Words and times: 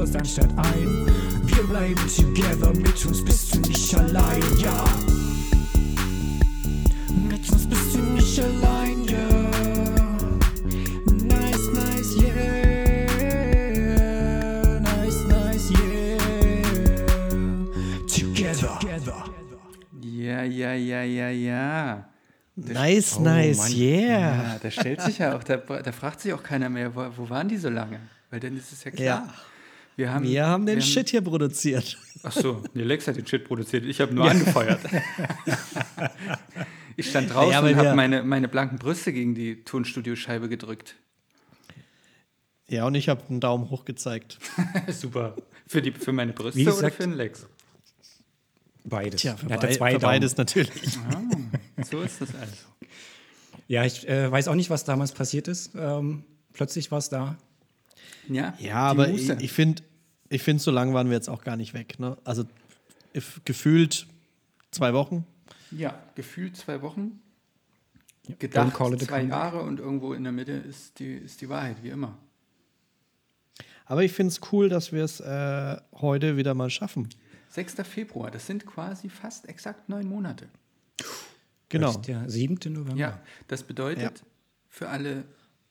Slots 0.00 0.16
anstatt 0.16 0.48
ein. 0.56 1.06
Wir 1.44 1.62
bleiben 1.64 1.94
together, 2.16 2.72
mit 2.72 3.04
uns 3.04 3.22
bist 3.22 3.54
du 3.54 3.60
nicht 3.60 3.94
allein, 3.94 4.42
ja. 4.58 4.84
Mit 7.28 7.50
uns 7.52 7.66
bist 7.68 7.94
du 7.94 7.98
nicht 7.98 8.40
allein, 8.40 9.04
ja. 9.04 9.50
Nice, 11.22 11.68
nice, 11.74 12.16
yeah. 12.16 13.10
Nice, 14.80 15.22
nice, 15.28 15.70
yeah. 15.70 16.18
Together. 18.08 18.78
Together. 18.80 19.24
Ja, 20.00 20.42
ja, 20.44 20.72
ja, 20.72 21.02
ja, 21.02 21.28
ja. 21.28 22.06
Das- 22.56 22.74
Nice, 22.74 23.16
Oh, 23.18 23.22
nice, 23.22 23.58
Mann. 23.58 23.72
yeah. 23.72 24.18
Ja, 24.52 24.58
da 24.62 24.70
stellt 24.70 25.02
sich 25.02 25.18
ja 25.18 25.36
auch, 25.36 25.44
da, 25.44 25.56
da 25.58 25.92
fragt 25.92 26.20
sich 26.22 26.32
auch 26.32 26.42
keiner 26.42 26.70
mehr, 26.70 26.94
wo, 26.94 27.04
wo 27.18 27.28
waren 27.28 27.48
die 27.48 27.58
so 27.58 27.68
lange? 27.68 28.00
Weil 28.30 28.40
dann 28.40 28.56
ist 28.56 28.72
es 28.72 28.82
ja 28.84 28.90
klar. 28.92 29.04
Ja. 29.26 29.28
Wir 30.00 30.14
haben, 30.14 30.24
Wir 30.24 30.46
haben 30.46 30.64
den 30.64 30.76
wir 30.76 30.82
Shit 30.82 31.10
hier 31.10 31.20
produziert. 31.20 31.98
Ach 32.22 32.32
so, 32.32 32.62
nee, 32.72 32.84
Lex 32.84 33.06
hat 33.06 33.16
den 33.16 33.26
Shit 33.26 33.44
produziert. 33.44 33.84
Ich 33.84 34.00
habe 34.00 34.14
nur 34.14 34.30
angefeuert. 34.30 34.80
ich 36.96 37.10
stand 37.10 37.34
draußen 37.34 37.62
weil 37.62 37.74
und 37.74 37.78
habe 37.78 37.94
meine, 37.94 38.22
meine 38.22 38.48
blanken 38.48 38.78
Brüste 38.78 39.12
gegen 39.12 39.34
die 39.34 39.62
Tonstudioscheibe 39.62 40.48
gedrückt. 40.48 40.96
Ja, 42.70 42.86
und 42.86 42.94
ich 42.94 43.10
habe 43.10 43.22
einen 43.28 43.40
Daumen 43.40 43.68
hoch 43.68 43.84
gezeigt. 43.84 44.38
Super. 44.88 45.36
Für, 45.66 45.82
die, 45.82 45.92
für 45.92 46.12
meine 46.12 46.32
Brüste 46.32 46.58
Wie 46.58 46.66
oder 46.66 46.76
gesagt- 46.76 46.94
für 46.96 47.02
den 47.02 47.12
Lex? 47.12 47.46
Beides. 48.84 49.20
Tja, 49.20 49.36
für, 49.36 49.50
Er 49.50 49.58
bei, 49.58 49.70
zwei 49.72 49.92
für 49.92 49.98
Daumen. 49.98 50.12
beides 50.12 50.36
natürlich. 50.38 50.98
So 51.90 52.00
ist 52.00 52.22
das 52.22 52.34
also. 52.34 52.54
Ja, 53.68 53.84
ich 53.84 54.08
äh, 54.08 54.32
weiß 54.32 54.48
auch 54.48 54.54
nicht, 54.54 54.70
was 54.70 54.84
damals 54.84 55.12
passiert 55.12 55.46
ist. 55.46 55.72
Ähm, 55.74 56.24
plötzlich 56.54 56.90
war 56.90 56.98
es 56.98 57.10
da. 57.10 57.36
Ja, 58.28 58.54
Ja, 58.58 58.76
aber 58.76 59.08
Muße. 59.08 59.34
ich, 59.34 59.40
ich 59.44 59.52
finde, 59.52 59.82
ich 60.30 60.42
find, 60.42 60.60
so 60.62 60.70
lange 60.70 60.94
waren 60.94 61.08
wir 61.08 61.14
jetzt 61.16 61.28
auch 61.28 61.42
gar 61.44 61.56
nicht 61.56 61.74
weg. 61.74 61.98
Ne? 61.98 62.16
Also 62.24 62.44
if, 63.14 63.40
gefühlt 63.44 64.06
zwei 64.70 64.94
Wochen. 64.94 65.26
Ja, 65.70 66.00
gefühlt 66.14 66.56
zwei 66.56 66.80
Wochen. 66.82 67.20
Don't 68.28 68.38
Gedacht 68.38 68.74
call 68.74 68.94
it 68.94 69.02
a 69.02 69.06
zwei. 69.06 69.22
Jahre 69.24 69.60
und 69.62 69.80
irgendwo 69.80 70.12
in 70.14 70.22
der 70.22 70.32
Mitte 70.32 70.52
ist 70.52 70.98
die, 71.00 71.12
ist 71.14 71.40
die 71.40 71.48
Wahrheit, 71.48 71.82
wie 71.82 71.88
immer. 71.90 72.16
Aber 73.86 74.04
ich 74.04 74.12
finde 74.12 74.28
es 74.32 74.40
cool, 74.52 74.68
dass 74.68 74.92
wir 74.92 75.02
es 75.04 75.18
äh, 75.20 75.76
heute 75.94 76.36
wieder 76.36 76.54
mal 76.54 76.70
schaffen. 76.70 77.08
6. 77.48 77.74
Februar, 77.82 78.30
das 78.30 78.46
sind 78.46 78.64
quasi 78.64 79.08
fast 79.08 79.48
exakt 79.48 79.88
neun 79.88 80.06
Monate. 80.06 80.48
Genau. 81.68 81.88
Das 81.88 81.96
ist 81.96 82.06
der 82.06 82.30
7. 82.30 82.72
November. 82.72 82.96
Ja, 82.96 83.20
das 83.48 83.64
bedeutet 83.64 84.02
Ja. 84.20 84.26
für 84.68 84.88
alle, 84.88 85.24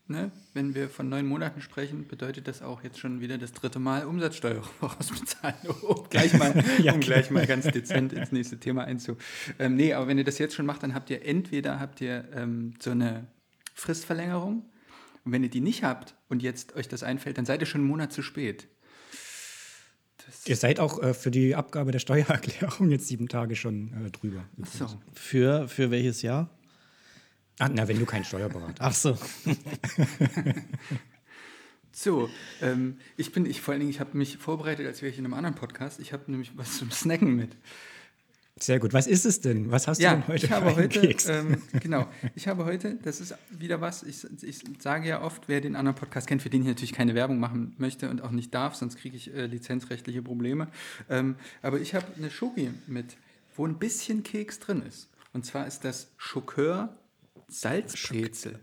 ne, 0.10 0.32
wenn 0.54 0.76
wir 0.76 0.90
von 0.90 1.08
neun 1.08 1.26
Monaten 1.26 1.62
sprechen, 1.62 2.08
bedeutet 2.08 2.48
das 2.48 2.62
auch 2.62 2.84
jetzt 2.84 3.00
schon 3.00 3.22
wieder 3.22 3.38
das 3.38 3.54
dritte 3.54 3.80
Mal 3.80 4.06
Umsatzsteuer 4.06 4.62
vorausbezahlen, 4.80 5.56
um 5.82 6.04
gleich 6.10 6.34
mal, 6.34 6.64
Ja, 6.80 6.94
um 6.94 7.00
gleich 7.00 7.30
mal 7.30 7.46
ganz 7.46 7.66
dezent 7.66 8.14
ins 8.14 8.32
nächste 8.32 8.60
Thema 8.60 8.84
einzu. 8.84 9.18
Ähm, 9.60 9.76
nee, 9.76 9.94
aber 9.94 10.08
wenn 10.08 10.18
ihr 10.18 10.24
das 10.24 10.40
jetzt 10.40 10.56
schon 10.56 10.66
macht, 10.66 10.84
dann 10.84 10.94
habt 10.94 11.10
ihr 11.10 11.26
entweder 11.26 11.80
habt 11.80 12.02
ihr 12.02 12.28
ähm, 12.34 12.74
so 12.80 12.92
eine 12.92 13.28
Fristverlängerung 13.74 14.66
und 15.24 15.32
wenn 15.32 15.44
ihr 15.44 15.50
die 15.50 15.62
nicht 15.62 15.84
habt 15.84 16.16
und 16.28 16.42
jetzt 16.42 16.76
euch 16.76 16.88
das 16.88 17.04
einfällt, 17.04 17.38
dann 17.38 17.46
seid 17.46 17.62
ihr 17.62 17.68
schon 17.68 17.82
einen 17.82 17.90
Monat 17.90 18.12
zu 18.12 18.22
spät. 18.22 18.68
Ihr 20.46 20.56
seid 20.56 20.80
auch 20.80 21.02
äh, 21.02 21.14
für 21.14 21.32
die 21.32 21.56
Abgabe 21.56 21.92
der 21.92 22.00
Steuererklärung 22.00 22.90
jetzt 22.92 23.08
sieben 23.08 23.28
Tage 23.28 23.56
schon 23.56 23.94
äh, 24.06 24.12
drüber. 24.12 24.44
So. 24.74 24.88
Für, 25.14 25.68
für 25.68 25.92
welches 25.92 26.22
Jahr? 26.22 26.50
Ah, 27.60 27.70
na, 27.70 27.88
wenn 27.88 28.00
du 28.00 28.06
kein 28.06 28.24
Steuerberater 28.24 28.76
Ach 28.80 28.94
so. 28.94 29.18
So, 31.92 32.30
ähm, 32.62 32.98
ich 33.18 33.32
bin, 33.34 33.46
ich 33.46 33.62
vor 33.62 33.74
allen 33.74 33.80
Dingen, 33.82 33.90
ich 33.92 34.00
habe 34.00 34.18
mich 34.18 34.38
vorbereitet, 34.38 34.86
als 34.88 35.02
wäre 35.02 35.12
ich 35.12 35.18
in 35.18 35.26
einem 35.26 35.34
anderen 35.34 35.56
Podcast. 35.56 36.00
Ich 36.00 36.14
habe 36.14 36.32
nämlich 36.32 36.52
was 36.56 36.78
zum 36.78 36.92
Snacken 36.92 37.36
mit. 37.36 37.50
Sehr 38.58 38.80
gut. 38.80 38.94
Was 38.94 39.08
ist 39.08 39.26
es 39.26 39.42
denn? 39.42 39.72
Was 39.72 39.88
hast 39.88 40.00
du 40.00 40.04
Ja, 40.04 40.14
denn 40.14 40.28
heute 40.28 40.46
ich 40.46 40.52
habe 40.52 40.68
für 40.70 40.78
einen 40.78 40.84
heute, 40.84 41.02
Keks? 41.02 41.28
ähm, 41.28 41.62
genau, 41.82 42.08
ich 42.36 42.48
habe 42.48 42.64
heute, 42.66 42.96
das 43.04 43.20
ist 43.20 43.34
wieder 43.50 43.82
was, 43.82 44.04
ich, 44.04 44.26
ich 44.44 44.62
sage 44.80 45.10
ja 45.10 45.22
oft, 45.22 45.48
wer 45.48 45.62
den 45.62 45.76
anderen 45.76 45.96
Podcast 45.96 46.28
kennt, 46.28 46.42
für 46.42 46.50
den 46.50 46.62
ich 46.62 46.68
natürlich 46.68 46.94
keine 46.94 47.16
Werbung 47.16 47.40
machen 47.40 47.74
möchte 47.78 48.10
und 48.10 48.22
auch 48.22 48.32
nicht 48.32 48.54
darf, 48.54 48.76
sonst 48.76 48.98
kriege 48.98 49.18
ich 49.18 49.34
äh, 49.34 49.48
lizenzrechtliche 49.48 50.22
Probleme. 50.22 50.68
Ähm, 51.10 51.36
aber 51.62 51.80
ich 51.80 51.96
habe 51.96 52.06
eine 52.18 52.30
Schoki 52.30 52.72
mit, 52.88 53.18
wo 53.56 53.66
ein 53.66 53.80
bisschen 53.80 54.24
Keks 54.24 54.60
drin 54.60 54.84
ist. 54.88 55.10
Und 55.34 55.46
zwar 55.46 55.66
ist 55.68 55.84
das 55.86 56.12
Schokör 56.18 56.96
Salzbrezel. 57.50 58.60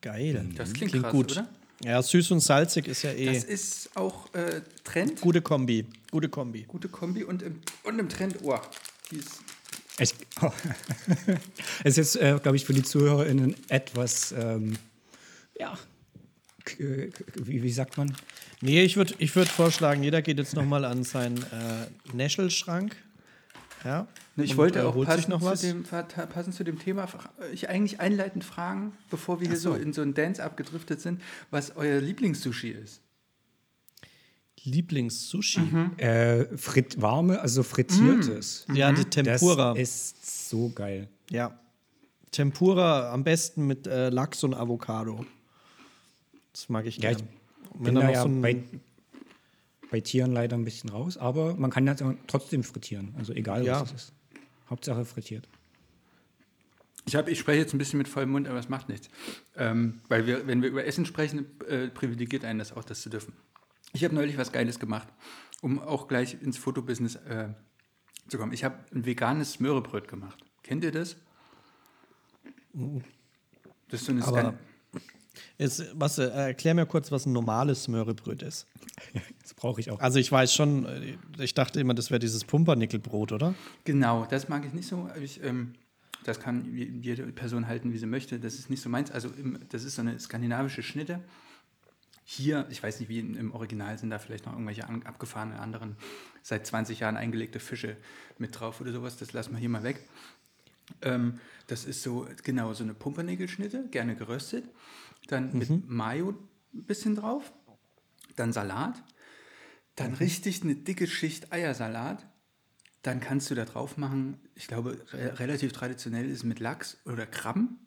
Geil. 0.00 0.46
Das 0.56 0.72
klingt, 0.72 0.92
krass, 0.92 1.12
gut. 1.12 1.32
oder? 1.32 1.48
Ja, 1.82 2.00
süß 2.02 2.30
und 2.30 2.40
salzig 2.40 2.86
ist 2.86 3.02
ja 3.02 3.12
eh 3.12 3.26
Das 3.26 3.44
ist 3.44 3.90
auch 3.96 4.32
äh, 4.34 4.62
Trend, 4.84 5.20
gute 5.20 5.42
Kombi. 5.42 5.86
Gute 6.10 6.28
Kombi. 6.28 6.62
gute 6.62 6.88
Kombi 6.88 7.24
und 7.24 7.42
im, 7.42 7.60
und 7.82 7.98
im 7.98 8.08
Trend, 8.08 8.38
oh, 8.42 8.58
die 9.10 9.16
ist 9.16 9.40
Ich, 9.98 10.14
oh. 10.40 10.52
es 11.84 11.98
ist 11.98 12.14
jetzt, 12.14 12.16
äh, 12.16 12.38
glaube 12.42 12.56
ich, 12.56 12.64
für 12.64 12.72
die 12.72 12.82
ZuhörerInnen 12.82 13.56
etwas, 13.68 14.32
ähm, 14.32 14.76
ja, 15.58 15.76
wie, 16.78 17.62
wie 17.62 17.72
sagt 17.72 17.96
man? 17.96 18.16
Nee, 18.60 18.82
ich 18.82 18.96
würde 18.96 19.14
ich 19.18 19.34
würd 19.36 19.48
vorschlagen, 19.48 20.02
jeder 20.02 20.22
geht 20.22 20.38
jetzt 20.38 20.54
nochmal 20.54 20.84
an 20.84 21.04
seinen 21.04 21.38
äh, 21.38 22.14
Näschelschrank. 22.14 22.96
Ja. 23.84 24.06
Ne, 24.36 24.44
Ich 24.44 24.52
und, 24.52 24.56
wollte 24.56 24.78
äh, 24.80 24.82
auch 24.82 24.94
holt 24.94 25.08
sich 25.08 25.16
passend, 25.16 25.28
noch 25.30 25.42
was. 25.42 25.60
Zu 25.60 25.66
dem, 25.68 25.82
passend 25.84 26.54
zu 26.54 26.64
dem 26.64 26.78
Thema 26.78 27.06
ich 27.52 27.68
eigentlich 27.68 28.00
einleitend 28.00 28.44
fragen, 28.44 28.92
bevor 29.10 29.40
wir 29.40 29.48
hier 29.48 29.56
so. 29.58 29.74
in 29.74 29.92
so 29.92 30.02
einen 30.02 30.14
Dance 30.14 30.42
abgedriftet 30.42 31.00
sind, 31.00 31.20
was 31.50 31.76
euer 31.76 32.00
Lieblingssushi 32.00 32.70
ist. 32.70 33.00
Lieblings-Sushi. 34.66 35.60
Äh, 35.98 36.56
frit 36.56 37.00
warme, 37.00 37.40
also 37.40 37.62
frittiertes. 37.62 38.66
Ja, 38.72 38.92
die 38.92 39.02
Das 39.02 39.10
Tempura. 39.40 39.72
ist 39.76 40.48
so 40.48 40.70
geil. 40.70 41.08
Ja. 41.30 41.58
Tempura 42.30 43.12
am 43.12 43.24
besten 43.24 43.66
mit 43.66 43.86
äh, 43.86 44.08
Lachs 44.08 44.42
und 44.42 44.54
Avocado. 44.54 45.26
Das 46.52 46.68
mag 46.70 46.86
ich 46.86 46.96
Ja, 46.96 47.10
gerne. 47.10 47.24
ich 47.64 47.70
Und 47.72 47.82
bin 47.84 47.94
da 47.96 48.10
ja 48.10 48.22
so 48.22 48.28
bei, 48.40 48.62
bei 49.94 50.00
Tieren 50.00 50.32
leider 50.32 50.56
ein 50.56 50.64
bisschen 50.64 50.90
raus, 50.90 51.16
aber 51.16 51.54
man 51.54 51.70
kann 51.70 51.86
das 51.86 52.02
trotzdem 52.26 52.64
frittieren. 52.64 53.14
Also 53.16 53.32
egal, 53.32 53.64
Ja. 53.64 53.80
was 53.80 53.92
es 53.92 54.02
ist. 54.08 54.12
Hauptsache 54.68 55.04
frittiert. 55.04 55.46
Ich, 57.06 57.14
hab, 57.14 57.28
ich 57.28 57.38
spreche 57.38 57.60
jetzt 57.60 57.74
ein 57.74 57.78
bisschen 57.78 57.98
mit 57.98 58.08
vollem 58.08 58.30
Mund, 58.30 58.48
aber 58.48 58.58
es 58.58 58.68
macht 58.68 58.88
nichts. 58.88 59.08
Ähm, 59.54 60.00
weil 60.08 60.26
wir, 60.26 60.48
wenn 60.48 60.62
wir 60.62 60.68
über 60.70 60.84
Essen 60.84 61.06
sprechen, 61.06 61.46
äh, 61.68 61.86
privilegiert 61.90 62.44
einen 62.44 62.58
das 62.58 62.72
auch, 62.72 62.82
das 62.82 63.02
zu 63.02 63.08
dürfen. 63.08 63.34
Ich 63.92 64.02
habe 64.02 64.12
neulich 64.16 64.36
was 64.36 64.50
Geiles 64.50 64.80
gemacht, 64.80 65.06
um 65.60 65.78
auch 65.78 66.08
gleich 66.08 66.42
ins 66.42 66.58
Fotobusiness 66.58 67.14
äh, 67.14 67.50
zu 68.26 68.36
kommen. 68.36 68.52
Ich 68.52 68.64
habe 68.64 68.76
ein 68.92 69.06
veganes 69.06 69.60
Möhrebröt 69.60 70.08
gemacht. 70.08 70.44
Kennt 70.64 70.82
ihr 70.82 70.90
das? 70.90 71.14
Das 72.72 74.00
ist 74.00 74.06
so 74.06 74.10
eine 74.10 74.24
Aber 74.24 74.40
Skan 74.40 74.58
Jetzt, 75.58 75.84
was, 75.94 76.18
äh, 76.18 76.24
erklär 76.28 76.74
mir 76.74 76.84
kurz, 76.86 77.12
was 77.12 77.26
ein 77.26 77.32
normales 77.32 77.88
Möhrebröt 77.88 78.42
ist. 78.42 78.66
Das 79.42 79.52
brauche 79.52 79.78
ich 79.78 79.90
auch. 79.90 80.00
Also 80.00 80.18
ich 80.18 80.32
weiß 80.32 80.54
schon, 80.54 80.86
äh, 80.86 81.16
ich 81.38 81.52
dachte 81.52 81.78
immer, 81.78 81.92
das 81.92 82.10
wäre 82.10 82.18
dieses 82.18 82.44
Pumpernickelbrot, 82.44 83.30
oder? 83.32 83.54
Genau, 83.84 84.24
das 84.24 84.48
mag 84.48 84.64
ich 84.64 84.72
nicht 84.72 84.88
so. 84.88 85.10
Ich, 85.22 85.42
ähm, 85.44 85.74
das 86.24 86.40
kann 86.40 86.74
je- 86.74 86.90
jede 87.02 87.24
Person 87.26 87.66
halten, 87.68 87.92
wie 87.92 87.98
sie 87.98 88.06
möchte. 88.06 88.40
Das 88.40 88.54
ist 88.54 88.70
nicht 88.70 88.80
so 88.82 88.88
meins. 88.88 89.10
Also 89.10 89.28
im, 89.28 89.58
das 89.68 89.84
ist 89.84 89.96
so 89.96 90.00
eine 90.02 90.18
skandinavische 90.18 90.82
Schnitte. 90.82 91.20
Hier, 92.24 92.66
ich 92.70 92.82
weiß 92.82 93.00
nicht, 93.00 93.10
wie 93.10 93.18
in, 93.18 93.34
im 93.34 93.52
Original 93.52 93.98
sind 93.98 94.08
da 94.08 94.18
vielleicht 94.18 94.46
noch 94.46 94.54
irgendwelche 94.54 94.88
an, 94.88 95.02
abgefahrenen 95.02 95.58
anderen, 95.58 95.96
seit 96.42 96.66
20 96.66 97.00
Jahren 97.00 97.18
eingelegte 97.18 97.60
Fische 97.60 97.98
mit 98.38 98.58
drauf 98.58 98.80
oder 98.80 98.92
sowas. 98.92 99.18
Das 99.18 99.34
lassen 99.34 99.52
wir 99.52 99.58
hier 99.58 99.68
mal 99.68 99.82
weg. 99.82 100.08
Ähm, 101.02 101.38
das 101.66 101.84
ist 101.84 102.02
so, 102.02 102.26
genau, 102.42 102.72
so 102.72 102.82
eine 102.82 102.94
Pumpernickelschnitte, 102.94 103.88
gerne 103.90 104.16
geröstet. 104.16 104.64
Dann 105.28 105.56
mit 105.56 105.88
Mayo 105.88 106.34
ein 106.74 106.84
bisschen 106.84 107.14
drauf. 107.16 107.52
Dann 108.36 108.52
Salat. 108.52 109.02
Dann 109.96 110.14
richtig 110.14 110.62
eine 110.62 110.74
dicke 110.74 111.06
Schicht 111.06 111.52
Eiersalat. 111.52 112.26
Dann 113.02 113.20
kannst 113.20 113.50
du 113.50 113.54
da 113.54 113.64
drauf 113.64 113.96
machen, 113.98 114.38
ich 114.54 114.66
glaube, 114.66 114.98
re 115.12 115.38
relativ 115.38 115.72
traditionell 115.72 116.28
ist 116.28 116.42
mit 116.42 116.58
Lachs 116.58 116.96
oder 117.04 117.26
Krabben. 117.26 117.78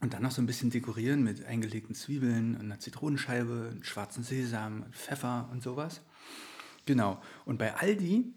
Und 0.00 0.14
dann 0.14 0.22
noch 0.22 0.30
so 0.30 0.42
ein 0.42 0.46
bisschen 0.46 0.70
dekorieren 0.70 1.22
mit 1.22 1.44
eingelegten 1.44 1.94
Zwiebeln 1.94 2.54
und 2.56 2.62
einer 2.62 2.78
Zitronenscheibe, 2.78 3.76
schwarzen 3.82 4.24
Sesam, 4.24 4.86
Pfeffer 4.92 5.48
und 5.52 5.62
sowas. 5.62 6.00
Genau. 6.86 7.20
Und 7.44 7.58
bei 7.58 7.74
Aldi, 7.74 8.32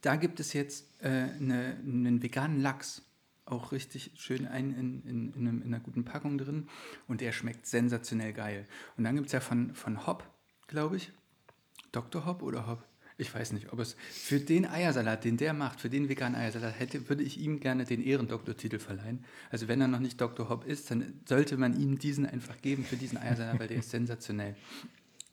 da 0.00 0.16
gibt 0.16 0.40
es 0.40 0.52
jetzt 0.52 0.86
äh, 1.00 1.08
eine, 1.08 1.78
einen 1.82 2.22
veganen 2.22 2.60
Lachs 2.60 3.02
auch 3.52 3.70
richtig 3.72 4.10
schön 4.16 4.46
ein 4.46 4.72
in, 4.72 5.02
in, 5.02 5.32
in, 5.34 5.46
einem, 5.46 5.62
in 5.62 5.74
einer 5.74 5.80
guten 5.80 6.04
Packung 6.04 6.38
drin 6.38 6.68
und 7.06 7.20
der 7.20 7.32
schmeckt 7.32 7.66
sensationell 7.66 8.32
geil. 8.32 8.66
Und 8.96 9.04
dann 9.04 9.14
gibt 9.14 9.26
es 9.26 9.32
ja 9.32 9.40
von, 9.40 9.74
von 9.74 10.06
Hop, 10.06 10.24
glaube 10.66 10.96
ich, 10.96 11.12
Dr. 11.92 12.24
Hop 12.24 12.42
oder 12.42 12.66
Hop? 12.66 12.84
Ich 13.18 13.32
weiß 13.32 13.52
nicht, 13.52 13.72
ob 13.72 13.78
es 13.78 13.94
für 14.10 14.40
den 14.40 14.66
Eiersalat, 14.66 15.24
den 15.24 15.36
der 15.36 15.52
macht, 15.52 15.80
für 15.80 15.90
den 15.90 16.08
veganen 16.08 16.34
Eiersalat, 16.34 16.80
hätte, 16.80 17.08
würde 17.08 17.22
ich 17.22 17.38
ihm 17.38 17.60
gerne 17.60 17.84
den 17.84 18.02
Ehrendoktortitel 18.02 18.78
verleihen. 18.78 19.24
Also 19.50 19.68
wenn 19.68 19.80
er 19.80 19.88
noch 19.88 20.00
nicht 20.00 20.20
Dr. 20.20 20.48
Hop 20.48 20.64
ist, 20.64 20.90
dann 20.90 21.20
sollte 21.26 21.58
man 21.58 21.78
ihm 21.78 21.98
diesen 21.98 22.26
einfach 22.26 22.60
geben 22.62 22.84
für 22.84 22.96
diesen 22.96 23.18
Eiersalat, 23.18 23.60
weil 23.60 23.68
der 23.68 23.76
ist 23.76 23.90
sensationell. 23.90 24.56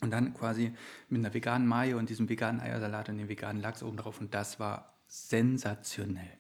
Und 0.02 0.12
dann 0.12 0.34
quasi 0.34 0.74
mit 1.10 1.20
einer 1.20 1.34
veganen 1.34 1.68
Mayo 1.68 1.98
und 1.98 2.10
diesem 2.10 2.30
veganen 2.30 2.62
Eiersalat 2.62 3.10
und 3.10 3.18
dem 3.18 3.30
veganen 3.30 3.62
Lachs 3.62 3.82
oben 3.82 3.98
drauf. 3.98 4.20
Und 4.20 4.34
das 4.34 4.60
war 4.60 4.94
sensationell. 5.08 6.39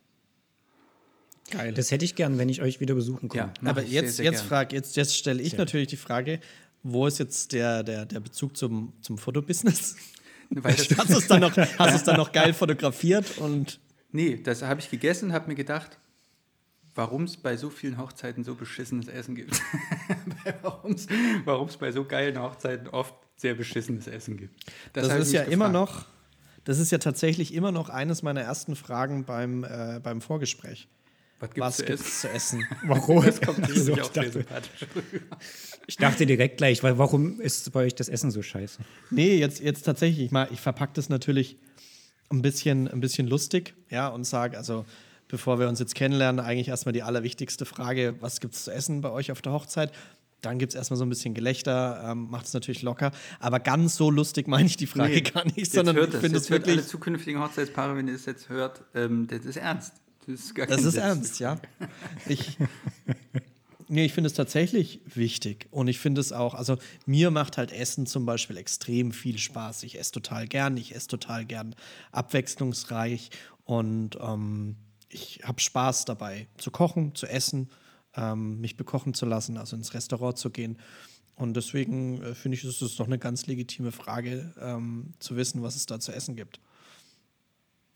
Geil. 1.49 1.73
Das 1.73 1.91
hätte 1.91 2.05
ich 2.05 2.15
gern, 2.15 2.37
wenn 2.37 2.49
ich 2.49 2.61
euch 2.61 2.79
wieder 2.79 2.95
besuchen 2.95 3.29
komme. 3.29 3.51
Ja, 3.61 3.69
aber 3.69 3.81
jetzt, 3.81 3.91
sehr, 3.91 4.11
sehr 4.11 4.25
jetzt, 4.25 4.41
frag, 4.41 4.73
jetzt, 4.73 4.95
jetzt 4.95 5.17
stelle 5.17 5.41
ich 5.41 5.51
sehr. 5.51 5.59
natürlich 5.59 5.87
die 5.87 5.97
Frage, 5.97 6.39
wo 6.83 7.07
ist 7.07 7.19
jetzt 7.19 7.53
der, 7.53 7.83
der, 7.83 8.05
der 8.05 8.19
Bezug 8.19 8.55
zum, 8.55 8.93
zum 9.01 9.17
Fotobusiness? 9.17 9.95
Weil 10.49 10.75
das 10.75 10.89
hast 10.97 11.09
du 11.09 11.17
es 11.17 11.27
dann, 11.27 11.41
noch, 11.41 11.53
dann 11.53 12.17
noch 12.17 12.31
geil 12.31 12.53
fotografiert 12.53 13.37
und. 13.37 13.79
Nee, 14.11 14.37
das 14.37 14.63
habe 14.63 14.79
ich 14.79 14.89
gegessen, 14.89 15.33
habe 15.33 15.49
mir 15.49 15.55
gedacht, 15.55 15.99
warum 16.95 17.25
es 17.25 17.37
bei 17.37 17.55
so 17.57 17.69
vielen 17.69 17.99
Hochzeiten 17.99 18.43
so 18.43 18.55
beschissenes 18.55 19.07
Essen 19.07 19.35
gibt. 19.35 19.61
warum 21.45 21.67
es 21.67 21.77
bei 21.77 21.91
so 21.91 22.05
geilen 22.05 22.41
Hochzeiten 22.41 22.87
oft 22.87 23.13
sehr 23.35 23.53
beschissenes 23.53 24.07
Essen 24.07 24.37
gibt. 24.37 24.65
Das, 24.93 25.07
das 25.07 25.27
ist 25.27 25.31
ja 25.31 25.41
gefragt. 25.41 25.53
immer 25.53 25.69
noch, 25.69 26.05
das 26.63 26.79
ist 26.79 26.91
ja 26.91 26.97
tatsächlich 26.97 27.53
immer 27.53 27.71
noch 27.71 27.89
eines 27.89 28.23
meiner 28.23 28.41
ersten 28.41 28.75
Fragen 28.75 29.25
beim, 29.25 29.63
äh, 29.63 29.99
beim 30.01 30.21
Vorgespräch. 30.21 30.87
Was 31.39 31.51
gibt 31.51 31.67
es 31.67 31.77
zu, 31.77 31.87
essen? 31.87 32.05
zu 32.05 32.29
essen? 32.29 32.67
Warum? 32.83 33.25
Das 33.25 33.41
kommt 33.41 33.59
nicht 33.69 33.75
so, 33.75 33.93
ich, 33.93 34.07
dachte, 34.09 34.45
ich 35.87 35.97
dachte 35.97 36.25
direkt 36.25 36.57
gleich, 36.57 36.83
weil 36.83 36.97
warum 36.97 37.39
ist 37.39 37.71
bei 37.71 37.85
euch 37.85 37.95
das 37.95 38.09
Essen 38.09 38.31
so 38.31 38.41
scheiße? 38.41 38.79
Nee, 39.09 39.37
jetzt, 39.37 39.61
jetzt 39.61 39.83
tatsächlich, 39.83 40.25
ich, 40.25 40.31
mal, 40.31 40.49
ich 40.51 40.59
verpacke 40.59 40.93
das 40.95 41.09
natürlich 41.09 41.57
ein 42.29 42.41
bisschen, 42.41 42.87
ein 42.87 42.99
bisschen 42.99 43.27
lustig, 43.27 43.73
ja, 43.89 44.07
und 44.09 44.25
sage, 44.25 44.57
also 44.57 44.85
bevor 45.27 45.59
wir 45.59 45.69
uns 45.69 45.79
jetzt 45.79 45.95
kennenlernen, 45.95 46.43
eigentlich 46.43 46.67
erstmal 46.67 46.93
die 46.93 47.03
allerwichtigste 47.03 47.65
Frage, 47.65 48.15
was 48.19 48.41
gibt 48.41 48.55
es 48.55 48.65
zu 48.65 48.71
essen 48.71 49.01
bei 49.01 49.11
euch 49.11 49.31
auf 49.31 49.41
der 49.41 49.53
Hochzeit? 49.53 49.93
Dann 50.41 50.57
gibt 50.57 50.73
es 50.73 50.75
erstmal 50.75 50.97
so 50.97 51.05
ein 51.05 51.09
bisschen 51.09 51.33
Gelächter, 51.33 52.11
ähm, 52.11 52.29
macht 52.29 52.45
es 52.45 52.53
natürlich 52.53 52.81
locker. 52.81 53.11
Aber 53.39 53.59
ganz 53.59 53.95
so 53.95 54.09
lustig 54.09 54.47
meine 54.47 54.67
ich 54.67 54.77
die 54.77 54.87
Frage 54.87 55.15
nee, 55.15 55.21
gar 55.21 55.45
nicht, 55.45 55.71
sondern 55.71 55.97
ich 55.97 56.15
finde 56.15 56.37
es 56.37 56.49
wirklich. 56.49 56.77
Alle 56.77 56.85
zukünftigen 56.85 57.41
Hochzeitspaare, 57.41 57.95
wenn 57.97 58.07
ihr 58.07 58.13
das 58.13 58.25
jetzt 58.25 58.47
hört, 58.49 58.83
ähm, 58.95 59.27
das 59.27 59.45
ist 59.45 59.57
ernst. 59.57 59.93
Das 60.29 60.41
ist, 60.41 60.53
das 60.55 60.83
ist 60.83 60.95
ernst, 60.95 61.39
ja. 61.39 61.59
Ich, 62.27 62.59
nee, 63.87 64.05
ich 64.05 64.13
finde 64.13 64.27
es 64.27 64.35
tatsächlich 64.35 65.01
wichtig. 65.05 65.67
Und 65.71 65.87
ich 65.87 65.97
finde 65.97 66.21
es 66.21 66.31
auch, 66.31 66.53
also 66.53 66.77
mir 67.07 67.31
macht 67.31 67.57
halt 67.57 67.71
Essen 67.71 68.05
zum 68.05 68.27
Beispiel 68.27 68.57
extrem 68.57 69.11
viel 69.11 69.39
Spaß. 69.39 69.81
Ich 69.81 69.97
esse 69.97 70.11
total 70.11 70.47
gern, 70.47 70.77
ich 70.77 70.93
esse 70.93 71.07
total 71.07 71.45
gern 71.45 71.75
abwechslungsreich 72.11 73.31
und 73.63 74.19
ähm, 74.21 74.75
ich 75.09 75.41
habe 75.43 75.59
Spaß 75.59 76.05
dabei, 76.05 76.47
zu 76.57 76.69
kochen, 76.69 77.15
zu 77.15 77.25
essen, 77.25 77.69
ähm, 78.15 78.61
mich 78.61 78.77
bekochen 78.77 79.15
zu 79.15 79.25
lassen, 79.25 79.57
also 79.57 79.75
ins 79.75 79.95
Restaurant 79.95 80.37
zu 80.37 80.51
gehen. 80.51 80.77
Und 81.33 81.55
deswegen 81.55 82.21
äh, 82.21 82.35
finde 82.35 82.55
ich, 82.55 82.63
ist 82.63 82.83
es 82.83 82.97
doch 82.97 83.07
eine 83.07 83.17
ganz 83.17 83.47
legitime 83.47 83.91
Frage, 83.91 84.53
ähm, 84.61 85.13
zu 85.17 85.35
wissen, 85.37 85.63
was 85.63 85.75
es 85.75 85.87
da 85.87 85.99
zu 85.99 86.11
essen 86.11 86.35
gibt. 86.35 86.59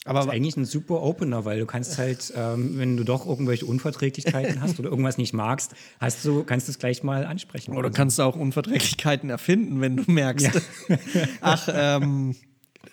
Aber 0.06 0.20
das 0.20 0.26
ist 0.26 0.34
eigentlich 0.34 0.58
ein 0.58 0.66
super 0.66 1.02
Opener, 1.02 1.46
weil 1.46 1.60
du 1.60 1.66
kannst 1.66 1.98
halt, 1.98 2.34
ähm, 2.36 2.78
wenn 2.78 2.98
du 2.98 3.04
doch 3.04 3.26
irgendwelche 3.26 3.66
Unverträglichkeiten 3.66 4.62
hast 4.62 4.78
oder 4.80 4.90
irgendwas 4.90 5.18
nicht 5.18 5.34
magst, 5.34 5.74
hast 6.00 6.26
du, 6.26 6.44
kannst 6.44 6.68
du 6.68 6.72
es 6.72 6.80
gleich 6.80 7.04
mal 7.04 7.26
ansprechen. 7.26 7.76
Oder 7.76 7.90
kannst 7.90 8.20
du 8.20 8.24
auch 8.24 8.36
Unverträglichkeiten 8.36 9.30
erfinden, 9.30 9.80
wenn 9.80 9.96
du 9.96 10.12
merkst, 10.12 10.52
ja. 10.90 10.98
ach, 11.42 11.70
ähm, 11.74 12.36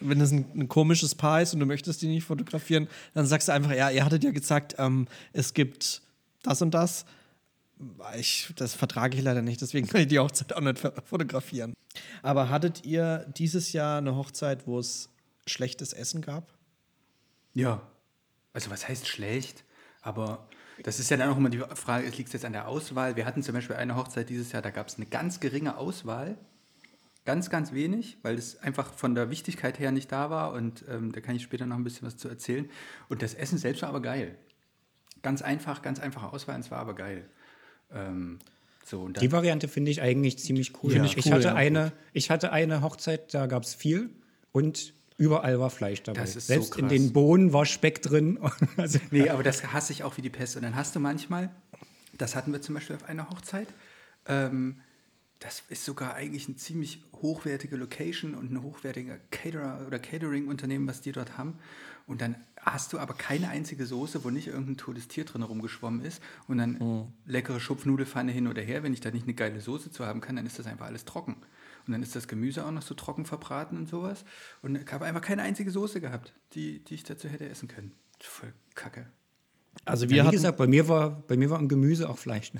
wenn 0.01 0.21
es 0.21 0.31
ein, 0.31 0.47
ein, 0.55 0.69
komisches 0.69 1.15
Paar 1.17 1.43
ist 1.43 1.53
und 1.53 1.61
du 1.61 1.67
möchtest 1.67 2.01
die 2.01 2.07
nicht 2.07 2.25
fotografieren, 2.25 2.89
dann 3.15 3.27
sagst 3.27 3.49
du 3.49 3.53
einfach, 3.53 3.75
ja, 3.75 3.91
ihr 3.91 4.05
hattet 4.05 4.23
ja 4.23 4.31
gesagt, 4.31 4.77
ähm, 4.79 5.09
es 5.33 5.53
gibt 5.53 6.03
das 6.43 6.62
und 6.62 6.73
das. 6.73 7.05
Ich, 8.19 8.53
das 8.57 8.75
vertrage 8.75 9.17
ich 9.17 9.25
leider 9.25 9.43
nicht, 9.43 9.61
deswegen 9.61 9.89
kann 9.89 10.03
ich 10.03 10.09
die 10.09 10.19
Hochzeit 10.19 10.53
auch 10.53 10.61
nicht 10.61 10.79
fotografieren. 10.79 11.75
Aber 12.23 12.51
hattet 12.51 12.85
ihr 12.85 13.27
dieses 13.37 13.73
Jahr 13.73 13.99
eine 13.99 14.15
Hochzeit, 14.17 14.67
wo 14.67 14.79
es 14.79 15.09
schlechtes 15.47 15.93
Essen 15.93 16.21
gab? 16.21 16.60
Ja. 17.55 17.82
Also 18.52 18.70
was 18.70 18.88
heißt 18.88 19.06
schlecht? 19.06 19.64
Aber 20.02 20.49
das 20.82 20.99
ist 20.99 21.11
ja 21.11 21.17
dann 21.17 21.29
auch 21.29 21.37
immer 21.37 21.50
die 21.50 21.62
Frage, 21.75 22.06
es 22.06 22.17
liegt 22.17 22.32
jetzt 22.32 22.44
an 22.44 22.52
der 22.52 22.69
Auswahl. 22.69 23.17
Wir 23.17 23.26
hatten 23.26 23.43
zum 23.43 23.55
Beispiel 23.55 23.76
eine 23.76 23.97
Hochzeit 23.97 24.29
dieses 24.29 24.52
Jahr, 24.52 24.62
da 24.62 24.70
gab 24.70 24.88
es 24.88 24.97
eine 24.97 25.06
ganz 25.06 25.41
geringe 25.41 25.76
Auswahl. 25.76 26.38
Ganz, 27.26 27.50
ganz 27.50 27.73
wenig, 27.73 28.17
weil 28.23 28.37
es 28.37 28.58
einfach 28.61 28.94
von 28.94 29.14
der 29.14 29.31
Wichtigkeit 29.31 29.79
her 29.79 29.93
nicht 29.93 30.11
da 30.11 30.31
war. 30.31 30.52
Und 30.52 30.85
ähm, 30.88 31.12
da 31.12 31.20
kann 31.20 31.37
ich 31.37 31.43
später 31.43 31.67
noch 31.67 31.76
ein 31.76 31.85
bisschen 31.85 32.06
was 32.06 32.17
zu 32.17 32.29
erzählen. 32.29 32.69
Und 33.08 33.20
das 33.23 33.35
Essen 33.35 33.58
selbst 33.58 33.82
war 33.82 33.91
aber 33.91 34.00
geil. 34.00 34.37
Ganz 35.23 35.43
einfach, 35.43 35.82
ganz 35.82 36.00
einfache 36.00 36.32
Auswahl, 36.32 36.55
und 36.55 36.62
es 36.62 36.70
war 36.70 36.79
aber 36.79 36.94
geil. 36.94 37.29
Ähm, 37.93 38.38
so, 38.87 39.06
die 39.08 39.31
Variante 39.31 39.69
finde 39.69 39.91
ich 39.91 40.00
eigentlich 40.00 40.38
ziemlich 40.38 40.82
cool. 40.82 40.94
Ja, 40.94 41.05
ich, 41.05 41.26
cool, 41.26 41.32
hatte 41.32 41.49
ja, 41.49 41.55
eine, 41.55 41.93
ich 42.14 42.31
hatte 42.31 42.52
eine 42.52 42.81
Hochzeit, 42.81 43.35
da 43.35 43.47
gab 43.47 43.64
es 43.64 43.75
viel. 43.75 44.11
Und 44.50 44.94
Überall 45.20 45.61
war 45.61 45.69
Fleisch 45.69 46.02
dabei. 46.02 46.20
Das 46.20 46.34
ist 46.34 46.46
Selbst 46.46 46.72
so 46.72 46.81
in 46.81 46.88
den 46.88 47.12
Bohnen 47.12 47.52
war 47.52 47.67
Speck 47.67 48.00
drin. 48.00 48.38
also, 48.78 48.99
nee, 49.11 49.28
aber 49.28 49.43
das 49.43 49.70
hasse 49.70 49.93
ich 49.93 50.02
auch 50.02 50.17
wie 50.17 50.22
die 50.22 50.31
Pest. 50.31 50.56
Und 50.56 50.62
dann 50.62 50.75
hast 50.75 50.96
du 50.96 51.00
manchmal, 51.00 51.50
das 52.17 52.34
hatten 52.34 52.52
wir 52.52 52.62
zum 52.62 52.75
Beispiel 52.75 52.96
auf 52.96 53.05
einer 53.05 53.28
Hochzeit, 53.28 53.69
ähm, 54.26 54.81
das 55.38 55.62
ist 55.69 55.84
sogar 55.84 56.14
eigentlich 56.14 56.46
eine 56.49 56.56
ziemlich 56.56 57.02
hochwertige 57.20 57.76
Location 57.76 58.34
und 58.34 58.50
ein 58.50 58.62
hochwertiger 58.62 59.19
Caterer 59.31 59.87
oder 59.87 59.99
Catering-Unternehmen, 59.99 60.88
was 60.88 61.02
die 61.02 61.12
dort 61.12 61.37
haben. 61.37 61.58
Und 62.06 62.23
dann 62.23 62.37
hast 62.58 62.94
du 62.94 62.99
aber 62.99 63.12
keine 63.12 63.49
einzige 63.49 63.84
Soße, 63.84 64.25
wo 64.25 64.31
nicht 64.31 64.49
irgendein 64.49 64.78
totes 64.78 65.06
Tier 65.06 65.25
drin 65.25 65.43
rumgeschwommen 65.43 66.02
ist. 66.02 66.23
Und 66.49 66.58
dann 66.58 66.73
mhm. 66.73 67.12
leckere 67.26 67.61
Schupfnudelfanne 67.61 68.33
hin 68.33 68.49
oder 68.49 68.62
her. 68.62 68.83
Wenn 68.83 68.95
ich 68.95 69.00
da 69.00 69.11
nicht 69.11 69.25
eine 69.25 69.35
geile 69.35 69.61
Soße 69.61 69.90
zu 69.90 70.06
haben 70.06 70.23
kann, 70.23 70.37
dann 70.37 70.47
ist 70.47 70.59
das 70.59 70.66
einfach 70.66 70.87
alles 70.87 71.04
trocken. 71.04 71.37
Und 71.87 71.92
dann 71.92 72.02
ist 72.02 72.14
das 72.16 72.28
Gemüse 72.28 72.64
auch 72.64 72.70
noch 72.70 72.82
so 72.82 72.94
trocken 72.94 73.25
verbraten 73.25 73.76
und 73.76 73.88
sowas. 73.88 74.25
Und 74.62 74.76
ich 74.76 74.92
habe 74.92 75.06
einfach 75.06 75.22
keine 75.22 75.42
einzige 75.42 75.70
Soße 75.70 76.00
gehabt, 76.00 76.32
die, 76.54 76.84
die 76.84 76.94
ich 76.94 77.04
dazu 77.04 77.28
hätte 77.28 77.49
essen 77.49 77.68
können. 77.68 77.92
Voll 78.20 78.52
kacke. 78.75 79.06
Also 79.84 80.10
wir 80.10 80.18
ja, 80.18 80.26
wie 80.26 80.30
gesagt, 80.30 80.58
bei 80.58 80.66
mir 80.66 80.88
war 80.88 81.22
bei 81.26 81.37
mir 81.37 81.49
war 81.49 81.58
im 81.58 81.68
Gemüse 81.68 82.08
auch 82.08 82.18
Fleisch. 82.18 82.52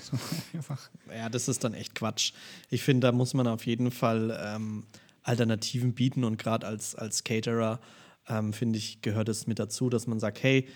ja, 1.15 1.29
das 1.29 1.49
ist 1.49 1.65
dann 1.65 1.75
echt 1.75 1.95
Quatsch. 1.95 2.33
Ich 2.71 2.83
finde, 2.83 3.09
da 3.09 3.13
muss 3.13 3.35
man 3.35 3.47
auf 3.47 3.67
jeden 3.67 3.91
Fall 3.91 4.39
ähm, 4.43 4.87
Alternativen 5.23 5.93
bieten 5.93 6.25
und 6.25 6.39
gerade 6.39 6.67
als, 6.67 6.95
als 6.95 7.25
Caterer 7.25 7.81
ähm, 8.29 8.53
finde 8.53 8.79
ich 8.79 9.03
gehört 9.03 9.29
es 9.29 9.47
mit 9.47 9.59
dazu, 9.59 9.91
dass 9.91 10.07
man 10.07 10.21
sagt, 10.21 10.43
hey, 10.43 10.69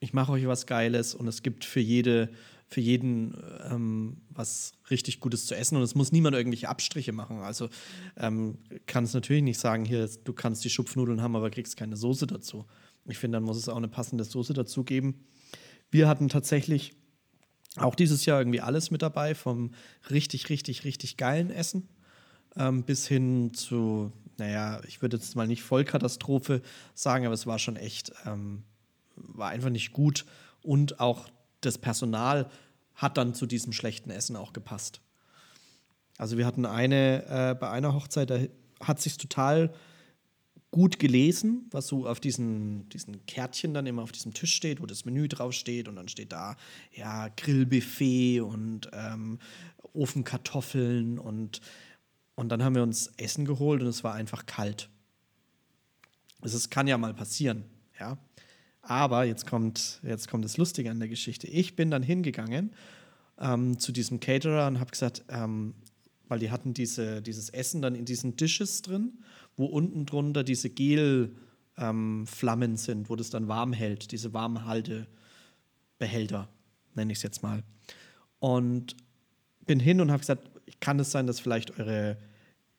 ich 0.00 0.12
mache 0.12 0.32
euch 0.32 0.46
was 0.46 0.66
Geiles 0.66 1.14
und 1.14 1.26
es 1.26 1.42
gibt 1.42 1.64
für 1.64 1.80
jede 1.80 2.28
für 2.68 2.80
jeden 2.80 3.36
ähm, 3.70 4.16
was 4.28 4.72
richtig 4.90 5.20
Gutes 5.20 5.46
zu 5.46 5.54
essen 5.54 5.76
und 5.76 5.82
es 5.82 5.94
muss 5.94 6.12
niemand 6.12 6.34
irgendwelche 6.34 6.68
Abstriche 6.68 7.12
machen. 7.12 7.38
Also 7.38 7.68
ähm, 8.16 8.58
kann 8.86 9.04
es 9.04 9.14
natürlich 9.14 9.42
nicht 9.42 9.60
sagen, 9.60 9.84
hier, 9.84 10.08
du 10.24 10.32
kannst 10.32 10.64
die 10.64 10.70
Schupfnudeln 10.70 11.22
haben, 11.22 11.36
aber 11.36 11.50
kriegst 11.50 11.76
keine 11.76 11.96
Soße 11.96 12.26
dazu. 12.26 12.66
Ich 13.06 13.18
finde, 13.18 13.36
dann 13.36 13.44
muss 13.44 13.56
es 13.56 13.68
auch 13.68 13.76
eine 13.76 13.88
passende 13.88 14.24
Soße 14.24 14.52
dazu 14.52 14.82
geben. 14.82 15.26
Wir 15.90 16.08
hatten 16.08 16.28
tatsächlich 16.28 16.94
auch 17.76 17.94
dieses 17.94 18.24
Jahr 18.26 18.40
irgendwie 18.40 18.60
alles 18.60 18.90
mit 18.90 19.02
dabei, 19.02 19.34
vom 19.34 19.72
richtig, 20.10 20.48
richtig, 20.48 20.84
richtig 20.84 21.16
geilen 21.16 21.50
Essen 21.50 21.88
ähm, 22.56 22.82
bis 22.84 23.06
hin 23.06 23.52
zu, 23.54 24.12
naja, 24.38 24.80
ich 24.86 25.02
würde 25.02 25.16
jetzt 25.16 25.36
mal 25.36 25.46
nicht 25.46 25.62
Vollkatastrophe 25.62 26.62
sagen, 26.94 27.26
aber 27.26 27.34
es 27.34 27.46
war 27.46 27.58
schon 27.58 27.76
echt, 27.76 28.12
ähm, 28.24 28.64
war 29.14 29.50
einfach 29.50 29.70
nicht 29.70 29.92
gut 29.92 30.24
und 30.62 31.00
auch 31.00 31.28
das 31.66 31.78
Personal 31.78 32.50
hat 32.94 33.18
dann 33.18 33.34
zu 33.34 33.46
diesem 33.46 33.72
schlechten 33.72 34.10
Essen 34.10 34.36
auch 34.36 34.52
gepasst. 34.52 35.00
Also 36.18 36.38
wir 36.38 36.46
hatten 36.46 36.64
eine, 36.64 37.24
äh, 37.26 37.54
bei 37.54 37.70
einer 37.70 37.92
Hochzeit, 37.92 38.30
da 38.30 38.38
hat 38.80 39.00
sich 39.00 39.18
total 39.18 39.74
gut 40.70 40.98
gelesen, 40.98 41.66
was 41.70 41.86
so 41.86 42.06
auf 42.06 42.20
diesen, 42.20 42.88
diesen 42.90 43.24
Kärtchen 43.26 43.72
dann 43.72 43.86
immer 43.86 44.02
auf 44.02 44.12
diesem 44.12 44.34
Tisch 44.34 44.54
steht, 44.54 44.80
wo 44.80 44.86
das 44.86 45.04
Menü 45.04 45.28
draufsteht 45.28 45.88
und 45.88 45.96
dann 45.96 46.08
steht 46.08 46.32
da, 46.32 46.56
ja, 46.92 47.28
Grillbuffet 47.36 48.40
und 48.40 48.90
ähm, 48.92 49.38
Ofenkartoffeln 49.92 51.18
und, 51.18 51.60
und 52.34 52.48
dann 52.48 52.62
haben 52.62 52.74
wir 52.74 52.82
uns 52.82 53.08
Essen 53.16 53.44
geholt 53.44 53.82
und 53.82 53.88
es 53.88 54.04
war 54.04 54.14
einfach 54.14 54.46
kalt. 54.46 54.90
Es 56.42 56.70
kann 56.70 56.86
ja 56.86 56.98
mal 56.98 57.14
passieren, 57.14 57.64
ja. 57.98 58.18
Aber 58.88 59.24
jetzt 59.24 59.46
kommt, 59.46 59.98
jetzt 60.04 60.28
kommt 60.28 60.44
das 60.44 60.58
Lustige 60.58 60.92
an 60.92 61.00
der 61.00 61.08
Geschichte. 61.08 61.48
Ich 61.48 61.74
bin 61.74 61.90
dann 61.90 62.04
hingegangen 62.04 62.70
ähm, 63.38 63.80
zu 63.80 63.90
diesem 63.90 64.20
Caterer 64.20 64.68
und 64.68 64.78
habe 64.78 64.92
gesagt, 64.92 65.24
ähm, 65.28 65.74
weil 66.28 66.38
die 66.38 66.52
hatten 66.52 66.72
diese, 66.72 67.20
dieses 67.20 67.50
Essen 67.50 67.82
dann 67.82 67.96
in 67.96 68.04
diesen 68.04 68.36
Dishes 68.36 68.82
drin, 68.82 69.18
wo 69.56 69.66
unten 69.66 70.06
drunter 70.06 70.44
diese 70.44 70.70
Gelflammen 70.70 71.36
ähm, 71.76 72.76
sind, 72.76 73.10
wo 73.10 73.16
das 73.16 73.30
dann 73.30 73.48
warm 73.48 73.72
hält, 73.72 74.12
diese 74.12 74.32
Warmhaltebehälter. 74.32 76.48
nenne 76.94 77.10
ich 77.10 77.18
es 77.18 77.24
jetzt 77.24 77.42
mal. 77.42 77.64
Und 78.38 78.94
bin 79.66 79.80
hin 79.80 80.00
und 80.00 80.12
habe 80.12 80.20
gesagt, 80.20 80.48
kann 80.78 81.00
es 81.00 81.10
sein, 81.10 81.26
dass 81.26 81.40
vielleicht 81.40 81.80
eure 81.80 82.18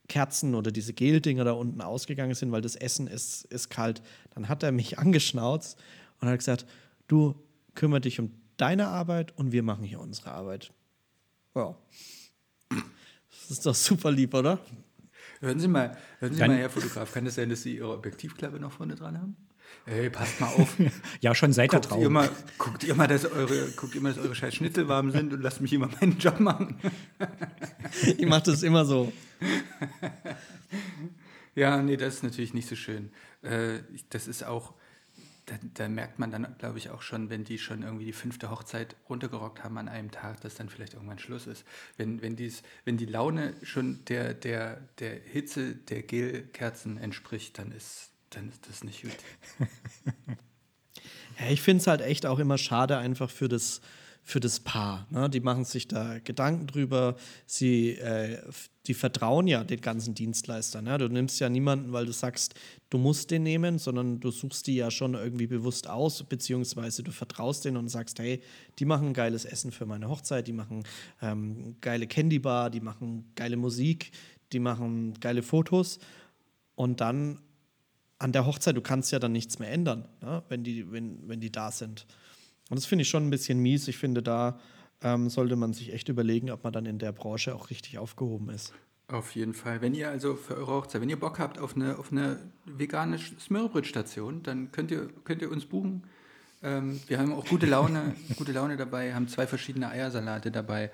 Kerzen 0.08 0.54
oder 0.54 0.70
diese 0.70 0.92
Geldinger 0.92 1.44
da 1.44 1.52
unten 1.52 1.80
ausgegangen 1.80 2.34
sind, 2.34 2.50
weil 2.50 2.62
das 2.62 2.76
Essen 2.76 3.06
ist, 3.06 3.44
ist 3.44 3.68
kalt. 3.68 4.02
Dann 4.34 4.48
hat 4.48 4.62
er 4.62 4.72
mich 4.72 4.98
angeschnauzt 4.98 5.78
und 6.20 6.28
hat 6.28 6.38
gesagt, 6.38 6.66
du 7.06 7.34
kümmere 7.74 8.00
dich 8.00 8.18
um 8.18 8.32
deine 8.56 8.88
Arbeit 8.88 9.36
und 9.36 9.52
wir 9.52 9.62
machen 9.62 9.84
hier 9.84 10.00
unsere 10.00 10.32
Arbeit. 10.32 10.72
Ja. 11.54 11.76
Das 12.70 13.50
ist 13.50 13.66
doch 13.66 13.74
super 13.74 14.10
lieb, 14.10 14.34
oder? 14.34 14.58
Hören 15.40 15.60
Sie 15.60 15.68
mal, 15.68 15.96
hören 16.20 16.32
Sie 16.32 16.38
Dann- 16.40 16.50
mal, 16.50 16.58
Herr 16.58 16.70
Fotograf, 16.70 17.12
kann 17.12 17.26
es 17.26 17.36
sein, 17.36 17.48
dass 17.48 17.62
Sie 17.62 17.76
Ihre 17.76 17.92
Objektivklappe 17.92 18.58
noch 18.58 18.72
vorne 18.72 18.94
dran 18.96 19.18
haben? 19.18 19.36
Ey, 19.86 20.08
passt 20.10 20.40
mal 20.40 20.46
auf. 20.48 20.76
Ja, 21.20 21.34
schon 21.34 21.52
seit 21.52 21.72
der 21.72 21.80
Guckt 21.80 22.00
ihr, 22.00 22.08
mal, 22.10 22.28
guckt, 22.56 22.84
ihr 22.84 22.94
mal, 22.94 23.06
dass 23.06 23.24
eure, 23.30 23.68
guckt 23.76 23.94
ihr 23.94 24.00
mal, 24.00 24.12
dass 24.14 24.24
eure 24.24 24.34
scheiß 24.34 24.54
Schnitzel 24.54 24.88
warm 24.88 25.10
sind 25.10 25.32
und 25.32 25.42
lasst 25.42 25.60
mich 25.60 25.72
immer 25.72 25.88
meinen 26.00 26.18
Job 26.18 26.40
machen. 26.40 26.78
Ich 28.16 28.26
mache 28.26 28.44
das 28.44 28.62
immer 28.62 28.84
so. 28.84 29.12
Ja, 31.54 31.82
nee, 31.82 31.96
das 31.96 32.14
ist 32.16 32.22
natürlich 32.22 32.54
nicht 32.54 32.68
so 32.68 32.76
schön. 32.76 33.10
Äh, 33.42 33.80
das 34.10 34.28
ist 34.28 34.44
auch, 34.44 34.74
da, 35.48 35.58
da 35.74 35.88
merkt 35.88 36.18
man 36.18 36.30
dann, 36.30 36.56
glaube 36.58 36.78
ich, 36.78 36.90
auch 36.90 37.02
schon, 37.02 37.30
wenn 37.30 37.44
die 37.44 37.58
schon 37.58 37.82
irgendwie 37.82 38.04
die 38.04 38.12
fünfte 38.12 38.50
Hochzeit 38.50 38.96
runtergerockt 39.08 39.64
haben 39.64 39.78
an 39.78 39.88
einem 39.88 40.10
Tag, 40.10 40.40
dass 40.42 40.54
dann 40.54 40.68
vielleicht 40.68 40.94
irgendwann 40.94 41.18
Schluss 41.18 41.46
ist. 41.46 41.64
Wenn, 41.96 42.22
wenn, 42.22 42.36
dies, 42.36 42.62
wenn 42.84 42.96
die 42.96 43.06
Laune 43.06 43.54
schon 43.62 44.04
der, 44.06 44.34
der, 44.34 44.80
der 44.98 45.18
Hitze 45.20 45.74
der 45.74 46.02
Gelkerzen 46.02 46.98
entspricht, 46.98 47.58
dann 47.58 47.72
ist, 47.72 48.10
dann 48.30 48.48
ist 48.48 48.68
das 48.68 48.84
nicht 48.84 49.02
gut. 49.02 49.16
Ja, 51.38 51.50
ich 51.50 51.62
finde 51.62 51.80
es 51.80 51.86
halt 51.86 52.00
echt 52.00 52.26
auch 52.26 52.40
immer 52.40 52.58
schade 52.58 52.98
einfach 52.98 53.30
für 53.30 53.48
das, 53.48 53.80
für 54.28 54.40
das 54.40 54.60
Paar. 54.60 55.06
Ne? 55.08 55.30
Die 55.30 55.40
machen 55.40 55.64
sich 55.64 55.88
da 55.88 56.18
Gedanken 56.18 56.66
drüber. 56.66 57.16
Sie, 57.46 57.92
äh, 57.92 58.42
die 58.86 58.92
vertrauen 58.92 59.46
ja 59.46 59.64
den 59.64 59.80
ganzen 59.80 60.14
Dienstleistern. 60.14 60.84
Ne? 60.84 60.98
Du 60.98 61.08
nimmst 61.08 61.40
ja 61.40 61.48
niemanden, 61.48 61.94
weil 61.94 62.04
du 62.04 62.12
sagst, 62.12 62.54
du 62.90 62.98
musst 62.98 63.30
den 63.30 63.42
nehmen, 63.42 63.78
sondern 63.78 64.20
du 64.20 64.30
suchst 64.30 64.66
die 64.66 64.76
ja 64.76 64.90
schon 64.90 65.14
irgendwie 65.14 65.46
bewusst 65.46 65.88
aus, 65.88 66.24
beziehungsweise 66.24 67.02
du 67.02 67.10
vertraust 67.10 67.64
denen 67.64 67.78
und 67.78 67.88
sagst, 67.88 68.18
hey, 68.18 68.42
die 68.78 68.84
machen 68.84 69.14
geiles 69.14 69.46
Essen 69.46 69.72
für 69.72 69.86
meine 69.86 70.10
Hochzeit, 70.10 70.46
die 70.46 70.52
machen 70.52 70.84
ähm, 71.22 71.76
geile 71.80 72.06
Candy 72.06 72.38
Bar, 72.38 72.68
die 72.68 72.80
machen 72.80 73.32
geile 73.34 73.56
Musik, 73.56 74.10
die 74.52 74.60
machen 74.60 75.14
geile 75.20 75.42
Fotos. 75.42 76.00
Und 76.74 77.00
dann 77.00 77.40
an 78.18 78.32
der 78.32 78.44
Hochzeit, 78.44 78.76
du 78.76 78.82
kannst 78.82 79.10
ja 79.10 79.20
dann 79.20 79.32
nichts 79.32 79.58
mehr 79.58 79.72
ändern, 79.72 80.06
ne? 80.20 80.42
wenn, 80.50 80.64
die, 80.64 80.92
wenn, 80.92 81.26
wenn 81.26 81.40
die 81.40 81.50
da 81.50 81.70
sind. 81.70 82.06
Und 82.68 82.76
das 82.78 82.86
finde 82.86 83.02
ich 83.02 83.08
schon 83.08 83.26
ein 83.26 83.30
bisschen 83.30 83.60
mies. 83.60 83.88
Ich 83.88 83.98
finde, 83.98 84.22
da 84.22 84.58
ähm, 85.02 85.28
sollte 85.30 85.56
man 85.56 85.72
sich 85.72 85.92
echt 85.92 86.08
überlegen, 86.08 86.50
ob 86.50 86.64
man 86.64 86.72
dann 86.72 86.86
in 86.86 86.98
der 86.98 87.12
Branche 87.12 87.54
auch 87.54 87.70
richtig 87.70 87.98
aufgehoben 87.98 88.50
ist. 88.50 88.72
Auf 89.10 89.34
jeden 89.34 89.54
Fall. 89.54 89.80
Wenn 89.80 89.94
ihr 89.94 90.10
also 90.10 90.34
für 90.36 90.56
eure 90.56 90.74
Hochzeit, 90.74 91.00
wenn 91.00 91.08
ihr 91.08 91.18
Bock 91.18 91.38
habt 91.38 91.58
auf 91.58 91.76
eine, 91.76 91.98
auf 91.98 92.12
eine 92.12 92.38
vegane 92.66 93.18
Smörrebrötstation, 93.18 94.42
dann 94.42 94.70
könnt 94.70 94.90
ihr, 94.90 95.08
könnt 95.24 95.40
ihr 95.40 95.50
uns 95.50 95.64
buchen. 95.64 96.06
Ähm, 96.62 97.00
wir 97.06 97.18
haben 97.18 97.32
auch 97.32 97.46
gute 97.46 97.66
Laune, 97.66 98.14
gute 98.36 98.52
Laune 98.52 98.76
dabei, 98.76 99.14
haben 99.14 99.28
zwei 99.28 99.46
verschiedene 99.46 99.88
Eiersalate 99.88 100.50
dabei. 100.50 100.90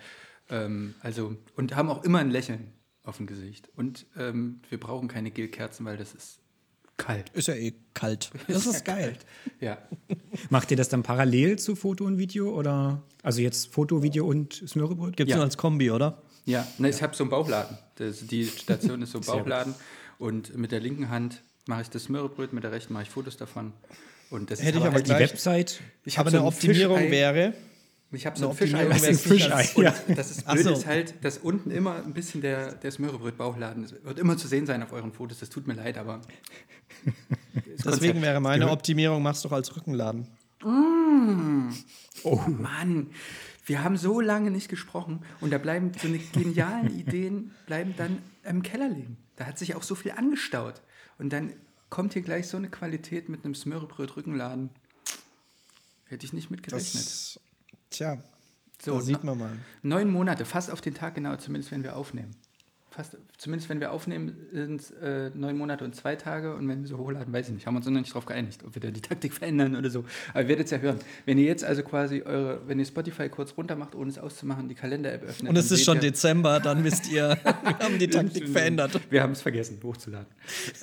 Ähm, 0.49 0.95
also, 1.01 1.37
und 1.57 1.75
haben 1.75 1.89
auch 1.89 2.05
immer 2.05 2.21
ein 2.21 2.31
Lächeln 2.31 2.73
auf 3.03 3.17
dem 3.17 3.27
Gesicht. 3.27 3.69
Und 3.75 4.07
ähm, 4.17 4.61
wir 4.69 4.79
brauchen 4.79 5.09
keine 5.09 5.33
Gelkerzen, 5.33 5.85
weil 5.85 5.97
das 5.97 6.15
ist 6.15 6.41
kalt. 6.97 7.31
Ist 7.31 7.49
ja 7.49 7.55
eh 7.55 7.75
kalt. 7.95 8.31
Das 8.49 8.67
ist 8.67 8.85
geil. 8.85 9.17
Ja. 9.61 9.79
Macht 10.51 10.71
ihr 10.71 10.77
das 10.77 10.89
dann 10.89 11.03
parallel 11.03 11.59
zu 11.59 11.75
Foto 11.77 12.05
und 12.05 12.19
Video 12.19 12.51
oder 12.55 13.03
also 13.23 13.41
jetzt 13.41 13.73
Foto, 13.73 14.03
Video 14.03 14.27
und 14.27 14.53
Smörrebröt? 14.67 15.17
Gibt 15.17 15.29
es 15.29 15.33
Ja. 15.33 15.37
nur 15.37 15.45
als 15.45 15.57
Kombi, 15.57 15.91
oder? 15.91 16.23
Ja, 16.47 16.67
na, 16.79 16.89
ich 16.89 17.03
habe 17.03 17.15
so 17.17 17.25
einen 17.25 17.31
Bauchladen. 17.31 17.79
Das, 17.97 18.27
die 18.27 18.45
Station 18.47 19.01
ist 19.03 19.13
so 19.13 19.19
ein. 19.19 19.25
Bauchladen. 19.25 19.75
Und 20.19 20.57
mit 20.57 20.73
der 20.73 20.81
linken 20.81 21.09
Hand 21.09 21.43
mache 21.67 21.83
ich 21.83 21.91
das 21.91 22.05
Smörrebröt, 22.05 22.53
mit 22.53 22.63
der 22.65 22.73
rechten 22.73 22.93
mache 22.93 23.05
ich 23.05 23.11
Fotos 23.11 23.37
davon. 23.37 23.73
Und 24.31 24.51
das 24.51 24.61
Hätte 24.61 24.71
ist 24.71 24.77
ich 24.77 24.83
aber 24.85 24.95
halt 24.95 25.07
Die 25.07 25.11
gleich- 25.11 25.31
Website, 25.33 25.81
Ich 26.05 26.19
hab 26.19 26.23
Aber 26.27 26.31
so 26.33 26.37
eine 26.39 26.47
ein 26.47 26.53
Optimierung 26.53 26.99
Fischei- 26.99 27.11
wäre, 27.11 27.55
Ich 28.13 28.27
habe 28.27 28.39
so 28.39 28.51
ein 28.51 28.57
Fischei. 28.57 28.89
Wäre 28.89 29.07
ist 29.11 29.27
Fischei, 29.27 29.69
ja. 29.77 29.95
das 30.15 30.31
ist 30.31 30.47
blöd 30.47 30.65
so. 30.65 30.73
ist 30.73 30.87
halt, 30.87 31.25
dass 31.25 31.39
unten 31.39 31.71
immer 31.71 31.97
ein 31.97 32.15
bisschen 32.15 32.41
der, 32.41 32.75
der 32.75 32.91
Smörrebröt-Bauchladen 32.93 33.85
ist. 33.85 34.05
Wird 34.05 34.19
immer 34.19 34.37
zu 34.37 34.47
sehen 34.47 34.67
sein 34.67 34.83
auf 34.83 34.93
euren 34.93 35.13
Fotos. 35.13 35.41
Das 35.41 35.51
tut 35.51 35.67
mir 35.67 35.75
leid, 35.75 35.99
aber. 35.99 36.21
das 37.05 37.65
Deswegen 37.65 37.85
Konzept. 37.91 38.23
wäre 38.23 38.41
meine 38.41 38.71
Optimierung, 38.71 39.23
machst 39.23 39.45
doch 39.45 39.53
als 39.53 39.75
Rückenladen. 39.75 40.29
Oh 42.23 42.37
Mann, 42.47 43.11
wir 43.67 43.83
haben 43.83 43.97
so 43.97 44.21
lange 44.21 44.51
nicht 44.51 44.69
gesprochen 44.69 45.25
und 45.41 45.53
da 45.53 45.59
bleiben 45.59 45.93
so 46.01 46.09
eine 46.09 46.19
genialen 46.19 46.99
Ideen 46.99 47.53
bleiben 47.67 47.95
dann 47.97 48.19
im 48.45 48.63
Keller 48.63 48.89
liegen. 48.89 49.17
Da 49.37 49.47
hat 49.47 49.59
sich 49.59 49.75
auch 49.75 49.83
so 49.83 49.95
viel 49.95 50.13
angestaut. 50.13 50.83
Und 51.19 51.33
dann 51.33 51.53
kommt 51.91 52.13
hier 52.13 52.23
gleich 52.23 52.49
so 52.49 52.57
eine 52.57 52.69
Qualität 52.69 53.29
mit 53.29 53.45
einem 53.45 53.55
Smörrebröt-Rückenladen. 53.55 54.71
Hätte 56.07 56.27
ich 56.27 56.33
nicht 56.33 56.51
mitgerechnet. 56.51 56.95
Das, 56.95 57.41
tja, 57.95 58.19
So, 58.83 58.97
da 58.97 59.01
sieht 59.01 59.25
man 59.25 59.39
mal. 59.39 59.51
Neun 59.83 60.11
Monate, 60.11 60.45
fast 60.45 60.71
auf 60.71 60.81
den 60.81 60.95
Tag 60.95 61.15
genau, 61.15 61.37
zumindest 61.37 61.71
wenn 61.73 61.83
wir 61.83 61.97
aufnehmen. 61.97 62.33
Fast, 62.91 63.17
zumindest 63.39 63.69
wenn 63.71 63.81
wir 63.81 63.91
aufnehmen, 63.91 64.37
sind 64.53 64.81
es 64.81 64.93
äh, 64.93 65.31
neun 65.35 65.59
Monate 65.59 65.85
und 65.85 65.97
zwei 65.97 66.15
Tage 66.15 66.55
und 66.55 66.69
wenn 66.69 66.83
wir 66.83 66.87
so 66.89 66.97
hochladen, 66.97 67.33
weiß 67.33 67.49
ich 67.49 67.55
nicht. 67.55 67.67
Haben 67.67 67.75
wir 67.75 67.79
uns 67.79 67.87
noch 67.87 67.93
nicht 67.93 68.15
drauf 68.15 68.25
geeinigt, 68.25 68.63
ob 68.65 68.73
wir 68.77 68.81
da 68.81 68.93
die 68.93 69.01
Taktik 69.01 69.33
verändern 69.41 69.75
oder 69.75 69.91
so. 69.91 70.05
Aber 70.31 70.43
ihr 70.43 70.49
werdet 70.49 70.67
es 70.67 70.71
ja 70.71 70.79
hören. 70.79 71.01
Wenn 71.27 71.37
ihr 71.39 71.45
jetzt 71.45 71.65
also 71.65 71.83
quasi 71.83 72.23
eure, 72.23 72.61
wenn 72.69 72.79
ihr 72.79 72.85
Spotify 72.85 73.29
kurz 73.29 73.57
runter 73.57 73.75
macht, 73.75 73.97
ohne 73.97 74.11
es 74.11 74.19
auszumachen, 74.19 74.69
die 74.69 74.77
Kalender-App 74.77 75.25
öffnet. 75.25 75.51
Und 75.51 75.57
es 75.57 75.73
ist 75.73 75.85
schon 75.85 75.97
ihr- 75.97 76.03
Dezember, 76.03 76.61
dann 76.61 76.85
wisst 76.85 77.11
ihr, 77.11 77.37
wir 77.45 77.79
haben 77.81 77.99
die 77.99 78.07
Taktik 78.09 78.49
verändert. 78.49 79.01
Wir 79.11 79.23
haben 79.25 79.33
es 79.33 79.43
vergessen, 79.43 79.81
hochzuladen. 79.83 80.29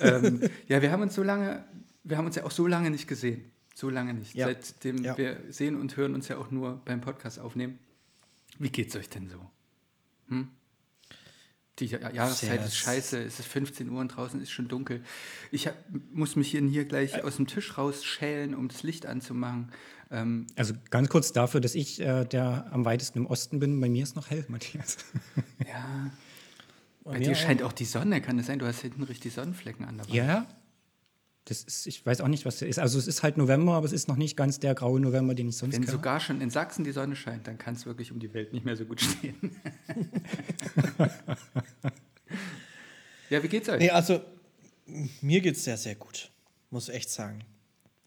ähm, 0.00 0.40
ja, 0.68 0.82
wir 0.82 0.92
haben 0.92 1.00
uns 1.00 1.14
so 1.14 1.22
lange, 1.22 1.64
wir 2.04 2.18
haben 2.18 2.26
uns 2.26 2.36
ja 2.36 2.44
auch 2.44 2.50
so 2.50 2.66
lange 2.66 2.90
nicht 2.90 3.08
gesehen. 3.08 3.51
So 3.74 3.88
lange 3.90 4.14
nicht. 4.14 4.34
Ja. 4.34 4.46
Seitdem 4.46 5.02
Ja. 5.04 5.16
wir 5.16 5.40
sehen 5.48 5.80
und 5.80 5.96
hören 5.96 6.14
uns 6.14 6.28
ja 6.28 6.36
auch 6.38 6.50
nur 6.50 6.80
beim 6.84 7.00
Podcast 7.00 7.38
aufnehmen. 7.38 7.78
Wie 8.58 8.70
geht's 8.70 8.94
euch 8.96 9.08
denn 9.08 9.28
so? 9.28 9.40
Hm? 10.28 10.48
Die 11.78 11.86
Ja- 11.86 12.10
Jahreszeit 12.10 12.50
Sehr 12.58 12.64
ist 12.66 12.76
scheiße, 12.76 13.22
es 13.24 13.38
ist 13.38 13.48
15 13.48 13.88
Uhr 13.88 14.00
und 14.00 14.08
draußen 14.08 14.40
ist 14.42 14.50
schon 14.50 14.68
dunkel. 14.68 15.02
Ich 15.50 15.66
hab, 15.66 15.74
muss 16.12 16.36
mich 16.36 16.50
hier, 16.50 16.60
hier 16.62 16.84
gleich 16.84 17.24
aus 17.24 17.36
dem 17.36 17.46
Tisch 17.46 17.78
rausschälen, 17.78 18.54
um 18.54 18.68
das 18.68 18.82
Licht 18.82 19.06
anzumachen. 19.06 19.72
Ähm, 20.10 20.46
also 20.54 20.74
ganz 20.90 21.08
kurz 21.08 21.32
dafür, 21.32 21.62
dass 21.62 21.74
ich 21.74 21.98
äh, 22.00 22.26
der 22.26 22.70
am 22.72 22.84
weitesten 22.84 23.20
im 23.20 23.26
Osten 23.26 23.58
bin, 23.58 23.80
bei 23.80 23.88
mir 23.88 24.02
ist 24.02 24.16
noch 24.16 24.28
hell, 24.28 24.44
Matthias. 24.48 24.98
ja, 25.66 26.10
bei 27.04 27.18
mir 27.18 27.28
dir 27.28 27.34
scheint 27.34 27.62
auch 27.62 27.72
die 27.72 27.86
Sonne, 27.86 28.20
kann 28.20 28.38
es 28.38 28.46
sein? 28.46 28.58
Du 28.58 28.66
hast 28.66 28.80
hinten 28.82 29.02
richtig 29.04 29.32
Sonnenflecken 29.32 29.86
an 29.86 29.96
der 29.96 30.04
Wand. 30.06 30.14
Ja. 30.14 30.46
Das 31.46 31.64
ist, 31.64 31.86
ich 31.88 32.06
weiß 32.06 32.20
auch 32.20 32.28
nicht, 32.28 32.46
was 32.46 32.60
das 32.60 32.68
ist. 32.68 32.78
Also 32.78 32.98
es 32.98 33.08
ist 33.08 33.24
halt 33.24 33.36
November, 33.36 33.72
aber 33.74 33.84
es 33.84 33.92
ist 33.92 34.06
noch 34.06 34.16
nicht 34.16 34.36
ganz 34.36 34.60
der 34.60 34.76
graue 34.76 35.00
November, 35.00 35.34
den 35.34 35.48
ich 35.48 35.56
sonst 35.56 35.74
Wenn 35.74 35.82
kenne. 35.82 35.92
sogar 35.92 36.20
schon 36.20 36.40
in 36.40 36.50
Sachsen 36.50 36.84
die 36.84 36.92
Sonne 36.92 37.16
scheint, 37.16 37.48
dann 37.48 37.58
kann 37.58 37.74
es 37.74 37.84
wirklich 37.84 38.12
um 38.12 38.20
die 38.20 38.32
Welt 38.32 38.52
nicht 38.52 38.64
mehr 38.64 38.76
so 38.76 38.84
gut 38.84 39.00
stehen. 39.00 39.34
ja, 43.30 43.42
wie 43.42 43.48
geht's 43.48 43.68
euch? 43.68 43.80
Nee, 43.80 43.90
also 43.90 44.20
mir 45.20 45.40
geht 45.40 45.56
es 45.56 45.64
sehr, 45.64 45.76
sehr 45.76 45.96
gut, 45.96 46.30
muss 46.70 46.88
echt 46.88 47.10
sagen. 47.10 47.44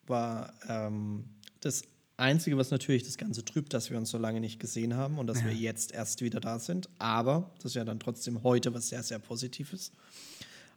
War 0.08 0.54
ähm, 0.70 1.26
das 1.60 1.84
Einzige, 2.18 2.58
was 2.58 2.72
natürlich 2.72 3.04
das 3.04 3.18
Ganze 3.18 3.44
trübt, 3.44 3.74
dass 3.74 3.90
wir 3.90 3.98
uns 3.98 4.10
so 4.10 4.18
lange 4.18 4.40
nicht 4.40 4.62
gesehen 4.62 4.96
haben 4.96 5.20
und 5.20 5.28
dass 5.28 5.44
wir 5.44 5.52
jetzt 5.52 5.92
erst 5.94 6.22
wieder 6.22 6.40
da 6.40 6.60
sind. 6.60 6.88
Aber 7.00 7.52
das 7.58 7.72
ist 7.72 7.76
ja 7.76 7.84
dann 7.84 8.00
trotzdem 8.00 8.44
heute 8.44 8.74
was 8.74 8.88
sehr, 8.88 9.04
sehr 9.04 9.20
Positives. 9.20 9.92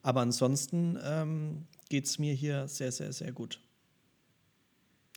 Aber 0.02 0.20
ansonsten 0.22 0.98
ähm, 1.04 1.66
geht 1.88 2.06
es 2.06 2.18
mir 2.18 2.34
hier 2.34 2.68
sehr, 2.68 2.92
sehr, 2.92 3.12
sehr 3.12 3.32
gut. 3.32 3.60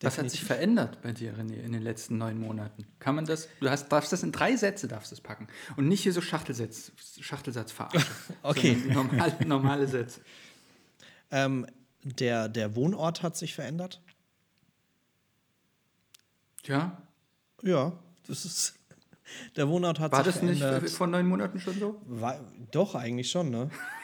Was 0.04 0.18
hat 0.18 0.30
sich 0.32 0.44
verändert 0.44 1.02
bei 1.04 1.12
dir, 1.12 1.36
René, 1.38 1.58
in 1.62 1.74
den 1.74 1.82
letzten 1.84 2.18
neun 2.18 2.40
Monaten? 2.40 2.88
Kann 2.98 3.14
man 3.14 3.26
das, 3.26 3.48
du 3.60 3.70
hast, 3.70 3.90
darfst 3.90 4.12
das 4.12 4.24
in 4.24 4.32
drei 4.32 4.56
Sätze 4.56 4.88
darfst 4.88 5.12
das 5.12 5.22
packen 5.22 5.48
und 5.78 5.88
nicht 5.88 6.02
hier 6.02 6.12
so 6.14 6.22
Schachtelsatz, 6.22 6.92
Schachtelsatz 7.20 7.72
verarschen. 7.72 8.12
Okay. 8.44 8.76
Normale, 8.88 9.36
normale 9.46 9.88
Sätze. 9.88 10.22
Ähm, 11.30 11.68
der, 12.04 12.50
der 12.50 12.76
Wohnort 12.76 13.22
hat 13.22 13.38
sich 13.38 13.54
verändert. 13.54 14.02
Ja, 16.64 17.02
Ja, 17.62 17.94
das 18.28 18.46
ist. 18.46 18.76
Der 19.56 19.70
Wohnort 19.70 20.00
hat 20.00 20.12
war 20.12 20.24
sich 20.24 20.34
das 20.34 20.42
nicht 20.44 20.60
verändert. 20.60 20.90
vor 20.92 21.08
neun 21.08 21.28
Monaten 21.28 21.60
schon 21.60 21.80
so? 21.80 22.02
War, 22.06 22.44
doch, 22.72 22.96
eigentlich 22.96 23.30
schon, 23.30 23.50
ne? 23.52 23.70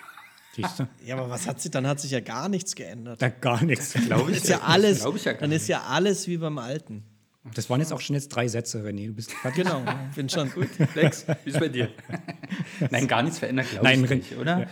Siehst 0.58 0.80
du? 0.80 0.88
Ja, 1.06 1.16
aber 1.16 1.30
was 1.30 1.48
hat 1.48 1.62
sich, 1.62 1.70
dann 1.72 1.86
hat 1.86 2.00
sich 2.00 2.12
ja 2.12 2.20
gar 2.20 2.50
nichts 2.50 2.74
geändert. 2.76 3.22
Da 3.22 3.30
gar 3.30 3.64
nichts. 3.64 3.94
Glaube 3.94 4.32
Ist 4.32 4.50
ja 4.50 4.62
alles, 4.62 5.06
ich 5.06 5.24
ja 5.26 5.34
dann 5.34 5.52
ist 5.52 5.62
nicht. 5.64 5.70
ja 5.70 5.84
alles 5.84 6.28
wie 6.28 6.38
beim 6.38 6.58
Alten. 6.58 7.04
Das 7.54 7.70
waren 7.70 7.80
jetzt 7.80 7.94
auch 7.94 8.02
schon 8.02 8.16
jetzt 8.16 8.30
drei 8.30 8.48
Sätze, 8.48 8.82
René. 8.84 9.08
Du 9.08 9.14
bist 9.14 9.32
fertig. 9.32 9.64
Genau, 9.64 9.84
bin 10.16 10.28
schon 10.28 10.52
gut. 10.52 10.68
Lex, 10.96 11.26
wie 11.44 11.50
ist 11.52 11.60
bei 11.60 11.70
dir? 11.70 11.90
Nein, 12.90 13.08
gar 13.08 13.22
nichts 13.22 13.40
verändert, 13.40 13.70
glaube 13.70 13.86
Nein, 13.86 14.04
ich 14.04 14.10
nicht, 14.10 14.38
oder? 14.38 14.62
Ja. 14.62 14.68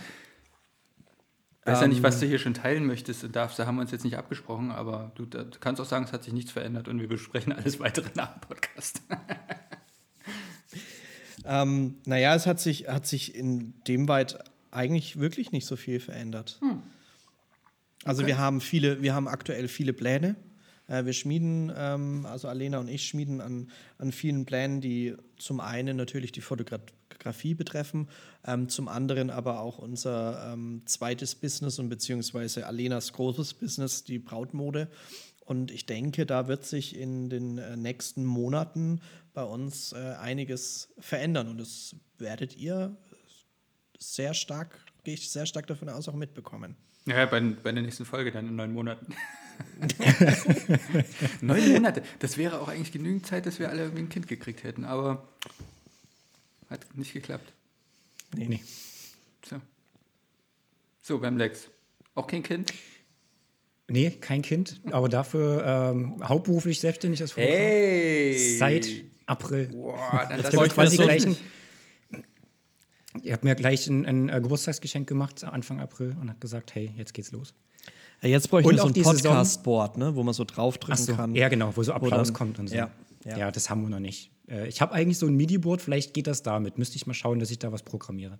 Weiß 1.64 1.80
ja 1.80 1.88
nicht, 1.88 1.98
Ähm, 1.98 2.02
was 2.02 2.20
du 2.20 2.26
hier 2.26 2.38
schon 2.38 2.54
teilen 2.54 2.84
möchtest 2.84 3.24
und 3.24 3.34
darfst. 3.34 3.58
Da 3.58 3.66
haben 3.66 3.76
wir 3.76 3.82
uns 3.82 3.92
jetzt 3.92 4.04
nicht 4.04 4.18
abgesprochen, 4.18 4.72
aber 4.72 5.12
du, 5.14 5.24
du 5.24 5.48
kannst 5.60 5.80
auch 5.80 5.86
sagen, 5.86 6.04
es 6.04 6.12
hat 6.12 6.24
sich 6.24 6.32
nichts 6.32 6.50
verändert 6.50 6.88
und 6.88 7.00
wir 7.00 7.08
besprechen 7.08 7.52
alles 7.52 7.80
weitere 7.80 8.08
nach 8.14 8.32
dem 8.34 8.40
Podcast. 8.40 9.02
Ähm, 11.48 11.98
naja, 12.06 12.34
es 12.34 12.44
hat 12.46 12.58
sich, 12.58 12.88
hat 12.88 13.06
sich 13.06 13.34
in 13.36 13.74
dem 13.86 14.08
weit 14.08 14.38
eigentlich 14.76 15.18
wirklich 15.18 15.52
nicht 15.52 15.66
so 15.66 15.76
viel 15.76 15.98
verändert. 16.00 16.60
Also 18.04 18.26
wir 18.26 18.38
haben 18.38 18.60
viele, 18.60 19.02
wir 19.02 19.14
haben 19.14 19.26
aktuell 19.26 19.66
viele 19.66 19.92
Pläne. 19.92 20.36
Äh, 20.86 21.04
wir 21.04 21.12
schmieden, 21.12 21.72
ähm, 21.76 22.26
also 22.26 22.48
Alena 22.48 22.78
und 22.78 22.88
ich 22.88 23.08
schmieden 23.08 23.40
an, 23.40 23.70
an 23.98 24.12
vielen 24.12 24.44
Plänen, 24.44 24.80
die 24.80 25.16
zum 25.38 25.60
einen 25.60 25.96
natürlich 25.96 26.30
die 26.30 26.40
Fotografie 26.40 27.54
betreffen, 27.54 28.08
ähm, 28.46 28.68
zum 28.68 28.86
anderen 28.88 29.30
aber 29.30 29.60
auch 29.60 29.78
unser 29.78 30.52
ähm, 30.52 30.82
zweites 30.84 31.34
Business 31.34 31.78
und 31.78 31.88
beziehungsweise 31.88 32.66
Alenas 32.66 33.12
großes 33.12 33.54
Business, 33.54 34.04
die 34.04 34.18
Brautmode. 34.18 34.88
Und 35.44 35.70
ich 35.70 35.86
denke, 35.86 36.26
da 36.26 36.48
wird 36.48 36.64
sich 36.64 36.96
in 36.96 37.30
den 37.30 37.58
äh, 37.58 37.76
nächsten 37.76 38.24
Monaten 38.24 39.00
bei 39.32 39.44
uns 39.44 39.92
äh, 39.92 40.14
einiges 40.20 40.92
verändern. 40.98 41.48
Und 41.48 41.58
das 41.58 41.96
werdet 42.18 42.56
ihr 42.56 42.96
sehr 43.98 44.34
stark, 44.34 44.78
gehe 45.04 45.14
ich 45.14 45.30
sehr 45.30 45.46
stark 45.46 45.66
davon 45.66 45.88
aus, 45.88 46.08
auch 46.08 46.14
mitbekommen. 46.14 46.76
Ja, 47.06 47.24
bei, 47.26 47.40
bei 47.40 47.72
der 47.72 47.82
nächsten 47.82 48.04
Folge 48.04 48.32
dann 48.32 48.48
in 48.48 48.56
neun 48.56 48.72
Monaten. 48.72 49.14
neun 51.40 51.72
Monate. 51.72 52.02
Das 52.18 52.36
wäre 52.36 52.60
auch 52.60 52.68
eigentlich 52.68 52.92
genügend 52.92 53.26
Zeit, 53.26 53.46
dass 53.46 53.58
wir 53.58 53.70
alle 53.70 53.82
irgendwie 53.82 54.02
ein 54.02 54.08
Kind 54.08 54.26
gekriegt 54.26 54.64
hätten, 54.64 54.84
aber 54.84 55.28
hat 56.68 56.96
nicht 56.96 57.12
geklappt. 57.12 57.52
Nee. 58.34 58.46
nee. 58.46 58.60
So. 59.48 59.60
So, 61.00 61.18
beim 61.18 61.36
Lex. 61.36 61.68
Auch 62.16 62.26
kein 62.26 62.42
Kind? 62.42 62.72
Nee, 63.88 64.10
kein 64.10 64.42
Kind, 64.42 64.80
aber 64.90 65.08
dafür 65.08 65.92
ähm, 65.94 66.20
hauptberuflich 66.26 66.80
selbstständig 66.80 67.22
als 67.22 67.32
Fotograf. 67.32 67.56
Hey. 67.56 68.56
Seit 68.58 68.88
April. 69.26 69.68
Boah, 69.68 70.26
dann 70.28 70.42
das 70.42 70.52
ich 70.52 70.72
quasi 70.72 70.96
gleich 70.96 71.24
ein, 71.24 71.36
Ihr 73.22 73.32
habt 73.32 73.44
mir 73.44 73.54
gleich 73.54 73.86
ein, 73.88 74.06
ein, 74.06 74.30
ein, 74.30 74.42
Geburtstagsgeschenk 74.42 75.08
gemacht 75.08 75.44
Anfang 75.44 75.80
April 75.80 76.16
und 76.20 76.30
hat 76.30 76.40
gesagt, 76.40 76.74
hey, 76.74 76.92
jetzt 76.96 77.14
geht's 77.14 77.32
los. 77.32 77.54
Ja, 78.22 78.28
jetzt 78.28 78.50
bräuchte 78.50 78.72
ich 78.72 78.80
so 78.80 78.86
ein 78.86 78.94
Podcast-Board, 78.94 79.98
ne, 79.98 80.14
wo 80.16 80.22
man 80.22 80.34
so 80.34 80.44
draufdrücken 80.44 81.04
so, 81.04 81.14
kann. 81.14 81.34
Ja, 81.34 81.48
genau, 81.48 81.72
wo 81.74 81.82
so 81.82 81.92
Applaus 81.92 82.28
dann, 82.28 82.34
kommt 82.34 82.58
und 82.58 82.68
so. 82.68 82.74
Ja, 82.74 82.90
ja. 83.24 83.36
ja, 83.36 83.50
das 83.50 83.68
haben 83.68 83.82
wir 83.82 83.90
noch 83.90 84.00
nicht. 84.00 84.30
Äh, 84.48 84.68
ich 84.68 84.80
habe 84.80 84.92
eigentlich 84.92 85.18
so 85.18 85.26
ein 85.26 85.36
MIDI-Board, 85.36 85.82
vielleicht 85.82 86.14
geht 86.14 86.26
das 86.26 86.42
damit. 86.42 86.78
Müsste 86.78 86.96
ich 86.96 87.06
mal 87.06 87.14
schauen, 87.14 87.38
dass 87.38 87.50
ich 87.50 87.58
da 87.58 87.72
was 87.72 87.82
programmiere. 87.82 88.38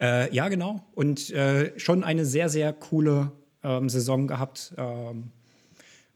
Äh, 0.00 0.34
ja, 0.34 0.48
genau. 0.48 0.82
Und 0.94 1.30
äh, 1.30 1.78
schon 1.78 2.04
eine 2.04 2.24
sehr, 2.24 2.48
sehr 2.48 2.72
coole 2.72 3.32
ähm, 3.62 3.88
Saison 3.88 4.26
gehabt. 4.26 4.72
Ähm, 4.78 5.30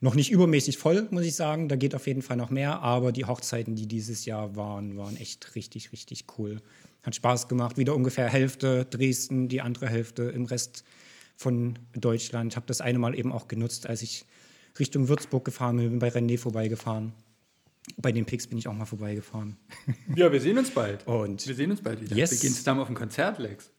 noch 0.00 0.14
nicht 0.14 0.31
übermäßig 0.31 0.78
voll, 0.78 1.07
muss 1.11 1.25
ich 1.25 1.35
sagen. 1.35 1.69
Da 1.69 1.76
geht 1.76 1.95
auf 1.95 2.07
jeden 2.07 2.23
Fall 2.23 2.37
noch 2.37 2.50
mehr. 2.50 2.81
Aber 2.81 3.12
die 3.12 3.25
Hochzeiten, 3.25 3.75
die 3.75 3.87
dieses 3.87 4.25
Jahr 4.25 4.57
waren, 4.57 4.97
waren 4.97 5.16
echt 5.16 5.54
richtig, 5.54 5.93
richtig 5.93 6.25
cool. 6.38 6.61
Hat 7.04 7.14
Spaß 7.14 7.49
gemacht. 7.49 7.76
Wieder 7.76 7.94
ungefähr 7.94 8.28
Hälfte 8.28 8.84
Dresden, 8.87 9.49
die 9.49 9.61
andere 9.61 9.88
Hälfte 9.88 10.25
im 10.25 10.46
Rest 10.46 10.84
von 11.37 11.78
Deutschland. 11.94 12.52
Ich 12.52 12.56
habe 12.56 12.66
das 12.66 12.80
eine 12.80 12.99
Mal 12.99 13.18
eben 13.18 13.32
auch 13.32 13.49
genutzt, 13.49 13.87
als 13.87 14.02
ich 14.02 14.25
Richtung 14.78 15.08
Würzburg 15.08 15.44
gefahren 15.44 15.76
bin, 15.76 15.90
bin 15.90 15.99
bei 15.99 16.08
René 16.08 16.38
vorbeigefahren. 16.38 17.12
Bei 17.99 18.12
den 18.12 18.25
Picks 18.25 18.46
bin 18.46 18.56
ich 18.58 18.66
auch 18.66 18.73
mal 18.73 18.87
vorbeigefahren. 18.87 19.56
Ja, 20.16 20.32
wir 20.32 20.40
sehen 20.40 20.56
uns 20.58 20.70
bald. 20.70 21.06
Und 21.06 21.46
wir 21.46 21.54
sehen 21.54 21.70
uns 21.70 21.82
bald 21.82 22.00
wieder. 22.00 22.16
Yes. 22.16 22.30
Wir 22.30 22.38
gehen 22.38 22.54
zusammen 22.54 22.80
auf 22.80 22.88
ein 22.88 22.95
Konzert, 22.95 23.38
Lex. 23.38 23.71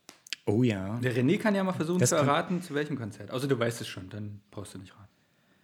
Oh 0.46 0.62
ja. 0.62 1.00
Der 1.00 1.16
René 1.16 1.40
kann 1.40 1.56
ja 1.56 1.64
mal 1.64 1.74
versuchen 1.74 2.00
Das 2.00 2.10
zu 2.10 2.16
erraten, 2.16 2.62
zu 2.62 2.76
welchem 2.76 2.98
Konzert. 2.98 3.32
Außer 3.32 3.48
du 3.48 3.58
weißt 3.58 3.82
es 3.82 3.88
schon, 3.88 4.10
dann 4.10 4.42
brauchst 4.52 4.76
du 4.76 4.78
nicht 4.78 4.94
raten. 4.94 5.10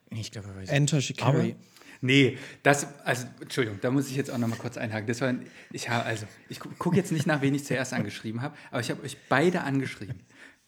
Ich 0.10 0.32
glaube, 0.32 0.50
er 0.50 0.56
weiß. 0.56 0.69
Enter 0.69 1.02
Shikari. 1.02 1.56
Nee, 2.02 2.40
das, 2.64 2.88
also, 3.06 3.28
Entschuldigung, 3.40 3.80
da 3.80 3.92
muss 3.92 4.10
ich 4.10 4.16
jetzt 4.16 4.32
auch 4.32 4.38
noch 4.40 4.48
mal 4.48 4.58
kurz 4.58 4.76
einhaken. 4.76 5.08
Das 5.08 5.22
war, 5.22 5.34
ich 5.72 5.88
habe, 5.88 6.04
also, 6.04 6.26
ich 6.50 6.60
gucke 6.60 6.98
jetzt 6.98 7.12
nicht 7.12 7.28
nach, 7.28 7.42
wen 7.42 7.54
ich 7.54 7.64
zuerst 7.64 7.94
angeschrieben 7.94 8.42
habe, 8.42 8.56
aber 8.72 8.82
ich 8.82 8.90
habe 8.90 9.04
euch 9.04 9.18
beide 9.30 9.62
angeschrieben. 9.62 10.16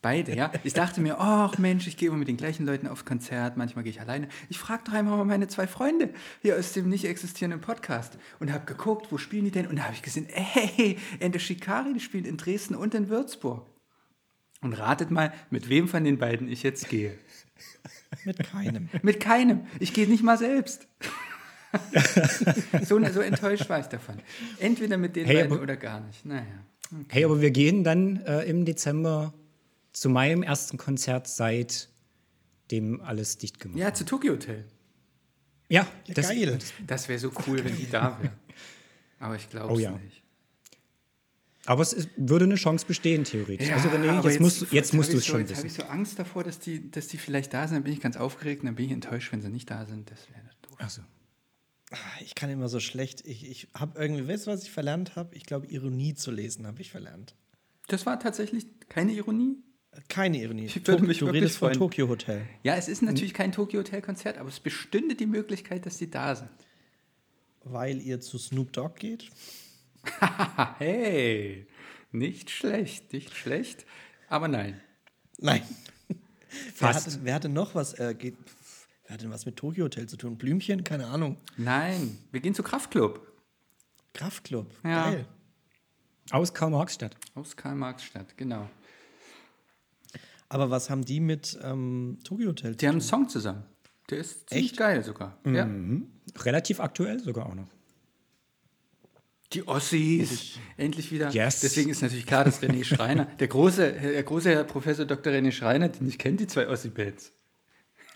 Beide, 0.03 0.35
ja. 0.35 0.51
Ich 0.65 0.73
dachte 0.73 0.99
mir, 0.99 1.17
ach 1.17 1.57
Mensch, 1.57 1.87
ich 1.87 1.95
gehe 1.95 2.09
immer 2.09 2.17
mit 2.17 2.27
den 2.27 2.35
gleichen 2.35 2.65
Leuten 2.65 2.87
aufs 2.87 3.05
Konzert, 3.05 3.55
manchmal 3.55 3.85
gehe 3.85 3.91
ich 3.91 4.01
alleine. 4.01 4.27
Ich 4.49 4.59
frage 4.59 4.83
doch 4.85 4.91
einmal 4.91 5.17
mal 5.17 5.23
meine 5.23 5.47
zwei 5.47 5.65
Freunde 5.65 6.09
hier 6.41 6.57
aus 6.57 6.73
dem 6.73 6.89
nicht 6.89 7.05
existierenden 7.05 7.61
Podcast 7.61 8.17
und 8.39 8.51
habe 8.51 8.65
geguckt, 8.65 9.07
wo 9.11 9.17
spielen 9.17 9.45
die 9.45 9.51
denn? 9.51 9.65
Und 9.65 9.77
da 9.77 9.83
habe 9.83 9.93
ich 9.93 10.01
gesehen, 10.01 10.27
ey, 10.29 10.99
Ende 11.19 11.39
Shikari, 11.39 11.93
die 11.93 12.01
spielen 12.01 12.25
in 12.25 12.35
Dresden 12.35 12.75
und 12.75 12.93
in 12.93 13.07
Würzburg. 13.07 13.65
Und 14.63 14.73
ratet 14.73 15.11
mal, 15.11 15.33
mit 15.49 15.69
wem 15.69 15.87
von 15.87 16.03
den 16.03 16.17
beiden 16.17 16.47
ich 16.49 16.63
jetzt 16.63 16.89
gehe. 16.89 17.17
Mit 18.25 18.39
keinem. 18.39 18.89
Mit 19.01 19.19
keinem. 19.19 19.65
Ich 19.79 19.93
gehe 19.93 20.07
nicht 20.07 20.23
mal 20.23 20.37
selbst. 20.37 20.87
so, 22.83 23.03
so 23.11 23.19
enttäuscht 23.21 23.67
war 23.69 23.79
ich 23.79 23.87
davon. 23.87 24.19
Entweder 24.59 24.97
mit 24.97 25.15
den 25.15 25.25
Hey, 25.25 25.35
beiden 25.37 25.51
aber- 25.53 25.61
oder 25.61 25.75
gar 25.75 25.99
nicht. 26.01 26.25
Naja. 26.25 26.45
Hey, 27.09 27.25
aber 27.25 27.41
wir 27.41 27.51
gehen 27.51 27.83
dann 27.83 28.17
äh, 28.25 28.43
im 28.43 28.65
Dezember 28.65 29.33
zu 29.91 30.09
meinem 30.09 30.43
ersten 30.43 30.77
Konzert 30.77 31.27
seit 31.27 31.89
dem 32.71 33.01
alles 33.01 33.37
dicht 33.37 33.59
gemacht. 33.59 33.79
Ja, 33.79 33.93
zu 33.93 34.05
Tokyo 34.05 34.33
Hotel. 34.33 34.65
Ja, 35.69 35.87
Ja, 36.05 36.13
das, 36.13 36.29
geil. 36.29 36.59
Das 36.87 37.09
wäre 37.09 37.19
so 37.19 37.31
cool, 37.47 37.63
wenn 37.63 37.75
die 37.75 37.89
da 37.89 38.17
wäre. 38.21 38.33
Aber 39.19 39.35
ich 39.35 39.49
glaube 39.49 39.73
Oh 39.73 39.77
es 39.77 39.81
ja. 39.83 39.91
nicht. 39.91 40.22
Aber 41.65 41.81
es 41.81 41.93
ist, 41.93 42.09
würde 42.17 42.45
eine 42.45 42.55
Chance 42.55 42.85
bestehen, 42.85 43.23
theoretisch. 43.23 43.71
also 43.71 43.87
René, 43.89 44.09
aber 44.09 44.29
jetzt, 44.29 44.41
musst, 44.41 44.61
du- 44.61 44.65
jetzt 44.71 44.93
musst 44.93 45.13
du 45.13 45.17
ich 45.17 45.19
es 45.19 45.25
so, 45.25 45.31
schon 45.31 45.39
Jetzt 45.41 45.51
habe 45.55 45.63
wissen. 45.65 45.79
ich 45.79 45.85
so 45.85 45.89
Angst 45.89 46.19
davor, 46.19 46.43
dass 46.43 46.59
die, 46.59 46.91
dass 46.91 47.07
die 47.07 47.17
vielleicht 47.17 47.53
da 47.53 47.67
sind. 47.67 47.75
Dann 47.77 47.83
bin 47.83 47.93
ich 47.93 48.01
ganz 48.01 48.17
aufgeregt 48.17 48.63
und 48.63 48.65
dann 48.67 48.75
bin 48.75 48.85
ich 48.87 48.91
enttäuscht, 48.91 49.31
wenn 49.31 49.41
sie 49.41 49.49
nicht 49.49 49.69
da 49.71 49.85
sind. 49.85 50.11
Das 50.11 50.19
wäre 50.29 50.41
doof. 50.63 50.77
Ach 50.79 50.89
so. 50.89 51.01
Ich 52.21 52.35
kann 52.35 52.49
immer 52.49 52.67
so 52.69 52.79
schlecht. 52.79 53.25
Ich, 53.25 53.49
ich 53.49 53.67
habe 53.75 53.97
irgendwie, 54.01 54.27
weißt 54.27 54.47
du, 54.47 54.51
was 54.51 54.63
ich 54.63 54.71
verlernt 54.71 55.15
habe? 55.15 55.35
Ich 55.35 55.45
glaube, 55.45 55.67
Ironie 55.67 56.15
zu 56.15 56.31
lesen 56.31 56.65
habe 56.67 56.81
ich 56.81 56.89
verlernt. 56.91 57.35
Das 57.87 58.05
war 58.05 58.19
tatsächlich 58.19 58.65
keine 58.89 59.13
Ironie. 59.13 59.57
Keine 60.09 60.41
Ironie. 60.41 60.65
Ich 60.65 60.87
würde 60.87 61.03
mich 61.05 61.19
du 61.19 61.27
redest 61.27 61.57
von. 61.57 61.71
Tokyo 61.71 62.07
Hotel. 62.09 62.41
Ja, 62.63 62.75
es 62.75 62.87
ist 62.87 63.03
natürlich 63.03 63.33
kein 63.35 63.51
Tokyo 63.51 63.81
Hotel 63.81 64.01
Konzert, 64.01 64.37
aber 64.39 64.49
es 64.49 64.59
bestünde 64.59 65.13
die 65.15 65.27
Möglichkeit, 65.27 65.85
dass 65.85 65.97
sie 65.99 66.09
da 66.09 66.35
sind. 66.35 66.49
Weil 67.63 68.01
ihr 68.01 68.19
zu 68.19 68.37
Snoop 68.39 68.73
Dogg 68.73 68.95
geht? 68.99 69.29
Hey, 70.77 71.67
nicht 72.11 72.49
schlecht, 72.49 73.13
nicht 73.13 73.35
schlecht. 73.35 73.85
Aber 74.29 74.47
nein. 74.47 74.81
Nein. 75.39 75.61
Wer 76.79 76.93
hatte, 76.93 77.19
wer 77.23 77.33
hatte 77.33 77.49
noch 77.49 77.73
was? 77.73 77.93
Äh, 77.99 78.13
geht, 78.13 78.37
wer 79.05 79.13
hatte 79.15 79.23
denn 79.23 79.33
was 79.33 79.45
mit 79.47 79.55
Tokyo 79.55 79.85
Hotel 79.85 80.07
zu 80.07 80.17
tun? 80.17 80.37
Blümchen? 80.37 80.83
Keine 80.83 81.07
Ahnung. 81.07 81.37
Nein, 81.57 82.19
wir 82.31 82.41
gehen 82.41 82.53
zu 82.53 82.61
Kraftclub 82.61 83.25
Kraftclub. 84.13 84.69
Ja. 84.83 85.09
Geil. 85.09 85.25
Aus 86.31 86.53
Karl-Marx-Stadt. 86.53 87.15
aus 87.33 87.55
Karl-Marx-Stadt, 87.55 88.37
genau. 88.37 88.69
Aber 90.47 90.69
was 90.69 90.89
haben 90.91 91.03
die 91.03 91.19
mit 91.19 91.57
ähm, 91.63 92.19
Tokyo 92.23 92.49
Hotel 92.49 92.75
Die 92.75 92.87
haben 92.87 92.93
einen 92.93 93.01
Song 93.01 93.27
zusammen. 93.27 93.63
Der 94.11 94.19
ist 94.19 94.49
ziemlich 94.49 94.71
Echt? 94.71 94.77
geil 94.77 95.03
sogar. 95.03 95.39
Ja. 95.45 95.67
Relativ 96.37 96.79
aktuell 96.79 97.19
sogar 97.19 97.47
auch 97.47 97.55
noch. 97.55 97.67
Die 99.53 99.67
Ossis. 99.67 100.57
Endlich 100.77 101.11
wieder. 101.11 101.29
Yes. 101.31 101.59
Deswegen 101.61 101.89
ist 101.89 102.01
natürlich 102.01 102.25
klar, 102.25 102.43
dass 102.43 102.61
René 102.61 102.83
Schreiner, 102.83 103.25
der 103.25 103.47
große, 103.47 103.91
der 103.91 104.23
große 104.23 104.49
Herr 104.49 104.63
Professor 104.63 105.05
Dr. 105.05 105.31
René 105.33 105.51
Schreiner, 105.51 105.89
den 105.89 106.07
ich 106.07 106.17
kenne, 106.17 106.37
die 106.37 106.47
zwei 106.47 106.67
Ossi-Bands. 106.67 107.31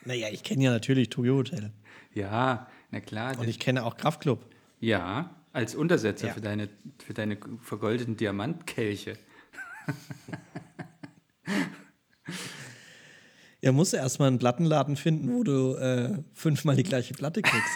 Naja, 0.05 0.27
ich 0.31 0.43
kenne 0.43 0.63
ja 0.63 0.71
natürlich 0.71 1.09
Tokyo 1.09 1.35
Hotel. 1.35 1.71
Ja, 2.13 2.67
na 2.91 2.99
klar. 3.01 3.37
Und 3.39 3.47
ich 3.47 3.59
kenne 3.59 3.83
auch 3.85 3.97
Kraftclub. 3.97 4.45
ja, 4.79 5.33
als 5.53 5.73
Untersetzer 5.75 6.27
Ja. 6.27 6.33
für, 6.33 6.41
deine, 6.41 6.69
für 7.03 7.13
deine 7.15 7.37
vergoldeten 7.61 8.15
Diamantkelche. 8.15 9.17
Ja, 13.67 13.73
musst 13.73 13.91
du 13.91 13.97
erstmal 13.97 14.29
einen 14.29 14.39
Plattenladen 14.39 14.95
finden, 14.95 15.33
wo 15.33 15.43
du 15.43 15.75
äh, 15.75 16.23
fünfmal 16.33 16.77
die 16.77 16.83
gleiche 16.83 17.13
Platte 17.13 17.41
kriegst. 17.41 17.67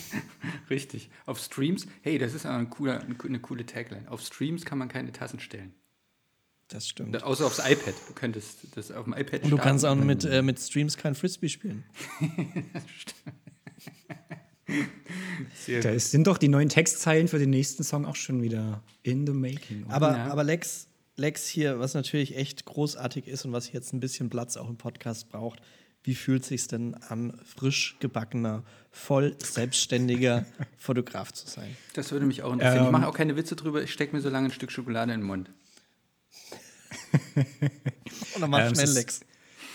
Richtig. 0.70 1.10
Auf 1.26 1.38
Streams, 1.38 1.86
hey, 2.00 2.16
das 2.16 2.32
ist 2.32 2.46
auch 2.46 2.52
ein 2.54 2.70
cooler, 2.70 3.02
eine 3.02 3.38
coole 3.38 3.66
Tagline. 3.66 4.10
Auf 4.10 4.22
Streams 4.22 4.64
kann 4.64 4.78
man 4.78 4.88
keine 4.88 5.12
Tassen 5.12 5.38
stellen. 5.38 5.74
Das 6.68 6.88
stimmt. 6.88 7.22
Außer 7.22 7.44
aufs 7.44 7.58
iPad. 7.58 7.92
Du 8.08 8.14
könntest 8.14 8.60
das 8.76 8.90
auf 8.90 9.04
dem 9.04 9.12
iPad 9.12 9.42
Und 9.44 9.50
du 9.50 9.58
kannst 9.58 9.84
auch 9.84 9.94
mit, 9.94 10.24
äh, 10.24 10.40
mit 10.40 10.58
Streams 10.58 10.96
kein 10.96 11.14
Frisbee 11.14 11.50
spielen. 11.50 11.84
Sehr 15.54 15.82
Da 15.82 15.90
ist, 15.90 16.12
sind 16.12 16.26
doch 16.26 16.38
die 16.38 16.48
neuen 16.48 16.70
Textzeilen 16.70 17.28
für 17.28 17.38
den 17.38 17.50
nächsten 17.50 17.84
Song 17.84 18.06
auch 18.06 18.16
schon 18.16 18.40
wieder 18.40 18.82
in 19.02 19.26
the 19.26 19.34
making. 19.34 19.84
oder? 19.84 19.94
Aber, 19.94 20.16
Ja. 20.16 20.26
aber 20.28 20.44
Lex, 20.44 20.88
Lex 21.16 21.46
hier, 21.48 21.78
was 21.78 21.94
natürlich 21.94 22.36
echt 22.36 22.64
großartig 22.66 23.26
ist 23.26 23.44
und 23.44 23.52
was 23.52 23.72
jetzt 23.72 23.92
ein 23.92 24.00
bisschen 24.00 24.28
Platz 24.30 24.56
auch 24.56 24.68
im 24.68 24.76
Podcast 24.76 25.28
braucht, 25.30 25.60
wie 26.02 26.14
fühlt 26.14 26.44
sich 26.44 26.68
denn 26.68 26.94
an, 26.94 27.40
frisch 27.44 27.96
gebackener, 28.00 28.62
voll 28.92 29.34
selbstständiger 29.42 30.44
Fotograf 30.76 31.32
zu 31.32 31.48
sein? 31.48 31.76
Das 31.94 32.12
würde 32.12 32.26
mich 32.26 32.42
auch 32.42 32.52
interessieren. 32.52 32.82
ich 32.82 32.86
Ähm. 32.86 32.92
mache 32.92 33.08
auch 33.08 33.14
keine 33.14 33.36
Witze 33.36 33.56
drüber. 33.56 33.82
Ich 33.82 33.92
stecke 33.92 34.14
mir 34.14 34.22
so 34.22 34.28
lange 34.28 34.48
ein 34.48 34.52
Stück 34.52 34.70
Schokolade 34.70 35.12
in 35.12 35.20
den 35.20 35.26
Mund. 35.26 35.50
Und 37.34 38.40
dann 38.40 38.50
mach 38.50 38.60
Ähm, 38.60 38.72
es 38.72 38.78
schnell, 38.80 38.94
Lex. 38.94 39.20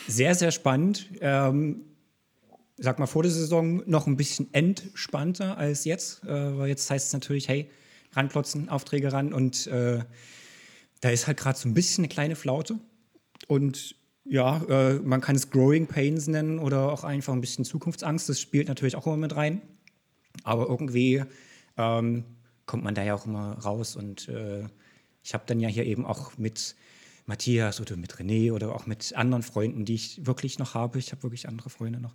Sehr, 0.08 0.36
sehr 0.36 0.52
spannend. 0.52 1.08
Ähm, 1.20 1.82
sag 2.78 3.00
mal, 3.00 3.08
vor 3.08 3.24
der 3.24 3.32
Saison 3.32 3.84
noch 3.90 4.08
ein 4.08 4.16
bisschen 4.18 4.54
entspannter 4.54 5.58
als 5.58 5.86
jetzt. 5.86 6.24
Äh, 6.24 6.58
weil 6.58 6.70
jetzt 6.70 6.90
heißt 6.90 7.08
es 7.08 7.14
natürlich, 7.14 7.48
hey, 7.50 7.70
ranklotzen, 8.14 8.70
Aufträge 8.70 9.12
ran 9.12 9.34
und 9.34 9.68
äh, 9.68 10.00
da 11.02 11.10
ist 11.10 11.28
halt 11.28 11.38
gerade 11.38 11.58
so 11.58 11.68
ein 11.68 11.74
bisschen 11.74 12.04
eine 12.04 12.10
kleine 12.10 12.36
Flaute 12.36 12.80
und 13.48 13.96
ja, 14.26 14.64
äh, 14.70 14.94
man 15.00 15.20
kann 15.20 15.36
es 15.36 15.50
Growing 15.50 15.88
Pains 15.88 16.28
nennen 16.28 16.60
oder 16.60 16.92
auch 16.92 17.04
einfach 17.04 17.34
ein 17.34 17.42
bisschen 17.42 17.66
Zukunftsangst. 17.66 18.30
Das 18.30 18.40
spielt 18.40 18.68
natürlich 18.68 18.96
auch 18.96 19.08
immer 19.08 19.18
mit 19.18 19.36
rein. 19.36 19.62
Aber 20.44 20.70
irgendwie 20.70 21.24
ähm, 21.78 22.24
kommt 22.66 22.84
man 22.84 22.96
da 22.96 23.04
ja 23.04 23.16
auch 23.16 23.26
immer 23.26 23.58
raus. 23.60 23.96
Und 23.96 24.30
äh, 24.30 24.64
ich 25.24 25.34
habe 25.34 25.44
dann 25.48 25.60
ja 25.60 25.68
hier 25.68 25.86
eben 25.86 26.06
auch 26.06 26.38
mit 26.38 26.76
Matthias 27.26 27.82
oder 27.82 27.98
mit 27.98 28.16
René 28.16 28.52
oder 28.52 28.76
auch 28.76 28.86
mit 28.86 29.16
anderen 29.16 29.44
Freunden, 29.44 29.86
die 29.86 29.96
ich 29.96 30.26
wirklich 30.26 30.60
noch 30.60 30.74
habe, 30.74 31.00
ich 31.00 31.12
habe 31.12 31.24
wirklich 31.24 31.48
andere 31.48 31.70
Freunde 31.70 32.00
noch, 32.00 32.14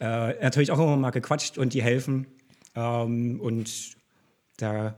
äh, 0.00 0.42
natürlich 0.42 0.70
auch 0.70 0.78
immer 0.78 0.96
mal 0.96 1.10
gequatscht 1.10 1.58
und 1.58 1.74
die 1.74 1.82
helfen. 1.82 2.26
Ähm, 2.74 3.40
und 3.40 3.96
da 4.56 4.96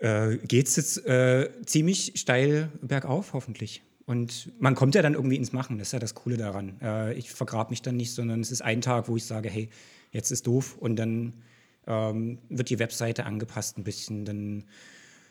äh, 0.00 0.36
geht 0.36 0.68
es 0.68 0.76
jetzt 0.76 1.06
äh, 1.06 1.50
ziemlich 1.64 2.12
steil 2.16 2.70
bergauf, 2.80 3.32
hoffentlich. 3.32 3.82
Und 4.04 4.52
man 4.60 4.74
kommt 4.74 4.94
ja 4.94 5.02
dann 5.02 5.14
irgendwie 5.14 5.36
ins 5.36 5.52
Machen, 5.52 5.78
das 5.78 5.88
ist 5.88 5.92
ja 5.92 5.98
das 5.98 6.14
Coole 6.14 6.36
daran. 6.36 6.80
Äh, 6.80 7.14
ich 7.14 7.30
vergrabe 7.30 7.70
mich 7.70 7.82
dann 7.82 7.96
nicht, 7.96 8.12
sondern 8.12 8.40
es 8.40 8.52
ist 8.52 8.62
ein 8.62 8.80
Tag, 8.80 9.08
wo 9.08 9.16
ich 9.16 9.24
sage, 9.24 9.50
hey, 9.50 9.68
jetzt 10.12 10.30
ist 10.30 10.46
doof 10.46 10.76
und 10.78 10.96
dann 10.96 11.34
ähm, 11.86 12.38
wird 12.48 12.70
die 12.70 12.78
Webseite 12.78 13.26
angepasst 13.26 13.78
ein 13.78 13.84
bisschen. 13.84 14.24
Dann 14.24 14.64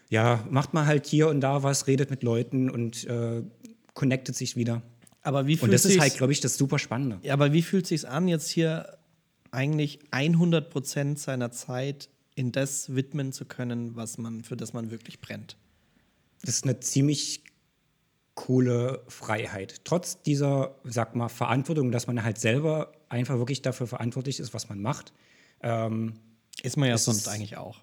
ja, 0.10 0.43
macht 0.49 0.73
man 0.73 0.86
halt 0.86 1.06
hier 1.06 1.30
und 1.30 1.41
da 1.41 1.63
was, 1.63 1.88
redet 1.88 2.10
mit 2.10 2.21
Leuten 2.23 2.69
und 2.69 3.06
äh, 3.06 3.43
connectet 3.93 4.36
sich 4.36 4.56
wieder. 4.56 4.82
Aber 5.21 5.47
wie 5.47 5.56
fühlt 5.56 5.69
Und 5.69 5.73
das 5.73 5.86
ist 5.86 5.99
halt, 5.99 6.17
glaube 6.17 6.34
ich, 6.34 6.41
das 6.41 6.56
super 6.56 6.78
Spannende. 6.78 7.19
Ja, 7.23 7.34
aber 7.34 7.54
wie 7.54 7.62
fühlt 7.62 7.88
sich's 7.88 8.06
an, 8.06 8.28
jetzt 8.28 8.49
hier 8.49 8.97
eigentlich 9.51 9.99
100 10.12 10.69
Prozent 10.69 11.17
seiner 11.17 11.49
Zeit 11.51 12.10
in 12.35 12.51
das 12.51 12.93
widmen 12.95 13.31
zu 13.31 13.45
können, 13.45 13.95
was 13.95 14.17
man, 14.17 14.43
für 14.43 14.57
das 14.57 14.73
man 14.73 14.91
wirklich 14.91 15.19
brennt? 15.21 15.57
Das 16.41 16.55
ist 16.55 16.63
eine 16.65 16.79
ziemlich 16.79 17.43
coole 18.35 19.01
Freiheit. 19.07 19.81
Trotz 19.85 20.21
dieser, 20.21 20.75
sag 20.83 21.15
mal, 21.15 21.29
Verantwortung, 21.29 21.91
dass 21.91 22.07
man 22.07 22.21
halt 22.23 22.37
selber 22.37 22.91
einfach 23.07 23.37
wirklich 23.37 23.61
dafür 23.61 23.87
verantwortlich 23.87 24.39
ist, 24.39 24.53
was 24.53 24.67
man 24.67 24.81
macht. 24.81 25.13
Ähm, 25.61 26.13
Ist 26.61 26.75
man 26.75 26.89
ja 26.89 26.95
Es 26.95 27.05
sonst 27.05 27.19
ist- 27.19 27.27
eigentlich 27.29 27.57
auch. 27.57 27.81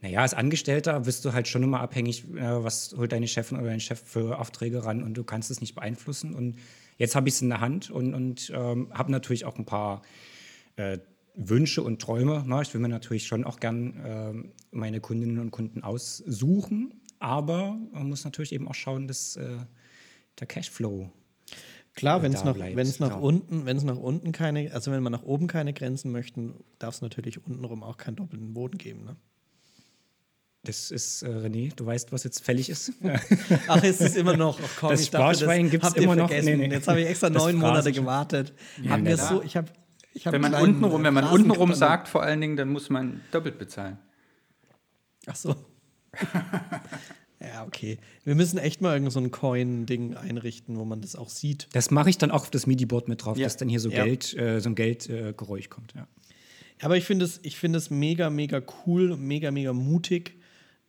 Naja, 0.00 0.20
als 0.20 0.34
Angestellter 0.34 1.00
bist 1.00 1.24
du 1.24 1.32
halt 1.32 1.48
schon 1.48 1.62
immer 1.62 1.80
abhängig, 1.80 2.24
äh, 2.34 2.62
was 2.62 2.94
holt 2.96 3.12
deine 3.12 3.26
Chefin 3.28 3.56
oder 3.58 3.68
dein 3.68 3.80
Chef 3.80 4.02
für 4.02 4.38
Aufträge 4.38 4.84
ran 4.84 5.02
und 5.02 5.14
du 5.14 5.24
kannst 5.24 5.50
es 5.50 5.60
nicht 5.62 5.74
beeinflussen. 5.74 6.34
Und 6.34 6.56
jetzt 6.98 7.14
habe 7.14 7.28
ich 7.28 7.34
es 7.36 7.42
in 7.42 7.48
der 7.48 7.60
Hand 7.60 7.90
und, 7.90 8.12
und 8.12 8.52
ähm, 8.54 8.90
habe 8.92 9.10
natürlich 9.12 9.44
auch 9.46 9.56
ein 9.58 9.64
paar 9.64 10.02
äh, 10.76 10.98
Wünsche 11.34 11.82
und 11.82 12.00
Träume. 12.00 12.44
Ne? 12.46 12.62
Ich 12.62 12.72
will 12.74 12.80
mir 12.80 12.88
natürlich 12.88 13.26
schon 13.26 13.44
auch 13.44 13.58
gern 13.58 14.02
ähm, 14.04 14.52
meine 14.70 15.00
Kundinnen 15.00 15.38
und 15.38 15.50
Kunden 15.50 15.82
aussuchen, 15.82 17.00
aber 17.18 17.76
man 17.92 18.08
muss 18.08 18.24
natürlich 18.24 18.52
eben 18.52 18.68
auch 18.68 18.74
schauen, 18.74 19.08
dass 19.08 19.36
äh, 19.36 19.56
der 20.38 20.46
Cashflow 20.46 21.10
Klar, 21.94 22.18
äh, 22.18 22.22
wenn 22.22 22.32
es 22.32 22.44
nach, 22.44 22.56
wenn's 22.56 23.00
nach 23.00 23.10
ja. 23.10 23.16
unten, 23.16 23.66
wenn 23.66 23.76
es 23.76 23.84
nach 23.84 23.96
unten 23.96 24.32
keine, 24.32 24.72
also 24.72 24.90
wenn 24.90 25.02
man 25.02 25.12
nach 25.12 25.22
oben 25.22 25.46
keine 25.46 25.72
Grenzen 25.72 26.10
möchten, 26.10 26.54
darf 26.78 26.96
es 26.96 27.00
natürlich 27.02 27.44
untenrum 27.44 27.82
auch 27.82 27.96
keinen 27.96 28.16
doppelten 28.16 28.52
Boden 28.52 28.78
geben. 28.78 29.04
Ne? 29.04 29.16
Das 30.64 30.90
ist, 30.90 31.22
äh, 31.22 31.28
René, 31.28 31.74
du 31.76 31.84
weißt, 31.84 32.10
was 32.10 32.24
jetzt 32.24 32.42
fällig 32.42 32.70
ist. 32.70 32.92
Ach, 33.68 33.82
ist 33.84 34.00
es 34.00 34.16
immer 34.16 34.36
noch? 34.36 34.58
Ach 34.62 34.70
komm, 34.80 34.90
Das 34.90 35.02
ich 35.02 35.10
dachte, 35.10 35.36
Sparschwein 35.36 35.70
gibt's 35.70 35.86
habt 35.86 35.96
ihr 35.96 36.04
immer 36.04 36.16
noch? 36.16 36.28
vergessen. 36.28 36.58
Nee, 36.58 36.68
nee. 36.68 36.74
Jetzt 36.74 36.88
habe 36.88 37.00
ich 37.00 37.06
extra 37.06 37.28
Das 37.28 37.42
neun 37.42 37.56
Monate 37.56 37.92
gewartet. 37.92 38.54
Ja, 38.82 38.92
Hab 38.92 39.02
mir 39.02 39.16
so, 39.16 39.42
ich 39.42 39.56
hab, 39.56 39.66
ich 39.66 39.78
hab 39.78 39.83
Wenn 40.22 40.40
man 40.40 40.54
untenrum, 40.54 41.02
wenn 41.02 41.14
man 41.14 41.24
untenrum 41.24 41.74
sagt, 41.74 42.08
vor 42.08 42.22
allen 42.22 42.40
Dingen, 42.40 42.56
dann 42.56 42.68
muss 42.68 42.88
man 42.90 43.20
doppelt 43.32 43.58
bezahlen. 43.58 43.98
Ach 45.26 45.36
so. 45.36 45.56
ja, 47.40 47.64
okay. 47.66 47.98
Wir 48.24 48.34
müssen 48.34 48.58
echt 48.58 48.80
mal 48.80 48.94
irgend 48.94 49.12
so 49.12 49.20
ein 49.20 49.30
Coin-Ding 49.30 50.14
einrichten, 50.16 50.76
wo 50.78 50.84
man 50.84 51.00
das 51.00 51.16
auch 51.16 51.28
sieht. 51.28 51.68
Das 51.72 51.90
mache 51.90 52.10
ich 52.10 52.18
dann 52.18 52.30
auch 52.30 52.42
auf 52.42 52.50
das 52.50 52.66
MIDI-Board 52.66 53.08
mit 53.08 53.24
drauf, 53.24 53.36
Ja. 53.36 53.44
dass 53.46 53.56
dann 53.56 53.68
hier 53.68 53.80
so 53.80 53.90
Ja. 53.90 54.04
Geld, 54.04 54.36
äh, 54.36 54.60
so 54.60 54.68
ein 54.70 54.74
Geldgeräusch 54.74 55.66
äh, 55.66 55.68
kommt. 55.68 55.94
Ja. 55.94 56.06
Aber 56.80 56.96
ich 56.96 57.04
finde 57.04 57.24
es, 57.24 57.40
ich 57.42 57.56
finde 57.56 57.78
es 57.78 57.90
mega, 57.90 58.30
mega 58.30 58.62
cool, 58.86 59.16
mega, 59.16 59.50
mega 59.50 59.72
mutig, 59.72 60.36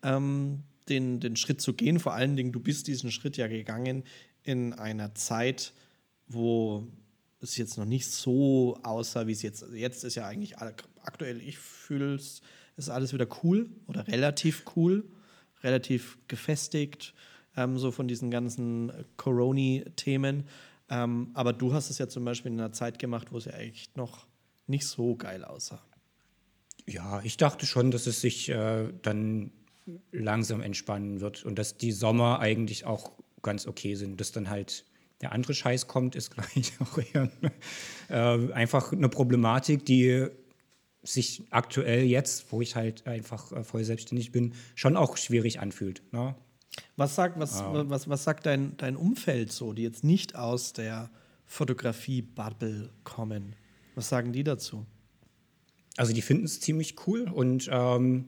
ähm, 0.04 0.64
den, 0.90 1.20
den 1.20 1.36
Schritt 1.36 1.62
zu 1.62 1.74
gehen. 1.74 2.00
Vor 2.00 2.14
allen 2.14 2.36
Dingen, 2.36 2.52
du 2.52 2.60
bist 2.60 2.88
diesen 2.88 3.12
Schritt 3.12 3.38
ja 3.38 3.48
gegangen 3.48 4.04
in 4.44 4.74
einer 4.74 5.16
Zeit, 5.16 5.74
wo 6.28 6.88
es 7.46 7.58
jetzt 7.58 7.78
noch 7.78 7.86
nicht 7.86 8.12
so 8.12 8.78
aussah, 8.84 9.28
wie 9.28 9.32
es 9.32 9.42
jetzt. 9.42 9.64
Also 9.64 9.76
jetzt 9.76 10.04
ist 10.04 10.16
ja 10.16 10.28
eigentlich 10.28 10.58
aktuell, 10.58 11.42
ich 11.42 11.58
fühle 11.58 12.16
es, 12.16 12.42
ist 12.78 12.90
alles 12.90 13.14
wieder 13.14 13.28
cool 13.44 13.70
oder 13.88 14.08
relativ 14.08 14.64
cool, 14.76 15.06
relativ 15.64 16.18
gefestigt, 16.28 17.14
ähm, 17.56 17.78
so 17.78 17.92
von 17.92 18.08
diesen 18.08 18.32
ganzen 18.32 18.92
Corona-Themen. 19.18 20.44
Ähm, 20.90 21.32
aber 21.34 21.54
du 21.54 21.74
hast 21.74 21.90
es 21.90 21.98
ja 21.98 22.08
zum 22.08 22.26
Beispiel 22.26 22.52
in 22.52 22.60
einer 22.60 22.74
Zeit 22.74 23.00
gemacht, 23.00 23.32
wo 23.32 23.38
es 23.38 23.46
ja 23.46 23.54
echt 23.54 23.98
noch 23.98 24.28
nicht 24.68 24.86
so 24.88 25.16
geil 25.16 25.44
aussah. 25.44 25.82
ja, 26.88 27.22
ich 27.24 27.38
dachte 27.38 27.66
schon, 27.66 27.92
dass 27.92 28.08
es 28.08 28.22
sich 28.22 28.50
äh, 28.50 28.90
dann 29.02 29.52
langsam 30.12 30.62
entspannen 30.62 31.22
wird 31.22 31.46
und 31.46 31.58
dass 31.58 31.78
die 31.78 31.92
Sommer 31.92 32.40
eigentlich 32.40 32.86
auch 32.86 33.12
ganz 33.42 33.68
okay 33.68 33.96
sind. 33.96 34.20
Dass 34.20 34.32
dann 34.32 34.50
halt 34.50 34.86
der 35.22 35.32
andere 35.32 35.54
Scheiß 35.54 35.88
kommt, 35.88 36.16
ist 36.16 36.32
gleich 36.32 36.74
auch 36.80 36.98
eher 36.98 37.30
äh, 38.10 38.54
einfach 38.54 38.92
eine 38.92 39.10
Problematik, 39.10 39.86
die 39.86 40.28
sich 41.04 41.44
aktuell 41.52 42.04
jetzt, 42.04 42.52
wo 42.52 42.62
ich 42.62 42.76
halt 42.76 43.06
einfach 43.08 43.52
äh, 43.52 43.64
voll 43.64 43.84
selbstständig 43.84 44.32
bin, 44.32 44.54
schon 44.74 44.98
auch 44.98 45.18
schwierig 45.18 45.60
anfühlt. 45.60 46.02
Ne? 46.12 46.36
Was 46.98 47.16
sagt, 47.16 47.40
was, 47.40 47.64
was, 47.64 48.10
was 48.10 48.24
sagt 48.24 48.46
dein, 48.46 48.76
dein 48.78 48.96
Umfeld 48.96 49.52
so, 49.52 49.74
die 49.74 49.84
jetzt 49.84 50.04
nicht 50.04 50.36
aus 50.36 50.74
der 50.74 51.10
Fotografie-Bubble 51.46 52.90
kommen? 53.04 53.56
Was 53.94 54.10
sagen 54.10 54.34
die 54.34 54.44
dazu? 54.44 54.86
Also 55.98 56.12
die 56.12 56.22
finden 56.22 56.46
es 56.46 56.60
ziemlich 56.60 56.96
cool 57.08 57.30
und 57.30 57.70
ähm, 57.72 58.26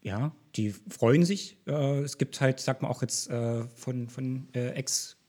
ja, 0.00 0.34
die 0.56 0.70
freuen 0.70 1.24
sich. 1.24 1.58
Äh, 1.66 2.00
es 2.00 2.18
gibt 2.18 2.40
halt, 2.40 2.60
sag 2.60 2.82
mal 2.82 2.88
auch 2.88 3.02
jetzt 3.02 3.28
äh, 3.28 3.64
von, 3.68 4.08
von 4.08 4.48
äh, 4.54 4.72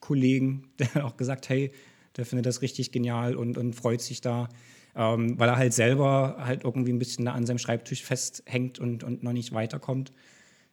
Ex-Kollegen, 0.03 0.67
der 0.79 0.93
hat 0.93 1.03
auch 1.03 1.17
gesagt, 1.17 1.49
hey, 1.49 1.71
der 2.17 2.25
findet 2.25 2.45
das 2.45 2.61
richtig 2.61 2.91
genial 2.91 3.35
und, 3.35 3.57
und 3.57 3.73
freut 3.73 4.01
sich 4.01 4.21
da, 4.21 4.49
ähm, 4.95 5.39
weil 5.39 5.49
er 5.49 5.57
halt 5.57 5.73
selber 5.73 6.37
halt 6.39 6.63
irgendwie 6.63 6.93
ein 6.93 6.99
bisschen 6.99 7.25
da 7.25 7.33
an 7.33 7.45
seinem 7.45 7.57
Schreibtisch 7.57 8.03
festhängt 8.03 8.79
und, 8.79 9.03
und 9.03 9.23
noch 9.23 9.33
nicht 9.33 9.53
weiterkommt. 9.53 10.11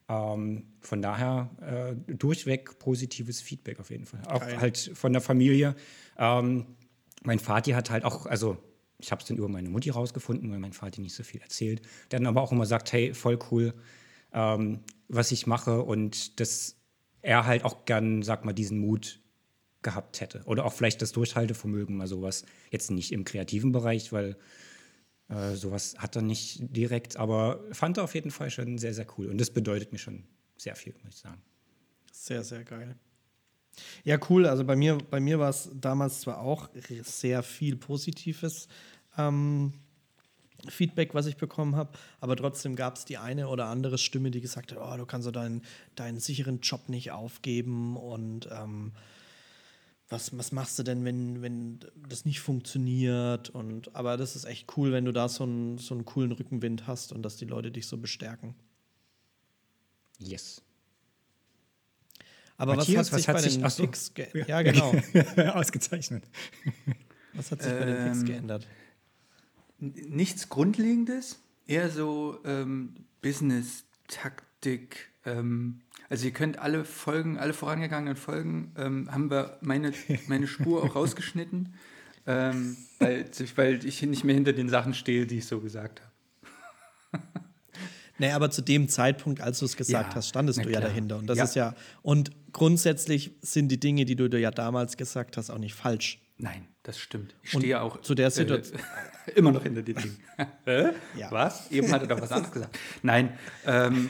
Ähm, 0.08 0.64
von 0.80 1.00
daher 1.00 1.50
äh, 1.60 2.14
durchweg 2.14 2.78
positives 2.78 3.40
Feedback 3.40 3.80
auf 3.80 3.90
jeden 3.90 4.04
Fall. 4.04 4.20
Auch 4.26 4.40
Geil. 4.40 4.60
halt 4.60 4.90
von 4.94 5.12
der 5.12 5.22
Familie. 5.22 5.76
Ähm, 6.18 6.66
mein 7.22 7.38
Vati 7.38 7.70
hat 7.70 7.90
halt 7.90 8.04
auch, 8.04 8.26
also 8.26 8.58
ich 8.98 9.12
habe 9.12 9.22
es 9.22 9.28
dann 9.28 9.38
über 9.38 9.48
meine 9.48 9.70
Mutti 9.70 9.88
rausgefunden, 9.88 10.50
weil 10.50 10.58
mein 10.58 10.74
Vati 10.74 11.00
nicht 11.00 11.14
so 11.14 11.22
viel 11.22 11.40
erzählt. 11.40 11.80
Der 12.10 12.18
dann 12.18 12.26
aber 12.26 12.42
auch 12.42 12.52
immer 12.52 12.66
sagt, 12.66 12.92
hey, 12.92 13.14
voll 13.14 13.38
cool, 13.50 13.72
ähm, 14.34 14.80
was 15.08 15.32
ich 15.32 15.46
mache 15.46 15.80
und 15.80 16.38
dass 16.40 16.79
er 17.22 17.46
halt 17.46 17.64
auch 17.64 17.84
gern, 17.84 18.22
sag 18.22 18.44
mal, 18.44 18.52
diesen 18.52 18.78
Mut 18.78 19.20
gehabt 19.82 20.20
hätte. 20.20 20.42
Oder 20.44 20.64
auch 20.64 20.72
vielleicht 20.72 21.00
das 21.02 21.12
Durchhaltevermögen, 21.12 21.96
mal 21.96 22.06
sowas. 22.06 22.44
Jetzt 22.70 22.90
nicht 22.90 23.12
im 23.12 23.24
kreativen 23.24 23.72
Bereich, 23.72 24.12
weil 24.12 24.36
äh, 25.28 25.54
sowas 25.54 25.94
hat 25.98 26.16
er 26.16 26.22
nicht 26.22 26.58
direkt, 26.76 27.16
aber 27.16 27.64
fand 27.72 27.98
er 27.98 28.04
auf 28.04 28.14
jeden 28.14 28.30
Fall 28.30 28.50
schon 28.50 28.78
sehr, 28.78 28.94
sehr 28.94 29.06
cool. 29.16 29.28
Und 29.28 29.38
das 29.38 29.50
bedeutet 29.50 29.92
mir 29.92 29.98
schon 29.98 30.24
sehr 30.56 30.76
viel, 30.76 30.94
muss 31.04 31.14
ich 31.14 31.20
sagen. 31.20 31.40
Sehr, 32.12 32.44
sehr 32.44 32.64
geil. 32.64 32.96
Ja, 34.04 34.18
cool. 34.28 34.46
Also 34.46 34.64
bei 34.64 34.76
mir, 34.76 34.98
bei 34.98 35.20
mir 35.20 35.38
war 35.38 35.50
es 35.50 35.70
damals 35.74 36.20
zwar 36.20 36.40
auch 36.40 36.68
sehr 37.02 37.42
viel 37.42 37.76
positives 37.76 38.68
ähm, 39.16 39.72
Feedback, 40.68 41.14
was 41.14 41.26
ich 41.26 41.36
bekommen 41.36 41.76
habe, 41.76 41.98
aber 42.20 42.36
trotzdem 42.36 42.76
gab 42.76 42.96
es 42.96 43.04
die 43.04 43.18
eine 43.18 43.48
oder 43.48 43.66
andere 43.66 43.96
Stimme, 43.98 44.30
die 44.30 44.40
gesagt 44.40 44.72
hat, 44.72 44.78
oh, 44.80 44.96
du 44.96 45.06
kannst 45.06 45.24
so 45.24 45.30
deinen, 45.30 45.62
deinen 45.94 46.20
sicheren 46.20 46.60
Job 46.60 46.88
nicht 46.88 47.10
aufgeben 47.12 47.96
und 47.96 48.48
ähm, 48.52 48.92
was, 50.08 50.36
was 50.36 50.50
machst 50.52 50.78
du 50.78 50.82
denn, 50.82 51.04
wenn, 51.04 51.40
wenn 51.40 51.78
das 52.08 52.24
nicht 52.24 52.40
funktioniert? 52.40 53.48
Und, 53.50 53.94
aber 53.94 54.16
das 54.16 54.34
ist 54.34 54.44
echt 54.44 54.76
cool, 54.76 54.90
wenn 54.92 55.04
du 55.04 55.12
da 55.12 55.28
so 55.28 55.44
einen, 55.44 55.78
so 55.78 55.94
einen 55.94 56.04
coolen 56.04 56.32
Rückenwind 56.32 56.86
hast 56.88 57.12
und 57.12 57.22
dass 57.22 57.36
die 57.36 57.44
Leute 57.44 57.70
dich 57.70 57.86
so 57.86 57.96
bestärken. 57.96 58.54
Yes. 60.18 60.62
Aber 62.56 62.74
Matthias, 62.76 63.10
was 63.12 63.12
hat 63.12 63.12
was 63.12 63.20
sich 63.22 63.28
hat 63.28 63.34
bei 63.36 63.42
sich- 63.42 63.54
den 63.54 63.64
ach 63.64 63.70
so. 63.70 63.82
Picks 63.84 64.12
ge 64.14 64.44
ja, 64.46 64.60
genau. 64.62 64.94
Ausgezeichnet. 65.54 66.24
Was 67.32 67.50
hat 67.52 67.62
sich 67.62 67.72
bei 67.72 67.84
den 67.86 68.04
Picks 68.04 68.18
Ähm, 68.18 68.26
geändert? 68.26 68.66
Nichts 69.80 70.48
Grundlegendes, 70.48 71.40
eher 71.66 71.88
so 71.90 72.38
ähm, 72.44 72.94
Business-Taktik. 73.22 75.08
Ähm, 75.24 75.80
also 76.08 76.26
ihr 76.26 76.32
könnt 76.32 76.58
alle 76.58 76.84
Folgen, 76.84 77.38
alle 77.38 77.52
vorangegangenen 77.52 78.16
Folgen, 78.16 78.72
ähm, 78.76 79.10
haben 79.10 79.30
wir 79.30 79.58
meine, 79.62 79.92
meine 80.28 80.46
Spur 80.46 80.82
auch 80.84 80.94
rausgeschnitten, 80.96 81.74
ähm, 82.26 82.76
weil, 82.98 83.30
weil 83.56 83.84
ich 83.86 84.02
nicht 84.02 84.24
mehr 84.24 84.34
hinter 84.34 84.52
den 84.52 84.68
Sachen 84.68 84.92
stehe, 84.94 85.26
die 85.26 85.38
ich 85.38 85.46
so 85.46 85.60
gesagt 85.60 86.00
habe. 86.02 86.10
Nee, 88.18 88.32
aber 88.32 88.50
zu 88.50 88.60
dem 88.60 88.86
Zeitpunkt, 88.90 89.40
als 89.40 89.60
du 89.60 89.64
es 89.64 89.78
gesagt 89.78 90.10
Ja, 90.10 90.14
hast, 90.16 90.28
standest 90.28 90.62
du 90.62 90.68
ja 90.68 90.80
dahinter. 90.80 91.16
Und 91.16 91.26
das 91.26 91.38
Ja. 91.38 91.44
ist 91.44 91.54
ja, 91.54 91.74
und 92.02 92.30
grundsätzlich 92.52 93.30
sind 93.40 93.68
die 93.68 93.80
Dinge, 93.80 94.04
die 94.04 94.14
du 94.14 94.26
ja 94.38 94.50
damals 94.50 94.98
gesagt 94.98 95.38
hast, 95.38 95.48
auch 95.48 95.56
nicht 95.56 95.74
falsch. 95.74 96.20
Nein, 96.36 96.68
das 96.82 96.98
stimmt. 96.98 97.34
Ich 97.42 97.54
Und 97.54 97.62
stehe 97.62 97.80
auch 97.80 98.02
zu 98.02 98.14
der 98.14 98.30
Situation- 98.30 98.78
äh, 98.78 98.82
immer 99.36 99.52
noch 99.52 99.62
hinter 99.62 99.82
Dingen. 99.82 100.16
Hä? 100.64 100.90
Ja. 101.16 101.30
Was? 101.30 101.70
Eben 101.70 101.90
hat 101.92 102.02
er 102.02 102.08
doch 102.08 102.20
was 102.20 102.32
anderes 102.32 102.52
gesagt. 102.52 102.78
Nein, 103.02 103.32
ähm, 103.66 104.08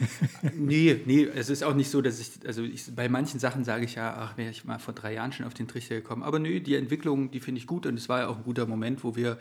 nee, 0.54 1.00
nee, 1.04 1.24
es 1.24 1.50
ist 1.50 1.62
auch 1.62 1.74
nicht 1.74 1.90
so, 1.90 2.00
dass 2.02 2.20
ich, 2.20 2.46
also 2.46 2.62
ich, 2.62 2.94
bei 2.94 3.08
manchen 3.08 3.40
Sachen 3.40 3.64
sage 3.64 3.84
ich 3.84 3.94
ja, 3.94 4.14
ach, 4.16 4.36
wäre 4.36 4.50
ich 4.50 4.64
mal 4.64 4.78
vor 4.78 4.94
drei 4.94 5.14
Jahren 5.14 5.32
schon 5.32 5.46
auf 5.46 5.54
den 5.54 5.68
Trichter 5.68 5.96
gekommen. 5.96 6.22
Aber 6.22 6.38
nö, 6.38 6.60
die 6.60 6.74
Entwicklung, 6.74 7.30
die 7.30 7.40
finde 7.40 7.60
ich 7.60 7.66
gut 7.66 7.86
und 7.86 7.96
es 7.96 8.08
war 8.08 8.20
ja 8.20 8.28
auch 8.28 8.38
ein 8.38 8.44
guter 8.44 8.66
Moment, 8.66 9.04
wo 9.04 9.16
wir 9.16 9.38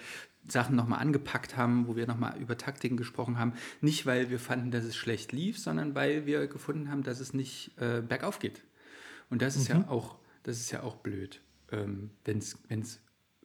Sachen 0.48 0.76
nochmal 0.76 1.00
angepackt 1.00 1.58
haben, 1.58 1.88
wo 1.88 1.96
wir 1.96 2.08
nochmal 2.08 2.38
über 2.40 2.58
Taktiken 2.58 2.98
gesprochen 2.98 3.38
haben. 3.38 3.54
Nicht, 3.82 4.06
weil 4.06 4.30
wir 4.30 4.40
fanden, 4.40 4.72
dass 4.72 4.84
es 4.84 4.96
schlecht 4.96 5.32
lief, 5.32 5.60
sondern 5.60 5.96
weil 5.96 6.26
wir 6.26 6.48
gefunden 6.48 6.90
haben, 6.90 7.04
dass 7.04 7.20
es 7.20 7.34
nicht 7.34 7.72
äh, 7.78 8.02
bergauf 8.02 8.40
geht. 8.40 8.64
Und 9.30 9.42
das 9.42 9.56
ist 9.56 9.68
ja 9.68 9.86
auch, 9.88 10.18
das 10.44 10.60
ist 10.60 10.72
ja 10.72 10.84
auch 10.84 10.96
blöd. 10.96 11.42
Ähm, 11.72 12.12
Wenn 12.26 12.40
es 12.40 13.00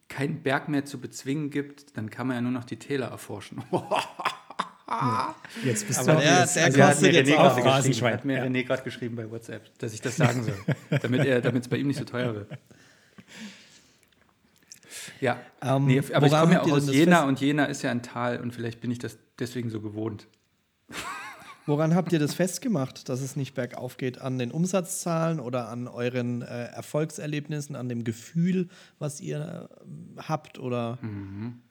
keinen 0.09 0.43
Berg 0.43 0.69
mehr 0.69 0.85
zu 0.85 1.01
bezwingen 1.01 1.51
gibt, 1.51 1.97
dann 1.97 2.11
kann 2.11 2.27
man 2.27 2.37
ja 2.37 2.43
nur 2.43 2.53
noch 2.53 2.65
die 2.65 2.79
Täler 2.79 3.07
erforschen. 3.09 3.63
Jetzt 5.65 5.87
bist 5.89 5.99
Aber 6.01 6.13
du 6.15 6.19
der- 6.21 6.41
jetzt, 6.41 6.57
der 6.57 6.65
also 6.67 6.79
kostet 6.81 6.95
hat 6.97 7.01
mir 7.03 7.13
jetzt 7.13 7.29
René 7.31 7.37
auch. 7.39 8.05
Hat 8.13 8.25
mir 8.25 8.37
Ja. 8.37 8.45
René 8.45 8.65
gerade 8.65 8.83
geschrieben 8.83 9.17
bei 9.17 9.29
WhatsApp, 9.31 9.77
dass 9.79 9.93
ich 9.95 10.01
das 10.03 10.17
sagen 10.17 10.45
soll, 10.45 10.55
damit 11.41 11.63
es 11.63 11.69
bei 11.69 11.79
ihm 11.79 11.87
nicht 11.89 11.99
so 11.99 12.05
teuer 12.05 12.35
wird. 12.35 12.51
Ja, 15.21 15.41
Ähm, 15.63 15.87
nee, 15.87 16.03
aber 16.13 16.27
ich 16.27 16.33
komme 16.33 16.53
ja 16.53 16.63
auch 16.63 16.71
aus 16.71 16.89
Jena 16.93 17.17
fest- 17.19 17.29
und 17.29 17.41
Jena 17.41 17.65
ist 17.65 17.83
ja 17.83 17.91
ein 17.91 18.03
Tal 18.03 18.41
und 18.41 18.53
vielleicht 18.53 18.81
bin 18.81 18.91
ich 18.91 18.99
das 18.99 19.17
deswegen 19.39 19.71
so 19.71 19.81
gewohnt. 19.81 20.27
Woran 21.67 21.95
habt 21.95 22.13
ihr 22.13 22.19
das 22.19 22.35
festgemacht, 22.35 23.09
dass 23.09 23.21
es 23.21 23.37
nicht 23.37 23.55
bergauf 23.55 23.97
geht? 23.97 24.21
An 24.21 24.39
den 24.39 24.51
Umsatzzahlen 24.51 25.41
oder 25.41 25.69
an 25.69 25.89
euren 25.89 26.43
äh, 26.43 26.67
Erfolgserlebnissen, 26.67 27.75
an 27.75 27.89
dem 27.89 28.05
Gefühl, 28.05 28.69
was 28.99 29.21
ihr 29.21 29.71
äh, 29.71 30.21
habt? 30.21 30.59
Oder 30.59 30.99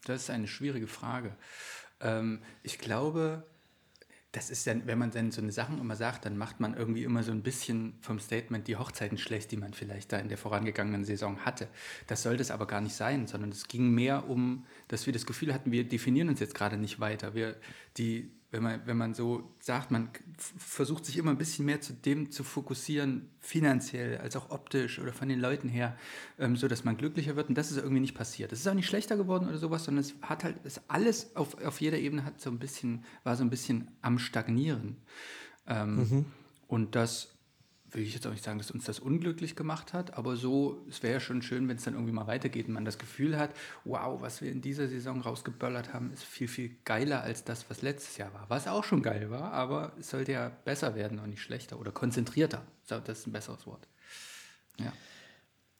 Das 0.05 0.23
ist 0.23 0.29
eine 0.29 0.47
schwierige 0.47 0.87
Frage. 0.87 1.35
Ähm, 2.01 2.41
ich 2.63 2.79
glaube, 2.79 3.43
das 4.33 4.49
ist 4.49 4.65
dann, 4.65 4.87
wenn 4.87 4.97
man 4.97 5.11
dann 5.11 5.31
so 5.31 5.41
eine 5.41 5.51
Sachen 5.51 5.79
immer 5.79 5.95
sagt, 5.95 6.25
dann 6.25 6.37
macht 6.37 6.59
man 6.59 6.73
irgendwie 6.73 7.03
immer 7.03 7.21
so 7.21 7.31
ein 7.31 7.43
bisschen 7.43 7.93
vom 8.01 8.19
Statement 8.19 8.67
die 8.67 8.77
Hochzeiten 8.77 9.19
schlecht, 9.19 9.51
die 9.51 9.57
man 9.57 9.73
vielleicht 9.73 10.11
da 10.11 10.17
in 10.17 10.27
der 10.27 10.39
vorangegangenen 10.39 11.05
Saison 11.05 11.45
hatte. 11.45 11.67
Das 12.07 12.23
sollte 12.23 12.41
es 12.41 12.49
aber 12.49 12.65
gar 12.65 12.81
nicht 12.81 12.95
sein, 12.95 13.27
sondern 13.27 13.51
es 13.51 13.67
ging 13.67 13.91
mehr 13.91 14.27
um, 14.27 14.65
dass 14.87 15.05
wir 15.05 15.13
das 15.13 15.27
Gefühl 15.27 15.53
hatten, 15.53 15.71
wir 15.71 15.87
definieren 15.87 16.29
uns 16.29 16.39
jetzt 16.39 16.55
gerade 16.55 16.77
nicht 16.77 16.99
weiter. 16.99 17.35
Wir, 17.35 17.57
die, 17.97 18.31
wenn 18.53 18.63
man, 18.63 18.81
wenn 18.85 18.97
man 18.97 19.13
so 19.13 19.49
sagt, 19.59 19.91
man 19.91 20.09
versucht 20.37 21.05
sich 21.05 21.17
immer 21.17 21.31
ein 21.31 21.37
bisschen 21.37 21.65
mehr 21.65 21.81
zu 21.81 21.91
dem 21.91 22.31
zu 22.31 22.43
fokussieren, 22.43 23.27
finanziell 23.39 24.19
als 24.19 24.35
auch 24.35 24.51
optisch 24.51 24.99
oder 24.99 25.11
von 25.11 25.27
den 25.27 25.39
Leuten 25.39 25.67
her, 25.67 25.97
ähm, 26.37 26.55
so 26.55 26.67
dass 26.67 26.83
man 26.83 26.95
glücklicher 26.95 27.35
wird. 27.35 27.49
Und 27.49 27.57
das 27.57 27.71
ist 27.71 27.77
irgendwie 27.77 27.99
nicht 27.99 28.15
passiert. 28.15 28.53
Es 28.53 28.59
ist 28.59 28.67
auch 28.67 28.75
nicht 28.75 28.87
schlechter 28.87 29.17
geworden 29.17 29.49
oder 29.49 29.57
sowas, 29.57 29.83
sondern 29.85 30.05
es 30.05 30.13
hat 30.21 30.43
halt, 30.43 30.57
es 30.63 30.79
alles 30.87 31.35
auf, 31.35 31.61
auf 31.63 31.81
jeder 31.81 31.97
Ebene 31.97 32.23
hat 32.23 32.39
so 32.39 32.51
ein 32.51 32.59
bisschen, 32.59 33.03
war 33.23 33.35
so 33.35 33.43
ein 33.43 33.49
bisschen 33.49 33.87
am 34.01 34.19
Stagnieren. 34.19 34.97
Ähm, 35.67 36.25
Und 36.67 36.95
das 36.95 37.32
will 37.93 38.03
ich 38.03 38.13
jetzt 38.13 38.25
auch 38.27 38.31
nicht 38.31 38.43
sagen, 38.43 38.57
dass 38.57 38.71
uns 38.71 38.85
das 38.85 38.99
unglücklich 38.99 39.55
gemacht 39.55 39.93
hat, 39.93 40.17
aber 40.17 40.35
so, 40.35 40.83
es 40.89 41.03
wäre 41.03 41.13
ja 41.13 41.19
schon 41.19 41.41
schön, 41.41 41.67
wenn 41.67 41.77
es 41.77 41.83
dann 41.83 41.93
irgendwie 41.93 42.13
mal 42.13 42.27
weitergeht 42.27 42.67
und 42.67 42.73
man 42.73 42.85
das 42.85 42.97
Gefühl 42.97 43.37
hat, 43.37 43.51
wow, 43.85 44.21
was 44.21 44.41
wir 44.41 44.51
in 44.51 44.61
dieser 44.61 44.87
Saison 44.87 45.21
rausgeböllert 45.21 45.93
haben, 45.93 46.11
ist 46.11 46.23
viel, 46.23 46.47
viel 46.47 46.75
geiler 46.85 47.21
als 47.21 47.43
das, 47.43 47.69
was 47.69 47.81
letztes 47.81 48.17
Jahr 48.17 48.33
war. 48.33 48.45
Was 48.49 48.67
auch 48.67 48.83
schon 48.83 49.01
geil 49.01 49.29
war, 49.29 49.51
aber 49.53 49.93
es 49.99 50.09
sollte 50.09 50.31
ja 50.31 50.49
besser 50.65 50.95
werden 50.95 51.19
und 51.19 51.29
nicht 51.29 51.41
schlechter 51.41 51.79
oder 51.79 51.91
konzentrierter. 51.91 52.63
Das 52.87 53.19
ist 53.19 53.27
ein 53.27 53.31
besseres 53.31 53.65
Wort. 53.65 53.87
Ja. 54.79 54.91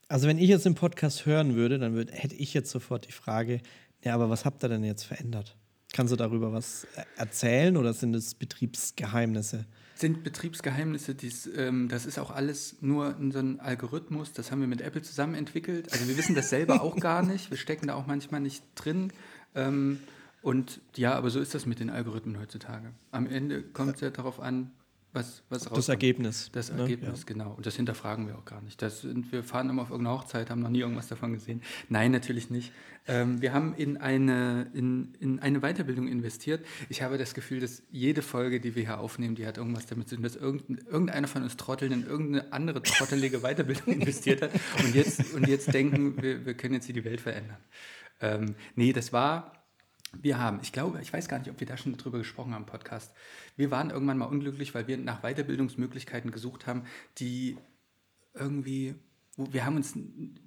also 0.08 0.28
wenn 0.28 0.38
ich 0.38 0.50
jetzt 0.50 0.66
den 0.66 0.76
Podcast 0.76 1.26
hören 1.26 1.56
würde, 1.56 1.80
dann 1.80 1.96
würd, 1.96 2.12
hätte 2.12 2.36
ich 2.36 2.54
jetzt 2.54 2.70
sofort 2.70 3.08
die 3.08 3.12
Frage, 3.12 3.60
ja, 4.04 4.14
aber 4.14 4.30
was 4.30 4.46
habt 4.46 4.64
ihr 4.64 4.70
denn 4.70 4.84
jetzt 4.84 5.04
verändert? 5.04 5.56
Kannst 5.94 6.12
du 6.12 6.16
darüber 6.16 6.54
was 6.54 6.86
äh, 6.96 7.04
erzählen 7.18 7.78
oder 7.78 7.94
sind 7.94 8.16
es 8.16 8.36
Betriebsgeheimnisse? 8.36 9.66
Sind 9.96 10.24
Betriebsgeheimnisse, 10.24 11.16
dies, 11.16 11.50
ähm, 11.56 11.88
das 11.88 12.06
ist 12.06 12.20
auch 12.20 12.32
alles 12.32 12.78
nur 12.82 13.16
so 13.32 13.40
ein 13.40 13.60
Algorithmus, 13.60 14.34
das 14.34 14.52
haben 14.52 14.62
wir 14.62 14.68
mit 14.68 14.82
Apple 14.82 15.02
zusammen 15.02 15.36
entwickelt. 15.36 15.92
Also 15.92 16.08
wir 16.08 16.18
wissen 16.18 16.36
das 16.36 16.50
selber 16.50 16.82
auch 16.82 16.96
gar 16.98 17.24
nicht, 17.24 17.52
wir 17.52 17.58
stecken 17.58 17.88
da 17.88 17.96
auch 17.96 18.08
manchmal 18.08 18.42
nicht 18.42 18.64
drin. 18.76 19.14
Ähm, 19.56 20.00
und 20.42 20.82
ja, 20.96 21.16
aber 21.16 21.30
so 21.30 21.40
ist 21.40 21.56
das 21.56 21.66
mit 21.66 21.80
den 21.80 21.90
Algorithmen 21.90 22.40
heutzutage. 22.40 22.92
Am 23.12 23.28
Ende 23.28 23.62
kommt 23.62 23.96
es 23.96 24.02
ja 24.02 24.10
darauf 24.10 24.40
an, 24.40 24.72
was, 25.14 25.44
was 25.50 25.66
Das. 25.66 25.90
Ergebnis. 25.90 26.50
Das 26.52 26.72
ne? 26.72 26.82
Ergebnis, 26.82 27.26
genau. 27.28 27.54
Und 27.54 27.66
das 27.68 27.76
hinterfragen 27.76 28.28
wir 28.28 28.36
auch 28.36 28.46
gar 28.46 28.62
nicht. 28.62 28.82
Das 28.82 29.06
wir 29.32 29.44
fahren 29.44 29.70
immer 29.70 29.84
auf 29.84 29.92
irgendeine 29.92 30.18
Hochzeit, 30.18 30.50
haben 30.50 30.62
noch 30.62 30.70
nie 30.70 30.80
irgendwas 30.80 31.08
davon 31.08 31.34
gesehen. 31.34 31.62
Nein, 31.88 32.12
natürlich 32.12 32.50
nicht. 32.50 32.72
Ähm, 33.08 33.42
wir 33.42 33.54
haben 33.54 33.76
in 33.76 33.98
eine, 33.98 34.72
in, 34.74 35.14
in 35.20 35.40
eine 35.40 35.60
Weiterbildung 35.60 36.08
investiert. 36.08 36.66
Ich 36.90 37.04
habe 37.04 37.18
das 37.20 37.36
Gefühl, 37.36 37.60
dass 37.60 37.84
jede 37.92 38.24
Folge, 38.24 38.60
die 38.60 38.76
wir 38.76 38.84
hier 38.84 39.00
aufnehmen, 39.00 39.36
die 39.36 39.46
hat 39.46 39.58
irgendwas 39.58 39.86
damit 39.86 40.10
zu 40.10 40.16
tun, 40.16 40.24
dass 40.24 40.36
irgendein, 40.36 40.78
irgendeiner 40.88 41.28
von 41.28 41.44
uns 41.44 41.58
Trotteln 41.58 41.92
in 41.92 42.08
irgendeine 42.08 42.52
andere 42.52 42.82
trottelige 42.82 43.40
Weiterbildung 43.42 43.94
investiert 43.94 44.42
hat 44.42 44.52
und 44.84 44.96
jetzt, 44.96 45.34
und 45.34 45.48
jetzt 45.48 45.74
denken, 45.74 46.22
wir, 46.22 46.46
wir 46.46 46.54
können 46.56 46.74
jetzt 46.74 46.86
hier 46.86 46.96
die 46.96 47.06
Welt 47.06 47.22
verändern. 47.22 47.58
Ähm, 48.20 48.56
nee, 48.76 48.94
das 48.94 49.14
war 49.14 49.63
wir 50.22 50.38
haben, 50.40 50.60
ich 50.62 50.72
glaube, 50.72 51.02
ich 51.02 51.12
weiß 51.12 51.28
gar 51.28 51.40
nicht, 51.40 51.50
ob 51.50 51.60
wir 51.60 51.68
da 51.68 51.78
schon 51.78 51.98
drüber 51.98 52.20
gesprochen 52.20 52.54
haben 52.54 52.64
im 52.64 52.68
Podcast. 52.68 53.14
Wir 53.56 53.72
waren 53.72 53.90
irgendwann 53.90 54.18
mal 54.18 54.26
unglücklich, 54.26 54.74
weil 54.76 54.88
wir 54.88 54.98
nach 54.98 55.22
Weiterbildungsmöglichkeiten 55.22 56.32
gesucht 56.32 56.68
haben, 56.68 56.84
die 57.18 57.58
irgendwie, 58.34 58.96
wir 59.38 59.66
haben 59.66 59.76
uns, 59.76 59.98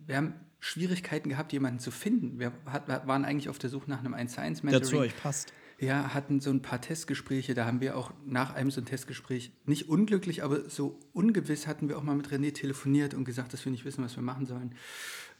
wir 0.06 0.16
haben 0.16 0.34
Schwierigkeiten 0.58 1.28
gehabt, 1.28 1.52
jemanden 1.52 1.78
zu 1.78 1.90
finden. 1.90 2.38
Wir 2.38 2.52
hat, 2.66 2.88
waren 2.88 3.24
eigentlich 3.24 3.48
auf 3.48 3.58
der 3.58 3.70
Suche 3.70 3.90
nach 3.90 4.00
einem 4.00 4.14
1 4.14 4.34
zu 4.34 4.40
1 4.40 4.60
Der 4.62 4.70
zu 4.70 4.76
Mentoring. 4.76 5.00
euch 5.10 5.16
passt. 5.16 5.52
Ja, 5.78 6.14
hatten 6.14 6.40
so 6.40 6.50
ein 6.50 6.62
paar 6.62 6.80
Testgespräche, 6.80 7.52
da 7.52 7.66
haben 7.66 7.82
wir 7.82 7.98
auch 7.98 8.10
nach 8.24 8.54
einem 8.54 8.70
so 8.70 8.80
ein 8.80 8.86
Testgespräch, 8.86 9.52
nicht 9.66 9.90
unglücklich, 9.90 10.42
aber 10.42 10.70
so 10.70 10.98
ungewiss 11.12 11.66
hatten 11.66 11.90
wir 11.90 11.98
auch 11.98 12.02
mal 12.02 12.16
mit 12.16 12.28
René 12.28 12.54
telefoniert 12.54 13.12
und 13.12 13.26
gesagt, 13.26 13.52
dass 13.52 13.62
wir 13.66 13.72
nicht 13.72 13.84
wissen, 13.84 14.02
was 14.02 14.16
wir 14.16 14.22
machen 14.22 14.46
sollen. 14.46 14.74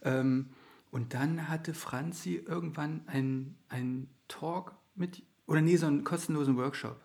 Ähm, 0.02 0.50
und 0.90 1.14
dann 1.14 1.48
hatte 1.48 1.72
Franzi 1.72 2.34
irgendwann 2.46 3.00
einen, 3.06 3.56
einen 3.68 4.10
Talk 4.28 4.74
mit, 4.94 5.22
oder 5.46 5.60
nee, 5.60 5.76
so 5.76 5.86
einen 5.86 6.04
kostenlosen 6.04 6.56
Workshop. 6.56 7.00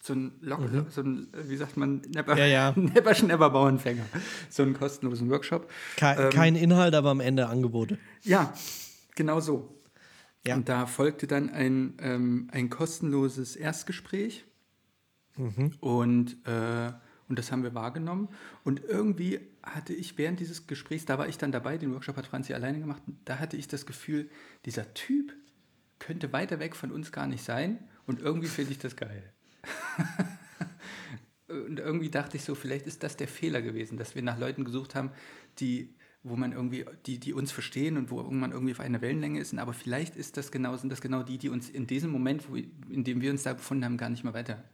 So 0.00 0.12
ein, 0.12 0.32
Lock, 0.42 0.60
so 0.90 1.00
ein 1.00 1.28
wie 1.32 1.56
sagt 1.56 1.78
man, 1.78 2.02
Mhm. 2.14 2.24
Ja, 2.36 2.44
ja. 2.46 2.72
Never 2.76 3.14
Schnever 3.14 3.48
Bauernfänger. 3.48 4.04
So 4.50 4.62
einen 4.62 4.74
kostenlosen 4.74 5.30
Workshop. 5.30 5.70
Ke 5.96 6.14
Ähm, 6.18 6.30
kein 6.30 6.56
Inhalt, 6.56 6.94
aber 6.94 7.10
am 7.10 7.20
Ende 7.20 7.48
Angebote. 7.48 7.98
Ja, 8.22 8.52
genau 9.14 9.40
so. 9.40 9.80
Ja. 10.46 10.56
Und 10.56 10.68
da 10.68 10.84
folgte 10.84 11.26
dann 11.26 11.48
ein, 11.48 11.94
ähm, 12.00 12.48
ein 12.52 12.68
kostenloses 12.68 13.56
Erstgespräch. 13.56 14.44
Und, 15.80 16.36
äh, 16.46 16.92
und 17.28 17.38
das 17.38 17.50
haben 17.50 17.62
wir 17.62 17.74
wahrgenommen. 17.74 18.28
Und 18.62 18.84
irgendwie 18.84 19.40
hatte 19.62 19.94
ich 19.94 20.18
während 20.18 20.38
dieses 20.38 20.66
Gesprächs, 20.66 21.06
da 21.06 21.18
war 21.18 21.28
ich 21.28 21.38
dann 21.38 21.50
dabei, 21.50 21.78
den 21.78 21.92
Workshop 21.92 22.16
hat 22.16 22.26
Franzi 22.26 22.52
alleine 22.54 22.78
gemacht, 22.78 23.02
da 23.24 23.38
hatte 23.38 23.56
ich 23.56 23.66
das 23.66 23.86
Gefühl, 23.86 24.28
dieser 24.66 24.92
Typ 24.94 25.32
könnte 26.04 26.32
weiter 26.32 26.58
weg 26.58 26.76
von 26.76 26.92
uns 26.92 27.10
gar 27.12 27.26
nicht 27.26 27.42
sein. 27.42 27.78
Und 28.06 28.20
irgendwie 28.20 28.48
finde 28.48 28.72
ich 28.72 28.78
das 28.78 28.94
geil. 28.94 29.32
Und 31.48 31.78
irgendwie 31.78 32.10
dachte 32.10 32.36
ich 32.36 32.44
so, 32.44 32.54
vielleicht 32.54 32.86
ist 32.86 33.02
das 33.02 33.16
der 33.16 33.28
Fehler 33.28 33.62
gewesen, 33.62 33.96
dass 33.96 34.14
wir 34.14 34.22
nach 34.22 34.38
Leuten 34.38 34.64
gesucht 34.64 34.94
haben, 34.94 35.10
die, 35.58 35.94
wo 36.22 36.36
man 36.36 36.52
irgendwie, 36.52 36.84
die, 37.06 37.18
die 37.18 37.32
uns 37.32 37.52
verstehen 37.52 37.96
und 37.96 38.10
wo 38.10 38.22
man 38.22 38.50
irgendwie 38.50 38.72
auf 38.72 38.80
einer 38.80 39.00
Wellenlänge 39.00 39.40
ist. 39.40 39.56
Aber 39.56 39.72
vielleicht 39.72 40.16
ist 40.16 40.36
das 40.36 40.50
genau, 40.50 40.76
sind 40.76 40.90
das 40.90 41.00
genau 41.00 41.22
die, 41.22 41.38
die 41.38 41.48
uns 41.50 41.68
in 41.68 41.86
diesem 41.86 42.10
Moment, 42.10 42.48
wo, 42.50 42.56
in 42.56 43.04
dem 43.04 43.20
wir 43.20 43.30
uns 43.30 43.42
da 43.42 43.52
befunden 43.52 43.84
haben, 43.84 43.96
gar 43.96 44.08
nicht 44.08 44.24
mehr 44.24 44.34
weitergebracht 44.34 44.68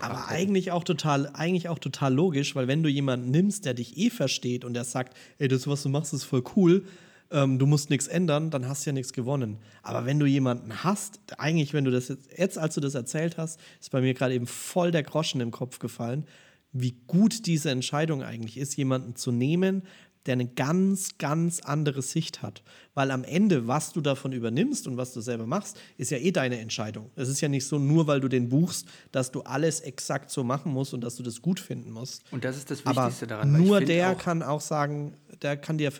Aber 0.00 0.28
hätten. 0.28 0.40
eigentlich 0.40 0.70
auch 0.70 0.84
total, 0.84 1.30
eigentlich 1.34 1.68
auch 1.68 1.78
total 1.78 2.14
logisch, 2.14 2.54
weil 2.54 2.68
wenn 2.68 2.82
du 2.82 2.88
jemanden 2.88 3.30
nimmst, 3.30 3.64
der 3.64 3.74
dich 3.74 3.96
eh 3.96 4.10
versteht 4.10 4.64
und 4.64 4.74
der 4.74 4.84
sagt, 4.84 5.16
ey, 5.38 5.48
das, 5.48 5.66
was 5.66 5.82
du 5.82 5.88
machst, 5.88 6.14
ist 6.14 6.24
voll 6.24 6.44
cool, 6.56 6.84
ähm, 7.30 7.58
du 7.58 7.66
musst 7.66 7.90
nichts 7.90 8.06
ändern, 8.06 8.50
dann 8.50 8.68
hast 8.68 8.84
du 8.84 8.90
ja 8.90 8.94
nichts 8.94 9.12
gewonnen. 9.12 9.58
Aber 9.82 10.06
wenn 10.06 10.18
du 10.18 10.26
jemanden 10.26 10.82
hast, 10.84 11.20
eigentlich, 11.38 11.74
wenn 11.74 11.84
du 11.84 11.90
das 11.90 12.08
jetzt, 12.08 12.28
jetzt 12.36 12.58
als 12.58 12.74
du 12.74 12.80
das 12.80 12.94
erzählt 12.94 13.36
hast, 13.36 13.60
ist 13.80 13.90
bei 13.90 14.00
mir 14.00 14.14
gerade 14.14 14.34
eben 14.34 14.46
voll 14.46 14.90
der 14.90 15.02
Groschen 15.02 15.40
im 15.40 15.50
Kopf 15.50 15.78
gefallen, 15.78 16.24
wie 16.72 16.96
gut 17.06 17.46
diese 17.46 17.70
Entscheidung 17.70 18.22
eigentlich 18.22 18.58
ist, 18.58 18.76
jemanden 18.76 19.16
zu 19.16 19.32
nehmen, 19.32 19.82
der 20.26 20.34
eine 20.34 20.46
ganz, 20.46 21.16
ganz 21.16 21.60
andere 21.60 22.02
Sicht 22.02 22.42
hat. 22.42 22.62
Weil 22.92 23.10
am 23.10 23.24
Ende, 23.24 23.66
was 23.66 23.92
du 23.92 24.02
davon 24.02 24.32
übernimmst 24.32 24.86
und 24.86 24.98
was 24.98 25.14
du 25.14 25.22
selber 25.22 25.46
machst, 25.46 25.78
ist 25.96 26.10
ja 26.10 26.18
eh 26.18 26.32
deine 26.32 26.58
Entscheidung. 26.58 27.10
Es 27.16 27.30
ist 27.30 27.40
ja 27.40 27.48
nicht 27.48 27.66
so, 27.66 27.78
nur 27.78 28.06
weil 28.06 28.20
du 28.20 28.28
den 28.28 28.50
buchst, 28.50 28.86
dass 29.10 29.30
du 29.30 29.40
alles 29.42 29.80
exakt 29.80 30.30
so 30.30 30.44
machen 30.44 30.72
musst 30.72 30.92
und 30.92 31.02
dass 31.02 31.16
du 31.16 31.22
das 31.22 31.40
gut 31.40 31.60
finden 31.60 31.90
musst. 31.90 32.24
Und 32.30 32.44
das 32.44 32.58
ist 32.58 32.70
das 32.70 32.84
Aber 32.84 33.04
Wichtigste 33.04 33.26
daran. 33.26 33.52
weil 33.54 33.60
ich 33.62 33.66
nur 33.66 33.80
der 33.80 34.10
auch, 34.12 34.18
kann 34.18 34.42
auch 34.42 34.60
sagen, 34.60 35.14
der 35.40 35.56
kann 35.56 35.78
dir 35.78 35.92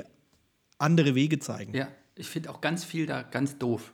andere 0.78 1.14
Wege 1.14 1.38
zeigen. 1.38 1.74
Ja, 1.74 1.88
ich 2.14 2.28
finde 2.28 2.50
auch 2.50 2.60
ganz 2.60 2.84
viel 2.84 3.06
da 3.06 3.22
ganz 3.22 3.58
doof. 3.58 3.92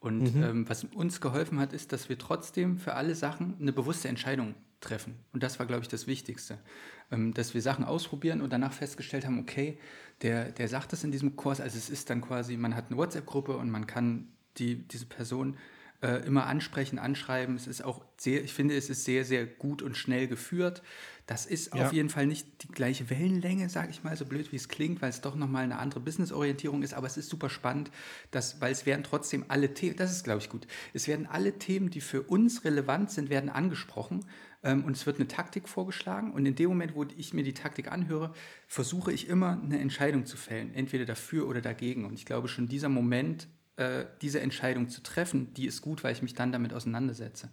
Und 0.00 0.36
ähm, 0.36 0.68
was 0.68 0.84
uns 0.84 1.22
geholfen 1.22 1.58
hat, 1.58 1.72
ist, 1.72 1.92
dass 1.92 2.10
wir 2.10 2.18
trotzdem 2.18 2.76
für 2.76 2.92
alle 2.92 3.14
Sachen 3.14 3.56
eine 3.58 3.72
bewusste 3.72 4.08
Entscheidung 4.08 4.54
treffen. 4.80 5.14
Und 5.32 5.42
das 5.42 5.58
war, 5.58 5.64
glaube 5.64 5.80
ich, 5.80 5.88
das 5.88 6.06
Wichtigste. 6.06 6.58
Ähm, 7.10 7.32
dass 7.32 7.54
wir 7.54 7.62
Sachen 7.62 7.84
ausprobieren 7.84 8.42
und 8.42 8.52
danach 8.52 8.72
festgestellt 8.72 9.24
haben, 9.24 9.38
okay, 9.38 9.78
der, 10.20 10.52
der 10.52 10.68
sagt 10.68 10.92
das 10.92 11.04
in 11.04 11.10
diesem 11.10 11.36
Kurs, 11.36 11.60
also 11.60 11.78
es 11.78 11.88
ist 11.88 12.10
dann 12.10 12.20
quasi, 12.20 12.58
man 12.58 12.76
hat 12.76 12.88
eine 12.88 12.98
WhatsApp-Gruppe 12.98 13.56
und 13.56 13.70
man 13.70 13.86
kann 13.86 14.28
die, 14.58 14.76
diese 14.76 15.06
Person 15.06 15.56
äh, 16.04 16.18
immer 16.26 16.46
ansprechen, 16.46 16.98
anschreiben. 16.98 17.56
Es 17.56 17.66
ist 17.66 17.82
auch 17.82 18.04
sehr, 18.18 18.44
ich 18.44 18.52
finde, 18.52 18.76
es 18.76 18.90
ist 18.90 19.04
sehr, 19.06 19.24
sehr 19.24 19.46
gut 19.46 19.80
und 19.80 19.96
schnell 19.96 20.28
geführt. 20.28 20.82
Das 21.26 21.46
ist 21.46 21.74
Ja. 21.74 21.86
auf 21.86 21.92
jeden 21.94 22.10
Fall 22.10 22.26
nicht 22.26 22.62
die 22.62 22.68
gleiche 22.68 23.08
Wellenlänge, 23.08 23.70
sage 23.70 23.88
ich 23.90 24.04
mal, 24.04 24.14
so 24.14 24.26
blöd 24.26 24.52
wie 24.52 24.56
es 24.56 24.68
klingt, 24.68 25.00
weil 25.00 25.08
es 25.08 25.22
doch 25.22 25.34
nochmal 25.34 25.64
eine 25.64 25.78
andere 25.78 26.00
Business-Orientierung 26.00 26.82
ist, 26.82 26.92
aber 26.92 27.06
es 27.06 27.16
ist 27.16 27.30
super 27.30 27.48
spannend, 27.48 27.90
dass, 28.30 28.60
weil 28.60 28.70
es 28.72 28.84
werden 28.84 29.02
trotzdem 29.02 29.46
alle 29.48 29.72
Themen, 29.72 29.96
das 29.96 30.12
ist, 30.12 30.24
glaube 30.24 30.40
ich, 30.40 30.50
gut, 30.50 30.66
es 30.92 31.08
werden 31.08 31.26
alle 31.26 31.58
Themen, 31.58 31.88
die 31.88 32.02
für 32.02 32.20
uns 32.22 32.64
relevant 32.66 33.10
sind, 33.10 33.30
werden 33.30 33.48
angesprochen 33.48 34.26
ähm, 34.62 34.84
und 34.84 34.94
es 34.96 35.06
wird 35.06 35.16
eine 35.16 35.26
Taktik 35.26 35.66
vorgeschlagen 35.66 36.32
und 36.32 36.44
in 36.44 36.56
dem 36.56 36.68
Moment, 36.68 36.94
wo 36.94 37.06
ich 37.16 37.32
mir 37.32 37.42
die 37.44 37.54
Taktik 37.54 37.90
anhöre, 37.90 38.34
versuche 38.68 39.10
ich 39.10 39.26
immer 39.26 39.58
eine 39.62 39.78
Entscheidung 39.78 40.26
zu 40.26 40.36
fällen, 40.36 40.74
entweder 40.74 41.06
dafür 41.06 41.48
oder 41.48 41.62
dagegen 41.62 42.04
und 42.04 42.12
ich 42.12 42.26
glaube 42.26 42.48
schon 42.48 42.68
dieser 42.68 42.90
Moment, 42.90 43.48
äh, 43.76 44.04
diese 44.22 44.40
Entscheidung 44.40 44.88
zu 44.88 45.02
treffen, 45.02 45.52
die 45.54 45.66
ist 45.66 45.82
gut, 45.82 46.04
weil 46.04 46.12
ich 46.12 46.22
mich 46.22 46.34
dann 46.34 46.52
damit 46.52 46.72
auseinandersetze. 46.72 47.50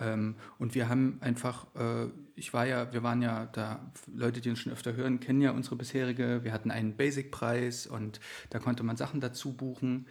Ähm, 0.00 0.36
und 0.58 0.74
wir 0.74 0.88
haben 0.88 1.18
einfach, 1.20 1.66
äh, 1.74 2.06
ich 2.36 2.52
war 2.52 2.66
ja, 2.66 2.92
wir 2.92 3.02
waren 3.02 3.20
ja 3.22 3.46
da, 3.46 3.90
Leute, 4.06 4.40
die 4.40 4.50
uns 4.50 4.60
schon 4.60 4.72
öfter 4.72 4.94
hören, 4.94 5.20
kennen 5.20 5.40
ja 5.40 5.50
unsere 5.50 5.76
bisherige, 5.76 6.44
wir 6.44 6.52
hatten 6.52 6.70
einen 6.70 6.96
Basic-Preis 6.96 7.86
und 7.86 8.20
da 8.50 8.58
konnte 8.58 8.82
man 8.82 8.96
Sachen 8.96 9.20
dazu 9.20 9.54
buchen. 9.54 10.06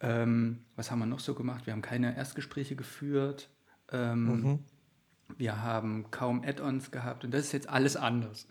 Ähm, 0.00 0.64
was 0.76 0.90
haben 0.90 0.98
wir 0.98 1.06
noch 1.06 1.20
so 1.20 1.34
gemacht? 1.34 1.66
Wir 1.66 1.72
haben 1.72 1.82
keine 1.82 2.16
Erstgespräche 2.16 2.76
geführt. 2.76 3.48
Ähm, 3.90 4.60
Wir 5.38 5.62
haben 5.62 6.10
kaum 6.10 6.42
Add-ons 6.44 6.90
gehabt 6.90 7.24
und 7.24 7.32
das 7.32 7.42
ist 7.46 7.52
jetzt 7.52 7.68
alles 7.68 7.96
anders. 7.96 8.46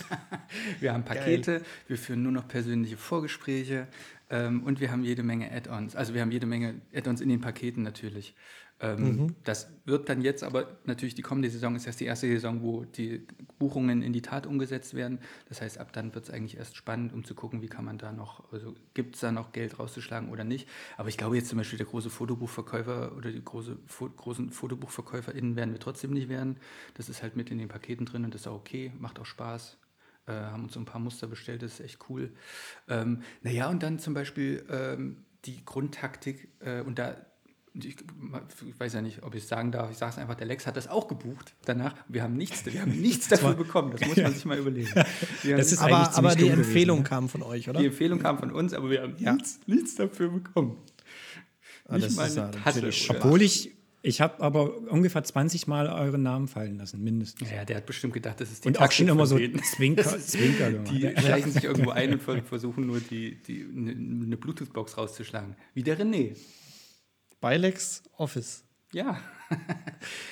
wir 0.80 0.94
haben 0.94 1.04
Pakete, 1.04 1.62
wir 1.86 1.98
führen 1.98 2.22
nur 2.22 2.32
noch 2.32 2.48
persönliche 2.48 2.96
Vorgespräche 2.96 3.88
ähm, 4.30 4.62
und 4.62 4.80
wir 4.80 4.90
haben 4.90 5.04
jede 5.04 5.22
Menge 5.22 5.50
Add-ons. 5.50 5.96
Also 5.96 6.14
wir 6.14 6.20
haben 6.22 6.32
jede 6.32 6.46
Menge 6.46 6.80
Add-ons 6.94 7.20
in 7.20 7.28
den 7.28 7.40
Paketen 7.40 7.82
natürlich. 7.82 8.34
Ähm, 8.80 9.34
Das 9.42 9.68
wird 9.86 10.08
dann 10.08 10.22
jetzt 10.22 10.44
aber 10.44 10.78
natürlich 10.84 11.14
die 11.14 11.22
kommende 11.22 11.50
Saison 11.50 11.74
ist 11.74 11.86
erst 11.86 12.00
die 12.00 12.04
erste 12.04 12.28
Saison, 12.28 12.62
wo 12.62 12.84
die 12.84 13.26
Buchungen 13.58 14.02
in 14.02 14.12
die 14.12 14.22
Tat 14.22 14.46
umgesetzt 14.46 14.94
werden. 14.94 15.18
Das 15.48 15.60
heißt, 15.60 15.78
ab 15.78 15.92
dann 15.92 16.14
wird 16.14 16.24
es 16.26 16.30
eigentlich 16.30 16.56
erst 16.58 16.76
spannend, 16.76 17.12
um 17.12 17.24
zu 17.24 17.34
gucken, 17.34 17.60
wie 17.62 17.68
kann 17.68 17.84
man 17.84 17.98
da 17.98 18.12
noch, 18.12 18.52
also 18.52 18.74
gibt 18.94 19.16
es 19.16 19.20
da 19.20 19.32
noch 19.32 19.52
Geld 19.52 19.78
rauszuschlagen 19.78 20.28
oder 20.30 20.44
nicht. 20.44 20.68
Aber 20.96 21.08
ich 21.08 21.16
glaube 21.16 21.36
jetzt 21.36 21.48
zum 21.48 21.58
Beispiel 21.58 21.78
der 21.78 21.86
große 21.86 22.10
Fotobuchverkäufer 22.10 23.16
oder 23.16 23.32
die 23.32 23.44
große, 23.44 23.78
Fo 23.86 24.08
großen 24.08 24.50
FotobuchverkäuferInnen 24.50 25.56
werden 25.56 25.72
wir 25.72 25.80
trotzdem 25.80 26.12
nicht 26.12 26.28
werden. 26.28 26.58
Das 26.94 27.08
ist 27.08 27.22
halt 27.22 27.34
mit 27.36 27.50
in 27.50 27.58
den 27.58 27.68
Paketen 27.68 28.06
drin 28.06 28.24
und 28.24 28.34
das 28.34 28.42
ist 28.42 28.46
auch 28.46 28.56
okay, 28.56 28.92
macht 28.98 29.18
auch 29.18 29.26
Spaß. 29.26 29.78
Äh, 30.28 30.32
haben 30.32 30.64
uns 30.64 30.74
so 30.74 30.80
ein 30.80 30.84
paar 30.84 31.00
Muster 31.00 31.26
bestellt, 31.26 31.62
das 31.62 31.74
ist 31.74 31.80
echt 31.80 31.98
cool. 32.10 32.32
Ähm, 32.88 33.22
naja, 33.42 33.68
und 33.70 33.82
dann 33.82 33.98
zum 33.98 34.12
Beispiel 34.14 34.64
ähm, 34.70 35.24
die 35.46 35.64
Grundtaktik 35.64 36.48
äh, 36.60 36.82
und 36.82 36.98
da 36.98 37.16
ich, 37.74 37.96
ich 38.66 38.80
weiß 38.80 38.94
ja 38.94 39.02
nicht, 39.02 39.22
ob 39.22 39.34
ich 39.36 39.44
es 39.44 39.48
sagen 39.48 39.70
darf, 39.70 39.90
ich 39.90 39.98
sage 39.98 40.12
es 40.12 40.18
einfach, 40.18 40.34
der 40.34 40.46
Lex 40.48 40.66
hat 40.66 40.76
das 40.76 40.88
auch 40.88 41.06
gebucht 41.06 41.54
danach. 41.64 41.94
Wir 42.08 42.22
haben 42.24 42.34
nichts, 42.34 42.66
wir 42.66 42.80
haben 42.80 43.00
nichts 43.00 43.28
dafür 43.28 43.54
bekommen, 43.54 43.92
das 43.96 44.06
muss 44.08 44.16
man 44.16 44.32
sich 44.34 44.44
mal 44.44 44.58
überlegen. 44.58 44.90
Das 45.44 45.70
ist 45.72 45.78
Aber, 45.78 46.14
aber 46.16 46.30
die 46.34 46.40
dumm 46.42 46.48
gewesen, 46.50 46.64
Empfehlung 46.64 46.98
ne? 46.98 47.04
kam 47.04 47.28
von 47.28 47.42
euch, 47.42 47.68
oder? 47.68 47.78
die 47.80 47.86
Empfehlung 47.86 48.18
kam 48.18 48.38
von 48.38 48.50
uns, 48.50 48.74
aber 48.74 48.90
wir 48.90 49.02
haben 49.02 49.14
Ja. 49.18 49.32
nichts, 49.34 49.60
nichts 49.66 49.94
dafür 49.94 50.28
bekommen. 50.30 50.76
Ah, 51.86 51.98
das 51.98 52.08
Nicht 52.08 52.16
mal 52.16 52.26
ist 52.26 52.38
eine 52.38 52.48
oder- 52.48 53.22
Obwohl 53.24 53.42
ich, 53.42 53.77
ich 54.02 54.20
habe 54.20 54.40
aber 54.42 54.76
ungefähr 54.90 55.22
20 55.24 55.66
Mal 55.66 55.88
euren 55.88 56.22
Namen 56.22 56.48
fallen 56.48 56.76
lassen, 56.76 57.02
mindestens. 57.02 57.50
Ja, 57.50 57.64
der 57.64 57.78
hat 57.78 57.86
bestimmt 57.86 58.14
gedacht, 58.14 58.40
das 58.40 58.50
ist 58.50 58.64
die 58.64 58.68
Und 58.68 58.80
auch 58.80 58.90
schon 58.92 59.08
immer 59.08 59.26
so. 59.26 59.36
Zwinker, 59.38 60.18
Zwinker 60.20 60.70
gemacht. 60.72 60.90
Die 60.92 61.00
schleichen 61.20 61.52
sich 61.52 61.64
irgendwo 61.70 61.90
ein 61.90 62.12
und 62.14 62.22
ver- 62.22 62.42
versuchen 62.42 62.86
nur 62.86 63.00
die, 63.00 63.42
die, 63.42 63.62
eine, 63.64 63.90
eine 63.92 64.36
Bluetooth-Box 64.36 64.96
rauszuschlagen. 64.98 65.56
Wie 65.74 65.82
der 65.82 65.98
René. 65.98 66.36
Bilex 67.40 68.02
Office. 68.16 68.64
Ja. 68.92 69.20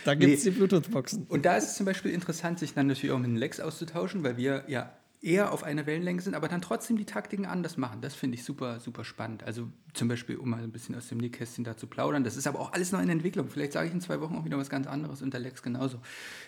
Da 0.04 0.14
gibt 0.14 0.34
es 0.34 0.44
Nee. 0.44 0.50
die 0.50 0.56
Bluetooth-Boxen. 0.56 1.26
Und 1.28 1.44
da 1.44 1.56
ist 1.56 1.64
es 1.64 1.74
zum 1.76 1.86
Beispiel 1.86 2.10
interessant, 2.12 2.58
sich 2.58 2.74
dann 2.74 2.86
natürlich 2.86 3.10
auch 3.12 3.18
mit 3.18 3.26
dem 3.28 3.36
Lex 3.36 3.60
auszutauschen, 3.60 4.22
weil 4.24 4.36
wir 4.36 4.64
ja 4.68 4.92
eher 5.22 5.52
auf 5.52 5.64
einer 5.64 5.86
Wellenlänge 5.86 6.20
sind, 6.20 6.34
aber 6.34 6.48
dann 6.48 6.60
trotzdem 6.60 6.96
die 6.96 7.04
Taktiken 7.04 7.46
anders 7.46 7.76
machen. 7.76 8.00
Das 8.00 8.14
finde 8.14 8.36
ich 8.36 8.44
super, 8.44 8.80
super 8.80 9.04
spannend. 9.04 9.42
Also 9.42 9.68
zum 9.94 10.08
Beispiel, 10.08 10.36
um 10.36 10.50
mal 10.50 10.62
ein 10.62 10.72
bisschen 10.72 10.94
aus 10.94 11.08
dem 11.08 11.18
Nähkästchen 11.18 11.64
da 11.64 11.76
zu 11.76 11.86
plaudern. 11.86 12.22
Das 12.22 12.36
ist 12.36 12.46
aber 12.46 12.60
auch 12.60 12.72
alles 12.72 12.92
noch 12.92 13.00
in 13.00 13.08
Entwicklung. 13.08 13.48
Vielleicht 13.48 13.72
sage 13.72 13.88
ich 13.88 13.94
in 13.94 14.00
zwei 14.00 14.20
Wochen 14.20 14.36
auch 14.36 14.44
wieder 14.44 14.58
was 14.58 14.70
ganz 14.70 14.86
anderes 14.86 15.22
und 15.22 15.32
der 15.32 15.40
Lex 15.40 15.62
genauso. 15.62 16.00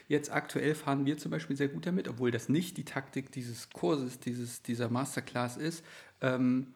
Jetzt 0.07 0.31
aktuell 0.31 0.75
fahren 0.75 1.07
wir 1.07 1.19
zum 1.19 1.31
Beispiel 1.31 1.57
sehr 1.57 1.69
gut 1.69 1.87
damit, 1.87 2.09
obwohl 2.09 2.31
das 2.31 2.49
nicht 2.49 2.77
die 2.77 2.85
Taktik 2.85 3.33
dieses 3.33 3.71
Kurses, 3.71 4.21
dieses, 4.21 4.63
dieser 4.63 4.89
Masterclass 4.91 5.57
ist. 5.57 5.85
Ähm, 6.21 6.75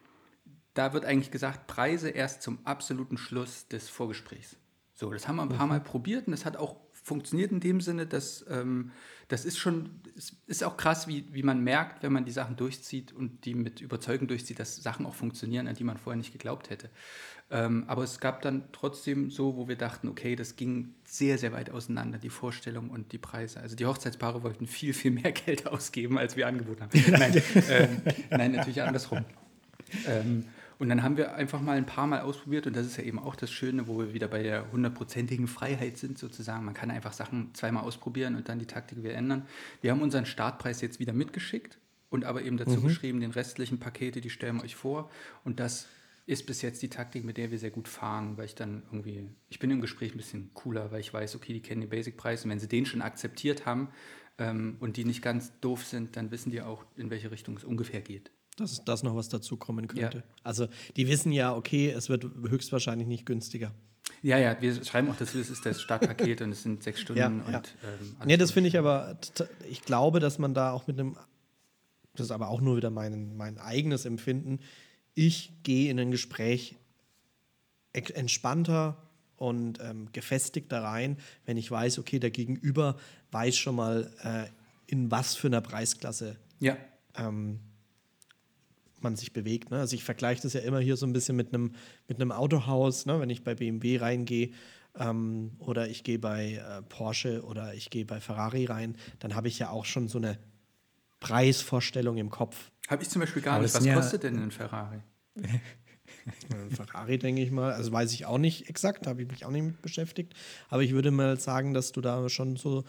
da 0.75 0.95
wird 0.95 1.05
eigentlich 1.05 1.31
gesagt, 1.31 1.67
Preise 1.67 2.09
erst 2.09 2.43
zum 2.43 2.59
absoluten 2.65 3.19
Schluss 3.19 3.69
des 3.69 3.89
Vorgesprächs. 3.89 4.57
So, 4.95 5.13
das 5.13 5.29
haben 5.29 5.37
wir 5.37 5.43
ein 5.43 5.49
paar 5.51 5.67
Mal 5.67 5.81
probiert 5.81 6.27
und 6.27 6.33
das 6.33 6.45
hat 6.45 6.57
auch 6.57 6.77
funktioniert 7.03 7.53
in 7.53 7.61
dem 7.61 7.81
Sinne, 7.81 8.07
dass 8.07 8.45
ähm, 8.49 8.93
das 9.29 9.45
ist 9.45 9.59
schon, 9.59 9.91
es 10.15 10.37
ist 10.47 10.63
auch 10.63 10.77
krass, 10.77 11.09
wie, 11.09 11.25
wie 11.33 11.43
man 11.43 11.65
merkt, 11.65 12.03
wenn 12.03 12.13
man 12.13 12.25
die 12.25 12.33
Sachen 12.33 12.57
durchzieht 12.57 13.13
und 13.13 13.45
die 13.47 13.55
mit 13.55 13.81
Überzeugung 13.81 14.29
durchzieht, 14.29 14.59
dass 14.59 14.77
Sachen 14.77 15.07
auch 15.07 15.15
funktionieren, 15.15 15.69
an 15.69 15.75
die 15.75 15.85
man 15.85 15.97
vorher 15.97 16.19
nicht 16.19 16.33
geglaubt 16.33 16.69
hätte. 16.69 16.91
Ähm, 17.51 17.85
aber 17.87 18.03
es 18.03 18.21
gab 18.21 18.43
dann 18.43 18.65
trotzdem 18.73 19.31
so, 19.31 19.57
wo 19.57 19.69
wir 19.69 19.77
dachten, 19.77 20.09
okay, 20.09 20.37
das 20.37 20.57
ging 20.57 20.95
sehr, 21.05 21.39
sehr 21.39 21.53
weit 21.53 21.71
auseinander, 21.71 22.19
die 22.19 22.31
Vorstellung 22.31 22.91
und 22.91 23.13
die 23.13 23.19
Preise. 23.19 23.61
Also 23.61 23.75
die 23.75 23.87
Hochzeitspaare 23.87 24.43
wollten 24.43 24.67
viel, 24.67 24.93
viel 24.95 25.11
mehr 25.11 25.33
Geld 25.33 25.67
ausgeben, 25.67 26.19
als 26.19 26.37
wir 26.37 26.47
angeboten 26.47 26.83
haben. 26.83 26.91
Nein, 27.11 27.43
ähm, 27.71 28.03
nein 28.31 28.53
natürlich 28.53 28.83
andersrum. 28.83 29.25
Ähm, 30.07 30.45
und 30.79 30.89
dann 30.89 31.03
haben 31.03 31.17
wir 31.17 31.35
einfach 31.35 31.61
mal 31.61 31.77
ein 31.77 31.87
paar 31.87 32.07
Mal 32.07 32.21
ausprobiert 32.21 32.67
und 32.67 32.77
das 32.77 32.87
ist 32.87 32.97
ja 32.97 33.05
eben 33.05 33.19
auch 33.19 33.37
das 33.37 33.51
Schöne, 33.51 33.87
wo 33.87 33.99
wir 33.99 34.15
wieder 34.15 34.29
bei 34.29 34.43
der 34.43 34.71
hundertprozentigen 34.73 35.47
Freiheit 35.47 35.99
sind 35.99 36.19
sozusagen. 36.19 36.65
Man 36.65 36.75
kann 36.75 36.91
einfach 36.91 37.13
Sachen 37.13 37.55
zweimal 37.55 37.85
ausprobieren 37.85 38.37
und 38.37 38.49
dann 38.49 38.59
die 38.59 38.67
Taktik 38.67 38.99
wieder 38.99 39.15
ändern. 39.15 39.47
Wir 39.81 39.91
haben 39.91 40.03
unseren 40.03 40.27
Startpreis 40.27 40.81
jetzt 40.81 41.01
wieder 41.01 41.13
mitgeschickt 41.13 41.79
und 42.11 42.25
aber 42.25 42.43
eben 42.43 42.57
dazu 42.57 42.81
geschrieben, 42.81 43.21
den 43.21 43.31
restlichen 43.31 43.79
Pakete, 43.79 44.21
die 44.21 44.31
stellen 44.31 44.57
wir 44.57 44.65
euch 44.65 44.77
vor 44.77 45.11
und 45.45 45.61
das 45.61 45.87
ist 46.27 46.47
bis 46.47 46.63
jetzt 46.63 46.83
die 46.83 46.89
Taktik, 46.89 47.25
mit 47.25 47.37
der 47.37 47.51
wir 47.51 47.59
sehr 47.59 47.71
gut 47.71 47.89
fahren, 47.89 48.37
weil 48.37 48.45
ich 48.45 48.55
dann 48.55 48.83
irgendwie, 48.87 49.29
ich 49.49 49.59
bin 49.59 49.71
im 49.71 49.81
Gespräch 49.81 50.15
ein 50.15 50.19
bisschen 50.19 50.51
cooler, 50.55 50.93
weil 50.93 51.01
ich 51.01 51.13
weiß, 51.13 51.35
okay, 51.35 51.53
die 51.53 51.61
kennen 51.61 51.81
den 51.81 51.91
Basic-Preis 51.91 52.45
und 52.45 52.51
wenn 52.51 52.61
sie 52.61 52.69
den 52.69 52.87
schon 52.87 53.03
akzeptiert 53.03 53.67
haben 53.67 53.89
ähm, 54.39 54.77
und 54.79 54.97
die 54.97 55.05
nicht 55.05 55.23
ganz 55.23 55.59
doof 55.61 55.85
sind, 55.85 56.17
dann 56.17 56.31
wissen 56.31 56.51
die 56.51 56.63
auch, 56.63 56.85
in 56.97 57.11
welche 57.11 57.31
Richtung 57.31 57.57
es 57.57 57.65
ungefähr 57.65 58.01
geht. 58.01 58.31
Dass 58.63 58.85
das 58.85 59.03
noch 59.03 59.15
was 59.15 59.29
dazu 59.29 59.57
kommen 59.57 59.89
könnte. 59.89 60.19
Ja. 60.19 60.25
Also, 60.43 60.69
die 60.97 61.09
wissen 61.09 61.33
ja, 61.33 61.55
okay, 61.55 61.91
es 61.91 62.09
wird 62.09 62.25
höchstwahrscheinlich 62.25 63.09
nicht 63.09 63.27
günstiger. 63.27 63.73
Ja, 64.23 64.39
ja, 64.39 64.61
wir 64.61 64.85
schreiben 64.85 65.11
auch 65.11 65.17
dazu, 65.17 65.39
es 65.39 65.51
ist 65.51 65.67
das 65.67 65.83
Startpaket 65.83 66.43
und 66.43 66.53
es 66.53 66.63
sind 66.63 66.83
sechs 66.83 67.01
Stunden 67.01 67.19
Ja, 67.21 67.27
und 67.27 67.53
ja. 67.53 67.63
ähm, 67.85 68.17
Nee, 68.25 68.37
das 68.37 68.53
finde 68.53 68.69
ich 68.69 68.79
aber, 68.79 69.19
ich 69.69 69.83
glaube, 69.83 70.21
dass 70.21 70.39
man 70.39 70.55
da 70.55 70.71
auch 70.71 70.87
mit 70.87 70.99
einem, 70.99 71.17
das 72.15 72.27
ist 72.27 72.31
aber 72.31 72.49
auch 72.49 72.61
nur 72.61 72.77
wieder 72.77 72.91
mein, 72.91 73.37
mein 73.37 73.59
eigenes 73.59 74.05
Empfinden, 74.05 74.61
ich 75.15 75.53
gehe 75.63 75.91
in 75.91 75.99
ein 75.99 76.11
Gespräch 76.11 76.77
entspannter 77.93 78.97
und 79.37 79.81
ähm, 79.81 80.09
gefestigter 80.13 80.83
rein, 80.83 81.19
wenn 81.45 81.57
ich 81.57 81.71
weiß, 81.71 81.99
okay, 81.99 82.19
der 82.19 82.31
Gegenüber 82.31 82.97
weiß 83.33 83.57
schon 83.57 83.75
mal, 83.75 84.11
äh, 84.23 84.47
in 84.87 85.11
was 85.11 85.35
für 85.35 85.49
einer 85.49 85.61
Preisklasse 85.61 86.37
Ja, 86.61 86.77
ähm, 87.17 87.59
man 89.03 89.17
sich 89.17 89.33
bewegt. 89.33 89.71
Ne? 89.71 89.79
Also 89.79 89.95
ich 89.95 90.05
vergleiche 90.05 90.43
das 90.43 90.53
ja 90.53 90.61
immer 90.61 90.81
hier 90.81 90.97
so 90.97 91.07
ein 91.07 91.13
bisschen 91.13 91.37
mit 91.37 91.55
einem 91.55 91.73
mit 92.09 92.21
einem 92.21 92.33
Autohaus, 92.33 93.07
ne? 93.07 93.21
wenn 93.21 93.31
ich 93.31 93.43
bei 93.45 93.55
BMW 93.55 93.99
reingehe 93.99 94.51
ähm, 94.99 95.53
oder 95.59 95.89
ich 95.89 96.05
gehe 96.05 96.19
bei 96.19 96.55
äh, 96.55 96.83
Porsche 96.83 97.43
oder 97.45 97.75
ich 97.75 97.91
gehe 97.91 98.05
bei 98.05 98.21
Ferrari 98.21 98.65
rein, 98.67 98.97
dann 99.21 99.35
habe 99.35 99.49
ich 99.49 99.59
ja 99.59 99.71
auch 99.71 99.85
schon 99.85 100.09
so 100.09 100.19
eine 100.19 100.39
Preisvorstellung 101.21 102.17
im 102.19 102.31
Kopf. 102.31 102.71
habe 102.89 103.03
ich 103.03 103.09
zum 103.11 103.21
Beispiel 103.21 103.43
gar 103.43 103.55
Aber 103.55 103.63
nicht. 103.65 103.75
Was 103.75 103.85
ja- 103.85 103.95
kostet 103.95 104.25
denn 104.25 104.43
ein 104.43 104.51
Ferrari? 104.51 104.99
Ein 106.53 106.71
Ferrari 106.71 107.19
denke 107.19 107.43
ich 107.43 107.51
mal, 107.51 107.73
also 107.73 107.91
weiß 107.93 108.13
ich 108.13 108.27
auch 108.27 108.39
nicht 108.39 108.69
exakt, 108.69 109.07
habe 109.07 109.23
ich 109.23 109.29
mich 109.31 109.45
auch 109.45 109.51
nicht 109.51 109.63
mit 109.65 109.83
beschäftigt, 109.83 110.35
aber 110.69 110.83
ich 110.83 110.93
würde 110.93 111.11
mal 111.11 111.39
sagen, 111.41 111.75
dass 111.75 111.93
du 111.93 112.01
da 112.01 112.29
schon 112.29 112.57
so 112.57 112.85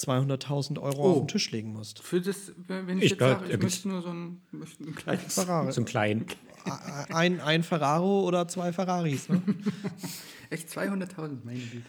200.000 0.00 0.78
Euro 0.80 1.02
Oh. 1.02 1.10
auf 1.12 1.18
den 1.20 1.28
Tisch 1.28 1.50
legen 1.50 1.72
musst. 1.72 2.00
Für 2.00 2.20
das, 2.20 2.52
wenn 2.66 2.98
ich, 2.98 3.04
Ich 3.04 3.10
jetzt 3.10 3.18
glaub, 3.18 3.40
sage, 3.40 3.52
ich 3.52 3.62
möchte 3.62 3.88
nur 3.88 4.02
so 4.02 4.08
ein, 4.08 4.40
möchte 4.50 4.84
ein 4.84 4.94
kleines 4.94 5.34
Ferrari. 5.34 5.70
Zum 5.72 5.84
Kleinen. 5.84 6.26
Ein, 7.10 7.40
ein 7.40 7.62
Ferraro 7.62 8.26
oder 8.26 8.46
zwei 8.48 8.72
Ferraris. 8.72 9.28
Ne? 9.28 9.42
Echt 10.50 10.68
200.000, 10.68 11.38
meine 11.44 11.58
Güte. 11.60 11.84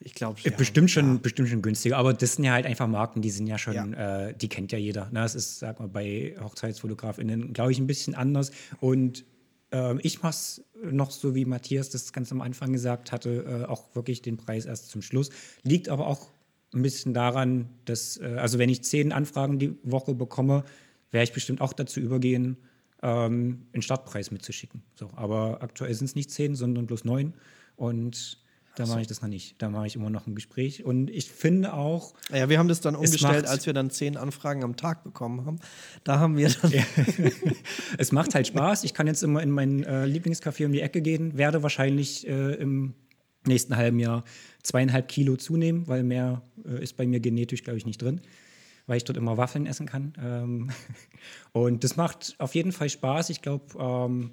Ich 0.00 0.14
glaube 0.14 0.38
Äh, 0.44 0.50
bestimmt, 0.50 0.90
schon, 0.90 1.20
bestimmt 1.20 1.48
schon 1.48 1.62
günstiger, 1.62 1.96
aber 1.96 2.12
das 2.14 2.34
sind 2.34 2.44
ja 2.44 2.52
halt 2.52 2.66
einfach 2.66 2.86
Marken, 2.86 3.22
die 3.22 3.30
sind 3.30 3.46
ja 3.46 3.58
schon, 3.58 3.94
Äh, 3.94 4.34
die 4.34 4.48
kennt 4.48 4.72
ja 4.72 4.78
jeder. 4.78 5.06
Ne? 5.06 5.20
Das 5.20 5.34
ist, 5.34 5.58
sag 5.60 5.78
mal, 5.80 5.88
bei 5.88 6.36
HochzeitsfotografInnen, 6.42 7.52
glaube 7.52 7.72
ich, 7.72 7.78
ein 7.78 7.86
bisschen 7.86 8.14
anders. 8.14 8.50
Und 8.80 9.24
Ähm, 9.72 9.98
ich 10.04 10.22
mache 10.22 10.30
es 10.30 10.62
noch 10.84 11.10
so, 11.10 11.34
wie 11.34 11.44
Matthias 11.46 11.90
das 11.90 12.12
ganz 12.12 12.30
am 12.30 12.40
Anfang 12.42 12.72
gesagt 12.72 13.10
hatte, 13.10 13.64
äh, 13.64 13.68
auch 13.68 13.92
wirklich 13.96 14.22
den 14.22 14.36
Preis 14.36 14.66
erst 14.66 14.88
zum 14.90 15.02
Schluss. 15.02 15.30
Liegt 15.64 15.88
aber 15.88 16.06
auch 16.06 16.28
ein 16.74 16.82
bisschen 16.82 17.14
daran, 17.14 17.68
dass, 17.84 18.16
äh, 18.18 18.36
also 18.38 18.58
wenn 18.58 18.68
ich 18.68 18.82
zehn 18.82 19.12
Anfragen 19.12 19.58
die 19.58 19.76
Woche 19.82 20.14
bekomme, 20.14 20.64
werde 21.10 21.24
ich 21.24 21.32
bestimmt 21.32 21.60
auch 21.60 21.72
dazu 21.72 22.00
übergehen, 22.00 22.56
ähm, 23.02 23.66
einen 23.72 23.82
Startpreis 23.82 24.30
mitzuschicken. 24.30 24.82
So, 24.94 25.10
aber 25.14 25.62
aktuell 25.62 25.94
sind 25.94 26.06
es 26.06 26.14
nicht 26.14 26.30
zehn, 26.30 26.54
sondern 26.54 26.86
bloß 26.86 27.04
neun. 27.04 27.34
Und 27.76 28.38
da 28.76 28.86
mache 28.86 29.02
ich 29.02 29.06
das 29.06 29.22
noch 29.22 29.28
nicht. 29.28 29.54
Da 29.62 29.68
mache 29.70 29.86
ich 29.86 29.94
immer 29.94 30.10
noch 30.10 30.26
ein 30.26 30.34
Gespräch. 30.34 30.84
Und 30.84 31.08
ich 31.10 31.30
finde 31.30 31.74
auch. 31.74 32.14
Ja, 32.32 32.48
wir 32.48 32.58
haben 32.58 32.66
das 32.68 32.80
dann 32.80 32.94
Es 32.94 33.00
umgestellt, 33.00 33.46
als 33.46 33.66
wir 33.66 33.72
dann 33.72 33.90
zehn 33.90 34.16
Anfragen 34.16 34.64
am 34.64 34.76
Tag 34.76 35.04
bekommen 35.04 35.46
haben. 35.46 35.60
Da 36.02 36.18
haben 36.18 36.36
wir 36.36 36.48
dann. 36.48 36.72
Es 37.98 38.10
macht 38.10 38.34
halt 38.34 38.48
Spaß. 38.48 38.84
Ich 38.84 38.94
kann 38.94 39.06
jetzt 39.06 39.22
immer 39.22 39.42
in 39.42 39.50
mein 39.50 39.84
äh, 39.84 40.06
Lieblingscafé 40.06 40.66
um 40.66 40.72
die 40.72 40.80
Ecke 40.80 41.02
gehen, 41.02 41.38
werde 41.38 41.62
wahrscheinlich 41.62 42.26
äh, 42.26 42.54
im 42.54 42.94
nächsten 43.46 43.76
halben 43.76 43.98
Jahr 43.98 44.24
zweieinhalb 44.62 45.08
Kilo 45.08 45.36
zunehmen, 45.36 45.86
weil 45.86 46.02
mehr 46.02 46.42
äh, 46.66 46.82
ist 46.82 46.96
bei 46.96 47.06
mir 47.06 47.20
genetisch, 47.20 47.62
glaube 47.62 47.78
ich, 47.78 47.86
nicht 47.86 48.00
drin, 48.00 48.20
weil 48.86 48.96
ich 48.96 49.04
dort 49.04 49.18
immer 49.18 49.36
Waffeln 49.36 49.66
essen 49.66 49.86
kann. 49.86 50.14
Ähm, 50.20 50.70
und 51.52 51.84
das 51.84 51.96
macht 51.96 52.34
auf 52.38 52.54
jeden 52.54 52.72
Fall 52.72 52.88
Spaß. 52.88 53.30
Ich 53.30 53.42
glaube, 53.42 53.64
ähm, 53.78 54.32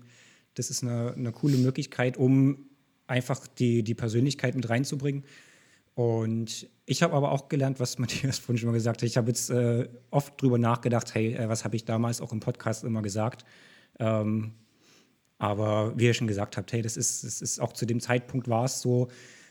das 0.54 0.70
ist 0.70 0.84
eine, 0.84 1.14
eine 1.14 1.32
coole 1.32 1.58
Möglichkeit, 1.58 2.18
um 2.18 2.66
einfach 3.08 3.48
die, 3.48 3.84
die 3.84 3.96
Persönlichkeit 3.96 4.56
mit 4.56 4.70
reinzubringen. 4.70 5.24
Und 5.94 6.70
ich 6.86 7.04
habe 7.04 7.14
aber 7.14 7.32
auch 7.32 7.50
gelernt, 7.50 7.80
was 7.80 7.98
Matthias 8.00 8.40
vorhin 8.40 8.58
schon 8.58 8.70
mal 8.70 8.74
gesagt 8.74 9.02
hat. 9.02 9.08
Ich 9.08 9.18
habe 9.18 9.28
jetzt 9.28 9.50
äh, 9.50 9.88
oft 10.10 10.42
drüber 10.42 10.58
nachgedacht, 10.58 11.14
hey, 11.14 11.34
äh, 11.34 11.50
was 11.50 11.64
habe 11.64 11.76
ich 11.76 11.86
damals 11.86 12.22
auch 12.22 12.32
im 12.32 12.40
Podcast 12.40 12.84
immer 12.84 13.02
gesagt? 13.02 13.46
Ähm, 14.00 14.54
aber 15.42 15.98
wie 15.98 16.06
ihr 16.06 16.14
schon 16.14 16.28
gesagt 16.28 16.56
habt, 16.56 16.72
hey, 16.72 16.84
das 16.84 16.98
ist, 16.98 17.24
das 17.24 17.42
ist 17.42 17.60
auch 17.60 17.74
zu 17.74 17.88
dem 17.88 18.00
Zeitpunkt 18.00 18.48
war 18.48 18.66
es 18.66 18.80
so. 18.80 19.08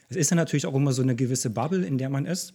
Es 0.09 0.15
ist 0.15 0.31
ja 0.31 0.37
natürlich 0.37 0.67
auch 0.67 0.75
immer 0.77 0.93
so 0.93 1.03
eine 1.03 1.17
gewisse 1.17 1.51
Bubble, 1.51 1.85
in 1.85 1.99
der 1.99 2.09
man 2.11 2.27
ist. 2.27 2.55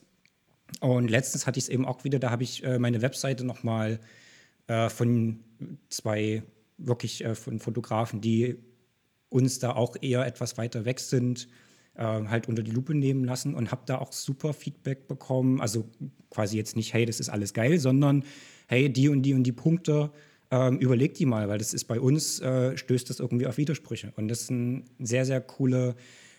Und 0.79 1.11
letztens 1.11 1.45
hatte 1.45 1.59
ich 1.59 1.65
es 1.65 1.69
eben 1.69 1.85
auch 1.85 2.05
wieder, 2.05 2.17
da 2.17 2.31
habe 2.31 2.43
ich 2.43 2.63
äh, 2.63 2.79
meine 2.79 3.01
Webseite 3.01 3.43
nochmal 3.43 3.99
äh, 4.67 4.87
von 4.87 5.41
zwei 5.89 6.43
wirklich 6.77 7.25
äh, 7.25 7.35
von 7.35 7.59
Fotografen, 7.59 8.21
die 8.21 8.55
uns 9.27 9.59
da 9.59 9.73
auch 9.73 9.97
eher 9.99 10.25
etwas 10.25 10.57
weiter 10.57 10.85
weg 10.85 11.01
sind, 11.01 11.49
äh, 11.95 12.03
halt 12.03 12.47
unter 12.47 12.63
die 12.63 12.71
Lupe 12.71 12.95
nehmen 12.95 13.25
lassen 13.25 13.53
und 13.53 13.69
habe 13.69 13.81
da 13.85 13.97
auch 13.97 14.13
super 14.13 14.53
Feedback 14.53 15.09
bekommen. 15.09 15.59
Also 15.59 15.89
quasi 16.29 16.55
jetzt 16.55 16.77
nicht, 16.77 16.93
hey, 16.93 17.05
das 17.05 17.19
ist 17.19 17.27
alles 17.27 17.53
geil, 17.53 17.79
sondern 17.79 18.23
hey, 18.69 18.89
die 18.89 19.09
und 19.09 19.23
die 19.23 19.33
und 19.33 19.43
die 19.43 19.51
Punkte, 19.51 20.11
ähm, 20.55 20.77
überleg 20.79 21.15
die 21.15 21.25
mal, 21.25 21.49
weil 21.49 21.57
das 21.57 21.73
ist 21.73 21.85
bei 21.85 21.99
uns, 21.99 22.39
äh, 22.39 22.77
stößt 22.77 23.09
das 23.09 23.19
irgendwie 23.19 23.45
auf 23.45 23.57
Widersprüche. 23.57 24.13
Und 24.15 24.29
das 24.29 24.47
sind 24.47 24.85
sehr, 24.99 25.25
sehr 25.25 25.41
coole 25.41 25.95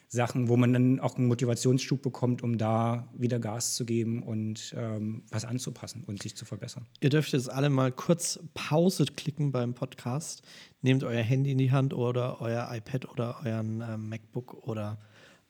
Sachen, 0.08 0.48
wo 0.48 0.56
man 0.56 0.72
dann 0.72 1.00
auch 1.00 1.16
einen 1.16 1.26
Motivationsschub 1.26 2.00
bekommt, 2.00 2.42
um 2.42 2.56
da 2.56 3.08
wieder 3.14 3.38
Gas 3.38 3.74
zu 3.74 3.84
geben 3.84 4.22
und 4.22 4.74
ähm, 4.78 5.24
was 5.30 5.44
anzupassen 5.44 6.04
und 6.06 6.22
sich 6.22 6.34
zu 6.34 6.44
verbessern. 6.44 6.86
Ihr 7.00 7.10
dürft 7.10 7.32
jetzt 7.32 7.50
alle 7.50 7.68
mal 7.68 7.92
kurz 7.92 8.38
Pause 8.54 9.04
klicken 9.04 9.52
beim 9.52 9.74
Podcast. 9.74 10.42
Nehmt 10.80 11.04
euer 11.04 11.22
Handy 11.22 11.52
in 11.52 11.58
die 11.58 11.72
Hand 11.72 11.92
oder 11.92 12.40
euer 12.40 12.68
iPad 12.72 13.10
oder 13.10 13.40
euren 13.44 13.82
ähm, 13.86 14.08
MacBook 14.08 14.66
oder 14.66 14.98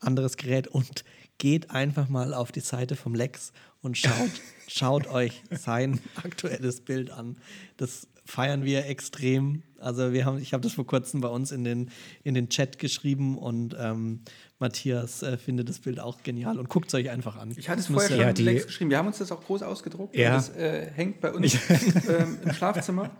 anderes 0.00 0.36
Gerät 0.36 0.66
und 0.66 1.04
geht 1.38 1.70
einfach 1.70 2.08
mal 2.08 2.34
auf 2.34 2.50
die 2.50 2.60
Seite 2.60 2.96
vom 2.96 3.14
Lex 3.14 3.52
und 3.82 3.96
schaut, 3.96 4.30
schaut 4.66 5.06
euch 5.06 5.42
sein 5.50 6.00
aktuelles 6.16 6.80
Bild 6.80 7.10
an. 7.10 7.36
Das 7.76 8.08
feiern 8.27 8.64
wir 8.64 8.87
extrem. 8.87 9.62
Also 9.79 10.12
wir 10.12 10.24
haben, 10.24 10.39
ich 10.39 10.53
habe 10.53 10.62
das 10.62 10.72
vor 10.72 10.87
kurzem 10.87 11.20
bei 11.20 11.29
uns 11.29 11.53
in 11.53 11.64
den, 11.64 11.91
in 12.24 12.35
den 12.35 12.49
Chat 12.49 12.79
geschrieben 12.79 13.39
und 13.39 13.74
ähm, 13.79 14.20
Matthias 14.59 15.22
äh, 15.22 15.37
findet 15.39 15.68
das 15.68 15.79
Bild 15.81 16.01
auch 16.01 16.22
genial 16.22 16.59
und 16.59 16.68
guckt 16.68 16.89
es 16.89 16.95
euch 16.95 17.11
einfach 17.11 17.37
an. 17.37 17.53
Ich 17.57 17.68
hatte 17.68 17.81
es 17.81 17.87
vorher 17.87 18.11
ja- 18.11 18.16
schon 18.16 18.45
Ja, 18.47 18.53
die- 18.53 18.64
geschrieben. 18.64 18.91
Wir 18.91 18.99
haben 18.99 19.07
uns 19.07 19.18
das 19.18 19.31
auch 19.33 19.43
groß 19.45 19.62
ausgedruckt. 19.62 20.16
Ja. 20.16 20.35
Das 20.35 20.49
äh, 20.51 20.91
hängt 20.95 21.20
bei 21.20 21.33
uns 21.33 21.55
ähm, 22.09 22.39
im 22.45 22.53
Schlafzimmer. 22.53 23.11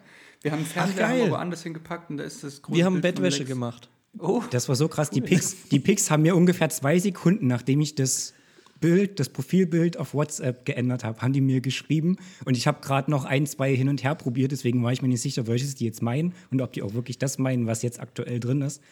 Wir 0.43 0.53
haben 0.53 0.59
einen 0.59 0.67
Fernseher 0.67 1.09
haben 1.09 1.31
woanders 1.31 1.63
hingepackt 1.63 2.11
und 2.11 2.19
da 2.19 2.25
ist 2.25 2.43
das 2.45 2.63
große 2.63 2.77
Wir 2.77 2.85
haben 2.85 2.95
Bild 3.01 3.17
Bettwäsche 3.17 3.45
gemacht. 3.45 3.89
Oh, 4.19 4.43
Das 4.51 4.69
war 4.69 4.77
so 4.77 4.89
krass. 4.89 5.11
Die 5.11 5.21
Pics, 5.21 5.69
die 5.71 5.79
Pics 5.79 6.11
haben 6.11 6.23
mir 6.23 6.35
ungefähr 6.37 6.69
zwei 6.71 6.99
Sekunden, 6.99 7.47
nachdem 7.49 7.81
ich 7.83 7.95
das 7.95 8.33
Bild, 8.81 9.19
das 9.21 9.29
Profilbild 9.29 9.97
auf 9.97 10.15
WhatsApp 10.15 10.65
geändert 10.65 11.05
habe, 11.05 11.21
haben 11.21 11.33
die 11.33 11.41
mir 11.41 11.61
geschrieben. 11.61 12.17
Und 12.45 12.57
ich 12.57 12.67
habe 12.67 12.81
gerade 12.81 13.11
noch 13.11 13.25
ein, 13.25 13.47
zwei 13.47 13.75
hin 13.75 13.89
und 13.89 14.05
her 14.05 14.15
probiert, 14.15 14.53
deswegen 14.53 14.83
war 14.83 14.93
ich 14.93 15.03
mir 15.03 15.09
nicht 15.09 15.23
sicher, 15.23 15.47
welches 15.47 15.75
die 15.75 15.85
jetzt 15.85 16.03
meinen 16.03 16.35
und 16.51 16.61
ob 16.61 16.73
die 16.73 16.83
auch 16.83 16.95
wirklich 16.95 17.19
das 17.19 17.39
meinen, 17.39 17.67
was 17.67 17.83
jetzt 17.83 18.01
aktuell 18.01 18.41
drin 18.41 18.63
ist. 18.63 18.83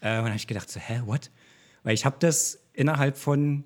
Äh, 0.00 0.10
und 0.10 0.16
dann 0.16 0.26
habe 0.26 0.36
ich 0.36 0.46
gedacht, 0.46 0.70
so, 0.70 0.80
hä, 0.80 1.02
what? 1.06 1.30
Weil 1.82 1.94
ich 1.94 2.04
habe 2.04 2.16
das 2.18 2.60
innerhalb 2.72 3.16
von 3.16 3.64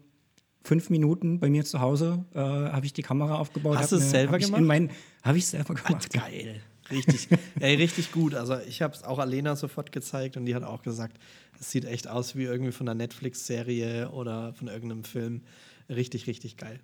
fünf 0.64 0.90
Minuten 0.90 1.38
bei 1.38 1.48
mir 1.48 1.64
zu 1.64 1.80
Hause, 1.80 2.24
äh, 2.34 2.38
habe 2.38 2.86
ich 2.86 2.92
die 2.92 3.02
Kamera 3.02 3.36
aufgebaut. 3.38 3.78
Hast 3.78 3.92
du 3.92 3.96
es 3.96 4.10
selber 4.10 4.38
gemacht? 4.38 4.90
Habe 5.22 5.38
ich 5.38 5.46
selber 5.46 5.74
gemacht. 5.74 6.12
Geil. 6.12 6.60
Richtig, 6.90 7.28
ey, 7.60 7.74
richtig 7.76 8.12
gut. 8.12 8.34
Also 8.34 8.58
ich 8.68 8.82
habe 8.82 8.94
es 8.94 9.02
auch 9.02 9.18
Alena 9.18 9.56
sofort 9.56 9.92
gezeigt 9.92 10.36
und 10.36 10.46
die 10.46 10.54
hat 10.54 10.62
auch 10.62 10.82
gesagt, 10.82 11.18
es 11.60 11.70
sieht 11.70 11.84
echt 11.84 12.08
aus 12.08 12.36
wie 12.36 12.44
irgendwie 12.44 12.72
von 12.72 12.88
einer 12.88 12.94
Netflix-Serie 12.94 14.10
oder 14.10 14.52
von 14.54 14.68
irgendeinem 14.68 15.04
Film. 15.04 15.42
Richtig, 15.88 16.26
richtig 16.26 16.56
geil. 16.56 16.80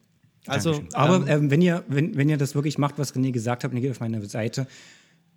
Also, 0.46 0.82
aber 0.92 1.16
ähm, 1.16 1.28
ähm, 1.28 1.50
wenn, 1.50 1.62
ihr, 1.62 1.84
wenn, 1.88 2.16
wenn 2.16 2.28
ihr 2.28 2.36
das 2.36 2.54
wirklich 2.54 2.78
macht, 2.78 2.98
was 2.98 3.14
René 3.14 3.30
gesagt 3.30 3.62
hat, 3.62 3.70
und 3.70 3.76
ihr 3.76 3.82
geht 3.82 3.92
auf 3.92 4.00
meine 4.00 4.24
Seite, 4.26 4.66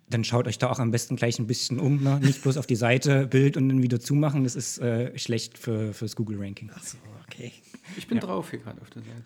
dann 0.08 0.24
schaut 0.24 0.46
euch 0.46 0.58
da 0.58 0.68
auch 0.70 0.78
am 0.78 0.90
besten 0.90 1.16
gleich 1.16 1.38
ein 1.38 1.46
bisschen 1.46 1.78
um. 1.78 2.02
Ne? 2.02 2.20
Nicht 2.20 2.42
bloß 2.42 2.56
auf 2.56 2.66
die 2.66 2.76
Seite, 2.76 3.26
Bild 3.26 3.56
und 3.56 3.68
dann 3.68 3.82
wieder 3.82 4.00
zumachen. 4.00 4.44
Das 4.44 4.56
ist 4.56 4.78
äh, 4.78 5.16
schlecht 5.18 5.58
für, 5.58 5.92
fürs 5.92 6.16
Google-Ranking. 6.16 6.70
so, 6.82 6.98
okay. 7.24 7.52
ich 7.96 8.06
bin 8.06 8.18
drauf 8.20 8.50
hier 8.50 8.60
gerade 8.60 8.80
auf 8.80 8.90
der 8.90 9.02
Seite. 9.02 9.24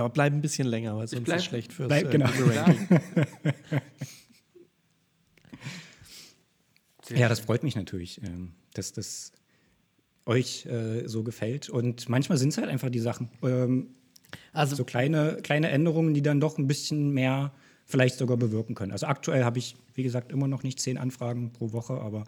Aber 0.00 0.10
bleib 0.10 0.32
ein 0.32 0.40
bisschen 0.40 0.66
länger, 0.66 0.96
weil 0.96 1.06
sonst 1.08 1.24
bleib- 1.24 1.38
ist 1.38 1.42
es 1.44 1.48
schlecht 1.48 1.72
fürs 1.72 1.88
bleib- 1.88 2.06
äh, 2.06 2.10
genau. 2.10 2.28
Sehr 7.02 7.18
Ja, 7.18 7.28
das 7.28 7.40
freut 7.40 7.62
mich 7.62 7.76
natürlich, 7.76 8.22
ähm, 8.22 8.52
dass 8.72 8.92
das 8.92 9.32
euch 10.26 10.66
äh, 10.66 11.06
so 11.06 11.22
gefällt. 11.22 11.68
Und 11.68 12.08
manchmal 12.08 12.38
sind 12.38 12.48
es 12.50 12.58
halt 12.58 12.68
einfach 12.68 12.90
die 12.90 13.00
Sachen. 13.00 13.28
Ähm, 13.42 13.88
Also 14.52 14.74
so 14.74 14.84
kleine, 14.84 15.38
kleine 15.42 15.68
Änderungen, 15.68 16.14
die 16.14 16.22
dann 16.22 16.40
doch 16.40 16.58
ein 16.58 16.66
bisschen 16.66 17.10
mehr 17.10 17.52
vielleicht 17.84 18.16
sogar 18.18 18.36
bewirken 18.38 18.74
können. 18.74 18.92
Also 18.92 19.06
aktuell 19.06 19.44
habe 19.44 19.58
ich, 19.58 19.76
wie 19.94 20.02
gesagt, 20.02 20.32
immer 20.32 20.48
noch 20.48 20.62
nicht 20.62 20.80
zehn 20.80 20.96
Anfragen 20.96 21.52
pro 21.52 21.72
Woche, 21.72 21.94
aber 22.00 22.24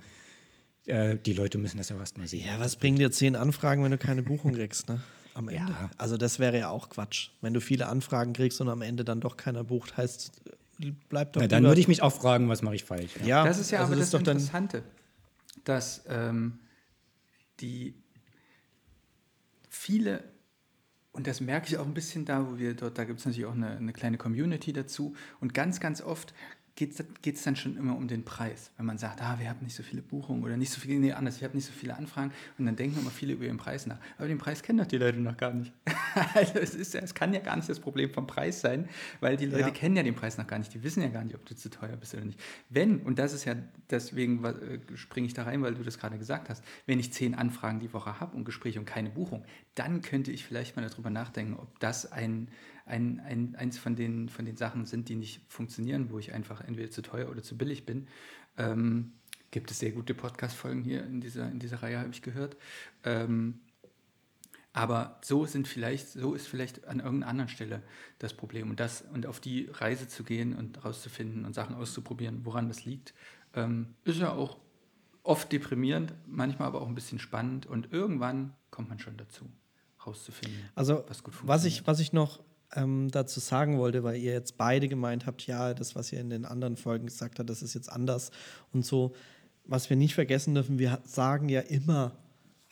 äh, 0.84 1.16
die 1.24 1.32
Leute 1.32 1.56
müssen 1.58 1.78
das 1.78 1.88
ja 1.88 1.96
erst 1.98 2.18
mal 2.18 2.28
sehen. 2.28 2.44
Ja, 2.46 2.60
was 2.60 2.76
bringen 2.76 2.98
dir 2.98 3.10
zehn 3.10 3.34
Anfragen, 3.34 3.82
wenn 3.82 3.90
du 3.90 3.98
keine 3.98 4.22
Buchung 4.22 4.52
kriegst, 4.52 4.88
ne? 4.88 5.00
Am 5.36 5.48
Ende. 5.50 5.72
Ja. 5.72 5.90
Also 5.98 6.16
das 6.16 6.38
wäre 6.38 6.58
ja 6.58 6.70
auch 6.70 6.88
Quatsch. 6.88 7.28
Wenn 7.42 7.52
du 7.52 7.60
viele 7.60 7.88
Anfragen 7.88 8.32
kriegst 8.32 8.58
und 8.62 8.70
am 8.70 8.80
Ende 8.80 9.04
dann 9.04 9.20
doch 9.20 9.36
keiner 9.36 9.64
bucht, 9.64 9.98
heißt, 9.98 10.32
bleibt 11.10 11.36
doch 11.36 11.42
Na, 11.42 11.46
dann 11.46 11.62
würde 11.62 11.78
ich 11.78 11.88
mich 11.88 12.00
auch 12.00 12.12
fragen, 12.12 12.48
was 12.48 12.62
mache 12.62 12.74
ich 12.74 12.84
falsch. 12.84 13.12
Ja, 13.22 13.44
das 13.44 13.58
ist 13.58 13.70
ja 13.70 13.80
also 13.80 13.92
aber 13.92 14.00
das 14.00 14.10
das. 14.10 14.20
Interessante, 14.20 14.82
dass 15.64 16.04
ähm, 16.08 16.58
die 17.60 17.94
viele, 19.68 20.24
und 21.12 21.26
das 21.26 21.42
merke 21.42 21.68
ich 21.68 21.76
auch 21.76 21.84
ein 21.84 21.92
bisschen 21.92 22.24
da, 22.24 22.46
wo 22.48 22.56
wir 22.56 22.72
dort, 22.72 22.96
da 22.96 23.04
gibt 23.04 23.20
es 23.20 23.26
natürlich 23.26 23.46
auch 23.46 23.54
eine, 23.54 23.76
eine 23.76 23.92
kleine 23.92 24.16
Community 24.16 24.72
dazu, 24.72 25.14
und 25.40 25.52
ganz, 25.52 25.80
ganz 25.80 26.00
oft 26.00 26.32
geht 26.76 27.36
es 27.36 27.42
dann 27.42 27.56
schon 27.56 27.76
immer 27.78 27.96
um 27.96 28.06
den 28.06 28.22
Preis. 28.22 28.70
Wenn 28.76 28.84
man 28.84 28.98
sagt, 28.98 29.22
ah, 29.22 29.36
wir 29.38 29.48
haben 29.48 29.64
nicht 29.64 29.74
so 29.74 29.82
viele 29.82 30.02
Buchungen 30.02 30.44
oder 30.44 30.58
nicht 30.58 30.70
so 30.70 30.78
viele, 30.78 31.00
nee, 31.00 31.12
anders, 31.12 31.38
ich 31.38 31.44
habe 31.44 31.56
nicht 31.56 31.64
so 31.64 31.72
viele 31.72 31.96
Anfragen, 31.96 32.32
und 32.58 32.66
dann 32.66 32.76
denken 32.76 33.00
immer 33.00 33.10
viele 33.10 33.32
über 33.32 33.46
ihren 33.46 33.56
Preis 33.56 33.86
nach. 33.86 33.98
Aber 34.18 34.28
den 34.28 34.36
Preis 34.36 34.62
kennen 34.62 34.78
doch 34.78 34.86
die 34.86 34.98
Leute 34.98 35.18
noch 35.18 35.38
gar 35.38 35.54
nicht. 35.54 35.72
also 36.34 36.58
es, 36.58 36.74
ist, 36.74 36.94
es 36.94 37.14
kann 37.14 37.32
ja 37.32 37.40
gar 37.40 37.56
nicht 37.56 37.68
das 37.68 37.80
Problem 37.80 38.10
vom 38.10 38.26
Preis 38.26 38.60
sein, 38.60 38.88
weil 39.20 39.38
die 39.38 39.46
Leute 39.46 39.62
Ja. 39.62 39.70
kennen 39.70 39.96
ja 39.96 40.02
den 40.02 40.14
Preis 40.14 40.36
noch 40.36 40.46
gar 40.46 40.58
nicht. 40.58 40.74
Die 40.74 40.82
wissen 40.82 41.02
ja 41.02 41.08
gar 41.08 41.24
nicht, 41.24 41.34
ob 41.34 41.46
du 41.46 41.56
zu 41.56 41.70
teuer 41.70 41.96
bist 41.96 42.12
oder 42.14 42.26
nicht. 42.26 42.38
Wenn, 42.68 43.00
und 43.00 43.18
das 43.18 43.32
ist 43.32 43.46
ja, 43.46 43.54
deswegen 43.88 44.44
äh, 44.44 44.78
springe 44.96 45.26
ich 45.26 45.32
da 45.34 45.44
rein, 45.44 45.62
weil 45.62 45.74
du 45.74 45.82
das 45.82 45.98
gerade 45.98 46.18
gesagt 46.18 46.50
hast, 46.50 46.62
wenn 46.84 47.00
ich 47.00 47.10
zehn 47.10 47.34
Anfragen 47.34 47.80
die 47.80 47.92
Woche 47.94 48.20
habe 48.20 48.36
und 48.36 48.44
Gespräche 48.44 48.78
und 48.78 48.84
keine 48.84 49.08
Buchung, 49.08 49.44
dann 49.74 50.02
könnte 50.02 50.30
ich 50.30 50.44
vielleicht 50.44 50.76
mal 50.76 50.86
darüber 50.86 51.08
nachdenken, 51.08 51.54
ob 51.54 51.80
das 51.80 52.12
ein, 52.12 52.48
ein, 52.86 53.20
ein, 53.20 53.54
eins 53.56 53.78
von 53.78 53.96
den, 53.96 54.28
von 54.28 54.44
den 54.44 54.56
Sachen 54.56 54.86
sind, 54.86 55.08
die 55.08 55.16
nicht 55.16 55.40
funktionieren, 55.48 56.10
wo 56.10 56.18
ich 56.18 56.32
einfach 56.32 56.60
entweder 56.62 56.90
zu 56.90 57.02
teuer 57.02 57.28
oder 57.28 57.42
zu 57.42 57.58
billig 57.58 57.84
bin. 57.84 58.06
Ähm, 58.56 59.12
gibt 59.50 59.70
es 59.70 59.78
sehr 59.78 59.92
gute 59.92 60.14
Podcast-Folgen 60.14 60.82
hier 60.82 61.04
in 61.04 61.20
dieser, 61.20 61.50
in 61.50 61.58
dieser 61.58 61.82
Reihe, 61.82 61.98
habe 61.98 62.10
ich 62.10 62.22
gehört. 62.22 62.56
Ähm, 63.04 63.60
aber 64.72 65.18
so 65.22 65.46
sind 65.46 65.66
vielleicht, 65.66 66.08
so 66.08 66.34
ist 66.34 66.46
vielleicht 66.46 66.86
an 66.86 67.00
irgendeiner 67.00 67.30
anderen 67.30 67.48
Stelle 67.48 67.82
das 68.18 68.34
Problem. 68.34 68.68
Und 68.70 68.78
das 68.78 69.02
und 69.02 69.26
auf 69.26 69.40
die 69.40 69.68
Reise 69.72 70.06
zu 70.06 70.22
gehen 70.22 70.54
und 70.54 70.84
rauszufinden 70.84 71.46
und 71.46 71.54
Sachen 71.54 71.74
auszuprobieren, 71.74 72.44
woran 72.44 72.68
das 72.68 72.84
liegt, 72.84 73.14
ähm, 73.54 73.94
ist 74.04 74.18
ja 74.18 74.32
auch 74.32 74.58
oft 75.22 75.50
deprimierend, 75.50 76.12
manchmal 76.26 76.68
aber 76.68 76.82
auch 76.82 76.88
ein 76.88 76.94
bisschen 76.94 77.18
spannend 77.18 77.66
und 77.66 77.92
irgendwann 77.92 78.52
kommt 78.70 78.90
man 78.90 78.98
schon 78.98 79.16
dazu, 79.16 79.50
rauszufinden, 80.06 80.68
Also, 80.74 81.04
was 81.08 81.24
gut 81.24 81.34
was 81.42 81.64
ich, 81.64 81.78
funktioniert. 81.78 81.86
was 81.86 82.00
ich 82.00 82.12
noch 82.12 82.40
ähm, 82.74 83.10
dazu 83.10 83.40
sagen 83.40 83.78
wollte, 83.78 84.02
weil 84.02 84.16
ihr 84.16 84.32
jetzt 84.32 84.56
beide 84.56 84.88
gemeint 84.88 85.26
habt, 85.26 85.46
ja, 85.46 85.74
das, 85.74 85.94
was 85.94 86.12
ihr 86.12 86.20
in 86.20 86.30
den 86.30 86.44
anderen 86.44 86.76
Folgen 86.76 87.06
gesagt 87.06 87.38
habt, 87.38 87.48
das 87.48 87.62
ist 87.62 87.74
jetzt 87.74 87.90
anders 87.90 88.30
und 88.72 88.84
so. 88.84 89.14
was 89.64 89.90
wir 89.90 89.96
nicht 89.96 90.14
vergessen 90.14 90.54
dürfen, 90.54 90.78
wir 90.78 91.00
sagen 91.04 91.48
ja 91.48 91.60
immer, 91.60 92.12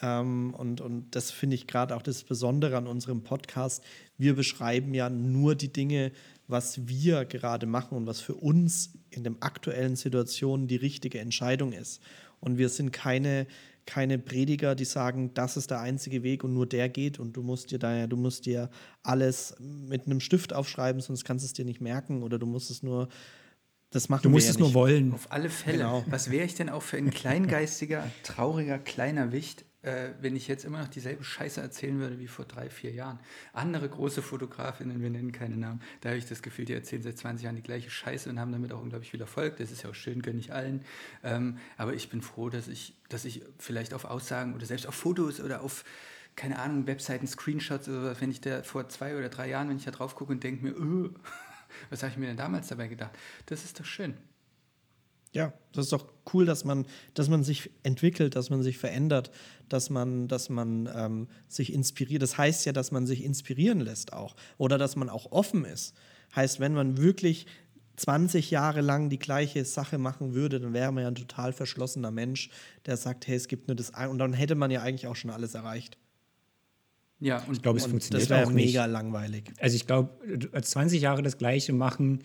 ähm, 0.01 0.55
und, 0.55 0.81
und 0.81 1.15
das 1.15 1.31
finde 1.31 1.57
ich 1.57 1.67
gerade 1.67 1.97
auch 1.97 2.03
das 2.03 2.25
Besondere 2.25 2.77
an 2.77 2.87
unserem 2.87 3.23
Podcast, 3.23 3.83
wir 4.19 4.35
beschreiben 4.35 4.95
ja 4.95 5.09
nur 5.11 5.55
die 5.55 5.73
Dinge, 5.73 6.13
was 6.47 6.87
wir 6.87 7.25
gerade 7.25 7.67
machen 7.67 7.97
und 7.97 8.07
was 8.07 8.21
für 8.21 8.35
uns 8.35 8.93
in 9.11 9.25
den 9.25 9.41
aktuellen 9.41 9.97
Situationen 9.97 10.69
die 10.69 10.77
richtige 10.77 11.21
Entscheidung 11.21 11.73
ist. 11.73 12.03
Und 12.41 12.59
wir 12.59 12.69
sind 12.69 12.93
keine, 12.93 13.47
keine 13.87 14.19
Prediger, 14.19 14.75
die 14.75 14.85
sagen, 14.85 15.33
das 15.35 15.57
ist 15.57 15.71
der 15.71 15.81
einzige 15.81 16.23
Weg 16.23 16.45
und 16.45 16.55
nur 16.55 16.67
der 16.67 16.89
geht 16.89 17.19
und 17.19 17.37
du 17.37 17.43
musst 17.43 17.71
dir 17.71 17.79
da 17.79 18.07
du 18.07 18.17
musst 18.17 18.47
dir 18.47 18.71
alles 19.03 19.55
mit 19.61 20.07
einem 20.07 20.21
Stift 20.21 20.53
aufschreiben, 20.53 21.01
sonst 21.01 21.25
kannst 21.25 21.45
du 21.45 21.47
es 21.47 21.53
dir 21.53 21.65
nicht 21.65 21.81
merken 21.81 22.23
oder 22.23 22.39
du 22.39 22.47
musst 22.47 22.71
es 22.71 22.83
nur 22.83 23.09
das 23.91 24.09
machen 24.09 24.23
Du 24.25 24.31
musst 24.31 24.49
es 24.49 24.55
ja 24.57 24.59
nur 24.59 24.69
nicht. 24.69 24.75
wollen. 24.75 25.13
Auf 25.13 25.31
alle 25.31 25.49
Fälle. 25.49 25.79
Genau. 25.79 26.05
Was 26.09 26.31
wäre 26.31 26.45
ich 26.45 26.55
denn 26.57 26.69
auch 26.69 26.83
für 26.83 26.97
ein 26.97 27.11
kleingeistiger, 27.23 28.11
trauriger, 28.25 28.79
kleiner 28.79 29.31
Wicht, 29.31 29.65
äh, 29.85 30.11
wenn 30.21 30.35
ich 30.35 30.49
jetzt 30.49 30.65
immer 30.65 30.79
noch 30.81 30.89
dieselbe 30.89 31.23
Scheiße 31.23 31.61
erzählen 31.61 31.99
würde 31.99 32.19
wie 32.19 32.27
vor 32.27 32.45
drei, 32.45 32.71
vier 32.71 32.93
Jahren? 32.93 33.19
Andere 33.53 33.89
große 33.89 34.23
Fotografinnen, 34.23 35.03
wir 35.03 35.11
nennen 35.11 35.33
keine 35.33 35.57
Namen, 35.57 35.83
da 36.01 36.11
habe 36.11 36.19
ich 36.19 36.27
das 36.27 36.43
Gefühl, 36.43 36.65
die 36.65 36.73
erzählen 36.73 37.03
seit 37.03 37.19
20 37.19 37.45
Jahren 37.45 37.57
die 37.57 37.63
gleiche 37.63 37.91
Scheiße 37.91 38.31
und 38.31 38.41
haben 38.41 38.53
damit 38.53 38.73
auch 38.73 38.81
unglaublich 38.81 39.11
viel 39.11 39.21
Erfolg. 39.21 39.57
Das 39.59 39.71
ist 39.71 39.83
ja 39.83 39.91
auch 39.91 39.95
schön, 39.95 40.23
gönne 40.23 40.41
ich 40.41 40.53
allen. 40.53 40.85
Ähm, 41.23 41.59
aber 41.77 41.95
ich 41.95 42.09
bin 42.09 42.23
froh, 42.23 42.49
dass 42.49 42.69
ich, 42.69 42.95
dass 43.09 43.25
ich 43.25 43.43
vielleicht 43.59 43.95
auf 43.95 44.05
Aussagen 44.05 44.55
oder 44.55 44.67
selbst 44.67 44.87
auf 44.87 44.95
Fotos 44.95 45.41
oder 45.41 45.63
auf 45.63 45.85
keine 46.37 46.59
Ahnung, 46.59 46.89
Webseiten, 46.89 47.29
Screenshots 47.29 47.89
oder 47.89 48.21
wenn 48.21 48.31
ich 48.31 48.41
da 48.41 48.65
vor 48.65 48.89
zwei 48.89 49.17
oder 49.17 49.29
drei 49.29 49.49
Jahren, 49.49 49.69
wenn 49.69 49.77
ich 49.77 49.85
da 49.85 49.93
drauf 49.93 50.17
gucke 50.17 50.33
und 50.33 50.43
denke 50.43 50.65
mir, 50.65 50.73
öh, 50.73 51.11
was 51.91 52.03
habe 52.03 52.11
ich 52.11 52.19
mir 52.19 52.27
denn 52.27 52.37
damals 52.37 52.69
dabei 52.69 52.89
gedacht? 52.89 53.13
Das 53.47 53.65
ist 53.65 53.79
doch 53.79 53.85
schön. 53.85 54.15
Ja, 55.35 55.53
das 55.73 55.87
ist 55.87 55.93
doch 55.93 56.07
cool, 56.33 56.47
dass 56.47 56.65
man, 56.65 56.87
dass 57.15 57.29
man 57.29 57.43
sich 57.43 57.71
entwickelt, 57.83 58.37
dass 58.37 58.51
man 58.51 58.63
sich 58.63 58.79
verändert, 58.79 59.33
dass 59.69 59.91
man, 59.91 60.29
dass 60.29 60.49
man 60.49 60.89
ähm, 60.95 61.29
sich 61.49 61.73
inspiriert. 61.73 62.23
Das 62.23 62.39
heißt 62.39 62.65
ja, 62.67 62.73
dass 62.73 62.93
man 62.93 63.07
sich 63.07 63.25
inspirieren 63.25 63.81
lässt 63.81 64.13
auch. 64.13 64.37
Oder 64.59 64.79
dass 64.79 64.95
man 64.95 65.11
auch 65.11 65.33
offen 65.33 65.65
ist. 65.65 65.95
Heißt, 66.37 66.61
wenn 66.61 66.73
man 66.73 66.99
wirklich 66.99 67.47
20 67.97 68.51
Jahre 68.53 68.81
lang 68.81 69.09
die 69.09 69.19
gleiche 69.19 69.65
Sache 69.65 69.99
machen 69.99 70.35
würde, 70.35 70.61
dann 70.61 70.73
wäre 70.73 70.93
man 70.93 71.03
ja 71.03 71.09
ein 71.09 71.15
total 71.17 71.53
verschlossener 71.53 72.11
Mensch, 72.13 72.51
der 72.87 72.97
sagt, 72.97 73.27
hey, 73.27 73.37
es 73.37 73.49
gibt 73.49 73.69
nur 73.69 73.75
das 73.75 73.93
eine. 73.93 74.11
Und 74.11 74.19
dann 74.19 74.33
hätte 74.33 74.55
man 74.55 74.71
ja 74.71 74.83
eigentlich 74.83 75.09
auch 75.09 75.17
schon 75.17 75.31
alles 75.31 75.55
erreicht. 75.55 75.99
Ja, 77.21 77.43
und 77.45 77.55
Ich 77.55 77.63
glaube, 77.63 77.79
es 77.79 77.85
Und 77.85 77.91
funktioniert 77.91 78.23
das 78.23 78.31
wäre 78.31 78.47
auch 78.47 78.51
nicht. 78.53 78.67
mega 78.67 78.87
langweilig. 78.87 79.53
Also 79.61 79.77
ich 79.77 79.87
glaube, 79.87 80.11
20 80.61 81.01
Jahre 81.01 81.23
das 81.23 81.39
Gleiche 81.39 81.73
machen 81.73 82.23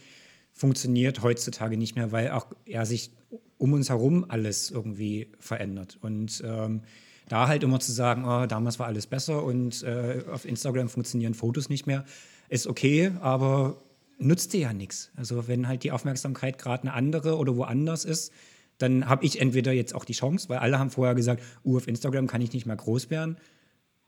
funktioniert 0.60 1.24
heutzutage 1.24 1.78
nicht 1.78 1.96
mehr, 1.96 2.12
weil 2.12 2.32
auch 2.32 2.48
ja, 2.66 2.86
sich 2.86 3.12
um 3.58 3.72
uns 3.72 3.88
herum 3.88 4.26
alles 4.28 4.70
irgendwie 4.70 5.32
verändert. 5.40 5.98
Und 6.02 6.44
ähm, 6.46 6.82
da 7.30 7.48
halt 7.48 7.64
immer 7.64 7.80
zu 7.80 7.94
sagen, 7.94 8.26
oh, 8.26 8.46
damals 8.46 8.78
war 8.78 8.88
alles 8.88 9.08
besser 9.08 9.42
und 9.42 9.84
äh, 9.84 10.26
auf 10.30 10.44
Instagram 10.44 10.90
funktionieren 10.90 11.34
Fotos 11.34 11.70
nicht 11.70 11.88
mehr, 11.88 12.04
ist 12.50 12.68
okay, 12.68 13.14
aber 13.22 13.82
nützt 14.18 14.52
dir 14.52 14.60
ja 14.60 14.74
nichts. 14.74 15.12
Also 15.16 15.48
wenn 15.48 15.66
halt 15.66 15.84
die 15.84 15.94
Aufmerksamkeit 15.94 16.58
gerade 16.58 16.84
eine 16.84 16.94
andere 16.94 17.38
oder 17.38 17.56
woanders 17.56 18.04
ist, 18.04 18.34
dann 18.80 19.08
habe 19.08 19.24
ich 19.24 19.40
entweder 19.40 19.72
jetzt 19.72 19.96
auch 19.96 20.04
die 20.04 20.12
Chance, 20.12 20.50
weil 20.50 20.58
alle 20.58 20.78
haben 20.78 20.90
vorher 20.90 21.16
gesagt, 21.16 21.42
uh, 21.64 21.78
auf 21.78 21.88
Instagram 21.88 22.28
kann 22.28 22.42
ich 22.42 22.52
nicht 22.52 22.66
mehr 22.66 22.76
groß 22.76 23.10
werden, 23.10 23.38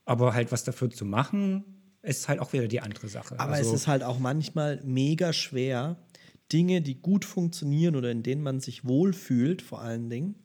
aber 0.04 0.34
halt 0.34 0.52
was 0.52 0.66
dafür 0.66 0.90
zu 0.90 1.06
machen, 1.06 1.64
ist 2.02 2.28
halt 2.28 2.42
auch 2.42 2.52
wieder 2.52 2.68
die 2.68 2.82
andere 2.82 3.08
Sache. 3.08 3.40
Aber 3.40 3.54
also, 3.54 3.74
es 3.74 3.82
ist 3.84 3.88
halt 3.88 4.04
auch 4.04 4.20
manchmal 4.20 4.82
mega 4.84 5.32
schwer, 5.32 5.96
Dinge, 6.52 6.82
die 6.82 6.96
gut 6.96 7.26
funktionieren 7.26 7.96
oder 7.96 8.12
in 8.12 8.24
denen 8.24 8.44
man 8.44 8.60
sich 8.60 8.86
wohlfühlt, 8.86 9.62
vor 9.62 9.82
allen 9.82 10.10
Dingen, 10.10 10.36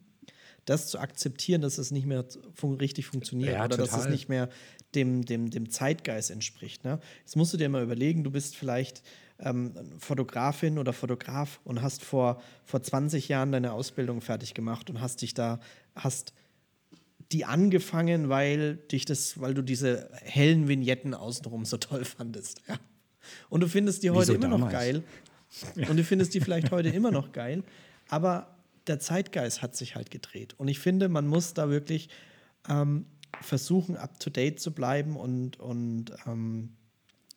das 0.64 0.88
zu 0.88 0.98
akzeptieren, 0.98 1.60
dass 1.62 1.78
es 1.78 1.90
nicht 1.90 2.06
mehr 2.06 2.24
fun 2.54 2.74
richtig 2.74 3.06
funktioniert 3.06 3.52
Ja, 3.54 3.64
oder 3.64 3.76
dass 3.76 3.90
es 3.90 3.94
total. 3.96 4.10
nicht 4.10 4.28
mehr 4.28 4.48
dem, 4.94 5.24
dem, 5.24 5.50
dem 5.50 5.70
Zeitgeist 5.70 6.30
entspricht. 6.30 6.84
Ne? 6.84 6.98
Jetzt 7.20 7.36
musst 7.36 7.52
du 7.52 7.56
dir 7.56 7.68
mal 7.68 7.82
überlegen, 7.82 8.24
du 8.24 8.30
bist 8.30 8.56
vielleicht 8.56 9.02
ähm, 9.38 9.72
Fotografin 9.98 10.78
oder 10.78 10.92
Fotograf 10.92 11.60
und 11.64 11.82
hast 11.82 12.02
vor, 12.02 12.42
vor 12.64 12.82
20 12.82 13.28
Jahren 13.28 13.52
deine 13.52 13.72
Ausbildung 13.72 14.20
fertig 14.20 14.54
gemacht 14.54 14.90
und 14.90 15.00
hast 15.00 15.22
dich 15.22 15.34
da, 15.34 15.60
hast 15.94 16.32
die 17.32 17.44
angefangen, 17.44 18.28
weil 18.28 18.76
dich 18.76 19.04
das, 19.04 19.40
weil 19.40 19.54
du 19.54 19.62
diese 19.62 20.08
hellen 20.22 20.68
Vignetten 20.68 21.14
außenrum 21.14 21.64
so 21.64 21.76
toll 21.76 22.04
fandest. 22.04 22.62
Ja. 22.68 22.76
Und 23.50 23.60
du 23.60 23.68
findest 23.68 24.02
die 24.02 24.10
heute 24.10 24.28
Wieso 24.28 24.34
immer 24.34 24.48
noch 24.48 24.58
damals? 24.58 24.72
geil. 24.72 25.04
Und 25.88 25.96
du 25.96 26.04
findest 26.04 26.34
die 26.34 26.40
vielleicht 26.40 26.70
heute 26.70 26.88
immer 26.88 27.10
noch 27.10 27.32
geil. 27.32 27.62
Aber 28.08 28.56
der 28.86 29.00
Zeitgeist 29.00 29.62
hat 29.62 29.76
sich 29.76 29.96
halt 29.96 30.10
gedreht. 30.10 30.54
Und 30.58 30.68
ich 30.68 30.78
finde, 30.78 31.08
man 31.08 31.26
muss 31.26 31.54
da 31.54 31.68
wirklich 31.68 32.08
ähm, 32.68 33.06
versuchen, 33.40 33.96
up 33.96 34.18
to 34.20 34.30
date 34.30 34.60
zu 34.60 34.72
bleiben 34.72 35.16
und, 35.16 35.58
und 35.58 36.12
ähm, 36.26 36.76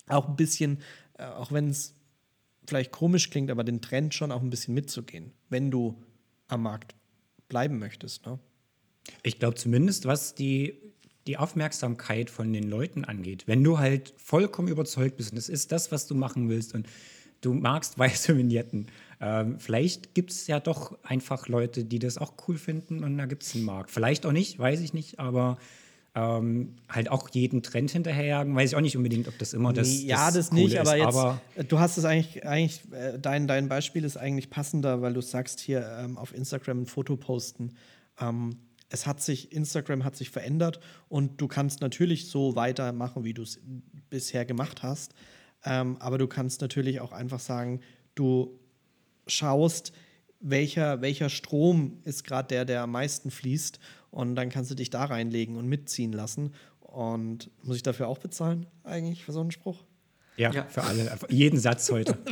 auch 0.08 0.28
ein 0.28 0.36
bisschen, 0.36 0.80
äh, 1.18 1.26
auch 1.26 1.52
wenn 1.52 1.70
es 1.70 1.96
vielleicht 2.68 2.92
komisch 2.92 3.30
klingt, 3.30 3.50
aber 3.52 3.64
den 3.64 3.82
Trend 3.82 4.14
schon 4.14 4.32
auch 4.32 4.42
ein 4.42 4.50
bisschen 4.50 4.74
mitzugehen, 4.74 5.34
wenn 5.50 5.72
du 5.72 6.02
am 6.48 6.64
Markt 6.64 6.96
bleiben 7.48 7.80
möchtest. 7.80 8.26
Ne? 8.26 8.40
Ich 9.24 9.40
glaube 9.40 9.56
zumindest, 9.56 10.06
was 10.06 10.36
die, 10.36 10.78
die 11.26 11.38
Aufmerksamkeit 11.38 12.30
von 12.30 12.54
den 12.54 12.70
Leuten 12.70 13.06
angeht. 13.06 13.48
Wenn 13.48 13.64
du 13.64 13.80
halt 13.80 14.14
vollkommen 14.18 14.68
überzeugt 14.68 15.18
bist 15.18 15.32
und 15.32 15.38
es 15.38 15.50
ist 15.50 15.72
das, 15.72 15.92
was 15.92 16.08
du 16.08 16.16
machen 16.16 16.50
willst 16.50 16.76
und 16.76 16.88
du 17.42 17.54
magst 17.54 17.98
weiße 17.98 18.38
Vignetten, 18.38 18.88
ähm, 19.22 19.60
vielleicht 19.60 20.14
gibt 20.16 20.32
es 20.32 20.48
ja 20.48 20.60
doch 20.60 20.98
einfach 21.04 21.48
Leute, 21.48 21.84
die 21.84 22.00
das 22.00 22.18
auch 22.18 22.34
cool 22.48 22.58
finden 22.58 23.04
und 23.04 23.18
da 23.18 23.26
gibt 23.26 23.44
es 23.44 23.56
einen 23.56 23.66
Markt. 23.66 23.92
Vielleicht 23.92 24.26
auch 24.26 24.32
nicht, 24.32 24.58
weiß 24.58 24.80
ich 24.80 24.94
nicht, 24.94 25.20
aber 25.20 25.58
ähm, 26.16 26.76
halt 26.88 27.12
auch 27.12 27.30
jeden 27.30 27.62
Trend 27.62 27.92
hinterherjagen, 27.92 28.56
weiß 28.56 28.72
ich 28.72 28.76
auch 28.76 28.82
nicht 28.82 28.98
unbedingt, 28.98 29.28
ob 29.28 29.38
das 29.38 29.54
immer 29.54 29.74
das 29.74 29.88
Nee, 29.88 30.06
ja, 30.06 30.32
das 30.32 30.50
Coole 30.50 30.64
nicht, 30.64 30.80
aber 30.80 30.96
ist, 30.96 31.04
jetzt, 31.04 31.08
aber 31.08 31.42
äh, 31.56 31.64
du 31.66 31.80
hast 31.80 31.98
es 31.98 32.06
eigentlich, 32.06 32.46
eigentlich 32.46 32.82
äh, 32.92 33.20
dein, 33.20 33.48
dein 33.48 33.70
Beispiel 33.70 34.04
ist 34.04 34.18
eigentlich 34.18 34.50
passender, 34.50 35.02
weil 35.02 35.14
du 35.14 35.22
sagst 35.22 35.60
hier 35.60 35.86
ähm, 36.02 36.18
auf 36.18 36.34
Instagram 36.34 36.82
ein 36.82 36.86
Foto 36.86 37.16
posten. 37.16 37.74
Ähm, 38.20 38.56
es 38.90 39.06
hat 39.06 39.22
sich, 39.22 39.52
Instagram 39.52 40.04
hat 40.04 40.16
sich 40.16 40.32
verändert 40.32 40.80
und 41.10 41.40
du 41.40 41.48
kannst 41.48 41.82
natürlich 41.82 42.28
so 42.30 42.56
weitermachen, 42.56 43.24
wie 43.24 43.34
du 43.34 43.44
es 43.44 43.60
bisher 44.10 44.46
gemacht 44.46 44.82
hast. 44.82 45.14
Ähm, 45.66 45.97
aber 45.99 46.18
du 46.18 46.28
kannst 46.28 46.62
natürlich 46.62 47.01
auch 47.01 47.12
einfach 47.12 47.39
sagen, 47.39 47.82
du 48.16 48.60
schaust, 49.28 49.93
welcher, 50.39 51.01
welcher 51.01 51.30
Strom 51.30 51.99
ist 52.05 52.24
gerade 52.24 52.47
der, 52.47 52.66
der 52.66 52.84
am 52.84 52.91
meisten 52.91 53.32
fließt. 53.32 53.80
Und 54.12 54.36
dann 54.36 54.49
kannst 54.49 54.72
du 54.72 54.76
dich 54.76 54.89
da 54.89 55.05
reinlegen 55.05 55.55
und 55.57 55.68
mitziehen 55.68 56.14
lassen. 56.14 56.53
Und 56.80 57.51
muss 57.64 57.76
ich 57.76 57.84
dafür 57.84 58.07
auch 58.07 58.18
bezahlen, 58.18 58.66
eigentlich, 58.84 59.24
für 59.24 59.32
so 59.32 59.41
einen 59.41 59.51
Spruch? 59.51 59.84
ja, 60.39 60.51
Ja. 60.51 60.64
für 60.66 60.84
alle, 60.84 61.12
jeden 61.30 61.60
Satz 61.60 61.91
heute. 61.91 62.18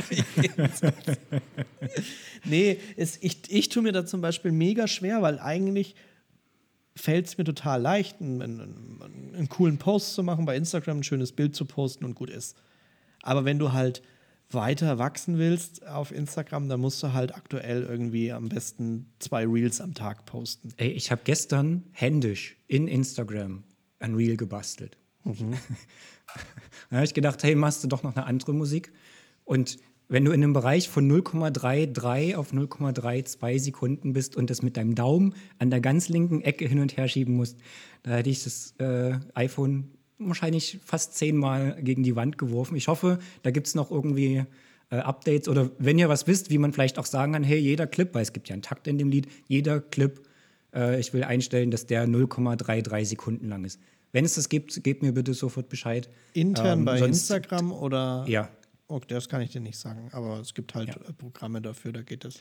Nee, 2.45 2.79
es, 2.95 3.17
ich, 3.21 3.51
ich 3.51 3.69
tue 3.69 3.83
mir 3.83 3.91
da 3.91 4.05
zum 4.05 4.21
Beispiel 4.21 4.51
mega 4.51 4.87
schwer, 4.87 5.21
weil 5.21 5.39
eigentlich 5.39 5.95
fällt 6.95 7.27
es 7.27 7.37
mir 7.37 7.43
total 7.43 7.81
leicht, 7.81 8.21
einen, 8.21 8.41
einen, 8.41 9.33
einen 9.35 9.49
coolen 9.49 9.77
Post 9.77 10.13
zu 10.13 10.23
machen, 10.23 10.45
bei 10.45 10.55
Instagram 10.55 10.99
ein 10.99 11.03
schönes 11.03 11.31
Bild 11.31 11.55
zu 11.55 11.65
posten 11.65 12.05
und 12.05 12.15
gut 12.15 12.29
ist. 12.29 12.55
Aber 13.27 13.43
wenn 13.43 13.59
du 13.59 13.73
halt 13.73 14.01
weiter 14.51 14.99
wachsen 14.99 15.37
willst 15.37 15.85
auf 15.85 16.13
Instagram, 16.13 16.69
dann 16.69 16.79
musst 16.79 17.03
du 17.03 17.11
halt 17.11 17.35
aktuell 17.35 17.83
irgendwie 17.83 18.31
am 18.31 18.47
besten 18.47 19.11
zwei 19.19 19.45
Reels 19.45 19.81
am 19.81 19.93
Tag 19.93 20.25
posten. 20.25 20.69
Ey, 20.77 20.91
ich 20.91 21.11
habe 21.11 21.21
gestern 21.25 21.83
händisch 21.91 22.55
in 22.67 22.87
Instagram 22.87 23.65
ein 23.99 24.15
Reel 24.15 24.37
gebastelt. 24.37 24.97
da 25.25 25.35
habe 26.95 27.03
ich 27.03 27.13
gedacht, 27.13 27.43
hey, 27.43 27.53
machst 27.53 27.83
du 27.83 27.89
doch 27.89 28.01
noch 28.01 28.15
eine 28.15 28.25
andere 28.25 28.53
Musik. 28.53 28.93
Und 29.43 29.77
wenn 30.07 30.23
du 30.23 30.31
in 30.31 30.41
einem 30.41 30.53
Bereich 30.53 30.87
von 30.87 31.11
0,33 31.11 32.37
auf 32.37 32.53
0,32 32.53 33.59
Sekunden 33.59 34.13
bist 34.13 34.37
und 34.37 34.49
das 34.49 34.61
mit 34.61 34.77
deinem 34.77 34.95
Daumen 34.95 35.35
an 35.59 35.69
der 35.69 35.81
ganz 35.81 36.07
linken 36.07 36.39
Ecke 36.39 36.65
hin 36.65 36.79
und 36.79 36.95
her 36.95 37.09
schieben 37.09 37.35
musst, 37.35 37.57
da 38.03 38.11
hätte 38.11 38.29
ich 38.29 38.45
das 38.45 38.73
äh, 38.79 39.19
iPhone 39.33 39.96
wahrscheinlich 40.19 40.79
fast 40.83 41.15
zehnmal 41.15 41.77
gegen 41.81 42.03
die 42.03 42.15
Wand 42.15 42.37
geworfen. 42.37 42.75
Ich 42.75 42.87
hoffe, 42.87 43.19
da 43.43 43.51
gibt 43.51 43.67
es 43.67 43.75
noch 43.75 43.91
irgendwie 43.91 44.43
äh, 44.89 44.95
Updates 44.97 45.47
oder 45.47 45.71
wenn 45.79 45.99
ihr 45.99 46.09
was 46.09 46.27
wisst, 46.27 46.49
wie 46.49 46.57
man 46.57 46.73
vielleicht 46.73 46.97
auch 46.99 47.05
sagen 47.05 47.33
kann, 47.33 47.43
hey, 47.43 47.57
jeder 47.59 47.87
Clip, 47.87 48.13
weil 48.13 48.23
es 48.23 48.33
gibt 48.33 48.49
ja 48.49 48.53
einen 48.53 48.61
Takt 48.61 48.87
in 48.87 48.97
dem 48.97 49.09
Lied, 49.09 49.27
jeder 49.47 49.79
Clip, 49.79 50.21
äh, 50.73 50.99
ich 50.99 51.13
will 51.13 51.23
einstellen, 51.23 51.71
dass 51.71 51.85
der 51.85 52.07
0,33 52.07 53.05
Sekunden 53.05 53.49
lang 53.49 53.63
ist. 53.65 53.79
Wenn 54.11 54.25
es 54.25 54.35
das 54.35 54.49
gibt, 54.49 54.83
gebt 54.83 55.03
mir 55.03 55.11
bitte 55.11 55.33
sofort 55.33 55.69
Bescheid. 55.69 56.09
Intern 56.33 56.79
Ähm, 56.79 56.85
bei 56.85 56.99
Instagram 56.99 57.71
oder? 57.71 58.25
Ja, 58.27 58.49
Okay, 58.89 59.07
das 59.09 59.27
kann 59.27 59.41
ich 59.41 59.49
dir 59.49 59.59
nicht 59.59 59.77
sagen, 59.77 60.07
aber 60.13 60.39
es 60.39 60.53
gibt 60.53 60.73
halt 60.73 60.87
Ja. 60.87 60.95
Programme 61.17 61.61
dafür, 61.61 61.91
da 61.91 62.01
geht 62.01 62.23
es. 62.23 62.39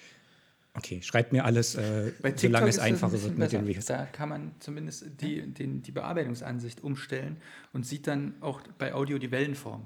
Okay, 0.77 1.03
schreibt 1.03 1.33
mir 1.33 1.45
alles, 1.45 1.74
äh, 1.74 2.12
solange 2.37 2.68
es 2.68 2.79
ein 2.79 2.93
einfacher 2.93 3.22
wird 3.22 3.39
mit 3.39 3.53
den 3.53 3.64
besser. 3.64 3.74
Reels. 3.74 3.87
Da 3.87 4.05
kann 4.07 4.29
man 4.29 4.53
zumindest 4.61 5.05
die, 5.20 5.43
den, 5.43 5.83
die 5.83 5.93
Bearbeitungsansicht 5.93 6.83
umstellen 6.83 7.37
und 7.72 7.87
sieht 7.87 8.07
dann 8.07 8.35
auch 8.41 8.61
bei 8.79 8.95
Audio 8.95 9.18
die 9.18 9.31
Wellenform. 9.31 9.85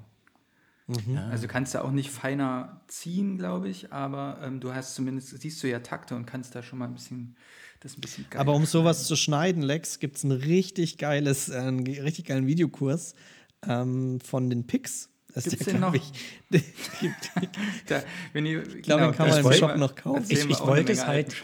Also 1.29 1.47
kannst 1.47 1.73
du 1.73 1.83
auch 1.83 1.91
nicht 1.91 2.09
feiner 2.09 2.81
ziehen, 2.87 3.37
glaube 3.37 3.69
ich, 3.69 3.93
aber 3.93 4.39
ähm, 4.43 4.59
du 4.59 4.73
hast 4.73 4.95
zumindest, 4.95 5.39
siehst 5.41 5.63
du 5.63 5.69
ja 5.69 5.79
Takte 5.79 6.15
und 6.15 6.25
kannst 6.25 6.53
da 6.53 6.63
schon 6.63 6.79
mal 6.79 6.85
ein 6.85 6.93
bisschen, 6.93 7.35
das 7.79 7.97
ein 7.97 8.01
bisschen 8.01 8.25
geil 8.29 8.41
Aber 8.41 8.53
um 8.53 8.65
sowas 8.65 9.07
zu 9.07 9.15
schneiden, 9.15 9.61
Lex, 9.61 9.99
gibt 9.99 10.17
es 10.17 10.23
ein 10.23 10.31
richtig 10.31 10.97
geiles, 10.97 11.49
äh, 11.49 11.57
einen 11.57 11.87
richtig 11.87 12.25
geilen 12.25 12.45
Videokurs 12.45 13.15
ähm, 13.65 14.19
von 14.19 14.49
den 14.49 14.67
Pix. 14.67 15.10
Das 15.33 15.43
Gibt's 15.45 15.65
der, 15.65 15.73
den 15.73 15.79
glaub 15.81 15.93
noch? 15.93 16.01
Ich, 16.01 16.11
gibt, 16.99 17.31
Da, 17.87 18.03
wenn 18.33 18.45
ihr, 18.45 18.63
ich 18.75 18.81
glaube, 18.83 19.03
den 19.05 19.11
kann 19.13 19.29
man 19.29 19.45
im 19.45 19.51
Shop 19.53 19.77
noch 19.77 19.95
kaufen. 19.95 20.25
Ich- 20.29 20.49
ich 20.49 20.59
wollte 20.61 20.91
es 20.91 21.05
halt- 21.05 21.35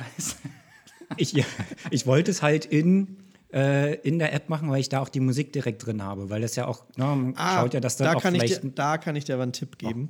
Ich, 1.15 1.31
ja, 1.31 1.45
ich 1.89 2.05
wollte 2.05 2.31
es 2.31 2.41
halt 2.41 2.65
in, 2.65 3.17
äh, 3.53 3.95
in 4.01 4.19
der 4.19 4.33
App 4.33 4.49
machen, 4.49 4.69
weil 4.69 4.81
ich 4.81 4.89
da 4.89 4.99
auch 4.99 5.07
die 5.07 5.21
Musik 5.21 5.53
direkt 5.53 5.85
drin 5.85 6.03
habe, 6.03 6.29
weil 6.29 6.41
das 6.41 6.57
ja 6.57 6.67
auch, 6.67 6.83
na, 6.97 7.15
man 7.15 7.33
schaut 7.33 7.73
ja, 7.73 7.79
dass 7.79 7.95
da, 7.95 8.03
Ah, 8.05 8.07
da 8.11 8.17
auch 8.17 8.21
kann 8.21 8.35
ich 8.35 8.41
vielleicht 8.41 8.63
dir, 8.63 8.71
Da 8.71 8.97
kann 8.97 9.15
ich 9.15 9.23
dir 9.23 9.35
aber 9.35 9.43
einen 9.43 9.53
Tipp 9.53 9.77
geben. 9.77 10.09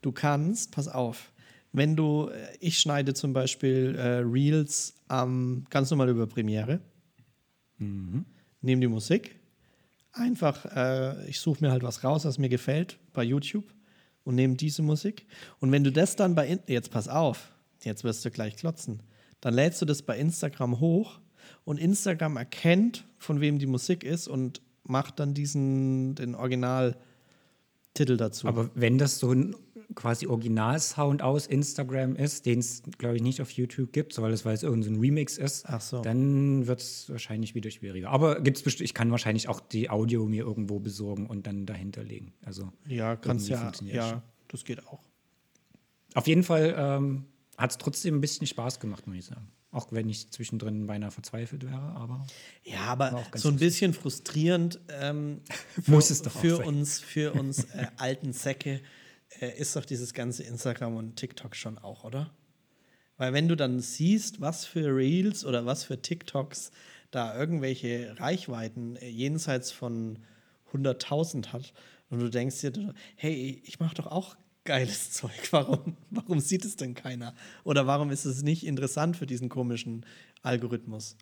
Du 0.00 0.12
kannst, 0.12 0.70
pass 0.72 0.88
auf, 0.88 1.30
wenn 1.72 1.94
du, 1.94 2.28
äh, 2.30 2.56
ich 2.58 2.78
schneide 2.78 3.12
zum 3.12 3.34
Beispiel 3.34 3.94
äh, 3.98 4.20
Reels 4.24 4.94
ähm, 5.10 5.66
ganz 5.68 5.90
normal 5.90 6.08
über 6.08 6.26
Premiere, 6.26 6.80
Mhm. 7.78 8.24
nehme 8.62 8.80
die 8.80 8.88
Musik, 8.88 9.36
einfach, 10.12 10.64
äh, 10.74 11.28
ich 11.28 11.38
suche 11.40 11.62
mir 11.64 11.70
halt 11.70 11.82
was 11.82 12.02
raus, 12.04 12.24
was 12.24 12.38
mir 12.38 12.48
gefällt 12.48 12.98
bei 13.12 13.22
YouTube 13.22 13.72
und 14.24 14.34
nehme 14.34 14.54
diese 14.54 14.82
Musik. 14.82 15.26
Und 15.60 15.72
wenn 15.72 15.84
du 15.84 15.92
das 15.92 16.16
dann 16.16 16.34
bei, 16.34 16.58
jetzt 16.66 16.90
pass 16.90 17.08
auf, 17.08 17.52
jetzt 17.82 18.04
wirst 18.04 18.24
du 18.24 18.30
gleich 18.30 18.56
klotzen, 18.56 19.02
dann 19.40 19.54
lädst 19.54 19.80
du 19.80 19.86
das 19.86 20.02
bei 20.02 20.18
Instagram 20.18 20.80
hoch 20.80 21.20
und 21.64 21.78
Instagram 21.78 22.36
erkennt, 22.36 23.06
von 23.18 23.40
wem 23.40 23.58
die 23.58 23.66
Musik 23.66 24.04
ist 24.04 24.28
und 24.28 24.60
macht 24.84 25.20
dann 25.20 25.34
diesen, 25.34 26.14
den 26.14 26.34
Originaltitel 26.34 26.96
dazu. 28.16 28.46
Aber 28.46 28.70
wenn 28.74 28.98
das 28.98 29.18
so 29.18 29.32
ein 29.32 29.54
quasi 29.94 30.26
Original-Sound 30.26 31.22
aus 31.22 31.46
Instagram 31.46 32.16
ist, 32.16 32.46
den 32.46 32.60
es, 32.60 32.82
glaube 32.98 33.16
ich, 33.16 33.22
nicht 33.22 33.40
auf 33.40 33.50
YouTube 33.50 33.92
gibt, 33.92 34.20
weil 34.20 34.32
es, 34.32 34.44
weil 34.44 34.54
es 34.54 34.62
irgendein 34.62 34.94
so 34.94 35.00
Remix 35.00 35.38
ist, 35.38 35.64
Ach 35.66 35.80
so. 35.80 36.02
dann 36.02 36.66
wird 36.66 36.80
es 36.80 37.10
wahrscheinlich 37.10 37.54
wieder 37.54 37.70
schwieriger. 37.70 38.10
Aber 38.10 38.40
gibt's 38.40 38.62
bestimmt, 38.62 38.84
ich 38.84 38.94
kann 38.94 39.10
wahrscheinlich 39.10 39.48
auch 39.48 39.60
die 39.60 39.90
Audio 39.90 40.26
mir 40.26 40.44
irgendwo 40.44 40.78
besorgen 40.78 41.26
und 41.26 41.46
dann 41.46 41.66
dahinter 41.66 42.04
legen. 42.04 42.32
Also 42.44 42.72
ja, 42.86 43.16
kannst 43.16 43.48
ja, 43.48 43.72
ja, 43.82 44.22
das 44.48 44.64
geht 44.64 44.86
auch. 44.86 45.00
Auf 46.14 46.26
jeden 46.26 46.42
Fall 46.42 46.74
ähm, 46.76 47.26
hat 47.56 47.70
es 47.70 47.78
trotzdem 47.78 48.16
ein 48.16 48.20
bisschen 48.20 48.46
Spaß 48.46 48.80
gemacht, 48.80 49.06
muss 49.06 49.16
ich 49.16 49.24
sagen. 49.26 49.48
Auch 49.72 49.92
wenn 49.92 50.08
ich 50.08 50.30
zwischendrin 50.30 50.88
beinahe 50.88 51.12
verzweifelt 51.12 51.64
wäre, 51.64 51.80
aber 51.80 52.26
Ja, 52.64 52.80
aber 52.86 53.24
so 53.36 53.48
ein 53.48 53.56
bisschen 53.56 53.94
frustrierend 53.94 54.80
ähm, 54.88 55.42
für, 55.80 55.90
Muss 55.92 56.10
es 56.10 56.22
doch 56.22 56.32
für 56.32 56.56
sein. 56.56 56.66
uns, 56.66 56.98
für 56.98 57.32
uns 57.34 57.64
äh, 57.64 57.86
alten 57.96 58.32
Säcke 58.32 58.80
äh, 59.38 59.56
ist 59.58 59.76
doch 59.76 59.84
dieses 59.84 60.14
ganze 60.14 60.42
Instagram 60.42 60.96
und 60.96 61.16
TikTok 61.16 61.54
schon 61.54 61.78
auch, 61.78 62.04
oder? 62.04 62.32
Weil 63.16 63.32
wenn 63.32 63.48
du 63.48 63.54
dann 63.56 63.80
siehst, 63.80 64.40
was 64.40 64.64
für 64.64 64.94
Reels 64.96 65.44
oder 65.44 65.66
was 65.66 65.84
für 65.84 66.00
TikToks 66.00 66.70
da 67.10 67.38
irgendwelche 67.38 68.18
Reichweiten 68.18 68.96
äh, 68.96 69.08
jenseits 69.08 69.72
von 69.72 70.18
100.000 70.72 71.48
hat 71.48 71.72
und 72.08 72.20
du 72.20 72.30
denkst 72.30 72.60
dir, 72.60 72.94
hey, 73.16 73.62
ich 73.64 73.78
mache 73.80 73.94
doch 73.96 74.06
auch 74.06 74.36
geiles 74.64 75.10
Zeug, 75.12 75.52
warum, 75.52 75.96
warum 76.10 76.40
sieht 76.40 76.64
es 76.64 76.76
denn 76.76 76.94
keiner? 76.94 77.34
Oder 77.64 77.86
warum 77.86 78.10
ist 78.10 78.24
es 78.24 78.42
nicht 78.42 78.64
interessant 78.64 79.16
für 79.16 79.26
diesen 79.26 79.48
komischen 79.48 80.06
Algorithmus? 80.42 81.16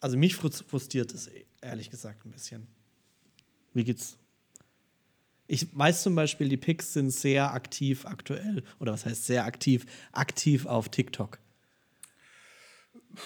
Also 0.00 0.16
mich 0.16 0.34
frus- 0.34 0.64
frustriert 0.64 1.12
es 1.12 1.30
ehrlich 1.60 1.90
gesagt 1.90 2.24
ein 2.24 2.30
bisschen. 2.30 2.66
Wie 3.74 3.84
geht's? 3.84 4.18
Ich 5.48 5.66
weiß 5.76 6.02
zum 6.02 6.14
Beispiel, 6.14 6.50
die 6.50 6.58
Pics 6.58 6.92
sind 6.92 7.10
sehr 7.10 7.54
aktiv 7.54 8.04
aktuell. 8.04 8.62
Oder 8.80 8.92
was 8.92 9.06
heißt 9.06 9.26
sehr 9.26 9.46
aktiv? 9.46 9.86
Aktiv 10.12 10.66
auf 10.66 10.90
TikTok. 10.90 11.38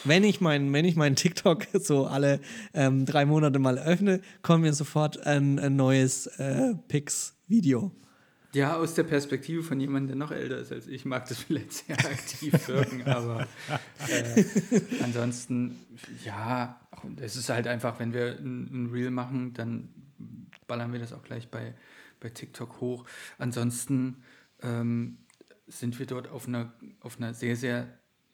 Wenn 0.04 0.22
ich 0.22 0.40
meinen 0.40 0.72
wenn 0.72 1.16
TikTok 1.16 1.66
so 1.74 2.06
alle 2.06 2.40
ähm, 2.74 3.04
drei 3.06 3.26
Monate 3.26 3.58
mal 3.58 3.76
öffne, 3.76 4.20
kommt 4.40 4.62
mir 4.62 4.72
sofort 4.72 5.26
ein, 5.26 5.58
ein 5.58 5.74
neues 5.74 6.28
äh, 6.38 6.74
Pix-Video. 6.88 7.90
Ja, 8.54 8.76
aus 8.76 8.94
der 8.94 9.02
Perspektive 9.02 9.62
von 9.62 9.80
jemandem, 9.80 10.08
der 10.08 10.16
noch 10.16 10.30
älter 10.30 10.58
ist 10.58 10.72
als 10.72 10.86
ich, 10.86 11.04
mag 11.04 11.26
das 11.26 11.38
vielleicht 11.38 11.72
sehr 11.72 11.98
aktiv 11.98 12.68
wirken, 12.68 13.02
aber 13.04 13.48
äh, 14.08 14.44
ansonsten, 15.02 15.76
ja, 16.24 16.78
es 17.16 17.36
ist 17.36 17.48
halt 17.48 17.66
einfach, 17.66 17.98
wenn 17.98 18.12
wir 18.12 18.38
ein, 18.38 18.68
ein 18.70 18.90
Reel 18.92 19.10
machen, 19.10 19.54
dann 19.54 19.88
ballern 20.66 20.92
wir 20.92 21.00
das 21.00 21.14
auch 21.14 21.22
gleich 21.22 21.48
bei, 21.48 21.74
bei 22.22 22.30
TikTok 22.30 22.80
hoch. 22.80 23.04
Ansonsten 23.38 24.22
ähm, 24.62 25.18
sind 25.66 25.98
wir 25.98 26.06
dort 26.06 26.28
auf 26.28 26.46
einer, 26.48 26.72
auf 27.00 27.18
einer 27.18 27.34
sehr, 27.34 27.56
sehr 27.56 27.88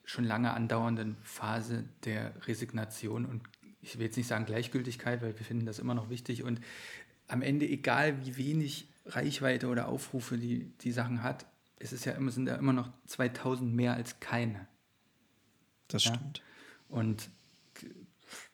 schon 0.05 0.25
lange 0.25 0.53
andauernden 0.53 1.17
Phase 1.23 1.85
der 2.05 2.33
Resignation 2.47 3.27
und 3.27 3.43
ich 3.81 3.99
will 3.99 4.07
jetzt 4.07 4.17
nicht 4.17 4.27
sagen 4.27 4.47
Gleichgültigkeit, 4.47 5.23
weil 5.23 5.39
wir 5.39 5.45
finden 5.45 5.67
das 5.67 5.79
immer 5.79 5.95
noch 5.95 6.09
wichtig 6.11 6.43
und 6.43 6.61
am 7.27 7.43
Ende, 7.43 7.67
egal 7.69 8.25
wie 8.25 8.37
wenig 8.37 8.89
Reichweite 9.07 9.69
oder 9.69 9.89
Aufrufe 9.89 10.39
die, 10.39 10.73
die 10.81 10.93
Sachen 10.93 11.23
hat, 11.23 11.47
es 11.77 11.93
ist 11.93 12.05
ja 12.05 12.13
immer, 12.13 12.31
sind 12.31 12.49
ja 12.49 12.57
immer 12.57 12.73
noch 12.73 12.91
2000 13.07 13.73
mehr 13.75 13.95
als 13.95 14.19
keine. 14.21 14.67
Das 15.89 16.05
Ja. 16.05 16.15
stimmt. 16.15 16.43
Und 16.89 17.31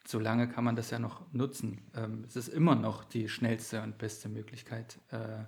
solange 0.07 0.49
kann 0.49 0.65
man 0.65 0.77
das 0.77 0.91
ja 0.91 0.99
noch 0.99 1.33
nutzen. 1.33 1.81
Ähm, 1.95 2.25
es 2.27 2.37
ist 2.37 2.49
immer 2.49 2.75
noch 2.75 3.05
die 3.05 3.29
schnellste 3.29 3.83
und 3.83 3.99
beste 3.99 4.29
Möglichkeit, 4.29 4.99
äh, 5.11 5.45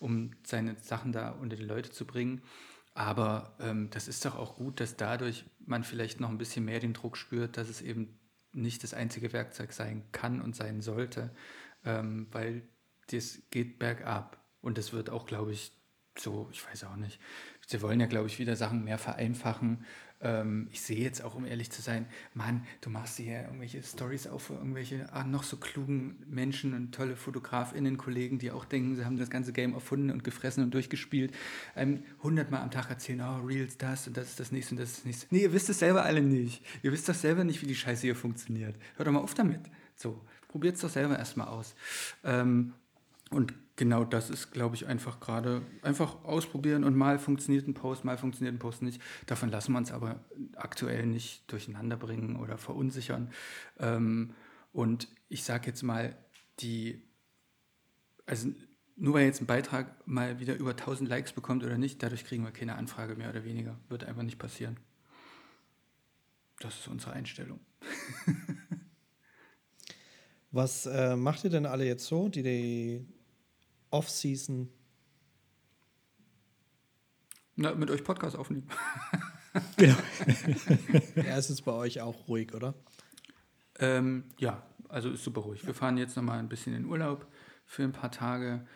um 0.00 0.32
seine 0.44 0.76
Sachen 0.80 1.12
da 1.12 1.30
unter 1.30 1.56
die 1.56 1.64
Leute 1.64 1.90
zu 1.90 2.06
bringen. 2.06 2.42
Aber 2.94 3.56
ähm, 3.60 3.90
das 3.90 4.08
ist 4.08 4.24
doch 4.24 4.36
auch 4.36 4.56
gut, 4.56 4.80
dass 4.80 4.96
dadurch 4.96 5.44
man 5.66 5.84
vielleicht 5.84 6.20
noch 6.20 6.28
ein 6.28 6.38
bisschen 6.38 6.64
mehr 6.64 6.80
den 6.80 6.92
Druck 6.92 7.16
spürt, 7.16 7.56
dass 7.56 7.68
es 7.68 7.82
eben 7.82 8.18
nicht 8.52 8.82
das 8.84 8.94
einzige 8.94 9.32
Werkzeug 9.32 9.72
sein 9.72 10.04
kann 10.12 10.40
und 10.40 10.54
sein 10.54 10.80
sollte, 10.80 11.30
ähm, 11.84 12.28
weil 12.30 12.62
das 13.10 13.42
geht 13.50 13.78
bergab. 13.78 14.38
Und 14.60 14.78
das 14.78 14.92
wird 14.92 15.10
auch, 15.10 15.26
glaube 15.26 15.52
ich, 15.52 15.72
so, 16.16 16.48
ich 16.52 16.64
weiß 16.66 16.84
auch 16.84 16.96
nicht. 16.96 17.20
Sie 17.66 17.82
wollen 17.82 18.00
ja, 18.00 18.06
glaube 18.06 18.28
ich, 18.28 18.38
wieder 18.38 18.54
Sachen 18.56 18.84
mehr 18.84 18.98
vereinfachen. 18.98 19.84
Ähm, 20.24 20.68
ich 20.72 20.80
sehe 20.80 20.98
jetzt 20.98 21.22
auch, 21.22 21.34
um 21.34 21.44
ehrlich 21.44 21.70
zu 21.70 21.82
sein, 21.82 22.06
Mann, 22.32 22.64
du 22.80 22.90
machst 22.90 23.18
hier 23.18 23.42
irgendwelche 23.42 23.82
Stories 23.82 24.26
auf 24.26 24.44
für 24.44 24.54
irgendwelche 24.54 25.12
ah, 25.12 25.22
noch 25.22 25.42
so 25.42 25.58
klugen 25.58 26.16
Menschen 26.26 26.74
und 26.74 26.92
tolle 26.92 27.14
FotografInnen, 27.14 27.98
Kollegen, 27.98 28.38
die 28.38 28.50
auch 28.50 28.64
denken, 28.64 28.96
sie 28.96 29.04
haben 29.04 29.18
das 29.18 29.30
ganze 29.30 29.52
Game 29.52 29.74
erfunden 29.74 30.10
und 30.10 30.24
gefressen 30.24 30.64
und 30.64 30.72
durchgespielt. 30.72 31.34
Ähm, 31.76 32.02
hundertmal 32.22 32.62
am 32.62 32.70
Tag 32.70 32.90
erzählen, 32.90 33.20
oh, 33.20 33.46
Reels 33.46 33.76
das 33.76 34.08
und 34.08 34.16
das 34.16 34.30
ist 34.30 34.40
das 34.40 34.50
nächste 34.50 34.74
und 34.74 34.80
das 34.80 34.90
ist 34.90 34.98
das 34.98 35.04
nächste. 35.04 35.26
Nee, 35.30 35.42
ihr 35.42 35.52
wisst 35.52 35.68
es 35.68 35.78
selber 35.78 36.04
alle 36.04 36.22
nicht. 36.22 36.64
Ihr 36.82 36.90
wisst 36.90 37.08
doch 37.08 37.14
selber 37.14 37.44
nicht, 37.44 37.60
wie 37.62 37.66
die 37.66 37.74
Scheiße 37.74 38.02
hier 38.02 38.16
funktioniert. 38.16 38.74
Hört 38.96 39.06
doch 39.06 39.12
mal 39.12 39.20
auf 39.20 39.34
damit. 39.34 39.60
So, 39.94 40.20
probiert 40.48 40.76
es 40.76 40.80
doch 40.80 40.90
selber 40.90 41.18
erstmal 41.18 41.48
aus. 41.48 41.74
Ähm, 42.24 42.72
und 43.30 43.52
genau 43.76 44.04
das 44.04 44.30
ist, 44.30 44.52
glaube 44.52 44.76
ich, 44.76 44.86
einfach 44.86 45.20
gerade 45.20 45.62
einfach 45.82 46.24
ausprobieren 46.24 46.84
und 46.84 46.96
mal 46.96 47.18
funktioniert 47.18 47.66
ein 47.66 47.74
Post, 47.74 48.04
mal 48.04 48.18
funktioniert 48.18 48.54
ein 48.54 48.58
Post 48.58 48.82
nicht. 48.82 49.00
Davon 49.26 49.50
lassen 49.50 49.72
wir 49.72 49.78
uns 49.78 49.92
aber 49.92 50.20
aktuell 50.54 51.06
nicht 51.06 51.50
durcheinander 51.50 51.96
bringen 51.96 52.36
oder 52.36 52.58
verunsichern. 52.58 53.32
Ähm, 53.78 54.34
und 54.72 55.08
ich 55.28 55.44
sage 55.44 55.66
jetzt 55.66 55.82
mal, 55.82 56.16
die, 56.60 57.02
also 58.26 58.48
nur 58.96 59.14
weil 59.14 59.26
jetzt 59.26 59.40
ein 59.40 59.46
Beitrag 59.46 60.06
mal 60.06 60.38
wieder 60.38 60.54
über 60.54 60.70
1000 60.70 61.08
Likes 61.08 61.32
bekommt 61.32 61.64
oder 61.64 61.78
nicht, 61.78 62.02
dadurch 62.02 62.24
kriegen 62.24 62.44
wir 62.44 62.52
keine 62.52 62.76
Anfrage 62.76 63.16
mehr 63.16 63.30
oder 63.30 63.44
weniger. 63.44 63.76
Wird 63.88 64.04
einfach 64.04 64.22
nicht 64.22 64.38
passieren. 64.38 64.76
Das 66.60 66.78
ist 66.78 66.88
unsere 66.88 67.12
Einstellung. 67.12 67.60
Was 70.52 70.86
äh, 70.86 71.16
macht 71.16 71.42
ihr 71.42 71.50
denn 71.50 71.66
alle 71.66 71.84
jetzt 71.84 72.06
so, 72.06 72.28
die 72.28 72.44
die 72.44 73.04
Off-Season? 73.94 74.68
Na, 77.54 77.74
mit 77.76 77.90
euch 77.90 78.02
Podcast 78.02 78.36
aufnehmen. 78.36 78.68
genau. 79.76 79.94
Ja, 81.14 81.36
ist 81.36 81.48
jetzt 81.48 81.64
bei 81.64 81.70
euch 81.70 82.00
auch 82.00 82.26
ruhig, 82.26 82.52
oder? 82.54 82.74
Ähm, 83.78 84.24
ja, 84.36 84.64
also 84.88 85.10
ist 85.10 85.22
super 85.22 85.42
ruhig. 85.42 85.64
Wir 85.64 85.74
fahren 85.74 85.96
jetzt 85.96 86.16
nochmal 86.16 86.40
ein 86.40 86.48
bisschen 86.48 86.74
in 86.74 86.86
Urlaub 86.86 87.28
für 87.66 87.84
ein 87.84 87.92
paar 87.92 88.10
Tage. 88.10 88.66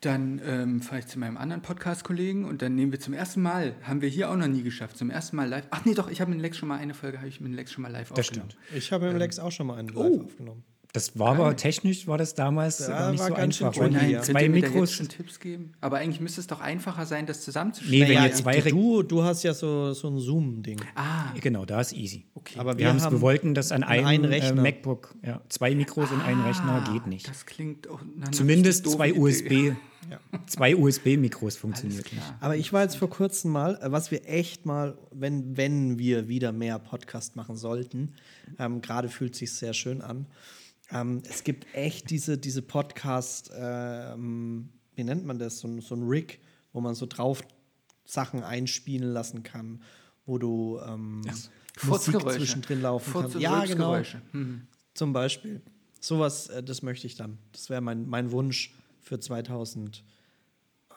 Dann 0.00 0.40
ähm, 0.46 0.80
fahre 0.80 1.00
ich 1.00 1.08
zu 1.08 1.18
meinem 1.18 1.36
anderen 1.36 1.60
Podcast-Kollegen 1.60 2.46
und 2.46 2.62
dann 2.62 2.74
nehmen 2.74 2.90
wir 2.90 3.00
zum 3.00 3.12
ersten 3.12 3.42
Mal, 3.42 3.76
haben 3.82 4.00
wir 4.00 4.08
hier 4.08 4.30
auch 4.30 4.36
noch 4.36 4.48
nie 4.48 4.62
geschafft, 4.62 4.96
zum 4.96 5.10
ersten 5.10 5.36
Mal 5.36 5.46
live. 5.46 5.66
Ach 5.70 5.84
nee, 5.84 5.92
doch, 5.92 6.08
ich 6.10 6.22
habe 6.22 6.30
mit 6.30 6.40
Lex 6.40 6.56
schon 6.56 6.70
mal 6.70 6.78
eine 6.78 6.94
Folge, 6.94 7.18
habe 7.18 7.28
ich 7.28 7.42
mit 7.42 7.52
Lex 7.52 7.70
schon 7.70 7.82
mal 7.82 7.92
live 7.92 8.08
Das 8.08 8.20
aufgenommen. 8.20 8.52
stimmt. 8.52 8.76
Ich 8.78 8.92
habe 8.92 9.08
im 9.08 9.18
Lex 9.18 9.38
auch 9.38 9.52
schon 9.52 9.66
mal 9.66 9.76
einen 9.76 9.94
oh. 9.94 10.02
live 10.02 10.24
aufgenommen. 10.24 10.64
Das 10.94 11.18
war 11.18 11.30
aber 11.36 11.56
technisch, 11.56 12.06
war 12.06 12.18
das 12.18 12.34
damals 12.34 12.76
Da 12.76 12.88
gar 12.88 13.10
nicht 13.12 13.20
war 13.20 13.28
so 13.28 13.34
ganz 13.34 13.56
schön 13.56 13.66
einfach. 13.68 13.80
tricky, 13.82 13.96
weil 13.96 14.10
ja. 14.10 14.20
Zwei 14.22 14.48
Mikros. 14.50 14.74
jetzt 14.90 14.94
schon 14.94 15.08
Tipps 15.08 15.40
geben? 15.40 15.72
Aber 15.80 15.96
eigentlich 15.96 16.20
müsste 16.20 16.42
es 16.42 16.46
doch 16.46 16.60
einfacher 16.60 17.06
sein, 17.06 17.24
das 17.24 17.38
Nee, 17.38 17.44
zusammenzuschneiden. 17.44 18.08
wenn 18.08 18.14
Naja, 18.16 18.26
ihr 18.26 18.34
zwei 18.34 18.60
du, 18.60 19.02
du 19.02 19.22
hast 19.22 19.42
ja 19.42 19.54
so, 19.54 19.94
so 19.94 20.08
ein 20.08 20.18
Zoom-Ding. 20.18 20.80
Ah, 20.94 21.32
Genau, 21.40 21.64
da 21.64 21.80
ist 21.80 21.94
easy. 21.94 22.26
okay. 22.34 22.58
Aber 22.58 22.72
Wir, 22.76 22.92
wir, 22.94 23.00
haben 23.02 23.12
wir 23.12 23.20
wollten 23.22 23.54
das 23.54 23.72
an 23.72 23.84
einem 23.84 24.24
äh, 24.24 24.26
Rechner. 24.28 24.60
MacBook. 24.60 25.14
Ja, 25.24 25.40
zwei 25.48 25.74
Mikros 25.74 26.10
in 26.10 26.20
einen 26.20 26.42
Rechner 26.42 26.84
geht 26.92 27.06
nicht. 27.06 27.26
Das 27.26 27.46
klingt 27.46 27.88
auch 27.88 28.00
einer 28.02 28.30
Zumindest 28.32 28.86
zwei. 28.86 29.14
USB. 29.14 29.72
Zwei 30.46 30.76
USB-Mikros 30.76 31.56
funktioniert 31.56 32.12
nicht. 32.12 32.34
Aber 32.40 32.56
ich 32.56 32.72
war 32.74 32.82
jetzt 32.82 32.96
vor 32.96 33.08
kurzem 33.08 33.50
mal, 33.52 33.78
äh, 33.80 33.90
was 33.92 34.10
wir 34.10 34.28
echt 34.28 34.66
mal, 34.66 34.98
wenn, 35.10 35.56
wenn 35.56 35.98
wir 35.98 36.28
wieder 36.28 36.52
mehr 36.52 36.78
Podcast 36.78 37.34
machen 37.36 37.56
sollten, 37.56 38.12
ähm, 38.58 38.82
gerade 38.82 39.08
fühlt 39.08 39.34
sich 39.34 39.52
sehr 39.54 39.72
schön 39.72 40.02
an. 40.02 40.26
Ähm, 40.92 41.22
es 41.28 41.44
gibt 41.44 41.66
echt 41.74 42.10
diese, 42.10 42.36
diese 42.38 42.62
Podcast, 42.62 43.50
ähm, 43.56 44.68
wie 44.94 45.04
nennt 45.04 45.24
man 45.24 45.38
das, 45.38 45.58
so, 45.60 45.68
ein- 45.68 45.80
so 45.80 45.94
ein 45.94 46.02
Rig, 46.06 46.40
wo 46.72 46.80
man 46.80 46.94
so 46.94 47.06
drauf 47.06 47.42
Sachen 48.04 48.42
einspielen 48.42 49.12
lassen 49.12 49.42
kann, 49.42 49.82
wo 50.26 50.38
du 50.38 50.80
ähm, 50.86 51.22
Musik 51.84 52.20
zwischendrin 52.20 52.82
laufen 52.82 53.10
Furz- 53.10 53.24
kann. 53.28 53.34
und 53.36 53.40
Ja, 53.40 53.64
genau. 53.64 53.94
Rülpsgeräusche. 53.94 54.22
Hm. 54.32 54.66
Zum 54.94 55.12
Beispiel. 55.12 55.62
Sowas, 56.00 56.48
äh, 56.48 56.62
das 56.62 56.82
möchte 56.82 57.06
ich 57.06 57.14
dann. 57.14 57.38
Das 57.52 57.70
wäre 57.70 57.80
mein, 57.80 58.08
mein 58.08 58.30
Wunsch 58.32 58.74
für 59.00 59.18
2000. 59.20 60.04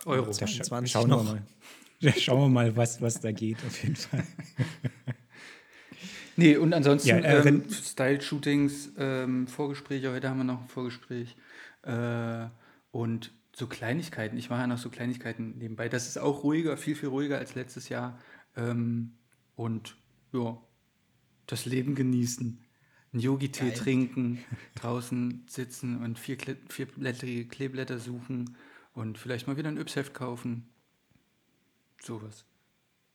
Euro. 0.06 0.32
Da 0.38 0.46
scha 0.48 0.64
20 0.64 0.92
schauen 0.92 1.10
wir 1.10 1.16
noch. 1.18 1.24
mal. 1.24 1.42
Ja, 2.00 2.12
schauen 2.14 2.42
wir 2.42 2.50
mal, 2.50 2.76
was, 2.76 3.02
was 3.02 3.20
da 3.22 3.32
geht, 3.32 3.58
auf 3.66 3.82
jeden 3.82 3.96
Fall. 3.96 4.24
Nee, 6.38 6.58
und 6.58 6.74
ansonsten 6.74 7.10
Ja, 7.10 7.18
äh, 7.18 7.48
ähm, 7.48 7.64
Style-Shootings, 7.70 8.92
ähm, 8.98 9.48
Vorgespräche, 9.48 10.12
heute 10.12 10.30
haben 10.30 10.38
wir 10.38 10.44
noch 10.44 10.62
ein 10.64 10.68
Vorgespräch. 10.68 11.36
Äh, 11.84 12.48
und 12.92 13.32
so 13.54 13.68
Kleinigkeiten, 13.68 14.38
ich 14.38 14.50
mache 14.50 14.62
ja 14.62 14.68
noch 14.68 14.78
so 14.78 14.90
Kleinigkeiten 14.90 15.58
nebenbei. 15.58 15.88
Das 15.88 16.08
ist 16.08 16.18
auch 16.18 16.44
ruhiger, 16.44 16.76
viel, 16.78 16.96
viel 16.96 17.10
ruhiger 17.10 17.38
als 17.38 17.56
letztes 17.56 17.88
Jahr. 17.90 18.20
Ähm, 18.58 19.14
und 19.56 19.96
ja, 20.34 20.58
das 21.48 21.66
Leben 21.66 21.96
genießen. 21.96 22.60
Einen 23.14 23.22
Yogi-Tee 23.22 23.72
trinken, 23.72 24.44
draußen 24.76 25.46
sitzen 25.48 26.04
und 26.04 26.20
vier, 26.20 26.38
Kle- 26.38 26.58
vierblättrige 26.70 27.48
Kleeblätter 27.48 27.98
suchen 27.98 28.58
und 28.94 29.18
vielleicht 29.18 29.48
mal 29.48 29.56
wieder 29.56 29.70
ein 29.70 29.78
Yps-Heft 29.78 30.14
kaufen. 30.14 30.68
Sowas. 32.02 32.46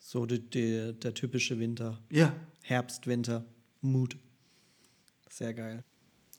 So 0.01 0.27
die, 0.27 0.41
die, 0.41 0.95
der 0.99 1.15
typische 1.15 1.59
Winter. 1.61 2.01
Ja, 2.11 2.35
Herbst, 2.63 3.07
Winter, 3.07 3.45
Mut. 3.81 4.17
Sehr 5.29 5.55
geil. 5.55 5.85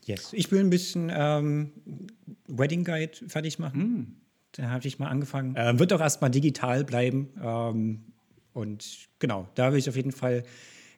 Yes. 0.03 0.34
Ich 0.34 0.51
will 0.51 0.59
ein 0.59 0.70
bisschen 0.70 1.12
ähm, 1.14 1.72
Wedding 2.47 2.84
Guide 2.84 3.14
fertig 3.28 3.59
machen. 3.59 4.20
Da 4.53 4.70
habe 4.70 4.86
ich 4.88 4.99
mal 4.99 5.07
angefangen. 5.07 5.53
Ähm, 5.55 5.80
wird 5.80 5.93
auch 5.93 6.01
erstmal 6.01 6.32
digital 6.32 6.84
bleiben. 6.84 7.30
Ähm, 7.41 8.03
und 8.51 9.07
genau, 9.20 9.47
da 9.55 9.72
will 9.72 9.80
ich 9.80 9.88
auf 9.88 9.95
jeden 9.95 10.12
Fall 10.12 10.43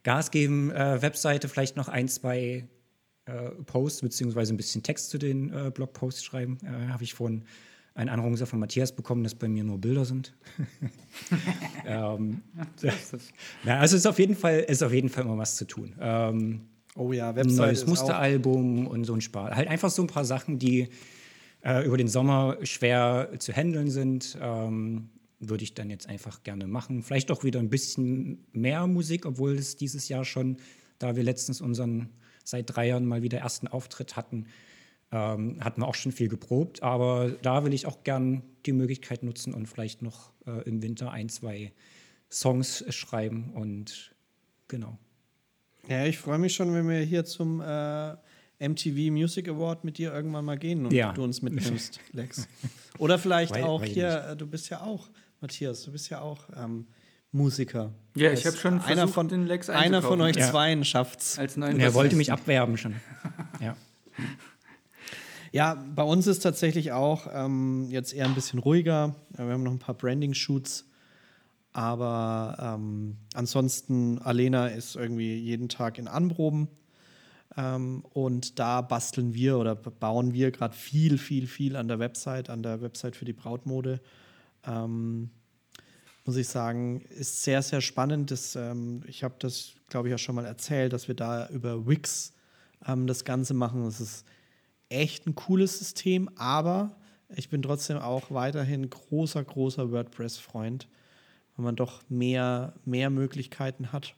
Gas 0.03 0.31
geben. 0.31 0.71
Äh, 0.71 1.01
Webseite, 1.01 1.49
vielleicht 1.49 1.75
noch 1.75 1.89
ein, 1.89 2.07
zwei 2.07 2.67
äh, 3.25 3.49
Posts, 3.65 4.01
beziehungsweise 4.01 4.53
ein 4.53 4.57
bisschen 4.57 4.83
Text 4.83 5.09
zu 5.09 5.17
den 5.17 5.51
äh, 5.53 5.69
Blogposts 5.69 6.23
schreiben. 6.23 6.57
Äh, 6.63 6.87
habe 6.87 7.03
ich 7.03 7.13
vorhin 7.13 7.43
einen 7.95 8.09
Anrufer 8.09 8.45
von 8.45 8.59
Matthias 8.59 8.95
bekommen, 8.95 9.23
dass 9.23 9.35
bei 9.35 9.47
mir 9.47 9.63
nur 9.63 9.77
Bilder 9.77 10.05
sind. 10.05 10.35
ähm, 11.85 12.41
ja, 13.63 13.79
also 13.79 13.95
es 13.95 14.01
ist 14.01 14.07
auf 14.07 14.19
jeden 14.19 14.35
Fall, 14.35 14.59
ist 14.61 14.81
auf 14.81 14.93
jeden 14.93 15.09
Fall 15.09 15.25
immer 15.25 15.37
was 15.37 15.55
zu 15.55 15.65
tun. 15.65 15.95
Ähm, 15.99 16.61
Oh 16.95 17.11
ja, 17.11 17.29
ein 17.29 17.35
Website 17.35 17.57
neues 17.57 17.87
Musteralbum 17.87 18.87
und 18.87 19.05
so 19.05 19.13
ein 19.13 19.21
Spaß. 19.21 19.55
Halt 19.55 19.67
einfach 19.67 19.89
so 19.89 20.03
ein 20.03 20.07
paar 20.07 20.25
Sachen, 20.25 20.59
die 20.59 20.89
äh, 21.63 21.83
über 21.85 21.97
den 21.97 22.07
Sommer 22.07 22.57
schwer 22.63 23.29
zu 23.39 23.51
handeln 23.51 23.89
sind. 23.89 24.37
Ähm, 24.39 25.09
würde 25.39 25.63
ich 25.63 25.73
dann 25.73 25.89
jetzt 25.89 26.07
einfach 26.07 26.43
gerne 26.43 26.67
machen. 26.67 27.03
Vielleicht 27.03 27.31
auch 27.31 27.43
wieder 27.43 27.59
ein 27.59 27.69
bisschen 27.69 28.45
mehr 28.53 28.87
Musik, 28.87 29.25
obwohl 29.25 29.55
es 29.55 29.75
dieses 29.75 30.07
Jahr 30.07 30.23
schon, 30.23 30.57
da 30.99 31.15
wir 31.15 31.23
letztens 31.23 31.59
unseren 31.59 32.09
seit 32.45 32.73
drei 32.73 32.87
Jahren 32.87 33.05
mal 33.05 33.23
wieder 33.23 33.39
ersten 33.39 33.67
Auftritt 33.67 34.15
hatten, 34.15 34.45
ähm, 35.13 35.57
hatten 35.63 35.81
wir 35.81 35.87
auch 35.87 35.95
schon 35.95 36.11
viel 36.11 36.27
geprobt. 36.27 36.81
Aber 36.83 37.29
da 37.41 37.63
will 37.63 37.73
ich 37.73 37.85
auch 37.85 38.03
gern 38.03 38.41
die 38.65 38.73
Möglichkeit 38.73 39.21
nutzen 39.23 39.53
und 39.53 39.67
vielleicht 39.67 40.01
noch 40.01 40.31
äh, 40.47 40.61
im 40.67 40.81
Winter 40.81 41.11
ein, 41.11 41.29
zwei 41.29 41.71
Songs 42.31 42.83
schreiben 42.89 43.51
und 43.53 44.15
genau. 44.67 44.97
Ja, 45.87 46.05
ich 46.05 46.17
freue 46.17 46.39
mich 46.39 46.55
schon, 46.55 46.73
wenn 46.73 46.87
wir 46.89 46.99
hier 47.01 47.25
zum 47.25 47.61
äh, 47.61 48.13
MTV 48.59 49.11
Music 49.11 49.47
Award 49.49 49.83
mit 49.83 49.97
dir 49.97 50.13
irgendwann 50.13 50.45
mal 50.45 50.57
gehen 50.57 50.85
und 50.85 50.93
Ja. 50.93 51.11
du 51.11 51.23
uns 51.23 51.41
mitnimmst, 51.41 51.99
Lex. 52.13 52.47
Oder 52.97 53.19
vielleicht 53.19 53.53
Weil- 53.53 53.63
auch 53.65 53.81
weil 53.81 53.89
hier, 53.89 54.29
äh, 54.29 54.35
du 54.37 54.47
bist 54.47 54.69
ja 54.69 54.81
auch, 54.81 55.09
Matthias, 55.41 55.83
du 55.83 55.91
bist 55.91 56.09
ja 56.09 56.21
auch 56.21 56.39
ähm, 56.55 56.87
Musiker. 57.33 57.91
Ja, 58.15 58.31
ich 58.31 58.45
habe 58.45 58.55
schon 58.55 58.75
einer 58.79 58.83
versucht, 58.95 59.13
von, 59.13 59.27
den 59.27 59.45
Lex 59.45 59.69
Einer 59.69 60.01
von 60.01 60.21
euch 60.21 60.35
Ja. 60.37 60.49
zweien 60.49 60.85
schafft's. 60.85 61.37
als 61.37 61.57
neuen 61.57 61.79
Er 61.79 61.93
wollte 61.93 62.15
mich 62.15 62.31
abwerben 62.31 62.77
schon. 62.77 62.95
Ja. 63.59 63.75
Ja, 65.53 65.75
bei 65.75 66.01
uns 66.01 66.25
ist 66.25 66.39
tatsächlich 66.39 66.93
auch 66.93 67.27
ähm, 67.31 67.87
jetzt 67.91 68.11
eher 68.11 68.25
ein 68.25 68.33
bisschen 68.33 68.57
ruhiger. 68.57 69.13
Wir 69.37 69.45
haben 69.45 69.61
noch 69.61 69.71
ein 69.71 69.77
paar 69.77 69.93
Branding-Shoots. 69.93 70.89
Aber 71.73 72.57
ähm, 72.59 73.17
ansonsten, 73.35 74.17
Alena 74.17 74.65
ist 74.69 74.95
irgendwie 74.95 75.35
jeden 75.35 75.69
Tag 75.69 75.99
in 75.99 76.07
Anproben. 76.07 76.69
Ähm, 77.55 78.03
und 78.13 78.57
da 78.57 78.81
basteln 78.81 79.35
wir 79.35 79.59
oder 79.59 79.75
bauen 79.75 80.33
wir 80.33 80.49
gerade 80.49 80.73
viel, 80.73 81.19
viel, 81.19 81.45
viel 81.45 81.75
an 81.75 81.87
der 81.87 81.99
Website, 81.99 82.49
an 82.49 82.63
der 82.63 82.81
Website 82.81 83.15
für 83.15 83.25
die 83.25 83.33
Brautmode. 83.33 84.01
Ähm, 84.65 85.29
muss 86.25 86.35
ich 86.35 86.47
sagen, 86.47 87.01
ist 87.09 87.43
sehr, 87.43 87.61
sehr 87.61 87.81
spannend. 87.81 88.31
Das, 88.31 88.55
ähm, 88.55 89.03
ich 89.05 89.23
habe 89.23 89.35
das, 89.37 89.73
glaube 89.87 90.07
ich, 90.07 90.13
ja 90.13 90.17
schon 90.17 90.33
mal 90.33 90.45
erzählt, 90.45 90.93
dass 90.93 91.07
wir 91.07 91.15
da 91.15 91.47
über 91.49 91.85
Wix 91.85 92.33
ähm, 92.87 93.05
das 93.05 93.23
Ganze 93.23 93.53
machen. 93.53 93.85
Das 93.85 94.01
ist 94.01 94.25
echt 94.89 95.27
ein 95.27 95.35
cooles 95.35 95.79
System, 95.79 96.29
aber 96.35 96.95
ich 97.35 97.49
bin 97.49 97.61
trotzdem 97.61 97.97
auch 97.97 98.31
weiterhin 98.31 98.89
großer, 98.89 99.43
großer 99.43 99.91
WordPress-Freund, 99.91 100.87
weil 101.55 101.65
man 101.65 101.75
doch 101.75 102.01
mehr, 102.09 102.73
mehr 102.85 103.09
Möglichkeiten 103.09 103.91
hat. 103.91 104.15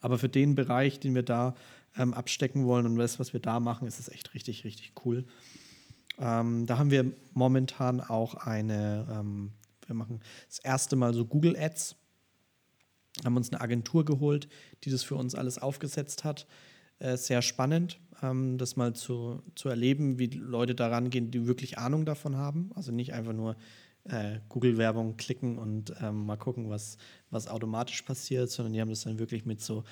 Aber 0.00 0.18
für 0.18 0.28
den 0.28 0.54
Bereich, 0.54 1.00
den 1.00 1.14
wir 1.14 1.22
da 1.22 1.54
ähm, 1.96 2.14
abstecken 2.14 2.66
wollen 2.66 2.86
und 2.86 2.96
das, 2.96 3.18
was 3.18 3.32
wir 3.32 3.40
da 3.40 3.60
machen, 3.60 3.86
ist 3.86 3.98
es 3.98 4.08
echt 4.08 4.34
richtig, 4.34 4.64
richtig 4.64 4.92
cool. 5.04 5.24
Ähm, 6.18 6.66
da 6.66 6.78
haben 6.78 6.90
wir 6.90 7.12
momentan 7.32 8.00
auch 8.00 8.34
eine, 8.34 9.06
ähm, 9.10 9.52
wir 9.86 9.94
machen 9.94 10.20
das 10.48 10.58
erste 10.58 10.96
Mal 10.96 11.14
so 11.14 11.24
Google 11.24 11.56
Ads, 11.56 11.96
haben 13.24 13.36
uns 13.36 13.50
eine 13.50 13.60
Agentur 13.60 14.04
geholt, 14.04 14.48
die 14.84 14.90
das 14.90 15.02
für 15.02 15.16
uns 15.16 15.34
alles 15.34 15.58
aufgesetzt 15.58 16.24
hat. 16.24 16.46
Äh, 16.98 17.16
sehr 17.16 17.42
spannend, 17.42 18.00
ähm, 18.22 18.58
das 18.58 18.76
mal 18.76 18.94
zu, 18.94 19.42
zu 19.54 19.68
erleben, 19.68 20.18
wie 20.18 20.26
Leute 20.26 20.74
daran 20.74 21.10
gehen, 21.10 21.30
die 21.30 21.46
wirklich 21.46 21.78
Ahnung 21.78 22.04
davon 22.04 22.36
haben. 22.36 22.70
Also 22.74 22.92
nicht 22.92 23.12
einfach 23.12 23.32
nur 23.32 23.56
äh, 24.04 24.40
Google-Werbung 24.48 25.16
klicken 25.16 25.58
und 25.58 25.94
ähm, 26.00 26.26
mal 26.26 26.36
gucken, 26.36 26.70
was, 26.70 26.98
was 27.30 27.48
automatisch 27.48 28.02
passiert, 28.02 28.50
sondern 28.50 28.72
die 28.72 28.80
haben 28.80 28.90
das 28.90 29.02
dann 29.02 29.18
wirklich 29.18 29.44
mit 29.44 29.60
so 29.60 29.84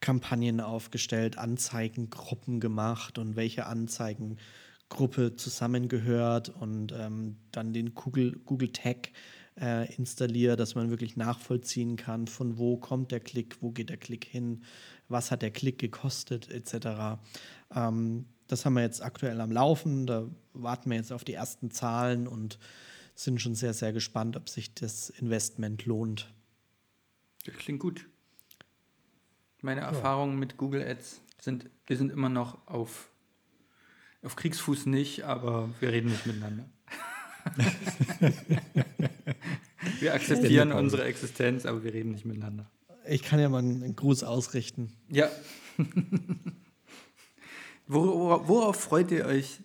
Kampagnen 0.00 0.60
aufgestellt, 0.60 1.38
Anzeigengruppen 1.38 2.60
gemacht 2.60 3.18
und 3.18 3.36
welche 3.36 3.66
Anzeigengruppe 3.66 5.36
zusammengehört 5.36 6.50
und 6.50 6.92
ähm, 6.92 7.36
dann 7.52 7.72
den 7.72 7.94
Google, 7.94 8.38
Google 8.44 8.70
Tag 8.70 9.10
äh, 9.60 9.92
installiert, 9.94 10.60
dass 10.60 10.74
man 10.74 10.90
wirklich 10.90 11.16
nachvollziehen 11.16 11.96
kann, 11.96 12.26
von 12.26 12.58
wo 12.58 12.76
kommt 12.76 13.12
der 13.12 13.20
Klick, 13.20 13.56
wo 13.60 13.70
geht 13.70 13.88
der 13.88 13.96
Klick 13.96 14.24
hin, 14.24 14.62
was 15.08 15.30
hat 15.30 15.42
der 15.42 15.50
Klick 15.50 15.78
gekostet, 15.78 16.50
etc. 16.50 17.18
Ähm, 17.74 18.26
das 18.48 18.64
haben 18.64 18.74
wir 18.74 18.82
jetzt 18.82 19.02
aktuell 19.02 19.40
am 19.40 19.50
Laufen, 19.50 20.06
da 20.06 20.28
warten 20.52 20.90
wir 20.90 20.96
jetzt 20.96 21.12
auf 21.12 21.24
die 21.24 21.34
ersten 21.34 21.70
Zahlen 21.70 22.26
und 22.26 22.58
sind 23.14 23.40
schon 23.40 23.54
sehr, 23.54 23.74
sehr 23.74 23.92
gespannt, 23.92 24.36
ob 24.36 24.48
sich 24.48 24.74
das 24.74 25.10
Investment 25.10 25.86
lohnt. 25.86 26.32
Das 27.44 27.54
klingt 27.54 27.80
gut. 27.80 28.08
Meine 29.62 29.80
Erfahrungen 29.82 30.38
mit 30.38 30.56
Google 30.56 30.82
Ads 30.82 31.22
sind, 31.40 31.70
wir 31.86 31.96
sind 31.96 32.10
immer 32.12 32.28
noch 32.28 32.66
auf, 32.66 33.10
auf 34.22 34.36
Kriegsfuß 34.36 34.86
nicht, 34.86 35.22
aber 35.22 35.70
wir 35.80 35.90
reden 35.90 36.10
nicht 36.10 36.26
miteinander. 36.26 36.68
wir 40.00 40.14
akzeptieren 40.14 40.72
unsere 40.72 41.04
Existenz, 41.04 41.66
aber 41.66 41.82
wir 41.84 41.94
reden 41.94 42.12
nicht 42.12 42.24
miteinander. 42.24 42.70
Ich 43.06 43.22
kann 43.22 43.38
ja 43.40 43.48
mal 43.48 43.58
einen 43.58 43.94
Gruß 43.96 44.24
ausrichten. 44.24 44.92
Ja. 45.08 45.28
Wor- 47.86 48.14
wor- 48.16 48.48
Worauf 48.48 48.76
freut 48.80 49.10
ihr 49.10 49.26
euch 49.26 49.60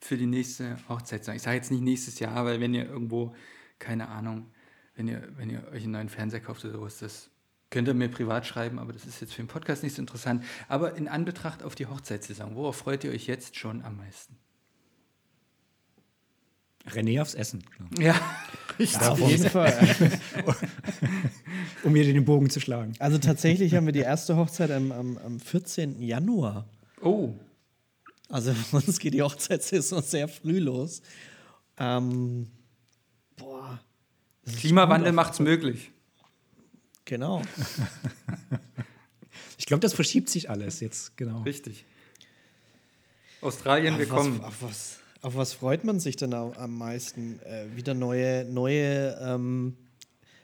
für 0.00 0.16
die 0.18 0.26
nächste 0.26 0.76
Hochzeitssaison? 0.88 1.36
Ich 1.36 1.42
sage 1.42 1.56
jetzt 1.56 1.70
nicht 1.70 1.82
nächstes 1.82 2.18
Jahr, 2.18 2.44
weil 2.44 2.60
wenn 2.60 2.74
ihr 2.74 2.84
irgendwo, 2.86 3.34
keine 3.78 4.08
Ahnung, 4.08 4.50
wenn 4.94 5.08
ihr, 5.08 5.26
wenn 5.36 5.48
ihr 5.50 5.66
euch 5.72 5.84
einen 5.84 5.92
neuen 5.92 6.08
Fernseher 6.10 6.40
kauft 6.40 6.64
oder 6.64 6.74
sowas, 6.74 6.98
das 6.98 7.30
könnt 7.70 7.88
ihr 7.88 7.94
mir 7.94 8.08
privat 8.08 8.46
schreiben, 8.46 8.78
aber 8.78 8.92
das 8.92 9.06
ist 9.06 9.20
jetzt 9.20 9.32
für 9.34 9.42
den 9.42 9.48
Podcast 9.48 9.82
nicht 9.82 9.94
so 9.96 10.02
interessant. 10.02 10.44
Aber 10.68 10.96
in 10.96 11.08
Anbetracht 11.08 11.62
auf 11.62 11.74
die 11.74 11.86
Hochzeitssaison, 11.86 12.54
worauf 12.56 12.76
freut 12.76 13.04
ihr 13.04 13.10
euch 13.10 13.26
jetzt 13.26 13.56
schon 13.56 13.82
am 13.84 13.96
meisten? 13.96 14.36
René 16.88 17.20
aufs 17.20 17.34
Essen, 17.34 17.64
glaub 17.76 17.90
ich. 18.78 18.92
Ja, 18.92 19.10
Auf 19.10 19.20
jeden 19.20 19.48
Fall. 19.48 19.88
um 21.82 21.92
mir 21.92 22.04
den 22.04 22.24
Bogen 22.24 22.50
zu 22.50 22.60
schlagen. 22.60 22.94
Also 22.98 23.18
tatsächlich 23.18 23.74
haben 23.74 23.86
wir 23.86 23.92
die 23.92 24.00
erste 24.00 24.36
Hochzeit 24.36 24.70
am, 24.70 24.92
am, 24.92 25.18
am 25.18 25.40
14. 25.40 26.00
Januar. 26.02 26.68
Oh, 27.00 27.30
Also 28.28 28.52
für 28.70 28.76
uns 28.76 28.98
geht 28.98 29.14
die 29.14 29.22
Hochzeitssaison 29.22 30.02
sehr 30.02 30.28
früh 30.28 30.58
los. 30.58 31.02
Ähm, 31.78 32.48
boah. 33.36 33.80
Klimawandel 34.58 35.12
macht 35.12 35.34
es 35.34 35.40
möglich. 35.40 35.90
Genau. 37.04 37.42
Ich 39.58 39.64
glaube, 39.64 39.80
das 39.80 39.94
verschiebt 39.94 40.28
sich 40.28 40.50
alles 40.50 40.80
jetzt, 40.80 41.16
genau. 41.16 41.40
Richtig. 41.42 41.84
Australien, 43.40 43.98
wir 43.98 44.04
Auf 44.04 44.10
was, 44.12 44.18
kommen. 44.18 44.40
auf, 44.42 44.62
was, 44.62 44.98
auf 45.26 45.34
was 45.34 45.52
freut 45.54 45.82
man 45.82 45.98
sich 45.98 46.14
denn 46.14 46.32
am, 46.32 46.78
meisten? 46.78 47.40
Äh, 47.42 47.74
wieder 47.74 47.94
neue, 47.94 48.44
neue 48.44 49.18
ähm, 49.20 49.76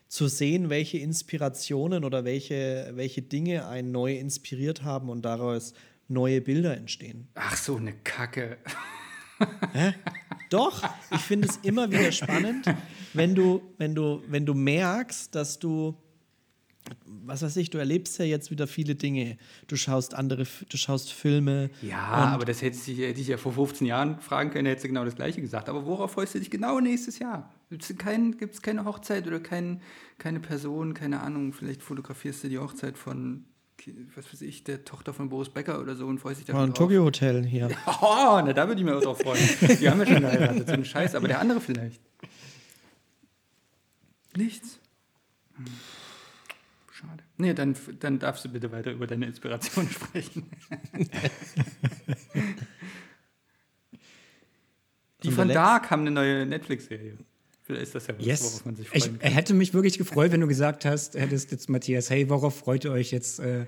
zu 0.09 0.27
sehen, 0.27 0.71
welche 0.71 0.99
Inspirationen 0.99 2.03
oder 2.03 2.25
welche, 2.25 2.91
welche 2.95 3.23
Dinge 3.23 3.69
einen 3.69 3.93
neu 3.93 4.17
inspiriert 4.17 4.83
haben 4.83 5.09
und 5.09 5.23
daraus 5.23 5.73
neue 6.09 6.41
Bilder 6.41 6.77
entstehen. 6.77 7.29
Ach 7.37 7.57
so, 7.57 7.77
eine 7.77 7.93
Kacke. 7.93 8.59
Doch, 10.51 10.83
ich 11.13 11.21
finde 11.21 11.47
es 11.47 11.59
immer 11.59 11.89
wieder 11.93 12.11
spannend, 12.11 12.67
wenn 13.15 13.37
du, 13.37 13.63
wenn 13.79 13.95
du, 13.95 14.25
wenn 14.27 14.45
du 14.45 14.53
merkst, 14.53 15.33
dass 15.33 15.61
du, 15.61 15.97
was 17.05 17.43
weiß 17.43 17.57
ich, 17.57 17.71
du 17.71 17.79
erlebst 17.79 18.19
ja 18.19 18.25
jetzt 18.25 18.51
wieder 18.51 18.67
viele 18.67 18.95
Dinge. 18.95 19.37
Du 19.69 19.77
schaust 19.77 20.15
andere, 20.15 20.45
du 20.69 20.77
schaust 20.77 21.13
Filme. 21.13 21.71
Ja, 21.81 21.99
aber 21.99 22.45
das 22.45 22.63
hätte 22.63 22.77
ich, 22.77 22.99
hätte 22.99 23.21
ich 23.21 23.29
ja 23.29 23.37
vor 23.37 23.53
15 23.53 23.87
Jahren 23.87 24.21
fragen 24.21 24.51
können, 24.51 24.67
hättest 24.67 24.85
du 24.85 24.89
genau 24.89 25.05
das 25.05 25.15
Gleiche 25.15 25.41
gesagt. 25.41 25.69
Aber 25.69 25.87
worauf 25.87 26.13
freust 26.13 26.35
du 26.35 26.39
dich 26.39 26.51
genau 26.51 26.81
nächstes 26.81 27.19
Jahr? 27.19 27.53
Gibt 27.71 27.89
es 27.89 27.97
kein, 27.97 28.37
gibt's 28.37 28.61
keine 28.63 28.85
Hochzeit 28.85 29.27
oder 29.27 29.41
kein, 29.41 29.81
keine 30.19 30.41
Person, 30.41 30.95
keine 30.95 31.21
Ahnung, 31.21 31.53
vielleicht 31.53 31.83
fotografierst 31.83 32.45
du 32.45 32.49
die 32.49 32.59
Hochzeit 32.59 32.99
von, 32.99 33.45
was 34.15 34.33
weiß 34.33 34.43
ich, 34.43 34.65
der 34.65 34.85
Tochter 34.85 35.15
von 35.15 35.29
Boris 35.29 35.49
Becker 35.49 35.81
oder 35.81 35.95
so 35.95 36.07
und 36.07 36.19
freust 36.19 36.41
dich 36.41 36.47
da 36.47 36.61
Ein 36.61 36.75
Tokyo 36.75 37.05
Hotel 37.05 37.45
hier. 37.45 37.71
Oh, 38.03 38.41
na, 38.45 38.53
da 38.53 38.67
würde 38.67 38.81
ich 38.81 38.85
mir 38.85 38.97
auch 38.97 39.03
drauf 39.03 39.21
freuen. 39.21 39.49
Die 39.81 39.89
haben 39.89 40.01
ja 40.01 40.07
schon 40.07 40.21
geheiratet, 40.21 40.67
so 40.67 40.75
ein 40.75 40.85
Scheiß, 40.85 41.15
aber 41.15 41.29
der 41.29 41.41
andere 41.41 41.61
vielleicht. 41.61 42.01
Nichts. 44.37 44.81
Hm. 45.57 45.65
Nee, 47.43 47.55
dann, 47.55 47.75
dann 47.99 48.19
darfst 48.21 48.45
du 48.45 48.49
bitte 48.49 48.71
weiter 48.71 48.93
über 48.93 49.07
deine 49.09 49.27
Inspiration 49.27 49.89
sprechen. 49.91 50.45
Die 55.23 55.31
von 55.31 55.49
Dark 55.49 55.91
haben 55.91 56.03
eine 56.03 56.11
neue 56.11 56.47
Netflix-Serie. 56.47 57.17
Vielleicht 57.63 57.83
ist 57.85 57.95
das 57.95 58.07
ja 58.09 58.19
was, 58.19 58.25
Yes. 58.27 58.43
worauf 58.45 58.65
man 58.65 58.77
sich 58.77 58.89
Ich 58.93 59.05
freuen 59.05 59.19
kann. 59.21 59.33
hätte 59.33 59.55
mich 59.55 59.73
wirklich 59.73 59.99
gefreut, 59.99 60.33
wenn 60.33 60.41
du 60.41 60.49
gesagt 60.49 60.85
hast, 60.85 61.15
hättest 61.15 61.53
jetzt 61.53 61.69
Matthias, 61.69 62.11
hey, 62.11 62.29
worauf 62.29 62.57
freut 62.59 62.85
ihr 62.85 62.91
euch 62.93 63.13
jetzt 63.13 63.39
äh, 63.39 63.67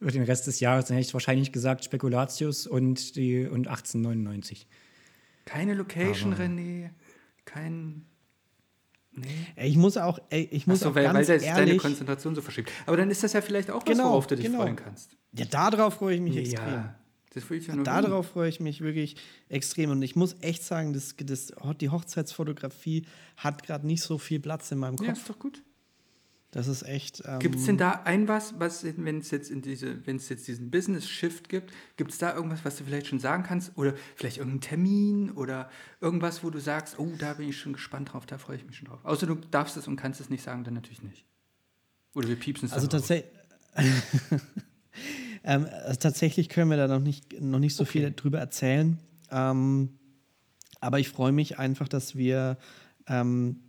über 0.00 0.10
den 0.10 0.24
Rest 0.24 0.46
des 0.48 0.58
Jahres? 0.60 0.86
Dann 0.86 0.96
hätte 0.96 1.06
ich 1.06 1.14
wahrscheinlich 1.14 1.52
gesagt 1.52 1.84
Spekulatius 1.84 2.66
und, 2.66 3.14
die, 3.16 3.46
und 3.46 3.68
1899. 3.68 4.66
Keine 5.44 5.74
Location, 5.74 6.34
René. 6.34 6.90
Kein. 7.44 8.04
Nee. 9.20 9.66
Ich 9.68 9.76
muss 9.76 9.96
auch, 9.96 10.18
ey, 10.30 10.48
ich 10.50 10.66
muss 10.66 10.80
Achso, 10.80 10.90
auch 10.90 10.94
weil, 10.94 11.04
weil 11.06 11.12
ganz 11.24 11.26
das 11.26 11.42
deine 11.42 11.76
Konzentration 11.76 12.34
so 12.34 12.42
verschiebt. 12.42 12.70
Aber 12.86 12.96
dann 12.96 13.10
ist 13.10 13.22
das 13.22 13.32
ja 13.32 13.40
vielleicht 13.40 13.70
auch 13.70 13.80
was, 13.86 13.96
Genau, 13.96 14.04
worauf 14.10 14.26
du 14.26 14.36
dich 14.36 14.46
genau. 14.46 14.62
freuen 14.62 14.76
kannst. 14.76 15.16
ja, 15.32 15.44
darauf 15.44 15.94
freue 15.94 16.14
ich 16.16 16.20
mich 16.20 16.36
extrem. 16.36 16.66
Ja, 16.68 16.94
das 17.34 17.48
will 17.50 17.58
ich 17.58 17.66
ja 17.66 17.76
Darauf 17.76 18.28
freue 18.28 18.48
ich 18.48 18.60
mich 18.60 18.80
wirklich 18.80 19.16
extrem. 19.48 19.90
Und 19.90 20.02
ich 20.02 20.16
muss 20.16 20.36
echt 20.40 20.62
sagen, 20.62 20.92
das, 20.92 21.14
das, 21.22 21.52
die 21.80 21.88
Hochzeitsfotografie 21.90 23.06
hat 23.36 23.62
gerade 23.62 23.86
nicht 23.86 24.02
so 24.02 24.18
viel 24.18 24.40
Platz 24.40 24.70
in 24.72 24.78
meinem 24.78 24.96
Ja, 25.00 25.08
Kopf. 25.08 25.18
ist 25.18 25.28
doch 25.30 25.38
gut. 25.38 25.62
Das 26.50 26.66
ist 26.66 26.82
echt. 26.82 27.22
Ähm, 27.26 27.40
Gibt 27.40 27.56
es 27.56 27.66
denn 27.66 27.76
da 27.76 28.02
ein 28.04 28.26
was, 28.26 28.58
was, 28.58 28.82
wenn 28.82 29.18
es 29.18 29.30
jetzt 29.30 29.50
in 29.50 29.60
diese, 29.60 30.06
wenn 30.06 30.16
es 30.16 30.30
jetzt 30.30 30.48
diesen 30.48 30.70
Business-Shift 30.70 31.50
gibt, 31.50 31.72
gibt 31.96 32.10
es 32.10 32.18
da 32.18 32.34
irgendwas, 32.34 32.64
was 32.64 32.76
du 32.76 32.84
vielleicht 32.84 33.06
schon 33.06 33.20
sagen 33.20 33.42
kannst? 33.42 33.76
Oder 33.76 33.94
vielleicht 34.16 34.38
irgendeinen 34.38 34.62
Termin 34.62 35.30
oder 35.32 35.68
irgendwas, 36.00 36.42
wo 36.42 36.48
du 36.48 36.58
sagst, 36.58 36.98
oh, 36.98 37.12
da 37.18 37.34
bin 37.34 37.50
ich 37.50 37.58
schon 37.58 37.74
gespannt 37.74 38.12
drauf, 38.12 38.24
da 38.24 38.38
freue 38.38 38.56
ich 38.56 38.64
mich 38.64 38.76
schon 38.76 38.88
drauf. 38.88 39.04
Außer 39.04 39.26
du 39.26 39.34
darfst 39.34 39.76
es 39.76 39.86
und 39.88 39.96
kannst 39.96 40.20
es 40.22 40.30
nicht 40.30 40.42
sagen, 40.42 40.64
dann 40.64 40.72
natürlich 40.74 41.02
nicht. 41.02 41.26
Oder 42.14 42.28
wir 42.28 42.36
piepsen 42.36 42.66
es 42.66 42.72
Also 42.72 42.86
tatsächlich. 42.86 43.30
ähm, 45.44 45.66
also 45.84 45.98
tatsächlich 46.00 46.48
können 46.48 46.70
wir 46.70 46.78
da 46.78 46.88
noch 46.88 47.00
nicht, 47.00 47.40
noch 47.40 47.58
nicht 47.58 47.74
so 47.76 47.82
Okay. 47.82 47.92
viel 47.92 48.12
drüber 48.12 48.38
erzählen. 48.38 48.98
Ähm, 49.30 49.98
aber 50.80 50.98
ich 50.98 51.10
freue 51.10 51.32
mich 51.32 51.58
einfach, 51.58 51.88
dass 51.88 52.16
wir 52.16 52.56
ähm, 53.06 53.60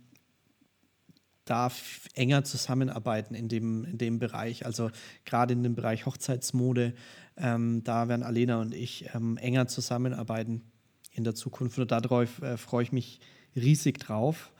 da 1.50 1.70
enger 2.14 2.44
zusammenarbeiten 2.44 3.34
in 3.34 3.48
dem, 3.48 3.84
in 3.84 3.98
dem 3.98 4.18
Bereich. 4.18 4.64
Also 4.64 4.90
gerade 5.24 5.52
in 5.52 5.62
dem 5.62 5.74
Bereich 5.74 6.06
Hochzeitsmode. 6.06 6.94
Ähm, 7.36 7.82
da 7.82 8.08
werden 8.08 8.22
Alena 8.22 8.60
und 8.60 8.72
ich 8.72 9.06
ähm, 9.14 9.36
enger 9.36 9.66
zusammenarbeiten 9.66 10.62
in 11.12 11.24
der 11.24 11.34
Zukunft. 11.34 11.78
Und 11.78 11.90
darauf 11.90 12.40
äh, 12.40 12.56
freue 12.56 12.84
ich 12.84 12.92
mich 12.92 13.20
riesig 13.56 13.98
drauf, 13.98 14.52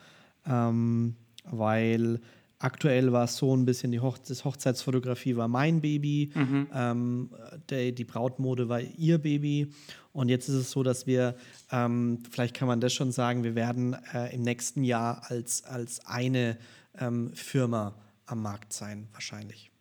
ähm, 0.45 1.15
weil 1.45 2.19
aktuell 2.59 3.11
war 3.13 3.23
es 3.23 3.37
so 3.37 3.55
ein 3.55 3.65
bisschen, 3.65 3.91
die 3.91 4.01
Hoch 4.01 4.17
das 4.17 4.43
Hochzeitsfotografie 4.43 5.35
war 5.35 5.47
mein 5.47 5.81
Baby, 5.81 6.31
ähm, 6.75 7.29
der, 7.69 7.93
die 7.93 8.03
Brautmode 8.03 8.69
war 8.69 8.81
ihr 8.81 9.17
Baby. 9.17 9.71
Und 10.13 10.27
jetzt 10.27 10.49
ist 10.49 10.55
es 10.55 10.71
so, 10.71 10.83
dass 10.83 11.07
wir, 11.07 11.35
ähm, 11.71 12.19
vielleicht 12.29 12.53
kann 12.53 12.67
man 12.67 12.81
das 12.81 12.93
schon 12.93 13.13
sagen, 13.13 13.43
wir 13.43 13.55
werden 13.55 13.95
äh, 14.13 14.35
im 14.35 14.41
nächsten 14.41 14.83
Jahr 14.83 15.23
als, 15.29 15.63
als 15.63 16.05
eine 16.05 16.57
ähm, 16.97 17.31
Firma 17.33 17.95
am 18.25 18.41
Markt 18.41 18.73
sein, 18.73 19.07
wahrscheinlich. 19.11 19.71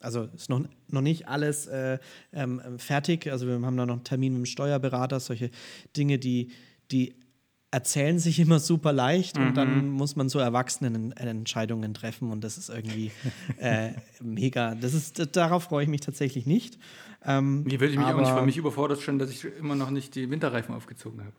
Also 0.00 0.24
ist 0.34 0.48
noch, 0.48 0.62
noch 0.88 1.02
nicht 1.02 1.28
alles 1.28 1.66
äh, 1.66 1.98
ähm, 2.32 2.60
fertig. 2.78 3.30
Also 3.30 3.46
wir 3.46 3.54
haben 3.54 3.76
da 3.76 3.84
noch 3.84 3.94
einen 3.94 4.04
Termin 4.04 4.32
mit 4.32 4.42
dem 4.42 4.46
Steuerberater, 4.46 5.20
solche 5.20 5.50
Dinge, 5.94 6.18
die, 6.18 6.50
die 6.90 7.14
erzählen 7.70 8.18
sich 8.18 8.40
immer 8.40 8.58
super 8.58 8.92
leicht 8.92 9.38
und 9.38 9.54
dann 9.54 9.90
muss 9.90 10.16
man 10.16 10.28
so 10.28 10.40
Erwachsenen 10.40 11.12
Entscheidungen 11.12 11.94
treffen 11.94 12.32
und 12.32 12.42
das 12.42 12.58
ist 12.58 12.68
irgendwie 12.68 13.12
äh, 13.58 13.90
mega. 14.20 14.74
Das 14.74 14.92
ist, 14.92 15.36
darauf 15.36 15.64
freue 15.64 15.84
ich 15.84 15.88
mich 15.88 16.00
tatsächlich 16.00 16.46
nicht. 16.46 16.78
Ähm, 17.24 17.64
Hier 17.68 17.78
würde 17.78 17.92
ich 17.92 17.98
mich 17.98 18.08
auch 18.08 18.18
nicht 18.18 18.30
von 18.30 18.44
mich 18.44 18.56
überfordert 18.56 19.02
schon, 19.02 19.18
dass 19.18 19.30
ich 19.30 19.44
immer 19.44 19.76
noch 19.76 19.90
nicht 19.90 20.14
die 20.14 20.30
Winterreifen 20.30 20.74
aufgezogen 20.74 21.20
habe. 21.20 21.36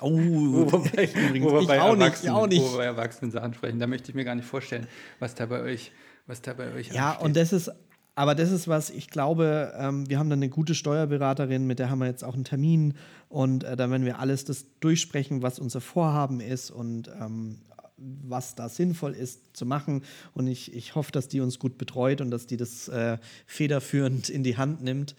Oh, 0.00 0.10
Wobei, 0.10 1.08
übrigens, 1.26 1.50
wo 1.50 1.58
ich 1.60 1.66
bei 1.66 1.80
auch 1.80 1.96
nicht, 1.96 2.22
ich 2.22 2.30
auch 2.30 2.46
nicht. 2.46 2.62
Wo 2.62 2.72
wir 2.72 2.78
bei 2.78 2.84
Erwachsenen 2.84 3.30
Sachen 3.30 3.54
sprechen. 3.54 3.78
Da 3.78 3.86
möchte 3.86 4.10
ich 4.10 4.14
mir 4.14 4.24
gar 4.24 4.34
nicht 4.34 4.46
vorstellen, 4.46 4.86
was 5.18 5.34
da 5.34 5.46
bei 5.46 5.60
euch, 5.60 5.92
was 6.26 6.42
da 6.42 6.52
bei 6.54 6.72
euch 6.72 6.88
Ja, 6.88 7.10
ansteht. 7.10 7.24
und 7.26 7.36
das 7.36 7.52
ist, 7.52 7.70
aber 8.16 8.34
das 8.34 8.50
ist 8.50 8.68
was, 8.68 8.90
ich 8.90 9.08
glaube, 9.08 9.72
ähm, 9.76 10.08
wir 10.08 10.18
haben 10.18 10.30
dann 10.30 10.38
eine 10.38 10.48
gute 10.48 10.74
Steuerberaterin, 10.74 11.66
mit 11.66 11.78
der 11.78 11.90
haben 11.90 11.98
wir 11.98 12.06
jetzt 12.06 12.24
auch 12.24 12.34
einen 12.34 12.44
Termin 12.44 12.94
und 13.28 13.64
äh, 13.64 13.76
dann 13.76 13.90
werden 13.90 14.04
wir 14.04 14.18
alles 14.20 14.44
das 14.44 14.66
durchsprechen, 14.80 15.42
was 15.42 15.58
unser 15.58 15.80
Vorhaben 15.80 16.40
ist 16.40 16.70
und 16.70 17.10
ähm, 17.20 17.58
was 17.96 18.54
da 18.54 18.68
sinnvoll 18.68 19.12
ist 19.12 19.56
zu 19.56 19.66
machen. 19.66 20.02
Und 20.32 20.46
ich, 20.46 20.74
ich 20.74 20.94
hoffe, 20.94 21.12
dass 21.12 21.28
die 21.28 21.40
uns 21.40 21.58
gut 21.58 21.78
betreut 21.78 22.20
und 22.20 22.30
dass 22.30 22.46
die 22.46 22.56
das 22.56 22.88
äh, 22.88 23.18
federführend 23.46 24.28
in 24.28 24.42
die 24.42 24.56
Hand 24.56 24.82
nimmt. 24.82 25.14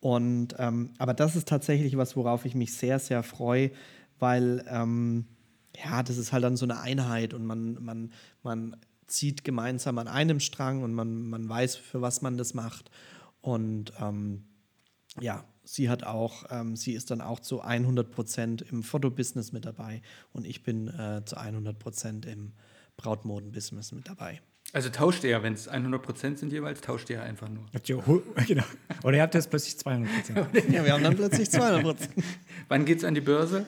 Und 0.00 0.54
ähm, 0.58 0.90
aber 0.98 1.14
das 1.14 1.36
ist 1.36 1.48
tatsächlich 1.48 1.96
was, 1.96 2.16
worauf 2.16 2.44
ich 2.44 2.54
mich 2.54 2.74
sehr, 2.74 2.98
sehr 2.98 3.22
freue, 3.22 3.70
weil 4.18 4.64
ähm, 4.68 5.26
ja, 5.76 6.02
das 6.02 6.18
ist 6.18 6.32
halt 6.32 6.44
dann 6.44 6.56
so 6.56 6.66
eine 6.66 6.80
Einheit 6.80 7.34
und 7.34 7.44
man, 7.44 7.82
man, 7.82 8.12
man 8.42 8.76
zieht 9.06 9.44
gemeinsam 9.44 9.98
an 9.98 10.08
einem 10.08 10.40
Strang 10.40 10.82
und 10.82 10.94
man, 10.94 11.28
man 11.28 11.48
weiß, 11.48 11.76
für 11.76 12.00
was 12.00 12.22
man 12.22 12.36
das 12.36 12.54
macht. 12.54 12.90
Und 13.40 13.92
ähm, 14.00 14.44
ja, 15.20 15.44
sie 15.64 15.88
hat 15.88 16.04
auch, 16.04 16.44
ähm, 16.50 16.76
sie 16.76 16.92
ist 16.92 17.10
dann 17.10 17.20
auch 17.20 17.40
zu 17.40 17.60
100 17.60 18.10
Prozent 18.10 18.62
im 18.62 18.82
Fotobusiness 18.82 19.52
mit 19.52 19.64
dabei 19.64 20.02
und 20.32 20.46
ich 20.46 20.62
bin 20.62 20.88
äh, 20.88 21.22
zu 21.24 21.36
100 21.36 21.78
Prozent 21.78 22.26
im 22.26 22.52
Brautmodenbusiness 22.96 23.92
mit 23.92 24.08
dabei. 24.08 24.40
Also 24.72 24.88
tauscht 24.88 25.22
ihr 25.24 25.30
ja, 25.30 25.42
wenn 25.42 25.52
es 25.52 25.70
100% 25.70 26.36
sind 26.36 26.52
jeweils, 26.52 26.80
tauscht 26.80 27.08
ihr 27.10 27.16
ja 27.16 27.22
einfach 27.22 27.48
nur. 27.48 27.66
Genau. 28.46 28.64
Oder 29.04 29.18
ihr 29.18 29.22
habt 29.22 29.34
jetzt 29.34 29.50
plötzlich 29.50 29.78
200 29.78 30.12
Prozent. 30.12 30.48
Ja, 30.72 30.84
wir 30.84 30.92
haben 30.92 31.04
dann 31.04 31.16
plötzlich 31.16 31.50
200 31.50 31.82
Prozent. 31.82 32.12
Wann 32.68 32.84
geht 32.84 32.98
es 32.98 33.04
an 33.04 33.14
die 33.14 33.20
Börse? 33.20 33.66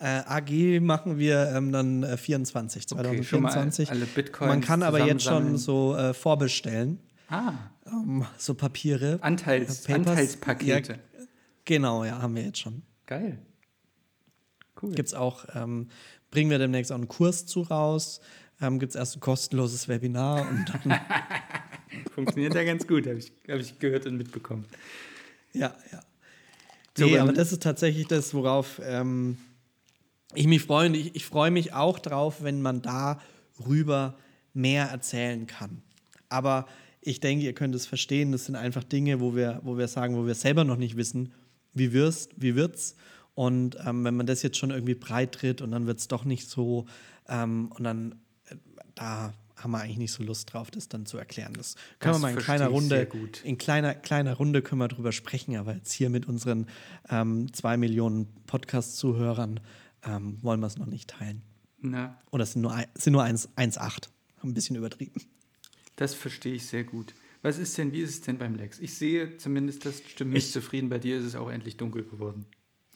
Äh, 0.00 0.22
AG 0.26 0.80
machen 0.80 1.18
wir 1.18 1.52
ähm, 1.54 1.70
dann 1.72 2.02
äh, 2.02 2.16
24, 2.16 2.86
Okay, 2.92 3.22
schon 3.22 3.42
mal 3.42 3.50
2024. 3.52 3.90
alle 3.90 4.06
Bitcoins 4.06 4.48
Man 4.48 4.60
kann 4.60 4.82
aber 4.82 5.04
jetzt 5.06 5.22
schon 5.24 5.56
so 5.56 5.96
äh, 5.96 6.12
vorbestellen, 6.14 6.98
Ah, 7.28 7.52
ähm, 7.86 8.24
so 8.36 8.54
Papiere. 8.54 9.18
Anteils, 9.22 9.84
Äh, 9.86 9.92
Papers. 9.92 10.08
Anteilspakete. 10.08 10.92
Ja, 10.92 10.98
genau, 11.64 12.04
ja, 12.04 12.20
haben 12.20 12.34
wir 12.34 12.42
jetzt 12.42 12.58
schon. 12.58 12.82
Geil. 13.06 13.38
Cool. 14.82 14.92
Gibt 14.94 15.08
es 15.08 15.14
auch, 15.14 15.46
ähm, 15.54 15.88
bringen 16.30 16.50
wir 16.50 16.58
demnächst 16.58 16.90
auch 16.92 16.96
einen 16.96 17.08
Kurs 17.08 17.46
zu 17.46 17.62
raus. 17.62 18.20
Ähm, 18.60 18.78
Gibt 18.78 18.90
es 18.90 18.96
erst 18.96 19.16
ein 19.16 19.20
kostenloses 19.20 19.88
Webinar 19.88 20.46
und 20.48 20.66
dann, 20.72 21.00
Funktioniert 22.14 22.54
ja 22.54 22.64
ganz 22.64 22.86
gut, 22.86 23.06
habe 23.06 23.18
ich, 23.18 23.32
hab 23.48 23.58
ich 23.58 23.78
gehört 23.78 24.06
und 24.06 24.16
mitbekommen. 24.16 24.64
ja, 25.52 25.74
ja. 25.92 26.00
Nee, 26.98 27.18
aber 27.18 27.32
das 27.32 27.50
ist 27.52 27.62
tatsächlich 27.62 28.06
das, 28.06 28.34
worauf 28.34 28.80
ähm, 28.84 29.36
ich 30.34 30.46
mich 30.46 30.62
freue. 30.62 30.88
Und 30.88 30.94
ich, 30.94 31.14
ich 31.14 31.24
freue 31.24 31.50
mich 31.50 31.72
auch 31.72 31.98
drauf, 31.98 32.42
wenn 32.42 32.62
man 32.62 32.82
darüber 32.82 34.16
mehr 34.52 34.86
erzählen 34.86 35.46
kann. 35.46 35.82
Aber 36.28 36.66
ich 37.00 37.20
denke, 37.20 37.44
ihr 37.44 37.52
könnt 37.52 37.74
es 37.74 37.86
verstehen, 37.86 38.32
das 38.32 38.46
sind 38.46 38.56
einfach 38.56 38.82
Dinge, 38.82 39.20
wo 39.20 39.36
wir, 39.36 39.60
wo 39.62 39.76
wir 39.76 39.88
sagen, 39.88 40.16
wo 40.16 40.26
wir 40.26 40.34
selber 40.34 40.64
noch 40.64 40.76
nicht 40.76 40.96
wissen, 40.96 41.32
wie 41.74 41.92
wir's, 41.92 42.28
wie 42.36 42.56
wird's. 42.56 42.96
Und 43.34 43.76
ähm, 43.84 44.04
wenn 44.04 44.16
man 44.16 44.26
das 44.26 44.42
jetzt 44.42 44.56
schon 44.56 44.70
irgendwie 44.70 44.94
breit 44.94 45.32
tritt 45.32 45.60
und 45.60 45.72
dann 45.72 45.86
wird 45.86 45.98
es 45.98 46.08
doch 46.08 46.24
nicht 46.24 46.48
so, 46.48 46.86
ähm, 47.28 47.70
und 47.76 47.84
dann, 47.84 48.14
äh, 48.48 48.56
da 48.94 49.34
haben 49.56 49.70
wir 49.72 49.80
eigentlich 49.80 49.98
nicht 49.98 50.12
so 50.12 50.22
Lust 50.22 50.52
drauf, 50.52 50.70
das 50.70 50.88
dann 50.88 51.06
zu 51.06 51.18
erklären. 51.18 51.52
Das 51.54 51.74
können 51.98 52.12
Das 52.14 52.22
wir 52.22 52.28
mal 52.28 52.32
in 52.32 52.38
kleiner 52.38 52.68
Runde, 52.68 53.08
in 53.42 53.58
kleiner, 53.58 53.94
kleiner 53.94 54.34
Runde 54.34 54.62
können 54.62 54.80
wir 54.80 54.88
drüber 54.88 55.12
sprechen, 55.12 55.56
aber 55.56 55.74
jetzt 55.74 55.92
hier 55.92 56.10
mit 56.10 56.26
unseren 56.26 56.66
ähm, 57.08 57.52
zwei 57.52 57.76
Millionen 57.76 58.26
Podcast-Zuhörern 58.46 59.60
ähm, 60.06 60.38
wollen 60.42 60.60
wir 60.60 60.66
es 60.66 60.76
noch 60.78 60.86
nicht 60.86 61.10
teilen. 61.10 61.42
Na, 61.80 62.18
Oder 62.30 62.44
es 62.44 62.52
sind 62.52 62.62
nur, 62.62 62.72
ein- 62.72 62.86
sind 62.94 63.12
nur 63.12 63.22
1 63.22 63.48
1,8. 63.56 64.08
Haben 64.38 64.50
ein 64.50 64.54
bisschen 64.54 64.76
übertrieben. 64.76 65.20
das 65.96 66.14
verstehe 66.14 66.54
ich 66.54 66.66
sehr 66.66 66.84
gut. 66.84 67.14
Was 67.42 67.58
ist 67.58 67.76
denn, 67.76 67.92
wie 67.92 68.00
ist 68.00 68.10
es 68.10 68.20
denn 68.22 68.38
beim 68.38 68.54
Lex? 68.54 68.78
Ich 68.80 68.94
sehe 68.94 69.36
zumindest, 69.36 69.84
das 69.84 70.02
stimmt 70.08 70.32
mich 70.32 70.46
Ich- 70.46 70.52
zufrieden. 70.52 70.88
Bei 70.88 70.98
dir 70.98 71.18
ist 71.18 71.24
es 71.26 71.34
auch 71.36 71.50
endlich 71.50 71.76
dunkel 71.76 72.04
geworden. 72.04 72.46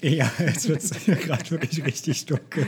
Ja, 0.00 0.30
jetzt 0.38 0.68
wird 0.68 0.80
es 0.82 0.90
gerade 1.06 1.50
wirklich 1.50 1.84
richtig 1.84 2.24
dunkel. 2.26 2.64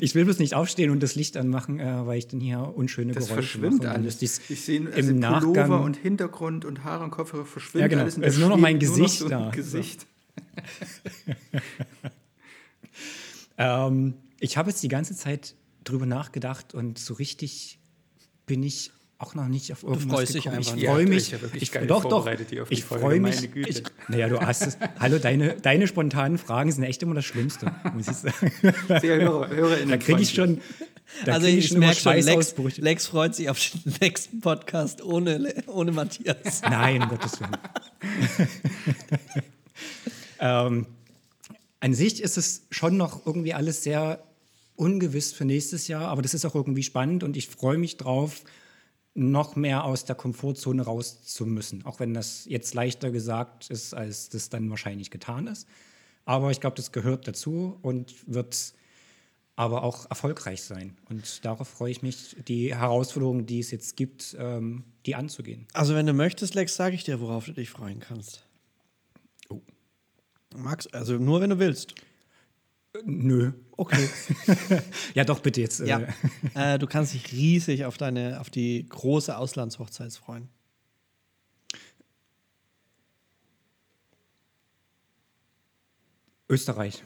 Ich 0.00 0.14
will 0.14 0.24
bloß 0.26 0.38
nicht 0.38 0.54
aufstehen 0.54 0.90
und 0.90 1.02
das 1.02 1.14
Licht 1.14 1.36
anmachen, 1.38 1.80
äh, 1.80 2.06
weil 2.06 2.18
ich 2.18 2.28
dann 2.28 2.40
hier 2.40 2.60
unschöne 2.76 3.14
Das 3.14 3.24
Geräusche 3.28 3.42
verschwimmt 3.42 3.78
mache. 3.78 3.88
Und 3.88 3.94
dann 3.94 4.02
alles. 4.02 4.20
ich's 4.22 4.40
Ich 4.50 4.60
sehe 4.60 4.76
im 4.80 4.86
also 4.92 5.12
Nachgang 5.14 5.52
Pullover 5.54 5.80
und 5.82 5.96
Hintergrund 5.96 6.64
und 6.66 6.84
Haare 6.84 7.04
und 7.04 7.10
Kopfhörer 7.10 7.46
verschwimmt 7.46 7.80
Ja, 7.80 7.88
genau. 7.88 8.02
alles. 8.02 8.18
Es 8.18 8.34
ist 8.34 8.40
nur 8.40 8.50
noch 8.50 8.58
mein 8.58 8.78
Gesicht 8.78 9.18
so 9.20 9.24
ein 9.24 9.30
da. 9.30 9.50
Gesicht. 9.50 10.06
Ähm, 13.62 14.14
ich 14.40 14.56
habe 14.56 14.70
jetzt 14.70 14.82
die 14.82 14.88
ganze 14.88 15.14
Zeit 15.14 15.54
drüber 15.84 16.06
nachgedacht 16.06 16.74
und 16.74 16.98
so 16.98 17.14
richtig 17.14 17.78
bin 18.46 18.62
ich 18.62 18.90
auch 19.18 19.34
noch 19.36 19.46
nicht 19.46 19.70
auf 19.70 19.84
irgendwas 19.84 20.10
freust 20.10 20.34
dich 20.34 20.44
gekommen. 20.44 20.58
einfach 20.58 20.76
Ich 20.76 20.84
freue 20.84 21.06
mich. 21.06 21.30
ja 21.30 21.40
wirklich 21.40 21.62
ich, 21.62 21.86
doch, 21.86 22.04
doch. 22.04 22.28
Ich 22.70 22.84
freue 22.84 23.20
mich. 23.20 23.36
meine 23.36 23.48
Güte. 23.48 23.68
Ich, 23.68 23.82
naja, 24.08 24.28
du 24.28 24.40
hast 24.40 24.62
es. 24.62 24.78
Hallo, 24.98 25.18
deine, 25.18 25.54
deine 25.54 25.86
spontanen 25.86 26.38
Fragen 26.38 26.72
sind 26.72 26.82
echt 26.82 27.02
immer 27.04 27.14
das 27.14 27.24
Schlimmste, 27.24 27.72
muss 27.94 28.08
ich 28.08 28.16
sagen. 28.16 28.52
Sehr 29.00 29.20
Hörer, 29.20 29.48
HörerInnen 29.48 29.90
Da 29.90 29.96
kriege 29.96 30.20
ich 30.20 30.30
schon. 30.30 30.60
Da 31.24 31.34
also 31.34 31.46
ich, 31.46 31.70
immer 31.70 31.80
merke 31.86 32.00
schon, 32.00 32.14
Lex. 32.14 32.54
Lex 32.78 33.06
freut 33.06 33.34
sich 33.34 33.48
auf 33.48 33.58
den 33.60 33.94
nächsten 34.00 34.40
Podcast 34.40 35.02
ohne, 35.02 35.54
ohne 35.66 35.92
Matthias. 35.92 36.62
Nein, 36.62 37.02
um 37.02 37.08
Gottes 37.10 37.38
Willen. 37.40 37.56
ähm, 40.40 40.86
an 41.82 41.94
sich 41.94 42.22
ist 42.22 42.38
es 42.38 42.68
schon 42.70 42.96
noch 42.96 43.26
irgendwie 43.26 43.54
alles 43.54 43.82
sehr 43.82 44.22
ungewiss 44.76 45.32
für 45.32 45.44
nächstes 45.44 45.88
Jahr, 45.88 46.08
aber 46.08 46.22
das 46.22 46.32
ist 46.32 46.44
auch 46.44 46.54
irgendwie 46.54 46.84
spannend 46.84 47.24
und 47.24 47.36
ich 47.36 47.48
freue 47.48 47.76
mich 47.76 47.96
drauf, 47.96 48.44
noch 49.14 49.56
mehr 49.56 49.84
aus 49.84 50.04
der 50.04 50.14
Komfortzone 50.14 50.82
raus 50.82 51.24
zu 51.24 51.44
müssen. 51.44 51.84
Auch 51.84 51.98
wenn 51.98 52.14
das 52.14 52.44
jetzt 52.44 52.72
leichter 52.74 53.10
gesagt 53.10 53.68
ist, 53.68 53.94
als 53.94 54.28
das 54.28 54.48
dann 54.48 54.70
wahrscheinlich 54.70 55.10
getan 55.10 55.48
ist. 55.48 55.66
Aber 56.24 56.52
ich 56.52 56.60
glaube, 56.60 56.76
das 56.76 56.92
gehört 56.92 57.26
dazu 57.26 57.80
und 57.82 58.14
wird 58.32 58.74
aber 59.56 59.82
auch 59.82 60.08
erfolgreich 60.08 60.62
sein. 60.62 60.96
Und 61.10 61.44
darauf 61.44 61.66
freue 61.66 61.90
ich 61.90 62.00
mich, 62.00 62.36
die 62.46 62.76
Herausforderungen, 62.76 63.44
die 63.44 63.58
es 63.58 63.72
jetzt 63.72 63.96
gibt, 63.96 64.36
ähm, 64.38 64.84
die 65.04 65.16
anzugehen. 65.16 65.66
Also 65.72 65.96
wenn 65.96 66.06
du 66.06 66.12
möchtest, 66.12 66.54
Lex, 66.54 66.76
sage 66.76 66.94
ich 66.94 67.02
dir, 67.02 67.20
worauf 67.20 67.46
du 67.46 67.52
dich 67.52 67.70
freuen 67.70 67.98
kannst. 67.98 68.46
Max, 70.56 70.86
also 70.88 71.14
nur 71.14 71.40
wenn 71.40 71.50
du 71.50 71.58
willst. 71.58 71.94
Nö. 73.04 73.52
Okay. 73.72 74.08
Ja, 75.14 75.24
doch, 75.24 75.40
bitte 75.40 75.60
jetzt. 75.60 75.80
ja. 75.80 76.00
Äh, 76.54 76.74
äh, 76.74 76.78
du 76.78 76.86
kannst 76.86 77.14
dich 77.14 77.32
riesig 77.32 77.84
auf 77.84 77.96
deine, 77.96 78.40
auf 78.40 78.50
die 78.50 78.86
große 78.88 79.36
Auslandshochzeit 79.36 80.12
freuen. 80.12 80.48
Österreich. 86.48 87.02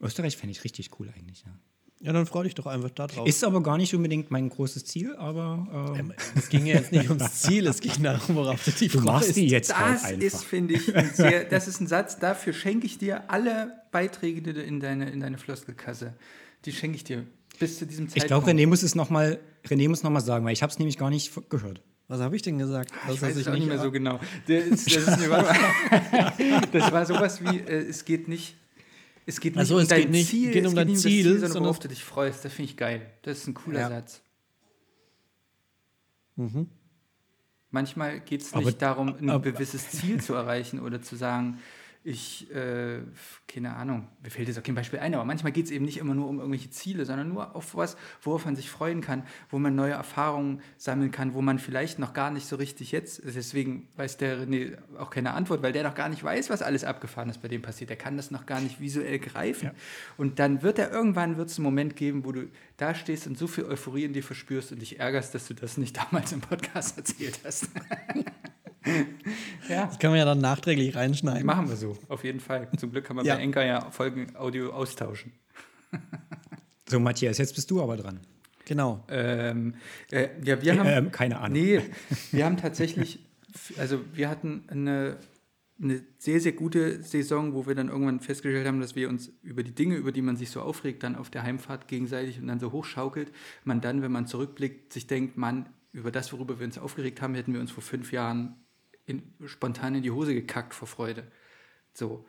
Österreich 0.00 0.36
fände 0.36 0.52
ich 0.52 0.64
richtig 0.64 0.98
cool 0.98 1.12
eigentlich, 1.14 1.42
ja. 1.42 1.58
Ja, 2.00 2.12
dann 2.12 2.26
freu 2.26 2.42
dich 2.42 2.54
doch 2.54 2.66
einfach 2.66 2.90
da 2.90 3.06
drauf. 3.06 3.26
Ist 3.26 3.42
aber 3.42 3.62
gar 3.62 3.78
nicht 3.78 3.94
unbedingt 3.94 4.30
mein 4.30 4.50
großes 4.50 4.84
Ziel, 4.84 5.16
aber 5.16 5.94
äh, 5.96 6.38
es 6.38 6.50
ging 6.50 6.66
ja 6.66 6.74
jetzt 6.74 6.92
nicht 6.92 7.08
ums 7.08 7.34
Ziel, 7.40 7.66
es 7.66 7.80
ging 7.80 8.02
darum, 8.02 8.36
worauf 8.36 8.62
du 8.64 8.70
dich 8.70 8.92
du 8.92 9.00
machst 9.00 9.26
freust. 9.28 9.36
die 9.36 9.48
jetzt 9.48 9.74
halt 9.74 9.94
Das 9.94 10.04
einfach. 10.04 10.22
ist, 10.22 10.44
finde 10.44 10.74
ich, 10.74 10.94
ein 10.94 11.10
sehr, 11.14 11.44
das 11.44 11.68
ist 11.68 11.80
ein 11.80 11.86
Satz, 11.86 12.18
dafür 12.18 12.52
schenke 12.52 12.86
ich 12.86 12.98
dir 12.98 13.30
alle 13.30 13.72
Beiträge 13.92 14.42
die 14.42 14.52
du 14.52 14.62
in 14.62 14.78
deine, 14.80 15.08
in 15.10 15.20
deine 15.20 15.38
Floskelkasse. 15.38 16.12
Die 16.66 16.72
schenke 16.72 16.96
ich 16.96 17.04
dir 17.04 17.24
bis 17.58 17.78
zu 17.78 17.86
diesem 17.86 18.08
Zeitpunkt. 18.08 18.24
ich 18.24 18.26
glaube, 18.26 18.50
René 18.50 18.66
muss 18.66 18.82
es 18.82 18.94
noch 18.94 19.08
mal, 19.08 19.38
René 19.66 19.88
muss 19.88 20.02
noch 20.02 20.10
mal 20.10 20.20
sagen, 20.20 20.44
weil 20.44 20.52
ich 20.52 20.62
habe 20.62 20.70
es 20.70 20.78
nämlich 20.78 20.98
gar 20.98 21.08
nicht 21.08 21.32
gehört. 21.48 21.80
Was 22.08 22.20
habe 22.20 22.36
ich 22.36 22.42
denn 22.42 22.58
gesagt? 22.58 22.92
ich 22.92 23.08
Dass 23.08 23.16
er 23.16 23.28
weiß 23.28 23.34
sich 23.36 23.46
es 23.46 23.52
auch 23.52 23.56
nicht 23.56 23.66
mehr 23.66 23.78
so 23.78 23.90
genau. 23.90 24.20
Das, 24.46 24.64
ist, 24.64 24.94
das, 24.94 25.08
ist 25.08 25.18
mir, 25.18 25.30
warte 25.30 25.54
mal. 26.38 26.62
das 26.72 26.92
war 26.92 27.06
sowas 27.06 27.42
wie, 27.42 27.56
äh, 27.58 27.88
es 27.88 28.04
geht 28.04 28.28
nicht, 28.28 28.54
es 29.26 29.40
geht 29.40 29.54
nicht 29.56 29.64
Ach 29.64 29.66
so, 29.68 29.78
um 29.78 29.86
dein 29.86 30.10
nicht- 30.10 30.30
Ziel, 30.30 30.52
geht 30.52 30.66
um 30.66 30.74
dein 30.74 30.86
nicht 30.86 31.00
Ziel, 31.00 31.24
das 31.24 31.32
Ziel, 31.32 31.40
sondern 31.48 31.64
worauf 31.64 31.78
du 31.80 31.88
dich 31.88 32.02
freust. 32.04 32.44
Das 32.44 32.52
finde 32.52 32.70
ich 32.70 32.76
geil. 32.76 33.10
Das 33.22 33.38
ist 33.38 33.46
ein 33.48 33.54
cooler 33.54 33.80
Ja. 33.80 33.88
Satz. 33.90 34.22
Mhm. 36.36 36.68
Manchmal 37.70 38.20
geht 38.20 38.42
es 38.42 38.54
nicht 38.54 38.80
darum, 38.80 39.08
ein 39.16 39.28
aber- 39.30 39.50
gewisses 39.52 39.90
Ziel 39.90 40.20
zu 40.22 40.34
erreichen 40.34 40.80
oder 40.80 41.02
zu 41.02 41.16
sagen, 41.16 41.58
ich, 42.06 42.48
äh, 42.54 43.00
keine 43.48 43.74
Ahnung, 43.74 44.06
mir 44.22 44.30
fällt 44.30 44.46
jetzt 44.46 44.58
auch 44.58 44.62
kein 44.62 44.76
Beispiel 44.76 45.00
ein, 45.00 45.12
aber 45.14 45.24
manchmal 45.24 45.50
geht 45.50 45.66
es 45.66 45.72
eben 45.72 45.84
nicht 45.84 45.98
immer 45.98 46.14
nur 46.14 46.28
um 46.28 46.38
irgendwelche 46.38 46.70
Ziele, 46.70 47.04
sondern 47.04 47.28
nur 47.28 47.56
auf 47.56 47.74
was, 47.74 47.96
worauf 48.22 48.44
man 48.44 48.54
sich 48.54 48.70
freuen 48.70 49.00
kann, 49.00 49.24
wo 49.50 49.58
man 49.58 49.74
neue 49.74 49.92
Erfahrungen 49.92 50.60
sammeln 50.76 51.10
kann, 51.10 51.34
wo 51.34 51.42
man 51.42 51.58
vielleicht 51.58 51.98
noch 51.98 52.12
gar 52.12 52.30
nicht 52.30 52.46
so 52.46 52.54
richtig 52.54 52.92
jetzt, 52.92 53.22
deswegen 53.24 53.88
weiß 53.96 54.18
der 54.18 54.46
René 54.46 54.78
auch 54.98 55.10
keine 55.10 55.34
Antwort, 55.34 55.62
weil 55.62 55.72
der 55.72 55.82
noch 55.82 55.96
gar 55.96 56.08
nicht 56.08 56.22
weiß, 56.22 56.48
was 56.48 56.62
alles 56.62 56.84
abgefahren 56.84 57.28
ist 57.28 57.42
bei 57.42 57.48
dem 57.48 57.60
passiert. 57.60 57.90
Der 57.90 57.96
kann 57.96 58.16
das 58.16 58.30
noch 58.30 58.46
gar 58.46 58.60
nicht 58.60 58.80
visuell 58.80 59.18
greifen. 59.18 59.72
Und 60.16 60.38
dann 60.38 60.62
wird 60.62 60.78
er 60.78 60.92
irgendwann 60.92 61.36
wird 61.36 61.50
es 61.50 61.58
einen 61.58 61.64
Moment 61.64 61.96
geben, 61.96 62.24
wo 62.24 62.30
du 62.30 62.48
da 62.76 62.94
stehst 62.94 63.26
und 63.26 63.36
so 63.36 63.48
viel 63.48 63.64
Euphorie 63.64 64.04
in 64.04 64.12
dir 64.12 64.22
verspürst 64.22 64.70
und 64.70 64.80
dich 64.80 65.00
ärgerst, 65.00 65.34
dass 65.34 65.48
du 65.48 65.54
das 65.54 65.76
nicht 65.76 65.96
damals 66.12 66.30
im 66.30 66.40
Podcast 66.40 66.98
erzählt 66.98 67.40
hast. 67.44 67.68
ja. 69.68 69.86
Das 69.86 69.98
kann 69.98 70.10
man 70.10 70.18
ja 70.18 70.24
dann 70.24 70.40
nachträglich 70.40 70.94
reinschneiden. 70.94 71.44
Machen 71.44 71.68
wir 71.68 71.76
so, 71.76 71.96
auf 72.08 72.24
jeden 72.24 72.40
Fall. 72.40 72.68
Zum 72.78 72.90
Glück 72.92 73.04
kann 73.04 73.16
man 73.16 73.24
Ja. 73.24 73.34
bei 73.36 73.42
Enka 73.42 73.64
ja 73.64 73.90
Folgen 73.90 74.34
Audio 74.36 74.72
austauschen. 74.72 75.32
So, 76.88 77.00
Matthias, 77.00 77.38
jetzt 77.38 77.52
bist 77.56 77.68
du 77.72 77.82
aber 77.82 77.96
dran. 77.96 78.20
Genau. 78.64 79.04
Ähm, 79.08 79.74
äh, 80.12 80.28
ja, 80.44 80.62
wir 80.62 80.78
haben, 80.78 80.86
Ähm, 80.88 81.10
keine 81.10 81.40
Ahnung. 81.40 81.58
Nee, 81.58 81.82
wir 82.30 82.44
haben 82.44 82.56
tatsächlich, 82.56 83.18
also 83.76 84.00
wir 84.12 84.28
hatten 84.28 84.62
eine, 84.68 85.16
eine 85.82 86.04
sehr, 86.18 86.40
sehr 86.40 86.52
gute 86.52 87.02
Saison, 87.02 87.54
wo 87.54 87.66
wir 87.66 87.74
dann 87.74 87.88
irgendwann 87.88 88.20
festgestellt 88.20 88.68
haben, 88.68 88.80
dass 88.80 88.94
wir 88.94 89.08
uns 89.08 89.32
über 89.42 89.64
die 89.64 89.74
Dinge, 89.74 89.96
über 89.96 90.12
die 90.12 90.22
man 90.22 90.36
sich 90.36 90.50
so 90.50 90.60
aufregt, 90.60 91.02
dann 91.02 91.16
auf 91.16 91.28
der 91.28 91.42
Heimfahrt 91.42 91.88
gegenseitig 91.88 92.38
und 92.38 92.46
dann 92.46 92.60
so 92.60 92.70
hochschaukelt, 92.70 93.32
man 93.64 93.80
dann, 93.80 94.00
wenn 94.02 94.12
man 94.12 94.28
zurückblickt, 94.28 94.92
sich 94.92 95.08
denkt, 95.08 95.36
man, 95.36 95.68
über 95.92 96.12
das, 96.12 96.32
worüber 96.32 96.60
wir 96.60 96.66
uns 96.66 96.78
aufgeregt 96.78 97.20
haben, 97.20 97.34
hätten 97.34 97.52
wir 97.52 97.60
uns 97.60 97.72
vor 97.72 97.82
fünf 97.82 98.12
Jahren 98.12 98.54
in, 99.06 99.22
spontan 99.46 99.94
in 99.94 100.02
die 100.02 100.10
Hose 100.10 100.34
gekackt 100.34 100.74
vor 100.74 100.88
Freude. 100.88 101.24
So. 101.92 102.26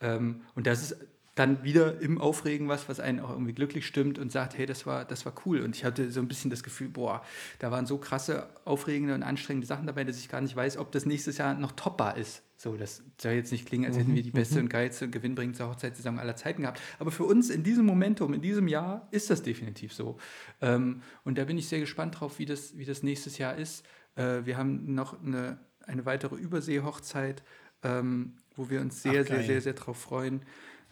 Ähm, 0.00 0.42
und 0.54 0.66
das 0.66 0.82
ist 0.82 0.96
dann 1.36 1.62
wieder 1.62 2.00
im 2.00 2.18
Aufregen 2.18 2.66
was, 2.66 2.88
was 2.88 2.98
einen 2.98 3.20
auch 3.20 3.28
irgendwie 3.28 3.52
glücklich 3.52 3.86
stimmt 3.86 4.18
und 4.18 4.32
sagt, 4.32 4.56
hey, 4.56 4.64
das 4.64 4.86
war, 4.86 5.04
das 5.04 5.26
war 5.26 5.34
cool. 5.44 5.60
Und 5.60 5.76
ich 5.76 5.84
hatte 5.84 6.10
so 6.10 6.20
ein 6.20 6.28
bisschen 6.28 6.50
das 6.50 6.62
Gefühl, 6.62 6.88
boah, 6.88 7.22
da 7.58 7.70
waren 7.70 7.84
so 7.84 7.98
krasse, 7.98 8.48
aufregende 8.64 9.14
und 9.14 9.22
anstrengende 9.22 9.66
Sachen 9.66 9.86
dabei, 9.86 10.04
dass 10.04 10.18
ich 10.18 10.30
gar 10.30 10.40
nicht 10.40 10.56
weiß, 10.56 10.78
ob 10.78 10.92
das 10.92 11.04
nächstes 11.04 11.36
Jahr 11.36 11.54
noch 11.54 11.72
toppbar 11.72 12.16
ist. 12.16 12.42
So, 12.56 12.74
das 12.74 13.02
soll 13.20 13.32
jetzt 13.32 13.52
nicht 13.52 13.66
klingen, 13.66 13.84
als 13.84 13.98
hätten 13.98 14.14
wir 14.14 14.22
die 14.22 14.30
beste 14.30 14.60
und 14.60 14.70
geilste 14.70 15.04
und 15.04 15.10
gewinnbringendste 15.10 15.68
Hochzeitssaison 15.68 16.18
aller 16.18 16.36
Zeiten 16.36 16.62
gehabt. 16.62 16.80
Aber 16.98 17.10
für 17.10 17.24
uns 17.24 17.50
in 17.50 17.62
diesem 17.62 17.84
Momentum, 17.84 18.32
in 18.32 18.40
diesem 18.40 18.66
Jahr, 18.66 19.06
ist 19.10 19.28
das 19.28 19.42
definitiv 19.42 19.92
so. 19.92 20.16
Ähm, 20.62 21.02
und 21.22 21.36
da 21.36 21.44
bin 21.44 21.58
ich 21.58 21.68
sehr 21.68 21.80
gespannt 21.80 22.18
drauf, 22.18 22.38
wie 22.38 22.46
das, 22.46 22.78
wie 22.78 22.86
das 22.86 23.02
nächstes 23.02 23.36
Jahr 23.36 23.56
ist. 23.56 23.84
Äh, 24.14 24.46
wir 24.46 24.56
haben 24.56 24.94
noch 24.94 25.22
eine, 25.22 25.58
eine 25.86 26.04
weitere 26.04 26.36
Übersee-Hochzeit, 26.36 27.42
ähm, 27.82 28.34
wo 28.54 28.70
wir 28.70 28.80
uns 28.80 29.02
sehr, 29.02 29.22
Ach, 29.22 29.28
sehr, 29.28 29.42
sehr, 29.42 29.60
sehr 29.60 29.74
drauf 29.74 29.98
freuen. 29.98 30.42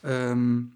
Ähm, 0.02 0.72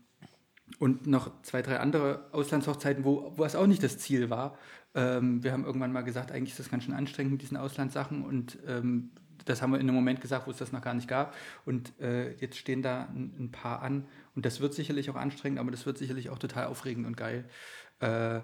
und 0.79 1.07
noch 1.07 1.43
zwei, 1.43 1.63
drei 1.63 1.81
andere 1.81 2.29
Auslandshochzeiten, 2.33 3.05
wo, 3.05 3.33
wo 3.37 3.45
es 3.45 3.57
auch 3.57 3.67
nicht 3.67 3.83
das 3.83 3.99
Ziel 3.99 4.31
war. 4.31 4.59
Ähm, 4.95 5.43
wir 5.43 5.53
haben 5.53 5.65
irgendwann 5.65 5.93
mal 5.93 6.03
gesagt, 6.03 6.31
eigentlich 6.31 6.51
ist 6.51 6.61
das 6.61 6.71
ganz 6.71 6.85
schön 6.85 6.95
anstrengend 6.95 7.33
mit 7.33 7.43
diesen 7.43 7.57
Auslandssachen 7.57 8.25
und 8.25 8.59
ähm, 8.67 9.11
das 9.45 9.63
haben 9.63 9.71
wir 9.71 9.79
in 9.79 9.89
einem 9.89 9.95
Moment 9.95 10.21
gesagt, 10.21 10.47
wo 10.47 10.51
es 10.51 10.59
das 10.59 10.73
noch 10.73 10.83
gar 10.83 10.95
nicht 10.95 11.09
gab. 11.09 11.35
Und 11.65 11.99
äh, 12.01 12.35
jetzt 12.35 12.59
stehen 12.59 12.83
da 12.83 13.05
ein, 13.05 13.35
ein 13.39 13.51
paar 13.51 13.83
an 13.83 14.07
und 14.35 14.45
das 14.45 14.61
wird 14.61 14.75
sicherlich 14.75 15.09
auch 15.11 15.17
anstrengend, 15.17 15.59
aber 15.59 15.71
das 15.71 15.87
wird 15.87 15.99
sicherlich 15.99 16.31
auch 16.31 16.39
total 16.39 16.67
aufregend 16.67 17.07
und 17.07 17.17
geil. 17.17 17.45
Äh, 18.01 18.41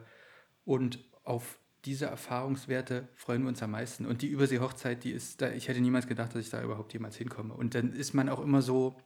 und 0.65 0.99
auf 1.25 1.59
diese 1.85 2.07
Erfahrungswerte 2.07 3.09
freuen 3.15 3.43
wir 3.43 3.49
uns 3.49 3.63
am 3.63 3.73
meisten. 3.73 4.07
Und 4.07 4.23
die 4.23 4.29
Übersee-Hochzeit, 4.29 5.05
die 5.05 5.11
ist 5.11 5.43
da, 5.43 5.51
ich 5.51 5.69
hätte 5.69 5.81
niemals 5.81 6.07
gedacht, 6.07 6.35
dass 6.35 6.45
ich 6.45 6.51
da 6.51 6.63
überhaupt 6.63 6.93
jemals 6.93 7.17
hinkomme. 7.17 7.55
Und 7.55 7.75
dann 7.75 7.93
ist 7.93 8.15
man 8.15 8.29
auch 8.29 8.41
immer 8.41 8.63
so, 8.63 8.97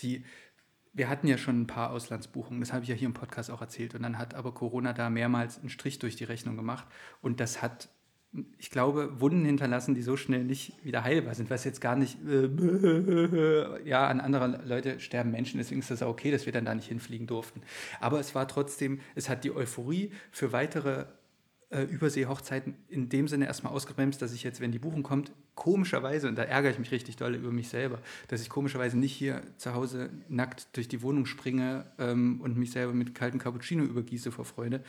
die, 0.00 0.24
wir 0.92 1.08
hatten 1.08 1.26
ja 1.26 1.36
schon 1.36 1.60
ein 1.60 1.66
paar 1.66 1.90
Auslandsbuchungen, 1.90 2.60
das 2.60 2.72
habe 2.72 2.84
ich 2.84 2.88
ja 2.88 2.94
hier 2.94 3.06
im 3.06 3.14
Podcast 3.14 3.50
auch 3.50 3.60
erzählt. 3.60 3.94
Und 3.94 4.02
dann 4.02 4.18
hat 4.18 4.34
aber 4.34 4.52
Corona 4.54 4.92
da 4.92 5.10
mehrmals 5.10 5.58
einen 5.58 5.68
Strich 5.68 5.98
durch 5.98 6.16
die 6.16 6.24
Rechnung 6.24 6.56
gemacht. 6.56 6.86
Und 7.20 7.40
das 7.40 7.60
hat 7.62 7.88
ich 8.58 8.70
glaube, 8.70 9.20
Wunden 9.20 9.44
hinterlassen, 9.44 9.94
die 9.94 10.02
so 10.02 10.16
schnell 10.16 10.44
nicht 10.44 10.72
wieder 10.84 11.04
heilbar 11.04 11.34
sind, 11.34 11.50
was 11.50 11.64
jetzt 11.64 11.80
gar 11.80 11.96
nicht, 11.96 12.18
äh, 12.26 12.48
ja, 13.88 14.06
an 14.08 14.20
anderer 14.20 14.62
Leute 14.64 15.00
sterben 15.00 15.30
Menschen, 15.30 15.58
deswegen 15.58 15.80
ist 15.80 15.90
das 15.90 16.02
auch 16.02 16.10
okay, 16.10 16.30
dass 16.30 16.46
wir 16.46 16.52
dann 16.52 16.64
da 16.64 16.74
nicht 16.74 16.88
hinfliegen 16.88 17.26
durften. 17.26 17.62
Aber 18.00 18.20
es 18.20 18.34
war 18.34 18.46
trotzdem, 18.48 19.00
es 19.14 19.28
hat 19.28 19.44
die 19.44 19.54
Euphorie 19.54 20.12
für 20.30 20.52
weitere 20.52 21.06
äh, 21.70 21.82
Überseehochzeiten 21.82 22.74
in 22.88 23.08
dem 23.08 23.28
Sinne 23.28 23.46
erstmal 23.46 23.72
ausgebremst, 23.72 24.22
dass 24.22 24.32
ich 24.32 24.44
jetzt, 24.44 24.60
wenn 24.60 24.72
die 24.72 24.78
Buchung 24.78 25.02
kommt, 25.02 25.32
komischerweise, 25.54 26.28
und 26.28 26.36
da 26.36 26.42
ärgere 26.42 26.70
ich 26.70 26.78
mich 26.78 26.92
richtig 26.92 27.16
doll 27.16 27.34
über 27.34 27.50
mich 27.50 27.68
selber, 27.68 27.98
dass 28.28 28.40
ich 28.40 28.48
komischerweise 28.48 28.96
nicht 28.96 29.12
hier 29.12 29.42
zu 29.56 29.74
Hause 29.74 30.10
nackt 30.28 30.76
durch 30.76 30.86
die 30.86 31.02
Wohnung 31.02 31.26
springe 31.26 31.86
ähm, 31.98 32.40
und 32.40 32.56
mich 32.56 32.70
selber 32.70 32.92
mit 32.92 33.14
kaltem 33.14 33.40
Cappuccino 33.40 33.82
übergieße 33.84 34.30
vor 34.30 34.44
Freude. 34.44 34.82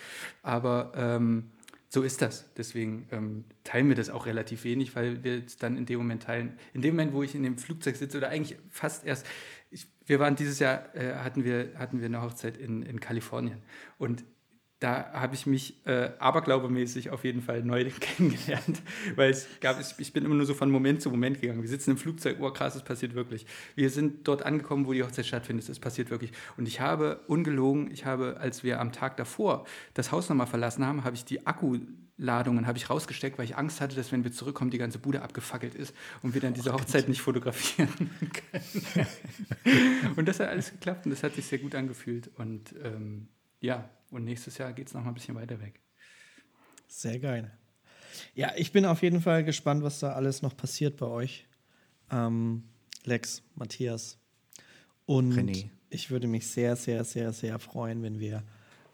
Aber 0.43 0.91
ähm, 0.95 1.45
so 1.89 2.03
ist 2.03 2.21
das. 2.21 2.53
Deswegen 2.55 3.07
ähm, 3.11 3.45
teilen 3.63 3.87
wir 3.87 3.95
das 3.95 4.09
auch 4.09 4.25
relativ 4.25 4.63
wenig, 4.63 4.95
weil 4.95 5.23
wir 5.23 5.43
es 5.45 5.57
dann 5.57 5.77
in 5.77 5.85
dem 5.85 5.99
Moment 5.99 6.23
teilen. 6.23 6.57
In 6.73 6.81
dem 6.81 6.95
Moment, 6.95 7.13
wo 7.13 7.23
ich 7.23 7.33
in 7.33 7.43
dem 7.43 7.57
Flugzeug 7.57 7.95
sitze, 7.95 8.17
oder 8.17 8.29
eigentlich 8.29 8.57
fast 8.69 9.05
erst, 9.05 9.25
ich, 9.71 9.87
wir 10.05 10.19
waren 10.19 10.35
dieses 10.35 10.59
Jahr, 10.59 10.93
äh, 10.95 11.15
hatten, 11.15 11.43
wir, 11.43 11.71
hatten 11.75 11.99
wir 11.99 12.05
eine 12.05 12.21
Hochzeit 12.21 12.57
in, 12.57 12.83
in 12.83 12.99
Kalifornien. 12.99 13.59
Und 13.97 14.25
da 14.79 15.11
habe 15.11 15.33
ich 15.33 15.47
mich 15.47 15.85
äh, 15.87 16.11
aberglaubemäßig 16.19 17.09
auf 17.09 17.23
jeden 17.23 17.41
Fall 17.41 17.63
neu 17.63 17.89
kennengelernt, 17.99 18.81
weil 19.15 19.31
es 19.31 19.47
gab, 19.59 19.77
ich 19.79 20.13
bin 20.13 20.23
immer 20.23 20.35
nur 20.35 20.45
so 20.45 20.53
von 20.53 20.69
Moment 20.69 21.01
zu 21.01 21.09
Moment 21.09 21.41
gegangen. 21.41 21.61
Wir 21.61 21.69
sitzen 21.69 21.91
im 21.91 21.97
Flugzeug, 21.97 22.37
oh 22.39 22.51
krass, 22.51 22.75
es 22.75 22.83
passiert 22.83 23.15
wirklich. 23.15 23.47
Wir 23.75 23.89
sind 23.89 24.27
dort 24.27 24.43
angekommen, 24.43 24.85
wo 24.85 24.93
die 24.93 25.03
Hochzeit 25.03 25.25
stattfindet, 25.25 25.67
es 25.67 25.79
passiert 25.79 26.11
wirklich. 26.11 26.31
Und 26.57 26.67
ich 26.67 26.79
habe, 26.79 27.21
ungelogen, 27.27 27.89
ich 27.91 28.05
habe, 28.05 28.37
als 28.39 28.63
wir 28.63 28.79
am 28.79 28.91
Tag 28.91 29.17
davor 29.17 29.65
das 29.95 30.11
Haus 30.11 30.29
nochmal 30.29 30.47
verlassen 30.47 30.85
haben, 30.85 31.03
habe 31.03 31.15
ich 31.15 31.25
die 31.25 31.47
Akkuladungen 31.47 32.67
habe 32.67 32.77
ich 32.77 32.91
rausgesteckt, 32.91 33.39
weil 33.39 33.45
ich 33.45 33.57
Angst 33.57 33.81
hatte, 33.81 33.95
dass 33.95 34.11
wenn 34.11 34.23
wir 34.23 34.31
zurückkommen, 34.31 34.69
die 34.69 34.77
ganze 34.77 34.99
Bude 34.99 35.23
abgefackelt 35.23 35.73
ist 35.73 35.95
und 36.21 36.35
wir 36.35 36.41
dann 36.41 36.53
diese 36.53 36.71
Hochzeit 36.71 37.09
nicht 37.09 37.21
fotografieren 37.21 37.89
können. 38.53 39.07
und 40.15 40.27
das 40.27 40.39
hat 40.39 40.49
alles 40.49 40.69
geklappt 40.69 41.05
und 41.05 41.11
das 41.11 41.23
hat 41.23 41.33
sich 41.33 41.47
sehr 41.47 41.57
gut 41.57 41.73
angefühlt. 41.73 42.29
Und 42.37 42.75
ähm, 42.83 43.29
ja, 43.59 43.89
und 44.11 44.23
nächstes 44.23 44.57
Jahr 44.57 44.73
geht 44.73 44.87
es 44.87 44.93
noch 44.93 45.01
mal 45.01 45.09
ein 45.09 45.13
bisschen 45.13 45.35
weiter 45.35 45.59
weg. 45.61 45.79
Sehr 46.87 47.19
geil. 47.19 47.51
Ja, 48.33 48.51
ich 48.55 48.71
bin 48.71 48.85
auf 48.85 49.03
jeden 49.03 49.21
Fall 49.21 49.43
gespannt, 49.43 49.83
was 49.83 49.99
da 49.99 50.13
alles 50.13 50.41
noch 50.41 50.55
passiert 50.55 50.97
bei 50.97 51.05
euch. 51.05 51.47
Ähm, 52.11 52.63
Lex, 53.03 53.43
Matthias. 53.55 54.17
Und 55.05 55.33
René. 55.33 55.69
ich 55.89 56.09
würde 56.09 56.27
mich 56.27 56.47
sehr, 56.47 56.75
sehr, 56.75 57.03
sehr, 57.03 57.31
sehr 57.33 57.59
freuen, 57.59 58.01
wenn 58.03 58.19
wir 58.19 58.43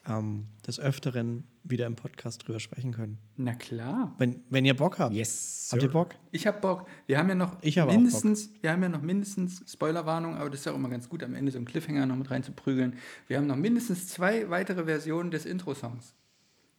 ähm, 0.08 0.48
des 0.68 0.80
Öfteren 0.80 1.46
wieder 1.64 1.86
im 1.86 1.96
Podcast 1.96 2.46
drüber 2.46 2.60
sprechen 2.60 2.92
können. 2.92 3.20
Na 3.38 3.54
klar. 3.54 4.14
Wenn, 4.18 4.42
wenn 4.50 4.66
ihr 4.66 4.76
Bock 4.76 5.00
habt. 5.00 5.14
Yes. 5.16 5.70
Habt 5.72 5.82
ihr 5.82 5.88
sir. 5.88 5.94
Bock? 5.94 6.16
Ich 6.32 6.46
habe 6.46 6.60
Bock. 6.60 6.88
Wir 7.08 7.18
haben 7.18 7.30
ja 7.30 7.36
noch 7.36 7.56
Ich 7.62 7.78
habe 7.78 7.92
auch 7.92 7.96
mindestens, 7.96 8.50
wir 8.62 8.72
haben 8.72 8.84
ja 8.84 8.90
noch 8.90 9.02
mindestens 9.02 9.64
Spoilerwarnung, 9.72 10.36
aber 10.36 10.50
das 10.50 10.60
ist 10.60 10.66
ja 10.66 10.74
auch 10.74 10.76
immer 10.76 10.90
ganz 10.90 11.08
gut, 11.08 11.24
am 11.24 11.36
Ende 11.36 11.52
so 11.52 11.58
einen 11.58 11.66
Cliffhanger 11.66 12.06
noch 12.06 12.18
mit 12.18 12.30
reinzuprügeln. 12.30 12.98
Wir 13.28 13.38
haben 13.38 13.48
noch 13.48 13.56
mindestens 13.56 14.08
zwei 14.10 14.50
weitere 14.50 14.84
Versionen 14.84 15.32
des 15.32 15.46
Intro-Songs, 15.46 16.14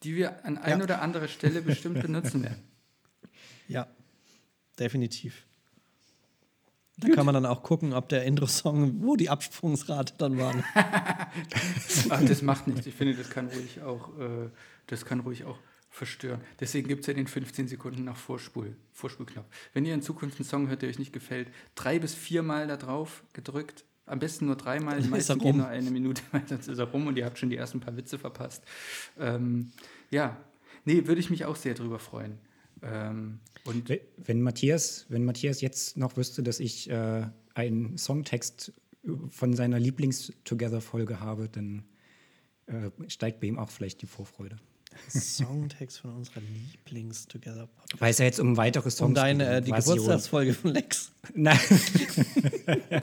die 0.03 0.15
wir 0.15 0.45
an 0.45 0.57
ein 0.59 0.77
Ja. 0.77 0.83
oder 0.83 1.01
anderer 1.01 1.27
Stelle 1.27 1.61
bestimmt 1.63 2.01
benutzen 2.03 2.43
werden. 2.43 2.63
Ja, 3.67 3.87
definitiv. 4.77 5.47
Da 6.97 7.09
kann 7.09 7.25
man 7.25 7.33
dann 7.35 7.45
auch 7.45 7.61
gucken, 7.61 7.93
ob 7.93 8.07
der 8.09 8.23
Intro-Song, 8.23 9.03
wo 9.03 9.15
die 9.15 9.29
Absprungsrate 9.29 10.13
dann 10.17 10.37
war. 10.37 10.55
Ach, 12.09 12.23
das 12.23 12.41
macht 12.41 12.67
nichts. 12.67 12.85
Ich 12.85 12.95
finde, 12.95 13.15
das 13.15 13.29
kann 13.29 13.47
ruhig 13.47 13.81
auch, 13.81 14.17
äh, 14.17 14.49
das 14.87 15.05
kann 15.05 15.19
ruhig 15.19 15.43
auch 15.43 15.57
verstören. 15.89 16.41
Deswegen 16.59 16.87
gibt 16.87 17.01
es 17.01 17.07
ja 17.07 17.13
den 17.13 17.27
15 17.27 17.67
Sekunden 17.67 18.03
nach 18.03 18.17
Vorspul, 18.17 18.75
Vorspulknopf. 18.93 19.45
Wenn 19.73 19.85
ihr 19.85 19.93
in 19.93 20.01
Zukunft 20.01 20.39
einen 20.39 20.45
Song 20.45 20.67
hört, 20.69 20.81
der 20.81 20.89
euch 20.89 20.99
nicht 20.99 21.13
gefällt, 21.13 21.49
drei 21.73 21.99
bis 21.99 22.13
viermal 22.13 22.67
da 22.67 22.77
drauf 22.77 23.23
gedrückt. 23.33 23.85
Am 24.05 24.19
besten 24.19 24.45
nur 24.45 24.55
dreimal, 24.55 25.01
die 25.01 25.09
meisten 25.09 25.39
gehen 25.39 25.47
rum. 25.47 25.57
nur 25.57 25.67
eine 25.67 25.89
Minute, 25.89 26.21
weil 26.31 26.47
sonst 26.47 26.67
ist 26.67 26.77
er 26.77 26.85
rum 26.85 27.07
und 27.07 27.17
ihr 27.17 27.25
habt 27.25 27.39
schon 27.39 27.49
die 27.49 27.57
ersten 27.57 27.79
paar 27.79 27.97
Witze 27.97 28.19
verpasst. 28.19 28.63
Ähm, 29.19 29.71
ja, 30.11 30.37
nee, 30.85 31.07
würde 31.07 31.19
ich 31.19 31.29
mich 31.29 31.45
auch 31.45 31.55
sehr 31.55 31.73
drüber 31.73 31.97
freuen. 31.97 32.37
Ähm, 32.83 33.39
und 33.67 33.89
Wenn- 33.89 33.99
Wenn 34.17 34.41
Matthias, 34.41 35.05
wenn 35.09 35.25
Matthias 35.25 35.61
jetzt 35.61 35.97
noch 35.97 36.17
wüsste, 36.17 36.43
dass 36.43 36.59
ich 36.59 36.89
äh, 36.89 37.27
einen 37.53 37.97
Songtext 37.97 38.73
von 39.29 39.53
seiner 39.53 39.79
Lieblings-Together-Folge 39.79 41.19
habe, 41.19 41.47
dann 41.49 41.83
äh, 42.67 42.89
steigt 43.07 43.39
bei 43.39 43.47
ihm 43.47 43.59
auch 43.59 43.69
vielleicht 43.69 44.01
die 44.01 44.07
Vorfreude. 44.07 44.57
Songtext 45.09 45.99
von 45.99 46.15
unserer 46.15 46.41
Lieblings-Together-Podcast. 46.41 48.01
Weil 48.01 48.11
es 48.11 48.17
ja 48.17 48.25
jetzt 48.25 48.39
um 48.39 48.55
weitere 48.57 48.89
Songs 48.89 49.09
Um 49.09 49.13
deine, 49.13 49.43
geht, 49.43 49.53
äh, 49.53 49.61
die. 49.61 49.71
Geburtstagsfolge 49.71 50.53
von 50.53 50.71
Lex. 50.71 51.11
Nein, 51.33 51.59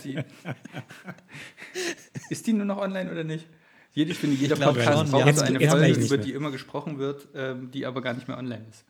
die, 0.05 0.19
ist 2.31 2.47
die 2.47 2.53
nur 2.53 2.65
noch 2.65 2.79
online 2.79 3.11
oder 3.11 3.25
nicht? 3.25 3.47
Jede, 3.95 4.13
ich 4.13 4.19
finde, 4.19 4.37
jeder 4.37 4.57
Podcast 4.57 5.11
braucht 5.11 5.23
eine 5.43 5.61
jetzt 5.61 5.71
Folge, 5.71 6.01
über 6.01 6.17
die 6.19 6.33
immer 6.33 6.51
gesprochen 6.51 6.99
wird, 6.99 7.29
ähm, 7.35 7.71
die 7.71 7.85
aber 7.85 8.01
gar 8.01 8.15
nicht 8.15 8.27
mehr 8.27 8.39
online 8.39 8.65
ist. 8.71 8.85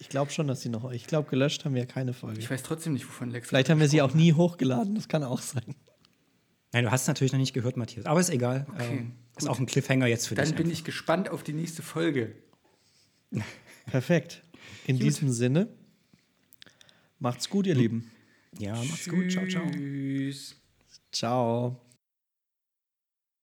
Ich 0.00 0.08
glaube 0.08 0.30
schon, 0.32 0.46
dass 0.48 0.62
sie 0.62 0.70
noch. 0.70 0.90
Ich 0.92 1.06
glaube, 1.06 1.28
gelöscht 1.28 1.66
haben 1.66 1.74
wir 1.74 1.84
keine 1.84 2.14
Folge. 2.14 2.40
Ich 2.40 2.50
weiß 2.50 2.62
trotzdem 2.62 2.94
nicht, 2.94 3.06
wovon 3.06 3.30
Lex 3.30 3.48
Vielleicht 3.48 3.68
haben 3.68 3.80
wir 3.80 3.88
sie 3.88 4.00
auch 4.00 4.14
nie 4.14 4.32
hochgeladen. 4.32 4.94
Das 4.94 5.08
kann 5.08 5.22
auch 5.22 5.40
sein. 5.42 5.74
Nein, 6.72 6.84
du 6.84 6.90
hast 6.90 7.02
es 7.02 7.08
natürlich 7.08 7.32
noch 7.32 7.38
nicht 7.38 7.52
gehört, 7.52 7.76
Matthias. 7.76 8.06
Aber 8.06 8.18
ist 8.18 8.30
egal. 8.30 8.66
ähm, 8.78 9.12
ist 9.36 9.46
auch 9.46 9.58
ein 9.60 9.66
Cliffhanger 9.66 10.06
jetzt 10.06 10.26
für 10.28 10.34
Dann 10.34 10.46
dich. 10.46 10.54
bin 10.56 10.70
ich 10.70 10.84
gespannt 10.84 11.28
auf 11.28 11.42
die 11.42 11.52
nächste 11.52 11.82
Folge. 11.82 12.34
Perfekt. 13.86 14.42
In 14.86 14.98
diesem 14.98 15.30
Sinne, 15.30 15.68
macht's 17.18 17.50
gut, 17.50 17.66
ihr 17.66 17.74
Lieben. 17.74 18.10
ja, 18.58 18.74
macht's 18.82 19.06
gut. 19.08 19.30
Ciao, 19.30 19.46
ciao. 19.46 19.70
Tschüss. 19.70 20.56
Ciao. 21.12 21.89